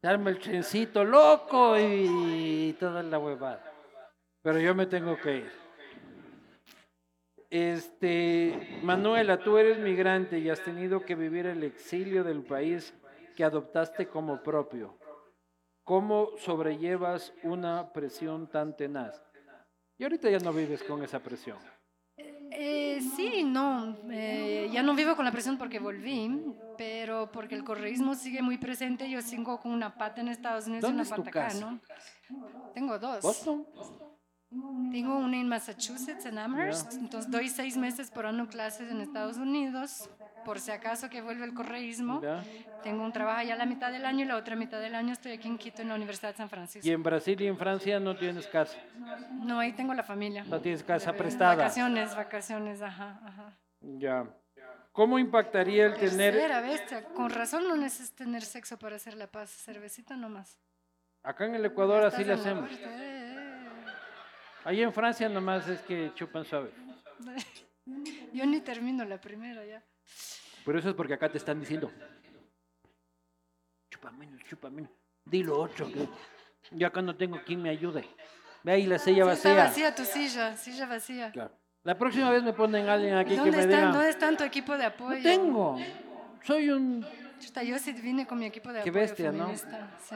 Se 0.00 0.06
arma 0.06 0.30
el 0.30 0.38
trencito 0.38 1.02
loco 1.02 1.76
y 1.76 2.76
toda 2.78 3.02
la 3.02 3.18
huevada. 3.18 3.64
Pero 4.42 4.60
yo 4.60 4.76
me 4.76 4.86
tengo 4.86 5.16
que 5.16 5.38
ir. 5.38 5.63
Este, 7.54 8.80
Manuela, 8.82 9.38
tú 9.38 9.58
eres 9.58 9.78
migrante 9.78 10.40
y 10.40 10.50
has 10.50 10.60
tenido 10.64 11.04
que 11.04 11.14
vivir 11.14 11.46
el 11.46 11.62
exilio 11.62 12.24
del 12.24 12.42
país 12.42 12.92
que 13.36 13.44
adoptaste 13.44 14.08
como 14.08 14.42
propio. 14.42 14.98
¿Cómo 15.84 16.30
sobrellevas 16.36 17.32
una 17.44 17.92
presión 17.92 18.48
tan 18.48 18.76
tenaz? 18.76 19.22
Y 19.96 20.02
ahorita 20.02 20.30
ya 20.30 20.40
no 20.40 20.52
vives 20.52 20.82
con 20.82 21.04
esa 21.04 21.20
presión. 21.20 21.58
Eh, 22.16 23.00
sí, 23.14 23.44
no. 23.44 23.98
eh, 24.10 24.68
ya 24.72 24.82
no 24.82 24.96
vivo 24.96 25.14
con 25.14 25.24
la 25.24 25.30
presión 25.30 25.56
porque 25.56 25.78
volví, 25.78 26.56
pero 26.76 27.30
porque 27.30 27.54
el 27.54 27.62
correísmo 27.62 28.16
sigue 28.16 28.42
muy 28.42 28.58
presente. 28.58 29.08
Yo 29.08 29.22
sigo 29.22 29.60
con 29.60 29.70
una 29.70 29.96
pata 29.96 30.22
en 30.22 30.26
Estados 30.26 30.66
Unidos 30.66 30.82
y 30.82 30.92
¿Dónde 30.92 31.02
una 31.02 31.16
pata 31.16 31.30
acá? 31.30 31.54
¿no? 31.60 31.80
Tengo 32.74 32.98
dos. 32.98 33.22
¿Boston? 33.22 33.64
Tengo 34.90 35.16
una 35.18 35.36
en 35.36 35.48
Massachusetts, 35.48 36.24
en 36.26 36.38
Amherst. 36.38 36.94
Entonces 36.94 37.30
doy 37.30 37.48
seis 37.48 37.76
meses 37.76 38.10
por 38.10 38.26
año 38.26 38.46
clases 38.48 38.90
en 38.90 39.00
Estados 39.00 39.36
Unidos, 39.36 40.08
por 40.44 40.60
si 40.60 40.70
acaso 40.70 41.10
que 41.10 41.20
vuelve 41.22 41.44
el 41.44 41.54
correísmo. 41.54 42.20
¿Ya? 42.22 42.44
Tengo 42.82 43.02
un 43.04 43.12
trabajo 43.12 43.40
allá 43.40 43.56
la 43.56 43.66
mitad 43.66 43.90
del 43.90 44.04
año 44.04 44.24
y 44.24 44.28
la 44.28 44.36
otra 44.36 44.54
mitad 44.56 44.80
del 44.80 44.94
año 44.94 45.12
estoy 45.12 45.32
aquí 45.32 45.48
en 45.48 45.58
Quito, 45.58 45.82
en 45.82 45.88
la 45.88 45.96
Universidad 45.96 46.30
de 46.30 46.36
San 46.36 46.48
Francisco. 46.48 46.86
Y 46.86 46.92
en 46.92 47.02
Brasil 47.02 47.40
y 47.40 47.46
en 47.46 47.56
Francia 47.58 47.98
no 47.98 48.16
tienes 48.16 48.46
casa. 48.46 48.78
No, 49.32 49.58
ahí 49.58 49.72
tengo 49.72 49.94
la 49.94 50.04
familia. 50.04 50.44
No 50.44 50.60
tienes 50.60 50.84
casa 50.84 51.12
prestada. 51.12 51.56
Vacaciones, 51.56 52.14
vacaciones, 52.14 52.82
ajá, 52.82 53.20
ajá. 53.24 53.58
Ya. 53.80 54.26
¿Cómo 54.92 55.18
impactaría 55.18 55.86
el 55.86 55.94
tener... 55.94 56.34
Tercera 56.34 56.60
bestia, 56.60 57.04
con 57.06 57.30
razón 57.30 57.66
no 57.66 57.76
necesitas 57.76 58.14
tener 58.14 58.42
sexo 58.42 58.78
para 58.78 58.94
hacer 58.94 59.14
la 59.14 59.26
paz, 59.26 59.50
cervecita 59.50 60.16
nomás. 60.16 60.56
Acá 61.24 61.46
en 61.46 61.54
el 61.56 61.64
Ecuador 61.64 62.04
así 62.04 62.22
la 62.22 62.34
hacemos. 62.34 62.70
eh, 62.70 63.13
Ahí 64.64 64.82
en 64.82 64.92
Francia 64.92 65.28
nomás 65.28 65.68
es 65.68 65.80
que 65.82 66.12
chupan 66.14 66.44
suave. 66.44 66.70
Yo 68.32 68.46
ni 68.46 68.60
termino 68.60 69.04
la 69.04 69.20
primera 69.20 69.64
ya. 69.64 69.82
Pero 70.64 70.78
eso 70.78 70.88
es 70.90 70.94
porque 70.94 71.14
acá 71.14 71.30
te 71.30 71.38
están 71.38 71.60
diciendo. 71.60 71.90
Chupa 73.90 74.10
menos, 74.10 74.42
chupa 74.44 74.70
menos. 74.70 74.90
Dilo 75.24 75.60
otro. 75.60 75.86
que 75.86 76.08
Yo 76.72 76.86
acá 76.86 77.02
no 77.02 77.16
tengo 77.16 77.40
quien 77.44 77.62
me 77.62 77.70
ayude. 77.70 78.08
Ve 78.62 78.72
ahí 78.72 78.86
la 78.86 78.98
silla 78.98 79.24
Sí, 79.26 79.30
está 79.32 79.48
vacía. 79.50 79.64
vacía 79.64 79.94
tu 79.94 80.04
silla, 80.04 80.56
silla 80.56 80.86
vacía. 80.86 81.30
Claro. 81.32 81.54
La 81.82 81.98
próxima 81.98 82.30
vez 82.30 82.42
me 82.42 82.54
ponen 82.54 82.88
alguien 82.88 83.14
aquí 83.14 83.30
que 83.30 83.36
¿Dónde 83.36 83.50
me 83.58 83.62
está, 83.64 83.76
diga. 83.76 83.92
¿Dónde 83.92 84.08
está 84.08 84.36
tu 84.36 84.44
equipo 84.44 84.76
de 84.78 84.84
apoyo? 84.86 85.16
No 85.16 85.22
tengo. 85.22 85.78
Soy 86.42 86.70
un. 86.70 87.06
Chuta, 87.38 87.62
yo 87.62 87.78
sí 87.78 87.92
vine 87.92 88.26
con 88.26 88.38
mi 88.38 88.46
equipo 88.46 88.72
de 88.72 88.82
Qué 88.82 88.88
apoyo 88.88 89.00
bestia, 89.02 89.30
¿no? 89.30 89.44
feminista, 89.44 89.90
sí. 90.00 90.14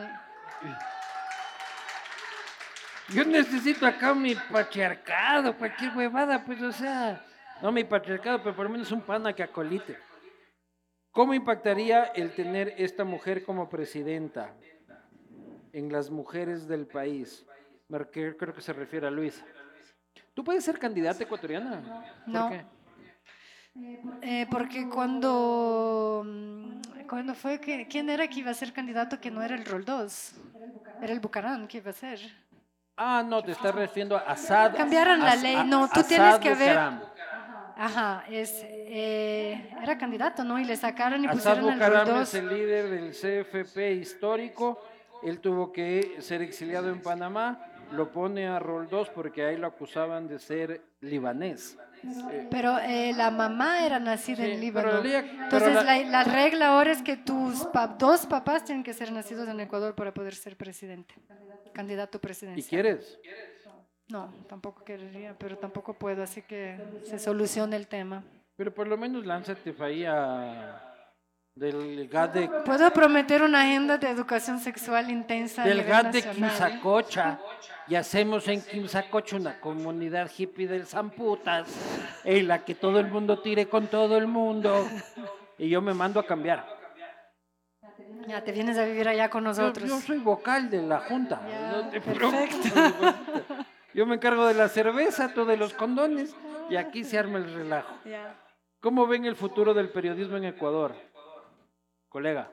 Yo 3.11 3.25
necesito 3.25 3.87
acá 3.87 4.15
mi 4.15 4.35
patriarcado, 4.35 5.57
cualquier 5.57 5.97
huevada, 5.97 6.45
pues, 6.45 6.61
o 6.63 6.73
sea. 6.73 7.25
No 7.63 7.73
mi 7.73 7.85
patriarcado, 7.85 8.43
pero 8.43 8.55
por 8.55 8.67
lo 8.67 8.71
menos 8.71 8.93
un 8.93 9.01
pana 9.01 9.33
que 9.33 9.43
acolite. 9.43 9.99
¿Cómo 11.11 11.33
impactaría 11.35 12.05
el 12.05 12.33
tener 12.35 12.75
esta 12.77 13.05
mujer 13.05 13.45
como 13.45 13.69
presidenta 13.69 14.55
en 15.73 15.91
las 15.91 16.11
mujeres 16.11 16.69
del 16.69 16.87
país? 16.87 17.45
Re- 17.89 18.11
Creo 18.37 18.55
que 18.55 18.61
se 18.61 18.73
refiere 18.73 19.07
a 19.07 19.11
Luisa. 19.11 19.45
¿Tú 20.35 20.45
puedes 20.45 20.63
ser 20.65 20.79
candidata 20.79 21.25
ecuatoriana? 21.25 21.81
¿Por 22.25 22.35
No. 22.35 22.49
qué? 22.51 22.65
Eh, 24.23 24.47
porque 24.51 24.89
cuando, 24.89 26.23
mm, 26.27 27.07
cuando 27.09 27.35
fue 27.35 27.61
que, 27.61 27.87
¿quién 27.89 28.11
era 28.11 28.29
que 28.29 28.41
iba 28.41 28.51
a 28.51 28.55
ser 28.55 28.73
candidato 28.73 29.21
que 29.21 29.31
no 29.31 29.43
era 29.43 29.55
el 29.57 29.65
Roldós? 29.65 30.35
Era 31.01 31.13
el 31.13 31.21
Bucarán 31.21 31.67
que 31.67 31.79
iba 31.79 31.91
a 31.91 31.95
ser. 31.95 32.21
Ah, 32.99 33.23
no, 33.25 33.43
te 33.43 33.53
estás 33.53 33.75
refiriendo 33.75 34.17
a 34.17 34.21
Assad. 34.21 34.77
Cambiaron 34.77 35.21
la 35.21 35.37
ley. 35.37 35.63
No, 35.65 35.87
tú 35.89 36.01
Assad 36.01 36.09
tienes 36.09 36.39
que 36.39 36.55
ver-. 36.55 36.79
Ajá, 37.81 38.25
es, 38.29 38.61
eh, 38.65 39.71
era 39.81 39.97
candidato, 39.97 40.43
¿no? 40.43 40.59
Y 40.59 40.65
le 40.65 40.77
sacaron 40.77 41.23
y 41.23 41.29
Assad 41.29 41.61
pusieron 41.61 41.71
al 41.71 41.75
Bucaram 41.91 42.23
es 42.23 42.35
el 42.35 42.49
líder 42.49 42.91
del 42.91 43.11
CFP 43.13 43.93
histórico. 43.93 44.81
Él 45.23 45.39
tuvo 45.39 45.73
que 45.73 46.17
ser 46.19 46.43
exiliado 46.43 46.91
en 46.91 47.01
Panamá. 47.01 47.65
Lo 47.93 48.11
pone 48.11 48.49
a 48.49 48.59
Roldós 48.59 49.09
porque 49.11 49.45
ahí 49.45 49.57
lo 49.57 49.69
acusaban 49.69 50.27
de 50.27 50.41
ser 50.41 50.83
libanés. 51.01 51.79
Pero 52.51 52.79
eh, 52.79 53.13
la 53.17 53.31
mamá 53.31 53.85
era 53.85 53.99
nacida 53.99 54.45
Sí, 54.45 54.51
en 54.53 54.61
Líbano. 54.61 55.03
Entonces 55.05 55.75
la, 55.75 55.83
la- 55.83 56.05
la 56.05 56.25
regla 56.25 56.69
ahora 56.69 56.93
es 56.93 57.03
que 57.03 57.17
tus 57.17 57.65
pa- 57.67 57.87
dos 57.89 58.27
papás 58.27 58.65
tienen 58.65 58.83
que 58.85 58.95
ser 58.95 59.13
nacidos 59.13 59.49
en 59.49 59.61
Ecuador 59.61 59.95
para 59.95 60.13
poder 60.15 60.35
ser 60.35 60.57
presidente, 60.57 61.15
candidato 61.73 62.19
¿Y 62.19 62.21
presidencial. 62.21 62.69
quieres? 62.69 63.19
No, 64.09 64.33
tampoco 64.49 64.83
querría, 64.85 65.35
pero 65.39 65.59
tampoco 65.59 65.93
puedo, 65.93 66.23
así 66.23 66.41
que 66.43 66.79
se 67.05 67.19
soluciona 67.19 67.77
el 67.77 67.87
tema. 67.89 68.25
Pero 68.57 68.73
por 68.73 68.87
lo 68.87 68.97
menos 68.97 69.27
lánzate 69.27 69.75
ahí 69.81 70.05
a 70.07 70.88
del 71.59 72.09
GAD 72.09 72.31
de, 72.31 72.49
Puedo 72.65 72.91
prometer 72.93 73.43
una 73.43 73.63
agenda 73.63 73.99
de 73.99 74.09
educación 74.09 74.61
sexual 74.61 75.11
intensa. 75.11 75.65
del 75.65 75.83
GAD 75.83 76.07
de 76.07 76.23
nacional. 76.23 76.51
Quimsacocha 76.51 77.41
y 77.89 77.95
hacemos 77.97 78.47
en 78.49 78.63
Quimsacocha 78.63 79.37
una 79.37 79.61
comunidad 79.61 80.31
hippie 80.37 80.69
del 80.69 80.87
Zamputas 80.87 81.69
en 82.25 82.49
la 82.49 82.65
que 82.65 82.75
todo 82.75 83.01
el 83.01 83.09
mundo 83.09 83.41
tire 83.41 83.67
con 83.67 83.89
todo 83.89 84.17
el 84.17 84.27
mundo 84.27 84.87
y 85.59 85.69
yo 85.69 85.83
me 85.83 85.95
mando 85.95 86.21
a 86.21 86.27
cambiar. 86.27 86.79
Ya 88.27 88.45
te 88.45 88.53
vienes 88.53 88.79
a 88.79 88.85
vivir 88.85 89.09
allá 89.09 89.31
con 89.31 89.43
nosotros. 89.45 89.89
yo 89.89 89.99
soy 90.01 90.19
vocal 90.19 90.71
de 90.71 90.83
la 90.83 91.01
junta. 91.01 91.41
Ya, 91.49 91.73
no 91.73 91.89
te 91.89 92.01
perfecto. 92.01 93.15
Yo 93.95 94.07
me 94.07 94.17
encargo 94.17 94.47
de 94.47 94.55
la 94.55 94.69
cerveza, 94.69 95.33
tú 95.33 95.45
de 95.45 95.57
los 95.57 95.73
condones 95.73 96.37
y 96.71 96.77
aquí 96.77 97.05
se 97.05 97.19
arma 97.19 97.39
el 97.39 97.53
relajo. 97.53 97.95
Ya. 98.05 98.37
¿Cómo 98.81 99.09
ven 99.09 99.25
el 99.25 99.35
futuro 99.35 99.75
del 99.75 99.89
periodismo 99.91 100.37
en 100.37 100.45
Ecuador? 100.45 100.95
Colega. 102.09 102.51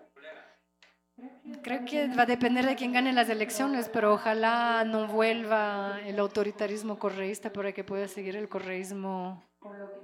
Creo 1.64 1.86
que 1.86 2.08
va 2.10 2.24
a 2.24 2.26
depender 2.26 2.66
de 2.66 2.76
quién 2.76 2.92
gane 2.92 3.14
las 3.14 3.30
elecciones, 3.30 3.90
pero 3.90 4.14
ojalá 4.14 4.84
no 4.84 5.08
vuelva 5.08 6.02
el 6.06 6.20
autoritarismo 6.20 7.00
correísta 7.00 7.54
para 7.54 7.72
que 7.72 7.84
pueda 7.84 8.08
seguir 8.08 8.36
el 8.36 8.50
correísmo 8.50 9.44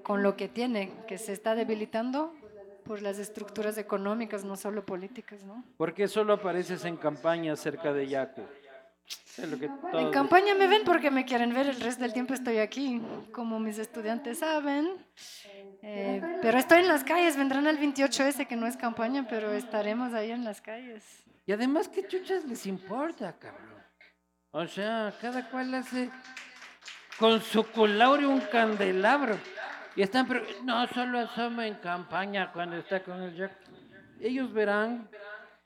con 0.03 0.23
lo 0.23 0.37
que 0.37 0.47
tiene, 0.47 0.91
que 1.07 1.17
se 1.17 1.33
está 1.33 1.53
debilitando 1.53 2.33
por 2.85 3.01
las 3.01 3.19
estructuras 3.19 3.77
económicas, 3.77 4.43
no 4.43 4.55
solo 4.55 4.85
políticas, 4.85 5.43
¿no? 5.43 5.63
¿Por 5.77 5.93
qué 5.93 6.07
solo 6.07 6.33
apareces 6.33 6.85
en 6.85 6.97
campaña 6.97 7.55
cerca 7.55 7.93
de 7.93 8.07
Yacu? 8.07 8.41
Es 9.37 9.49
lo 9.49 9.57
que 9.57 9.69
En 9.93 10.11
campaña 10.11 10.53
me 10.55 10.67
ven 10.67 10.83
porque 10.83 11.09
me 11.09 11.25
quieren 11.25 11.53
ver, 11.53 11.67
el 11.67 11.79
resto 11.79 12.03
del 12.03 12.13
tiempo 12.13 12.33
estoy 12.33 12.57
aquí, 12.57 13.01
como 13.31 13.59
mis 13.59 13.77
estudiantes 13.77 14.39
saben. 14.39 14.93
Eh, 15.81 16.21
pero 16.41 16.57
estoy 16.57 16.79
en 16.79 16.87
las 16.87 17.03
calles, 17.03 17.37
vendrán 17.37 17.65
al 17.65 17.79
28S, 17.79 18.47
que 18.47 18.55
no 18.55 18.67
es 18.67 18.77
campaña, 18.77 19.25
pero 19.29 19.51
estaremos 19.51 20.13
ahí 20.13 20.31
en 20.31 20.43
las 20.43 20.61
calles. 20.61 21.03
Y 21.45 21.53
además, 21.53 21.87
¿qué 21.87 22.07
chuchas 22.07 22.45
les 22.45 22.65
importa, 22.65 23.37
cabrón? 23.39 23.71
O 24.51 24.67
sea, 24.67 25.13
cada 25.21 25.49
cual 25.49 25.73
hace 25.73 26.09
con 27.17 27.41
su 27.41 27.63
culaurio 27.63 28.29
un 28.29 28.41
candelabro. 28.41 29.37
Y 29.95 30.01
están, 30.01 30.27
pero 30.27 30.43
no 30.63 30.87
solo 30.87 31.19
asoma 31.19 31.67
en 31.67 31.75
campaña 31.75 32.51
cuando 32.51 32.77
está 32.77 33.01
con 33.03 33.21
el 33.21 33.35
Jack. 33.35 33.51
Ellos 34.19 34.51
verán 34.53 35.09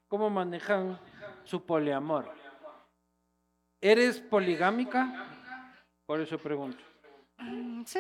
cómo 0.07 0.29
manejan 0.29 0.99
su 1.43 1.65
poliamor. 1.65 2.44
¿Eres 3.81 4.19
poligámica? 4.19 5.27
Por 6.07 6.21
eso 6.21 6.37
pregunto. 6.37 6.83
Mm, 7.39 7.83
Sí. 7.85 7.99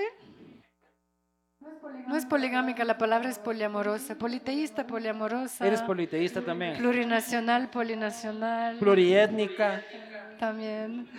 No 2.07 2.15
es 2.15 2.25
poligámica, 2.25 2.83
la 2.85 2.97
palabra 2.97 3.29
es 3.29 3.39
poliamorosa. 3.39 4.15
Politeísta, 4.15 4.85
poliamorosa. 4.85 5.65
¿Eres 5.65 5.81
politeísta 5.81 6.41
también? 6.41 6.77
Plurinacional, 6.77 7.69
polinacional. 7.69 8.77
Pluriétnica. 8.77 9.83
también. 10.39 11.09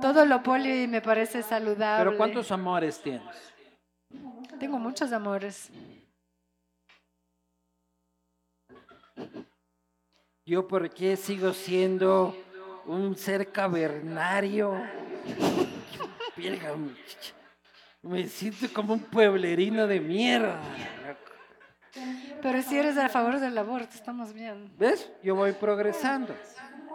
Todo 0.00 0.24
lo 0.24 0.42
poli 0.42 0.86
me 0.86 1.02
parece 1.02 1.42
saludable. 1.42 2.04
¿Pero 2.04 2.16
cuántos 2.16 2.50
amores 2.50 3.00
tienes? 3.02 3.52
Tengo 4.58 4.78
muchos 4.78 5.12
amores. 5.12 5.70
¿Yo 10.46 10.66
por 10.66 10.88
qué 10.88 11.16
sigo 11.16 11.52
siendo 11.52 12.34
un 12.88 13.16
ser 13.16 13.52
cavernario? 13.52 14.82
Me 18.02 18.26
siento 18.28 18.66
como 18.72 18.94
un 18.94 19.00
pueblerino 19.00 19.86
de 19.86 20.00
mierda. 20.00 20.60
Pero 22.42 22.62
si 22.62 22.78
eres 22.78 22.96
a 22.96 23.08
favor 23.08 23.40
del 23.40 23.56
aborto, 23.58 23.90
estamos 23.94 24.32
bien. 24.32 24.70
¿Ves? 24.78 25.10
Yo 25.22 25.34
voy 25.34 25.52
progresando. 25.52 26.34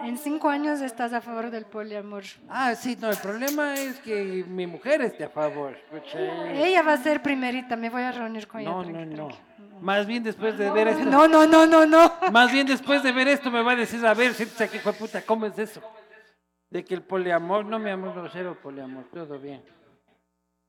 En 0.02 0.18
cinco 0.18 0.50
años 0.50 0.82
estás 0.82 1.14
a 1.14 1.22
favor 1.22 1.50
del 1.50 1.66
poliamor. 1.66 2.24
Ah, 2.50 2.76
sí, 2.76 2.98
no, 3.00 3.10
el 3.10 3.18
problema 3.18 3.76
es 3.76 4.00
que 4.00 4.44
mi 4.48 4.68
mujer 4.68 5.02
esté 5.02 5.24
a 5.24 5.30
favor. 5.30 5.78
Ella 6.54 6.82
va 6.82 6.94
a 6.94 6.98
ser 6.98 7.22
primerita, 7.22 7.76
me 7.76 7.90
voy 7.90 8.02
a 8.02 8.12
reunir 8.12 8.48
con 8.48 8.62
ella. 8.62 8.70
No, 8.70 8.84
no, 8.84 9.06
no. 9.06 9.30
Más 9.82 10.06
bien 10.06 10.24
después 10.24 10.58
de 10.58 10.72
ver 10.72 10.88
esto. 10.88 11.06
No, 11.06 11.28
no, 11.28 11.46
no, 11.46 11.66
no, 11.66 11.86
no. 11.86 12.14
Más 12.32 12.52
bien 12.52 12.66
después 12.66 13.04
de 13.04 13.12
ver 13.12 13.28
esto 13.28 13.52
me 13.52 13.62
va 13.62 13.74
a 13.74 13.76
decir, 13.76 14.06
a 14.06 14.14
ver, 14.14 14.34
siéntese 14.34 14.64
aquí, 14.64 14.78
hijo 14.78 14.92
de 14.92 14.98
puta, 14.98 15.22
¿cómo 15.22 15.46
es 15.46 15.58
eso? 15.60 15.82
De 16.70 16.84
que 16.84 16.96
el 16.96 17.04
poliamor, 17.04 17.66
no 17.66 17.80
mi 17.80 17.90
amor, 17.90 18.16
no 18.16 18.28
cero 18.30 18.58
poliamor, 18.62 19.06
todo 19.14 19.38
bien. 19.40 19.64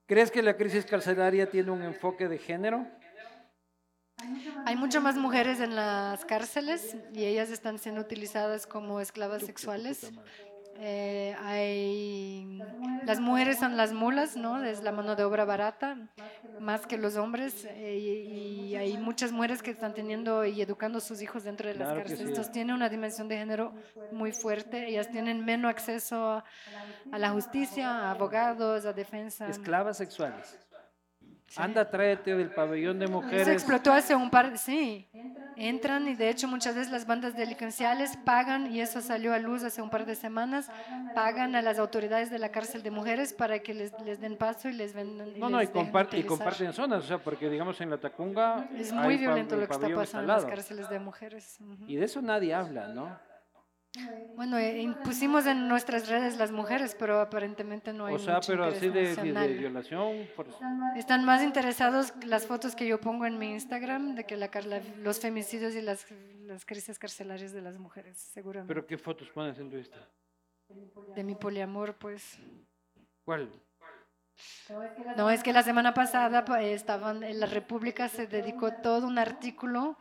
¿Crees 0.06 0.30
que 0.30 0.42
la 0.42 0.54
crisis 0.54 0.84
carcelaria 0.84 1.48
tiene 1.48 1.70
un 1.70 1.82
enfoque 1.82 2.28
de 2.28 2.38
género? 2.38 2.86
Hay 4.66 4.76
muchas 4.76 5.02
más 5.02 5.16
mujeres 5.16 5.60
en 5.60 5.74
las 5.76 6.24
cárceles 6.24 6.96
y 7.12 7.24
ellas 7.24 7.50
están 7.50 7.78
siendo 7.78 8.00
utilizadas 8.00 8.66
como 8.66 9.00
esclavas 9.00 9.42
sexuales. 9.42 10.12
Eh, 10.76 11.36
hay, 11.40 12.60
las 13.04 13.20
mujeres 13.20 13.58
son 13.60 13.76
las 13.76 13.92
mulas, 13.92 14.36
¿no? 14.36 14.62
Es 14.64 14.82
la 14.82 14.90
mano 14.90 15.14
de 15.14 15.22
obra 15.22 15.44
barata, 15.44 15.96
más 16.58 16.84
que 16.86 16.98
los 16.98 17.16
hombres. 17.16 17.64
eh, 17.64 17.96
y, 17.96 18.68
y 18.72 18.76
hay 18.76 18.96
muchas 18.98 19.30
mujeres 19.30 19.62
que 19.62 19.70
están 19.70 19.94
teniendo 19.94 20.44
y 20.44 20.60
educando 20.60 20.98
a 20.98 21.00
sus 21.00 21.22
hijos 21.22 21.44
dentro 21.44 21.68
de 21.68 21.74
las 21.74 21.86
Claro 21.88 22.00
cárceles. 22.00 22.22
sí. 22.22 22.28
Entonces 22.28 22.52
tiene 22.52 22.74
una 22.74 22.88
dimensión 22.88 23.28
de 23.28 23.36
género 23.36 23.72
muy 24.10 24.32
fuerte. 24.32 24.88
Ellas 24.88 25.08
tienen 25.10 25.44
menos 25.44 25.70
acceso 25.70 26.28
a, 26.30 26.44
a 27.12 27.18
la 27.18 27.30
justicia, 27.30 27.88
a 27.90 28.10
abogados, 28.10 28.84
a 28.84 28.92
defensa. 28.92 29.48
Esclavas 29.48 29.96
sexuales. 29.98 30.58
Anda, 31.56 31.88
tráete 31.88 32.34
del 32.34 32.50
pabellón 32.50 32.98
de 32.98 33.06
Se 33.06 33.12
mujeres. 33.12 33.48
explotó 33.48 33.92
hace 33.92 34.14
un 34.14 34.28
par, 34.30 34.58
sí. 34.58 35.08
Entran 35.56 36.08
y 36.08 36.16
de 36.16 36.28
hecho 36.30 36.48
muchas 36.48 36.74
veces 36.74 36.90
las 36.90 37.06
bandas 37.06 37.36
delincuenciales 37.36 38.16
pagan, 38.24 38.72
y 38.72 38.80
eso 38.80 39.00
salió 39.00 39.32
a 39.32 39.38
luz 39.38 39.62
hace 39.62 39.80
un 39.80 39.88
par 39.88 40.04
de 40.04 40.16
semanas, 40.16 40.68
pagan 41.14 41.54
a 41.54 41.62
las 41.62 41.78
autoridades 41.78 42.28
de 42.30 42.40
la 42.40 42.48
cárcel 42.48 42.82
de 42.82 42.90
mujeres 42.90 43.32
para 43.32 43.60
que 43.60 43.72
les, 43.72 43.92
les 44.04 44.20
den 44.20 44.36
paso 44.36 44.68
y 44.68 44.72
les 44.72 44.94
vendan. 44.94 45.38
No, 45.38 45.48
no, 45.48 45.58
y, 45.62 45.66
les 45.66 45.72
dejen 45.72 45.92
compart- 45.92 46.18
y 46.18 46.24
comparten 46.24 46.72
zonas, 46.72 47.04
o 47.04 47.06
sea, 47.06 47.18
porque 47.18 47.48
digamos 47.48 47.80
en 47.80 47.90
la 47.90 47.98
Tacunga. 47.98 48.68
Es 48.76 48.92
muy 48.92 49.16
violento 49.16 49.54
lo 49.54 49.68
que 49.68 49.72
está 49.74 49.88
pasando 49.94 50.32
en 50.32 50.38
las 50.38 50.44
cárceles 50.46 50.88
de 50.88 50.98
mujeres. 50.98 51.58
Ujú. 51.60 51.84
Y 51.86 51.96
de 51.96 52.04
eso 52.04 52.20
nadie 52.20 52.52
habla, 52.52 52.88
¿no? 52.88 53.16
Bueno, 54.34 54.58
eh, 54.58 54.80
impusimos 54.82 55.46
en 55.46 55.68
nuestras 55.68 56.08
redes 56.08 56.36
las 56.36 56.50
mujeres, 56.50 56.96
pero 56.98 57.20
aparentemente 57.20 57.92
no 57.92 58.06
hay 58.06 58.16
O 58.16 58.18
sea, 58.18 58.34
mucho 58.36 58.52
pero 58.52 58.64
así 58.64 58.88
de, 58.88 58.90
de- 58.90 59.00
de 59.02 59.08
nacional. 59.16 59.54
violación. 59.58 60.28
por- 60.34 60.46
Están 60.96 61.24
más 61.24 61.42
interesados 61.42 62.12
las 62.26 62.46
fotos 62.46 62.74
que 62.74 62.86
yo 62.88 63.00
pongo 63.00 63.24
en 63.26 63.38
mi 63.38 63.52
Instagram 63.52 64.16
de 64.16 64.24
que 64.24 64.36
la, 64.36 64.48
car- 64.48 64.66
la- 64.66 64.80
los 64.98 65.20
femicidios 65.20 65.74
y 65.76 65.80
las, 65.82 66.06
las 66.40 66.64
crisis 66.66 66.98
carcelarias 66.98 67.52
de 67.52 67.62
las 67.62 67.78
mujeres, 67.78 68.18
seguramente. 68.18 68.74
¿Pero 68.74 68.86
qué 68.86 68.98
fotos 68.98 69.30
pones 69.30 69.58
en 69.58 69.70
tu 69.70 69.76
Insta? 69.76 70.08
de 71.14 71.22
mi 71.22 71.34
poliamor, 71.36 71.94
pues. 71.94 72.38
¿Cuál? 73.24 73.48
No, 75.16 75.30
es 75.30 75.44
que 75.44 75.52
la 75.52 75.62
semana 75.62 75.94
pasada 75.94 76.44
pa- 76.44 76.60
estaban 76.62 77.22
en 77.22 77.38
la 77.38 77.46
República 77.46 78.08
se 78.08 78.26
dedicó 78.26 78.72
todo 78.72 79.06
un 79.06 79.18
artículo 79.18 79.96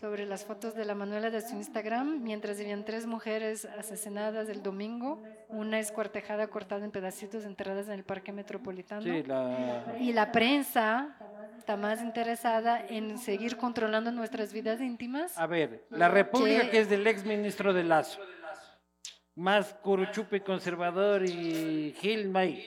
sobre 0.00 0.26
las 0.26 0.44
fotos 0.44 0.74
de 0.74 0.84
la 0.84 0.94
Manuela 0.94 1.30
de 1.30 1.40
su 1.40 1.56
Instagram, 1.56 2.22
mientras 2.22 2.60
habían 2.60 2.84
tres 2.84 3.06
mujeres 3.06 3.64
asesinadas 3.64 4.48
el 4.48 4.62
domingo, 4.62 5.22
una 5.48 5.78
escuartejada, 5.78 6.48
cortada 6.48 6.84
en 6.84 6.90
pedacitos, 6.90 7.44
enterradas 7.44 7.86
en 7.86 7.94
el 7.94 8.04
Parque 8.04 8.32
Metropolitano. 8.32 9.02
Sí, 9.02 9.22
la... 9.22 9.96
Y 9.98 10.12
la 10.12 10.32
prensa 10.32 11.16
está 11.58 11.76
más 11.76 12.02
interesada 12.02 12.84
en 12.86 13.18
seguir 13.18 13.56
controlando 13.56 14.12
nuestras 14.12 14.52
vidas 14.52 14.80
íntimas. 14.80 15.36
A 15.38 15.46
ver, 15.46 15.86
la 15.90 16.08
República 16.08 16.70
que 16.70 16.80
es 16.80 16.90
del 16.90 17.06
ex 17.06 17.24
ministro 17.24 17.72
de 17.72 17.84
Lazo. 17.84 18.20
Más 19.34 19.74
curuchupe 19.82 20.40
conservador 20.40 21.24
y 21.24 21.94
Gil 21.98 22.28
May. 22.28 22.66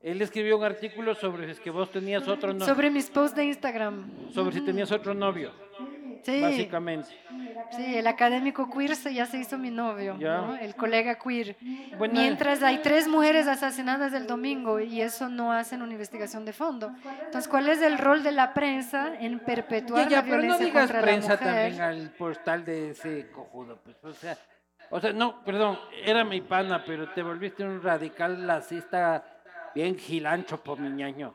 Él 0.00 0.20
escribió 0.20 0.58
un 0.58 0.64
artículo 0.64 1.14
sobre 1.14 1.46
si 1.46 1.52
es 1.52 1.60
que 1.60 1.70
vos 1.70 1.90
tenías 1.90 2.28
otro 2.28 2.52
novio. 2.52 2.66
Sobre 2.66 2.90
mis 2.90 3.08
posts 3.08 3.36
de 3.36 3.44
Instagram. 3.44 4.10
Sobre 4.32 4.54
si 4.54 4.60
tenías 4.60 4.92
otro 4.92 5.14
novio, 5.14 5.52
Sí, 6.24 6.40
básicamente. 6.40 7.08
sí, 7.70 7.96
el 7.96 8.06
académico 8.06 8.70
queer 8.70 8.96
se- 8.96 9.12
ya 9.14 9.26
se 9.26 9.38
hizo 9.38 9.58
mi 9.58 9.70
novio. 9.70 10.14
¿no? 10.18 10.56
el 10.56 10.74
colega 10.74 11.16
queer. 11.16 11.56
Bueno, 11.98 12.14
Mientras 12.14 12.62
hay 12.62 12.78
tres 12.78 13.06
mujeres 13.06 13.46
asesinadas 13.46 14.12
el 14.14 14.26
domingo 14.26 14.80
y 14.80 15.00
eso 15.00 15.28
no 15.28 15.52
hacen 15.52 15.80
una 15.82 15.92
investigación 15.92 16.44
de 16.44 16.52
fondo. 16.52 16.92
Entonces, 17.26 17.48
¿cuál 17.48 17.68
es 17.68 17.80
el 17.82 17.98
rol 17.98 18.22
de 18.22 18.32
la 18.32 18.52
prensa 18.52 19.12
en 19.20 19.38
perpetuar 19.38 20.04
Ya, 20.04 20.10
ya, 20.10 20.16
la 20.18 20.22
pero 20.22 20.36
no 20.36 20.42
violencia 20.42 20.66
digas 20.66 20.82
contra 20.82 21.00
prensa 21.02 21.28
la 21.28 21.34
mujer? 21.36 21.54
también 21.72 21.80
al 21.82 22.10
postal 22.10 22.64
de 22.64 22.90
ese 22.90 23.30
cojudo, 23.30 23.78
pues, 23.84 23.96
o 24.02 24.12
sea, 24.12 24.36
o 24.90 25.00
sea, 25.00 25.12
no, 25.12 25.44
perdón, 25.44 25.78
era 26.04 26.24
mi 26.24 26.40
pana, 26.40 26.82
pero 26.84 27.08
te 27.12 27.22
volviste 27.22 27.62
un 27.64 27.80
radical 27.82 28.46
lacista 28.46 29.24
bien 29.74 29.96
gilancho 29.98 30.62
por 30.62 30.78
mi 30.80 30.90
ñaño. 30.90 31.34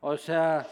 O 0.00 0.16
sea, 0.16 0.64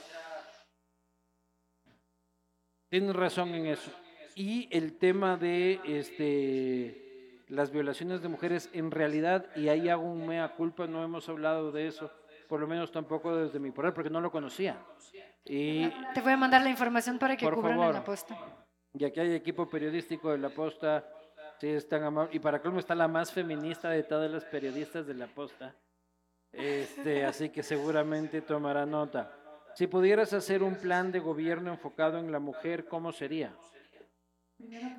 tienes 2.94 3.16
razón 3.16 3.52
en 3.56 3.66
eso. 3.66 3.90
Y 4.36 4.68
el 4.70 4.96
tema 4.98 5.36
de 5.36 5.80
este 5.84 7.42
las 7.48 7.72
violaciones 7.72 8.22
de 8.22 8.28
mujeres 8.28 8.70
en 8.72 8.92
realidad, 8.92 9.46
y 9.56 9.68
ahí 9.68 9.88
hago 9.88 10.04
un 10.04 10.24
mea 10.28 10.54
culpa, 10.54 10.86
no 10.86 11.02
hemos 11.02 11.28
hablado 11.28 11.72
de 11.72 11.88
eso, 11.88 12.08
por 12.48 12.60
lo 12.60 12.68
menos 12.68 12.92
tampoco 12.92 13.36
desde 13.36 13.58
mi 13.58 13.72
poder, 13.72 13.92
porque 13.92 14.10
no 14.10 14.20
lo 14.20 14.30
conocía. 14.30 14.78
Y 15.44 15.88
Te 16.14 16.20
voy 16.20 16.34
a 16.34 16.36
mandar 16.36 16.62
la 16.62 16.70
información 16.70 17.18
para 17.18 17.36
que 17.36 17.44
Por 17.44 17.56
cubran 17.56 17.80
en 17.80 17.92
la 17.94 18.04
posta. 18.04 18.38
y 18.92 19.04
aquí 19.04 19.18
hay 19.18 19.34
equipo 19.34 19.68
periodístico 19.68 20.30
de 20.30 20.38
La 20.38 20.50
Posta, 20.50 21.04
sí, 21.60 21.68
es 21.70 21.88
tan 21.88 22.04
amable. 22.04 22.34
Y 22.34 22.38
para 22.38 22.62
colmo 22.62 22.78
está 22.78 22.94
la 22.94 23.08
más 23.08 23.32
feminista 23.32 23.90
de 23.90 24.04
todas 24.04 24.30
las 24.30 24.44
periodistas 24.44 25.04
de 25.04 25.14
La 25.14 25.26
Posta. 25.26 25.74
Este, 26.52 27.24
así 27.24 27.48
que 27.48 27.64
seguramente 27.64 28.40
tomará 28.40 28.86
nota. 28.86 29.43
Si 29.74 29.86
pudieras 29.86 30.32
hacer 30.32 30.62
un 30.62 30.76
plan 30.76 31.10
de 31.12 31.18
gobierno 31.20 31.70
enfocado 31.72 32.18
en 32.18 32.30
la 32.30 32.38
mujer, 32.38 32.86
¿cómo 32.86 33.12
sería? 33.12 33.52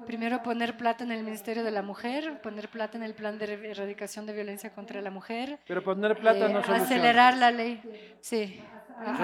Primero 0.05 0.43
poner 0.43 0.75
plata 0.77 1.03
en 1.05 1.11
el 1.11 1.23
Ministerio 1.23 1.63
de 1.63 1.71
la 1.71 1.81
Mujer, 1.81 2.41
poner 2.41 2.67
plata 2.69 2.97
en 2.97 3.03
el 3.03 3.13
plan 3.15 3.39
de 3.39 3.45
erradicación 3.71 4.25
de 4.25 4.33
violencia 4.33 4.71
contra 4.73 5.01
la 5.01 5.09
mujer, 5.09 5.59
Pero 5.65 5.81
poner 5.83 6.17
plata 6.19 6.45
eh, 6.47 6.53
no 6.53 6.61
soluciona. 6.61 6.83
acelerar 6.83 7.37
la 7.37 7.51
ley. 7.51 7.81
Sí, 8.21 8.61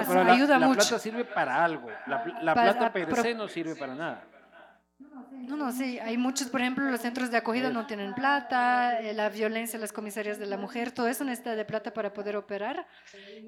O 0.00 0.04
sea, 0.04 0.24
la- 0.24 0.32
ayuda 0.32 0.58
la, 0.58 0.66
mucho. 0.66 0.80
plata 0.80 0.98
sirve 0.98 1.24
para 1.26 1.62
algo. 1.62 1.88
La, 2.06 2.24
la 2.42 2.54
Para- 2.54 2.72
plata 2.72 2.92
per 2.92 3.14
se 3.16 3.34
no 3.34 3.46
sirve 3.46 3.76
para 3.76 3.94
nada. 3.94 4.24
No, 5.32 5.56
no, 5.56 5.72
sí, 5.72 5.98
hay 5.98 6.16
muchos, 6.16 6.48
por 6.48 6.60
ejemplo, 6.60 6.88
los 6.90 7.00
centros 7.00 7.30
de 7.30 7.36
acogida 7.36 7.70
no 7.70 7.86
tienen 7.86 8.14
plata, 8.14 9.00
eh, 9.00 9.12
la 9.12 9.28
violencia 9.28 9.76
en 9.76 9.80
las 9.82 9.92
comisarías 9.92 10.38
de 10.38 10.46
la 10.46 10.56
mujer, 10.56 10.92
todo 10.92 11.08
eso 11.08 11.24
necesita 11.24 11.54
de 11.54 11.64
plata 11.64 11.92
para 11.92 12.12
poder 12.12 12.36
operar 12.36 12.86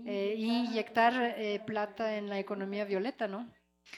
eh, 0.05 0.35
y 0.37 0.45
inyectar 0.67 1.15
eh, 1.37 1.61
plata 1.65 2.17
en 2.17 2.29
la 2.29 2.39
economía 2.39 2.85
violeta, 2.85 3.29
¿no? 3.29 3.49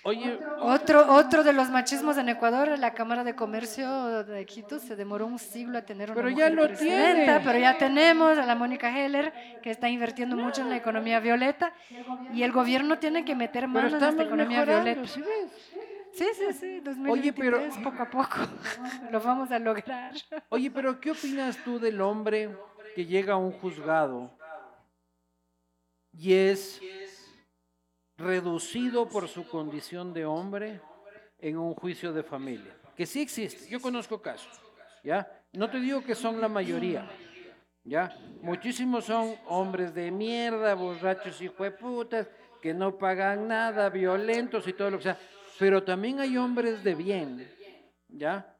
Oye, 0.03 0.39
Otro, 0.61 1.15
otro 1.15 1.43
de 1.43 1.53
los 1.53 1.71
machismos 1.71 2.19
en 2.19 2.29
Ecuador, 2.29 2.79
la 2.79 2.93
Cámara 2.93 3.25
de 3.25 3.35
Comercio 3.35 4.25
de 4.25 4.45
Quito 4.45 4.79
se 4.79 4.95
demoró 4.95 5.27
un 5.27 5.39
siglo 5.39 5.79
a 5.79 5.83
tener 5.83 6.11
una 6.11 6.17
Pero 6.17 6.29
ya 6.37 6.51
lo 6.51 6.65
presidenta, 6.67 7.15
tiene. 7.25 7.41
pero 7.45 7.59
ya 7.59 7.79
tenemos 7.79 8.37
a 8.37 8.45
la 8.45 8.55
Mónica 8.57 8.91
Heller 8.91 9.33
que 9.63 9.71
está 9.71 9.89
invirtiendo 9.89 10.37
mucho 10.37 10.61
en 10.63 10.71
la 10.71 10.77
economía 10.77 11.19
violeta 11.21 11.73
y 12.35 12.43
el 12.43 12.53
gobierno 12.53 12.99
tiene 12.99 13.25
que 13.25 13.35
meter 13.35 13.63
pero 13.63 13.69
mano 13.69 13.97
en 13.97 14.05
esta 14.05 14.23
economía 14.23 14.65
violeta. 14.65 15.07
¿sí 15.07 15.21
ves? 15.21 15.76
Sí, 16.17 16.25
sí, 16.35 16.53
sí, 16.55 16.81
2023, 16.81 17.13
Oye, 17.13 17.33
pero- 17.33 17.83
poco 17.91 18.03
a 18.03 18.11
poco 18.11 18.37
lo 19.13 19.21
vamos 19.21 19.51
a 19.51 19.59
lograr. 19.59 20.15
Oye, 20.49 20.71
pero 20.71 20.99
¿qué 20.99 21.11
opinas 21.11 21.63
tú 21.63 21.79
del 21.79 22.01
hombre 22.01 22.57
que 22.95 23.05
llega 23.05 23.35
a 23.35 23.37
un 23.37 23.53
juzgado 23.53 24.31
y 26.13 26.33
es 26.33 26.81
reducido 28.17 29.07
por 29.09 29.29
su 29.29 29.47
condición 29.47 30.15
de 30.15 30.25
hombre 30.25 30.81
en 31.39 31.59
un 31.59 31.75
juicio 31.75 32.15
de 32.15 32.23
familia? 32.23 32.75
Que 32.97 33.05
sí 33.05 33.21
existe, 33.21 33.69
yo 33.69 33.79
conozco 33.79 34.23
casos, 34.23 34.59
¿ya? 35.05 35.31
No 35.53 35.69
te 35.69 35.79
digo 35.81 36.03
que 36.03 36.15
son 36.15 36.41
la 36.41 36.49
mayoría, 36.49 37.07
¿ya? 37.85 38.17
Muchísimos 38.41 39.05
son 39.05 39.35
hombres 39.49 39.93
de 39.95 40.11
mierda, 40.11 40.73
borrachos 40.75 41.43
y 41.43 41.49
jueputas, 41.49 42.27
que 42.63 42.73
no 42.73 42.97
pagan 42.97 43.49
nada, 43.49 43.91
violentos 43.91 44.67
y 44.67 44.73
todo 44.73 44.91
lo 44.91 44.97
que 44.97 45.03
sea, 45.05 45.19
pero 45.59 45.83
también 45.83 46.21
hay 46.21 46.37
hombres 46.37 46.83
de 46.85 46.95
bien, 46.95 47.51
¿ya? 48.09 48.55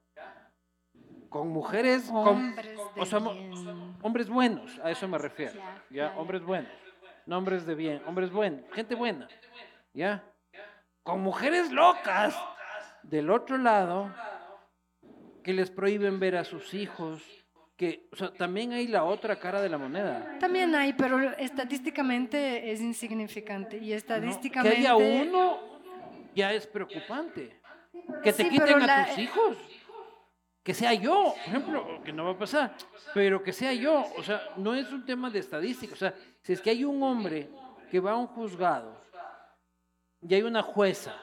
Con 1.29 1.49
mujeres, 1.49 2.09
Hombres 2.11 2.79
o 2.97 3.05
sea, 3.05 3.19
buenos, 4.29 4.79
a 4.83 4.91
eso 4.91 5.07
me 5.09 5.19
refiero, 5.19 5.55
Ya, 5.55 5.61
¿ya? 5.61 5.85
ya, 5.91 6.13
ya. 6.13 6.19
Hombres 6.19 6.43
buenos, 6.43 6.73
no 7.27 7.39
hombres 7.39 7.67
de 7.67 7.75
bien, 7.75 8.03
hombres 8.07 8.31
buenos, 8.31 8.65
gente 8.73 8.95
buena, 8.95 9.29
¿ya? 9.93 10.25
Con 11.03 11.21
mujeres 11.21 11.71
locas 11.73 12.37
del 13.03 13.31
otro 13.31 13.59
lado 13.59 14.13
que 15.43 15.53
les 15.53 15.71
prohíben 15.71 16.19
ver 16.19 16.37
a 16.37 16.45
sus 16.45 16.75
hijos, 16.75 17.23
que, 17.77 18.09
o 18.11 18.17
sea, 18.17 18.33
también 18.33 18.73
hay 18.73 18.89
la 18.89 19.05
otra 19.05 19.39
cara 19.39 19.61
de 19.61 19.69
la 19.69 19.79
moneda. 19.79 20.39
También 20.41 20.75
hay, 20.75 20.95
pero 20.95 21.21
estadísticamente 21.33 22.73
es 22.73 22.81
insignificante 22.81 23.77
y 23.77 23.81
¿no? 23.81 23.87
Que 23.87 23.95
estadísticamente 23.95 24.79
haya 24.79 24.97
uno 24.97 25.76
ya 26.37 26.53
es 26.53 26.67
preocupante. 26.67 27.61
Que 28.23 28.33
te 28.33 28.45
Sí, 28.45 28.51
quiten 28.51 28.83
a 28.83 28.87
la- 28.87 29.07
tus 29.09 29.19
hijos. 29.19 29.57
Que 30.63 30.75
sea 30.75 30.93
yo, 30.95 31.33
por 31.45 31.49
ejemplo, 31.49 32.03
que 32.05 32.13
no 32.13 32.25
va 32.25 32.33
a 32.33 32.39
pasar, 32.39 32.77
pero 33.15 33.43
que 33.43 33.53
sea 33.53 33.73
yo. 33.73 34.05
O 34.19 34.23
sea, 34.23 34.53
no 34.57 34.75
es 34.75 34.91
un 34.93 35.05
tema 35.07 35.31
de 35.31 35.39
estadística. 35.39 35.95
O 35.95 35.97
sea, 35.97 36.15
si 36.43 36.53
es 36.53 36.61
que 36.61 36.71
hay 36.71 36.85
un 36.85 37.03
hombre 37.03 37.49
que 37.91 38.01
va 38.01 38.13
a 38.13 38.17
un 38.17 38.27
juzgado 38.27 39.01
y 40.21 40.35
hay 40.35 40.43
una 40.43 40.63
jueza 40.63 41.15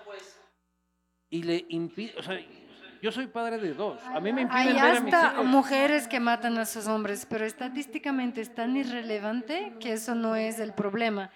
y 1.29 1.43
le 1.43 1.65
impide, 1.69 2.15
o 2.17 2.23
sea, 2.23 2.39
yo 3.03 3.11
soy 3.11 3.27
padre 3.27 3.57
de 3.57 3.73
dos. 3.73 4.01
A 4.05 4.21
mí 4.21 4.31
me 4.31 4.43
impiden 4.43 4.67
Hay 4.67 4.73
ver 4.73 4.81
a 4.81 4.99
mis 5.01 5.13
hasta 5.13 5.33
hijos. 5.33 5.45
mujeres 5.45 6.07
que 6.07 6.21
matan 6.21 6.57
a 6.57 6.65
sus 6.65 6.87
hombres, 6.87 7.27
pero 7.29 7.43
estadísticamente 7.45 8.39
es 8.39 8.55
tan 8.55 8.77
irrelevante 8.77 9.73
que 9.81 9.91
eso 9.91 10.15
no 10.15 10.37
es 10.37 10.59
el 10.59 10.71
problema. 10.71 11.29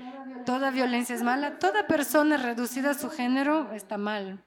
Toda 0.45 0.71
violencia 0.71 1.13
es 1.13 1.23
mala, 1.23 1.59
toda 1.59 1.85
persona 1.85 2.37
reducida 2.37 2.91
a 2.91 2.93
su 2.93 3.09
género 3.09 3.73
está 3.73 3.97
mal. 3.97 4.41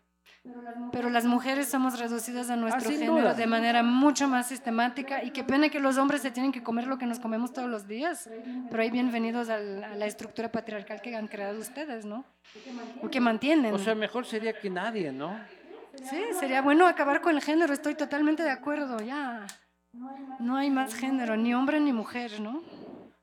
Pero 0.92 1.10
las 1.10 1.26
mujeres 1.26 1.68
somos 1.68 1.98
reducidas 1.98 2.48
a 2.48 2.56
nuestro 2.56 2.88
Ah, 2.88 2.92
género 2.92 3.12
duda. 3.16 3.34
de 3.34 3.46
manera 3.46 3.82
mucho 3.82 4.26
más 4.26 4.46
sistemática 4.48 5.22
y 5.22 5.32
qué 5.32 5.44
pena 5.44 5.68
que 5.68 5.78
los 5.78 5.98
hombres 5.98 6.22
se 6.22 6.30
tienen 6.30 6.50
que 6.52 6.62
comer 6.62 6.86
lo 6.86 6.96
que 6.96 7.04
nos 7.04 7.18
comemos 7.20 7.52
todos 7.52 7.68
los 7.68 7.86
días. 7.86 8.30
Pero 8.70 8.82
ahí 8.82 8.90
bienvenidos 8.90 9.50
a 9.50 9.58
la 9.58 10.06
estructura 10.06 10.50
patriarcal 10.50 11.02
que 11.02 11.14
han 11.14 11.28
creado 11.28 11.58
ustedes, 11.60 12.06
¿no? 12.06 12.24
O 13.02 13.10
que 13.10 13.20
mantienen. 13.20 13.74
O 13.74 13.78
sea, 13.78 13.94
mejor 13.94 14.24
sería 14.24 14.58
que 14.58 14.70
nadie, 14.70 15.12
¿no? 15.12 15.38
Sí, 16.02 16.22
sería 16.38 16.62
bueno 16.62 16.86
acabar 16.86 17.20
con 17.20 17.34
el 17.36 17.42
género, 17.42 17.72
estoy 17.72 17.94
totalmente 17.94 18.42
de 18.42 18.50
acuerdo, 18.50 18.98
ya. 19.00 19.46
No 20.38 20.56
hay 20.56 20.70
más 20.70 20.94
género, 20.94 21.36
ni 21.36 21.52
hombre 21.54 21.80
ni 21.80 21.92
mujer, 21.92 22.40
¿no? 22.40 22.62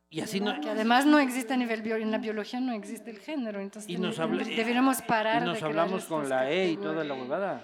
Y 0.09 0.21
así 0.21 0.39
no. 0.39 0.59
Que 0.61 0.69
además 0.69 1.05
no 1.05 1.19
existe 1.19 1.53
a 1.53 1.57
nivel 1.57 1.81
bio, 1.81 1.95
en 1.97 2.11
la 2.11 2.17
biología 2.17 2.59
no 2.59 2.73
existe 2.73 3.09
el 3.11 3.19
género, 3.19 3.59
entonces 3.59 3.89
Y 3.89 3.97
nos 3.97 4.19
habla- 4.19 4.43
deberíamos 4.43 5.01
parar 5.01 5.41
Y 5.41 5.45
nos 5.45 5.59
de 5.59 5.65
hablamos 5.65 6.05
con 6.05 6.27
la 6.29 6.49
E 6.49 6.69
y 6.71 6.77
toda 6.77 7.03
la 7.03 7.13
huevada. 7.13 7.61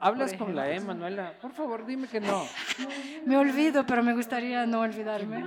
¿Hablas 0.00 0.34
con 0.34 0.54
la 0.54 0.70
E, 0.70 0.80
Manuela? 0.80 1.32
Por 1.40 1.52
favor, 1.52 1.86
dime 1.86 2.08
que 2.08 2.20
no. 2.20 2.44
Me 3.26 3.36
olvido, 3.36 3.86
pero 3.86 4.02
me 4.02 4.12
gustaría 4.12 4.66
no 4.66 4.80
olvidarme. 4.80 5.42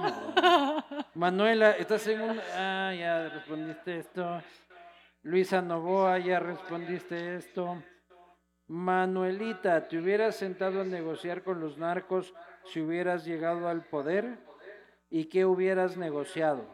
Manuela, 1.13 1.71
estás 1.71 2.07
en 2.07 2.21
un... 2.21 2.39
Ah, 2.55 2.91
ya 2.97 3.29
respondiste 3.29 3.99
esto. 3.99 4.41
Luisa 5.21 5.61
Novoa, 5.61 6.17
ya 6.19 6.39
respondiste 6.39 7.35
esto. 7.35 7.83
Manuelita, 8.67 9.87
¿te 9.87 9.97
hubieras 9.97 10.35
sentado 10.35 10.81
a 10.81 10.83
negociar 10.83 11.43
con 11.43 11.61
los 11.61 11.77
narcos 11.77 12.33
si 12.65 12.81
hubieras 12.81 13.23
llegado 13.25 13.69
al 13.69 13.85
poder? 13.85 14.39
¿Y 15.09 15.25
qué 15.25 15.45
hubieras 15.45 15.95
negociado? 15.95 16.65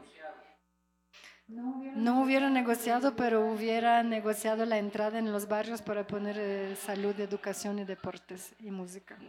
No 1.47 2.23
hubiera 2.23 2.49
negociado, 2.49 3.15
pero 3.15 3.45
hubiera 3.45 4.01
negociado 4.01 4.65
la 4.65 4.79
entrada 4.79 5.19
en 5.19 5.31
los 5.31 5.47
barrios 5.47 5.83
para 5.83 6.07
poner 6.07 6.37
eh, 6.39 6.75
salud, 6.75 7.19
educación 7.19 7.77
y 7.77 7.83
deportes 7.83 8.55
y 8.59 8.71
música. 8.71 9.19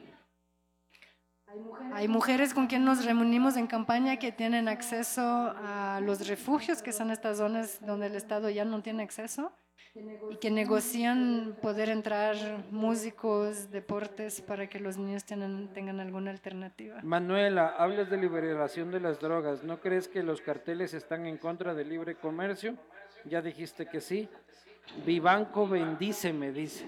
Hay 1.92 2.08
mujeres 2.08 2.54
con 2.54 2.66
quien 2.66 2.84
nos 2.84 3.04
reunimos 3.04 3.56
en 3.56 3.66
campaña 3.66 4.16
que 4.16 4.32
tienen 4.32 4.68
acceso 4.68 5.22
a 5.22 6.00
los 6.02 6.26
refugios, 6.26 6.82
que 6.82 6.92
son 6.92 7.10
estas 7.10 7.38
zonas 7.38 7.84
donde 7.84 8.06
el 8.06 8.16
Estado 8.16 8.48
ya 8.48 8.64
no 8.64 8.82
tiene 8.82 9.02
acceso, 9.02 9.52
y 9.94 10.36
que 10.38 10.50
negocian 10.50 11.56
poder 11.62 11.88
entrar 11.88 12.36
músicos, 12.72 13.70
deportes, 13.70 14.40
para 14.40 14.68
que 14.68 14.80
los 14.80 14.96
niños 14.96 15.24
tengan, 15.24 16.00
alguna 16.00 16.32
alternativa. 16.32 17.00
Manuela, 17.04 17.76
hablas 17.78 18.10
de 18.10 18.16
liberación 18.16 18.90
de 18.90 18.98
las 18.98 19.20
drogas. 19.20 19.62
¿No 19.62 19.80
crees 19.80 20.08
que 20.08 20.24
los 20.24 20.40
carteles 20.40 20.94
están 20.94 21.26
en 21.26 21.38
contra 21.38 21.74
del 21.74 21.90
libre 21.90 22.16
comercio? 22.16 22.76
Ya 23.24 23.40
dijiste 23.40 23.86
que 23.86 24.00
sí. 24.00 24.28
Vivanco 25.06 25.68
bendíceme, 25.68 26.50
dice. 26.50 26.84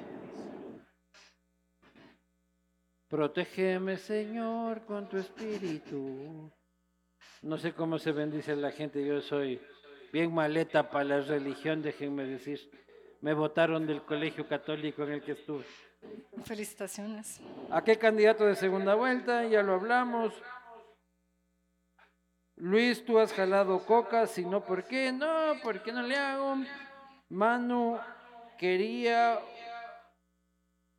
Protégeme, 3.09 3.99
Señor, 3.99 4.85
con 4.85 5.09
tu 5.09 5.17
espíritu. 5.17 6.51
No 7.43 7.57
sé 7.57 7.73
cómo 7.73 8.01
se 8.01 8.11
bendice 8.11 8.57
la 8.57 8.73
gente, 8.73 9.07
yo 9.07 9.21
soy 9.21 9.61
bien 10.13 10.35
maleta 10.35 10.91
para 10.91 11.05
la 11.05 11.21
religión, 11.21 11.83
déjenme 11.83 12.25
decir. 12.25 12.69
Me 13.21 13.35
votaron 13.35 13.87
del 13.87 14.03
colegio 14.03 14.47
católico 14.47 15.03
en 15.05 15.13
el 15.13 15.23
que 15.23 15.33
estuve. 15.33 15.65
Felicitaciones. 16.45 17.41
¿A 17.71 17.83
qué 17.83 17.97
candidato 17.99 18.45
de 18.47 18.55
segunda 18.55 18.95
vuelta? 18.95 19.45
Ya 19.47 19.63
lo 19.63 19.75
hablamos. 19.75 20.33
Luis, 22.57 23.05
tú 23.05 23.19
has 23.19 23.33
jalado 23.33 23.85
coca, 23.85 24.27
si 24.27 24.45
no, 24.45 24.65
¿por 24.65 24.85
qué? 24.85 25.13
No, 25.13 25.55
¿por 25.63 25.83
qué 25.83 25.93
no 25.93 26.03
le 26.03 26.17
hago? 26.17 26.57
Manu 27.29 27.99
quería... 28.59 29.39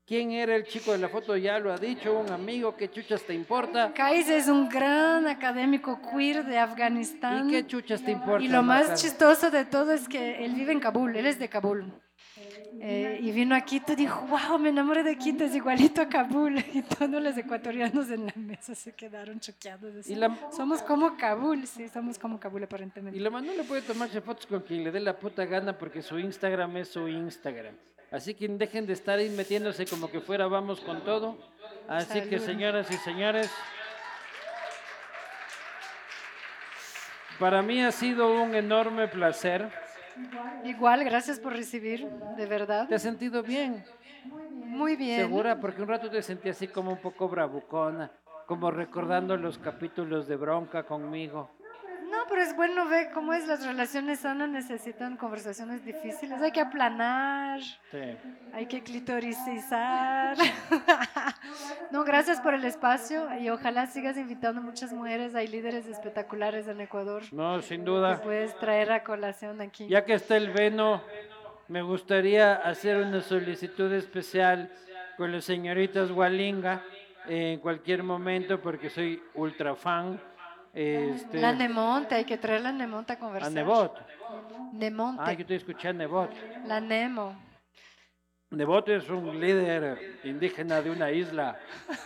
¿Quién 0.05 0.31
era 0.31 0.55
el 0.55 0.65
chico 0.65 0.93
de 0.93 0.99
la 0.99 1.09
foto? 1.09 1.35
Ya 1.35 1.59
lo 1.59 1.73
ha 1.73 1.77
dicho, 1.77 2.17
un 2.17 2.31
amigo, 2.31 2.77
¿qué 2.77 2.89
chuchas 2.89 3.23
te 3.23 3.33
importa? 3.33 3.91
Kais 3.93 4.29
es 4.29 4.47
un 4.47 4.69
gran 4.69 5.27
académico 5.27 5.99
queer 6.01 6.45
de 6.45 6.53
¿Y 6.53 6.57
Afganistán. 6.57 7.49
qué 7.49 7.67
chuchas 7.67 8.01
te 8.01 8.11
importa? 8.11 8.41
Y 8.41 8.47
lo 8.47 8.63
más 8.63 9.01
chistoso 9.01 9.51
de 9.51 9.65
todo 9.65 9.91
es 9.91 10.07
que 10.07 10.45
él 10.45 10.53
vive 10.53 10.71
en 10.71 10.79
Kabul, 10.79 11.13
él 11.13 11.25
es 11.25 11.39
de 11.39 11.49
Kabul. 11.49 11.91
Eh, 12.79 13.19
y 13.21 13.31
vino 13.31 13.55
a 13.55 13.61
Quito 13.61 13.93
y 13.93 13.95
dijo, 13.95 14.21
wow, 14.27 14.59
me 14.59 14.69
enamoré 14.69 15.03
de 15.03 15.17
Quito, 15.17 15.43
es 15.43 15.55
igualito 15.55 16.01
a 16.01 16.07
Kabul. 16.09 16.57
Y 16.73 16.81
todos 16.83 17.21
los 17.21 17.37
ecuatorianos 17.37 18.09
en 18.11 18.25
la 18.27 18.33
mesa 18.35 18.75
se 18.75 18.93
quedaron 18.93 19.39
choqueados. 19.39 19.91
Y 19.93 19.95
decían, 19.97 20.19
la- 20.19 20.51
Somos 20.51 20.81
como 20.83 21.17
Kabul, 21.17 21.65
sí, 21.67 21.87
somos 21.89 22.19
como 22.19 22.39
Kabul 22.39 22.61
Y 22.61 22.65
aparentemente. 22.65 23.19
la 23.19 23.29
Manu 23.29 23.51
le 23.55 23.63
puede 23.63 23.81
tomarse 23.81 24.21
fotos 24.21 24.45
con 24.45 24.61
quien 24.61 24.83
le 24.83 24.91
dé 24.91 24.99
la 24.99 25.17
puta 25.17 25.45
gana 25.45 25.77
porque 25.77 26.01
su 26.01 26.19
Instagram 26.19 26.77
es 26.77 26.89
su 26.89 27.07
Instagram. 27.07 27.75
Así 28.11 28.33
que 28.33 28.47
dejen 28.47 28.85
de 28.87 28.93
estar 28.93 29.19
ahí 29.19 29.29
metiéndose 29.29 29.85
como 29.85 30.09
que 30.09 30.21
fuera 30.21 30.47
vamos 30.47 30.79
con 30.81 31.03
todo. 31.03 31.37
Así 31.89 32.21
que 32.21 32.39
Salud. 32.39 32.45
señoras 32.45 32.89
y 32.91 32.97
señores, 32.97 33.51
para 37.39 37.61
mí 37.61 37.81
ha 37.83 37.91
sido 37.91 38.31
un 38.41 38.55
enorme 38.55 39.07
placer. 39.07 39.69
Igual, 40.63 41.03
gracias 41.03 41.39
por 41.39 41.53
recibir, 41.53 42.07
de 42.35 42.45
verdad. 42.45 42.87
¿Te 42.87 42.95
has 42.95 43.01
sentido 43.01 43.43
bien? 43.43 43.83
Muy 44.49 44.95
bien. 44.95 45.21
¿Segura? 45.21 45.59
Porque 45.59 45.81
un 45.81 45.87
rato 45.87 46.09
te 46.09 46.21
sentí 46.21 46.49
así 46.49 46.67
como 46.67 46.91
un 46.91 46.97
poco 46.97 47.29
bravucona, 47.29 48.11
como 48.45 48.71
recordando 48.71 49.37
los 49.37 49.57
capítulos 49.57 50.27
de 50.27 50.35
bronca 50.35 50.83
conmigo. 50.83 51.49
Pero 52.29 52.41
es 52.41 52.55
bueno 52.55 52.87
ver 52.87 53.11
cómo 53.13 53.33
es 53.33 53.47
las 53.47 53.65
relaciones 53.65 54.19
sanas 54.19 54.49
necesitan 54.49 55.17
conversaciones 55.17 55.83
difíciles. 55.85 56.41
Hay 56.41 56.51
que 56.51 56.61
aplanar, 56.61 57.61
Sí. 57.91 57.97
hay 58.53 58.65
que 58.65 58.83
clitoricizar. 58.83 60.35
no, 61.91 62.03
gracias 62.03 62.41
por 62.41 62.53
el 62.53 62.63
espacio 62.65 63.27
y 63.39 63.49
ojalá 63.49 63.87
sigas 63.87 64.17
invitando 64.17 64.61
muchas 64.61 64.91
mujeres. 64.93 65.35
Hay 65.35 65.47
líderes 65.47 65.87
espectaculares 65.87 66.67
en 66.67 66.81
Ecuador 66.81 67.23
No, 67.31 67.61
sin 67.61 67.81
que 67.81 67.85
duda. 67.91 68.21
puedes 68.21 68.55
traer 68.59 68.91
a 68.91 69.03
colación 69.03 69.61
aquí. 69.61 69.87
Ya 69.87 70.03
que 70.05 70.13
está 70.13 70.37
el 70.37 70.51
Veno, 70.51 71.01
me 71.67 71.81
gustaría 71.81 72.55
hacer 72.55 72.97
una 72.97 73.21
solicitud 73.21 73.91
especial 73.93 74.71
con 75.17 75.31
las 75.31 75.45
señoritas 75.45 76.11
Walinga 76.11 76.83
en 77.27 77.59
cualquier 77.59 78.03
momento 78.03 78.61
porque 78.61 78.89
soy 78.89 79.21
ultra 79.33 79.75
fan. 79.75 80.19
Este, 80.79 81.39
La 81.39 81.53
Nemonte, 81.53 82.13
hay 82.13 82.25
que 82.25 82.37
traer 82.37 82.61
la 82.61 82.71
Nemonte 82.71 83.13
a 83.13 83.17
conversar. 83.19 83.51
Nebot. 83.51 83.97
Nemonte, 84.73 85.23
Ah, 85.25 85.33
yo 85.33 85.43
te 85.43 85.55
escuché 85.55 85.87
a 85.87 85.93
Nebot. 85.93 86.29
la 86.67 86.79
Nemo. 86.79 87.35
Nebot 88.51 88.87
es 88.89 89.09
un 89.09 89.39
líder 89.41 90.19
indígena 90.23 90.79
de 90.81 90.91
una 90.91 91.09
isla 91.11 91.57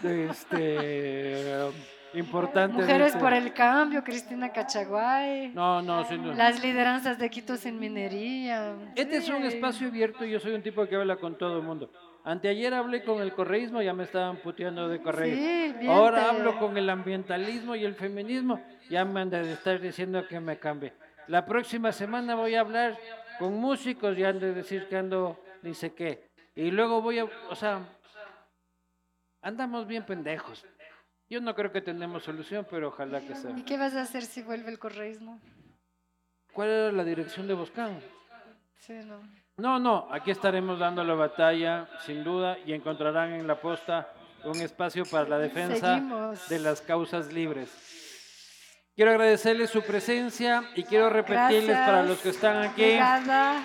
este, 0.01 1.69
importante. 2.13 2.77
Mujeres 2.77 3.13
por 3.17 3.33
el 3.33 3.53
Cambio, 3.53 4.03
Cristina 4.05 4.49
Cachaguay. 4.53 5.49
No, 5.53 5.81
no, 5.81 6.05
sin 6.05 6.23
duda. 6.23 6.35
Las 6.35 6.63
lideranzas 6.63 7.19
de 7.19 7.29
Quito 7.29 7.57
sin 7.57 7.77
minería. 7.77 8.73
Este 8.95 9.17
es 9.17 9.25
Sí, 9.25 9.31
un 9.33 9.43
espacio 9.43 9.87
abierto 9.89 10.23
y 10.25 10.31
yo 10.31 10.39
soy 10.39 10.53
un 10.53 10.63
tipo 10.63 10.85
que 10.87 10.95
habla 10.95 11.17
con 11.17 11.37
todo 11.37 11.57
el 11.57 11.63
mundo. 11.63 11.91
Anteayer 12.23 12.73
hablé 12.73 13.03
con 13.03 13.21
el 13.21 13.33
correísmo, 13.33 13.81
ya 13.81 13.93
me 13.93 14.03
estaban 14.03 14.37
puteando 14.37 14.87
de 14.87 15.01
correísmo. 15.01 15.79
Sí, 15.79 15.87
Ahora 15.87 16.29
hablo 16.29 16.59
con 16.59 16.77
el 16.77 16.89
ambientalismo 16.89 17.75
y 17.75 17.83
el 17.83 17.95
feminismo, 17.95 18.61
ya 18.89 19.05
me 19.05 19.21
han 19.21 19.29
de 19.29 19.53
estar 19.53 19.79
diciendo 19.79 20.27
que 20.27 20.39
me 20.39 20.57
cambie. 20.57 20.93
La 21.27 21.45
próxima 21.45 21.91
semana 21.91 22.35
voy 22.35 22.55
a 22.55 22.61
hablar 22.61 22.97
con 23.39 23.55
músicos 23.55 24.17
y 24.17 24.23
han 24.23 24.39
de 24.39 24.53
decir 24.53 24.87
que 24.87 24.97
ando 24.97 25.39
ni 25.63 25.73
sé 25.73 25.93
qué. 25.93 26.29
Y 26.55 26.69
luego 26.69 27.01
voy 27.01 27.19
a, 27.19 27.25
o 27.49 27.55
sea, 27.55 27.79
andamos 29.41 29.87
bien 29.87 30.05
pendejos. 30.05 30.65
Yo 31.29 31.39
no 31.39 31.55
creo 31.55 31.71
que 31.71 31.81
tenemos 31.81 32.23
solución, 32.23 32.67
pero 32.69 32.89
ojalá 32.89 33.21
que 33.21 33.35
sea. 33.35 33.51
¿Y 33.57 33.63
qué 33.63 33.77
vas 33.77 33.95
a 33.95 34.01
hacer 34.01 34.23
si 34.23 34.43
vuelve 34.43 34.69
el 34.69 34.77
correísmo? 34.77 35.39
¿Cuál 36.53 36.69
era 36.69 36.91
la 36.91 37.03
dirección 37.03 37.47
de 37.47 37.53
Boscán? 37.53 37.99
Sí, 38.75 38.93
no. 39.05 39.21
No, 39.61 39.77
no, 39.77 40.07
aquí 40.09 40.31
estaremos 40.31 40.79
dando 40.79 41.03
la 41.03 41.13
batalla, 41.13 41.87
sin 42.03 42.23
duda, 42.23 42.57
y 42.65 42.73
encontrarán 42.73 43.33
en 43.33 43.45
la 43.45 43.61
posta 43.61 44.11
un 44.43 44.59
espacio 44.59 45.05
para 45.05 45.29
la 45.29 45.37
defensa 45.37 45.93
Seguimos. 45.97 46.49
de 46.49 46.57
las 46.57 46.81
causas 46.81 47.31
libres. 47.31 47.69
Quiero 48.95 49.11
agradecerles 49.11 49.69
su 49.69 49.83
presencia 49.83 50.63
y 50.75 50.83
quiero 50.83 51.11
repetirles 51.11 51.67
Gracias. 51.67 51.87
para 51.87 52.03
los 52.03 52.19
que 52.21 52.29
están 52.29 52.63
aquí 52.63 52.81
Llegada. 52.81 53.61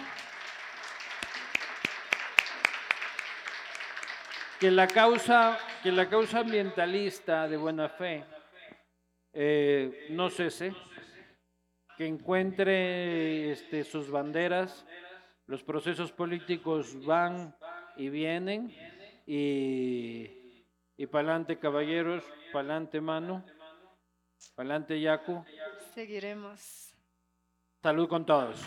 que 4.61 4.71
la 4.71 4.89
causa, 4.89 5.57
que 5.83 5.93
la 5.93 6.11
causa 6.11 6.41
ambientalista 6.41 7.49
de 7.49 7.57
buena 7.57 7.89
fe 7.89 8.23
eh, 9.33 10.09
no 10.11 10.29
cese, 10.29 10.75
que 11.97 12.07
encuentre 12.07 13.53
este, 13.53 13.83
sus 13.83 14.11
banderas, 14.11 14.85
los 15.47 15.63
procesos 15.63 16.13
políticos 16.13 17.05
van 17.05 17.55
y 17.97 18.09
vienen 18.09 18.75
y, 19.27 20.65
y 20.97 21.07
pa'lante 21.07 21.59
caballeros, 21.59 22.25
pa'lante 22.53 23.01
mano, 23.01 23.45
pa'lante 24.55 25.01
Yacu, 25.01 25.45
Seguiremos. 25.95 26.93
salud 27.83 28.09
con 28.09 28.27
todos. 28.27 28.61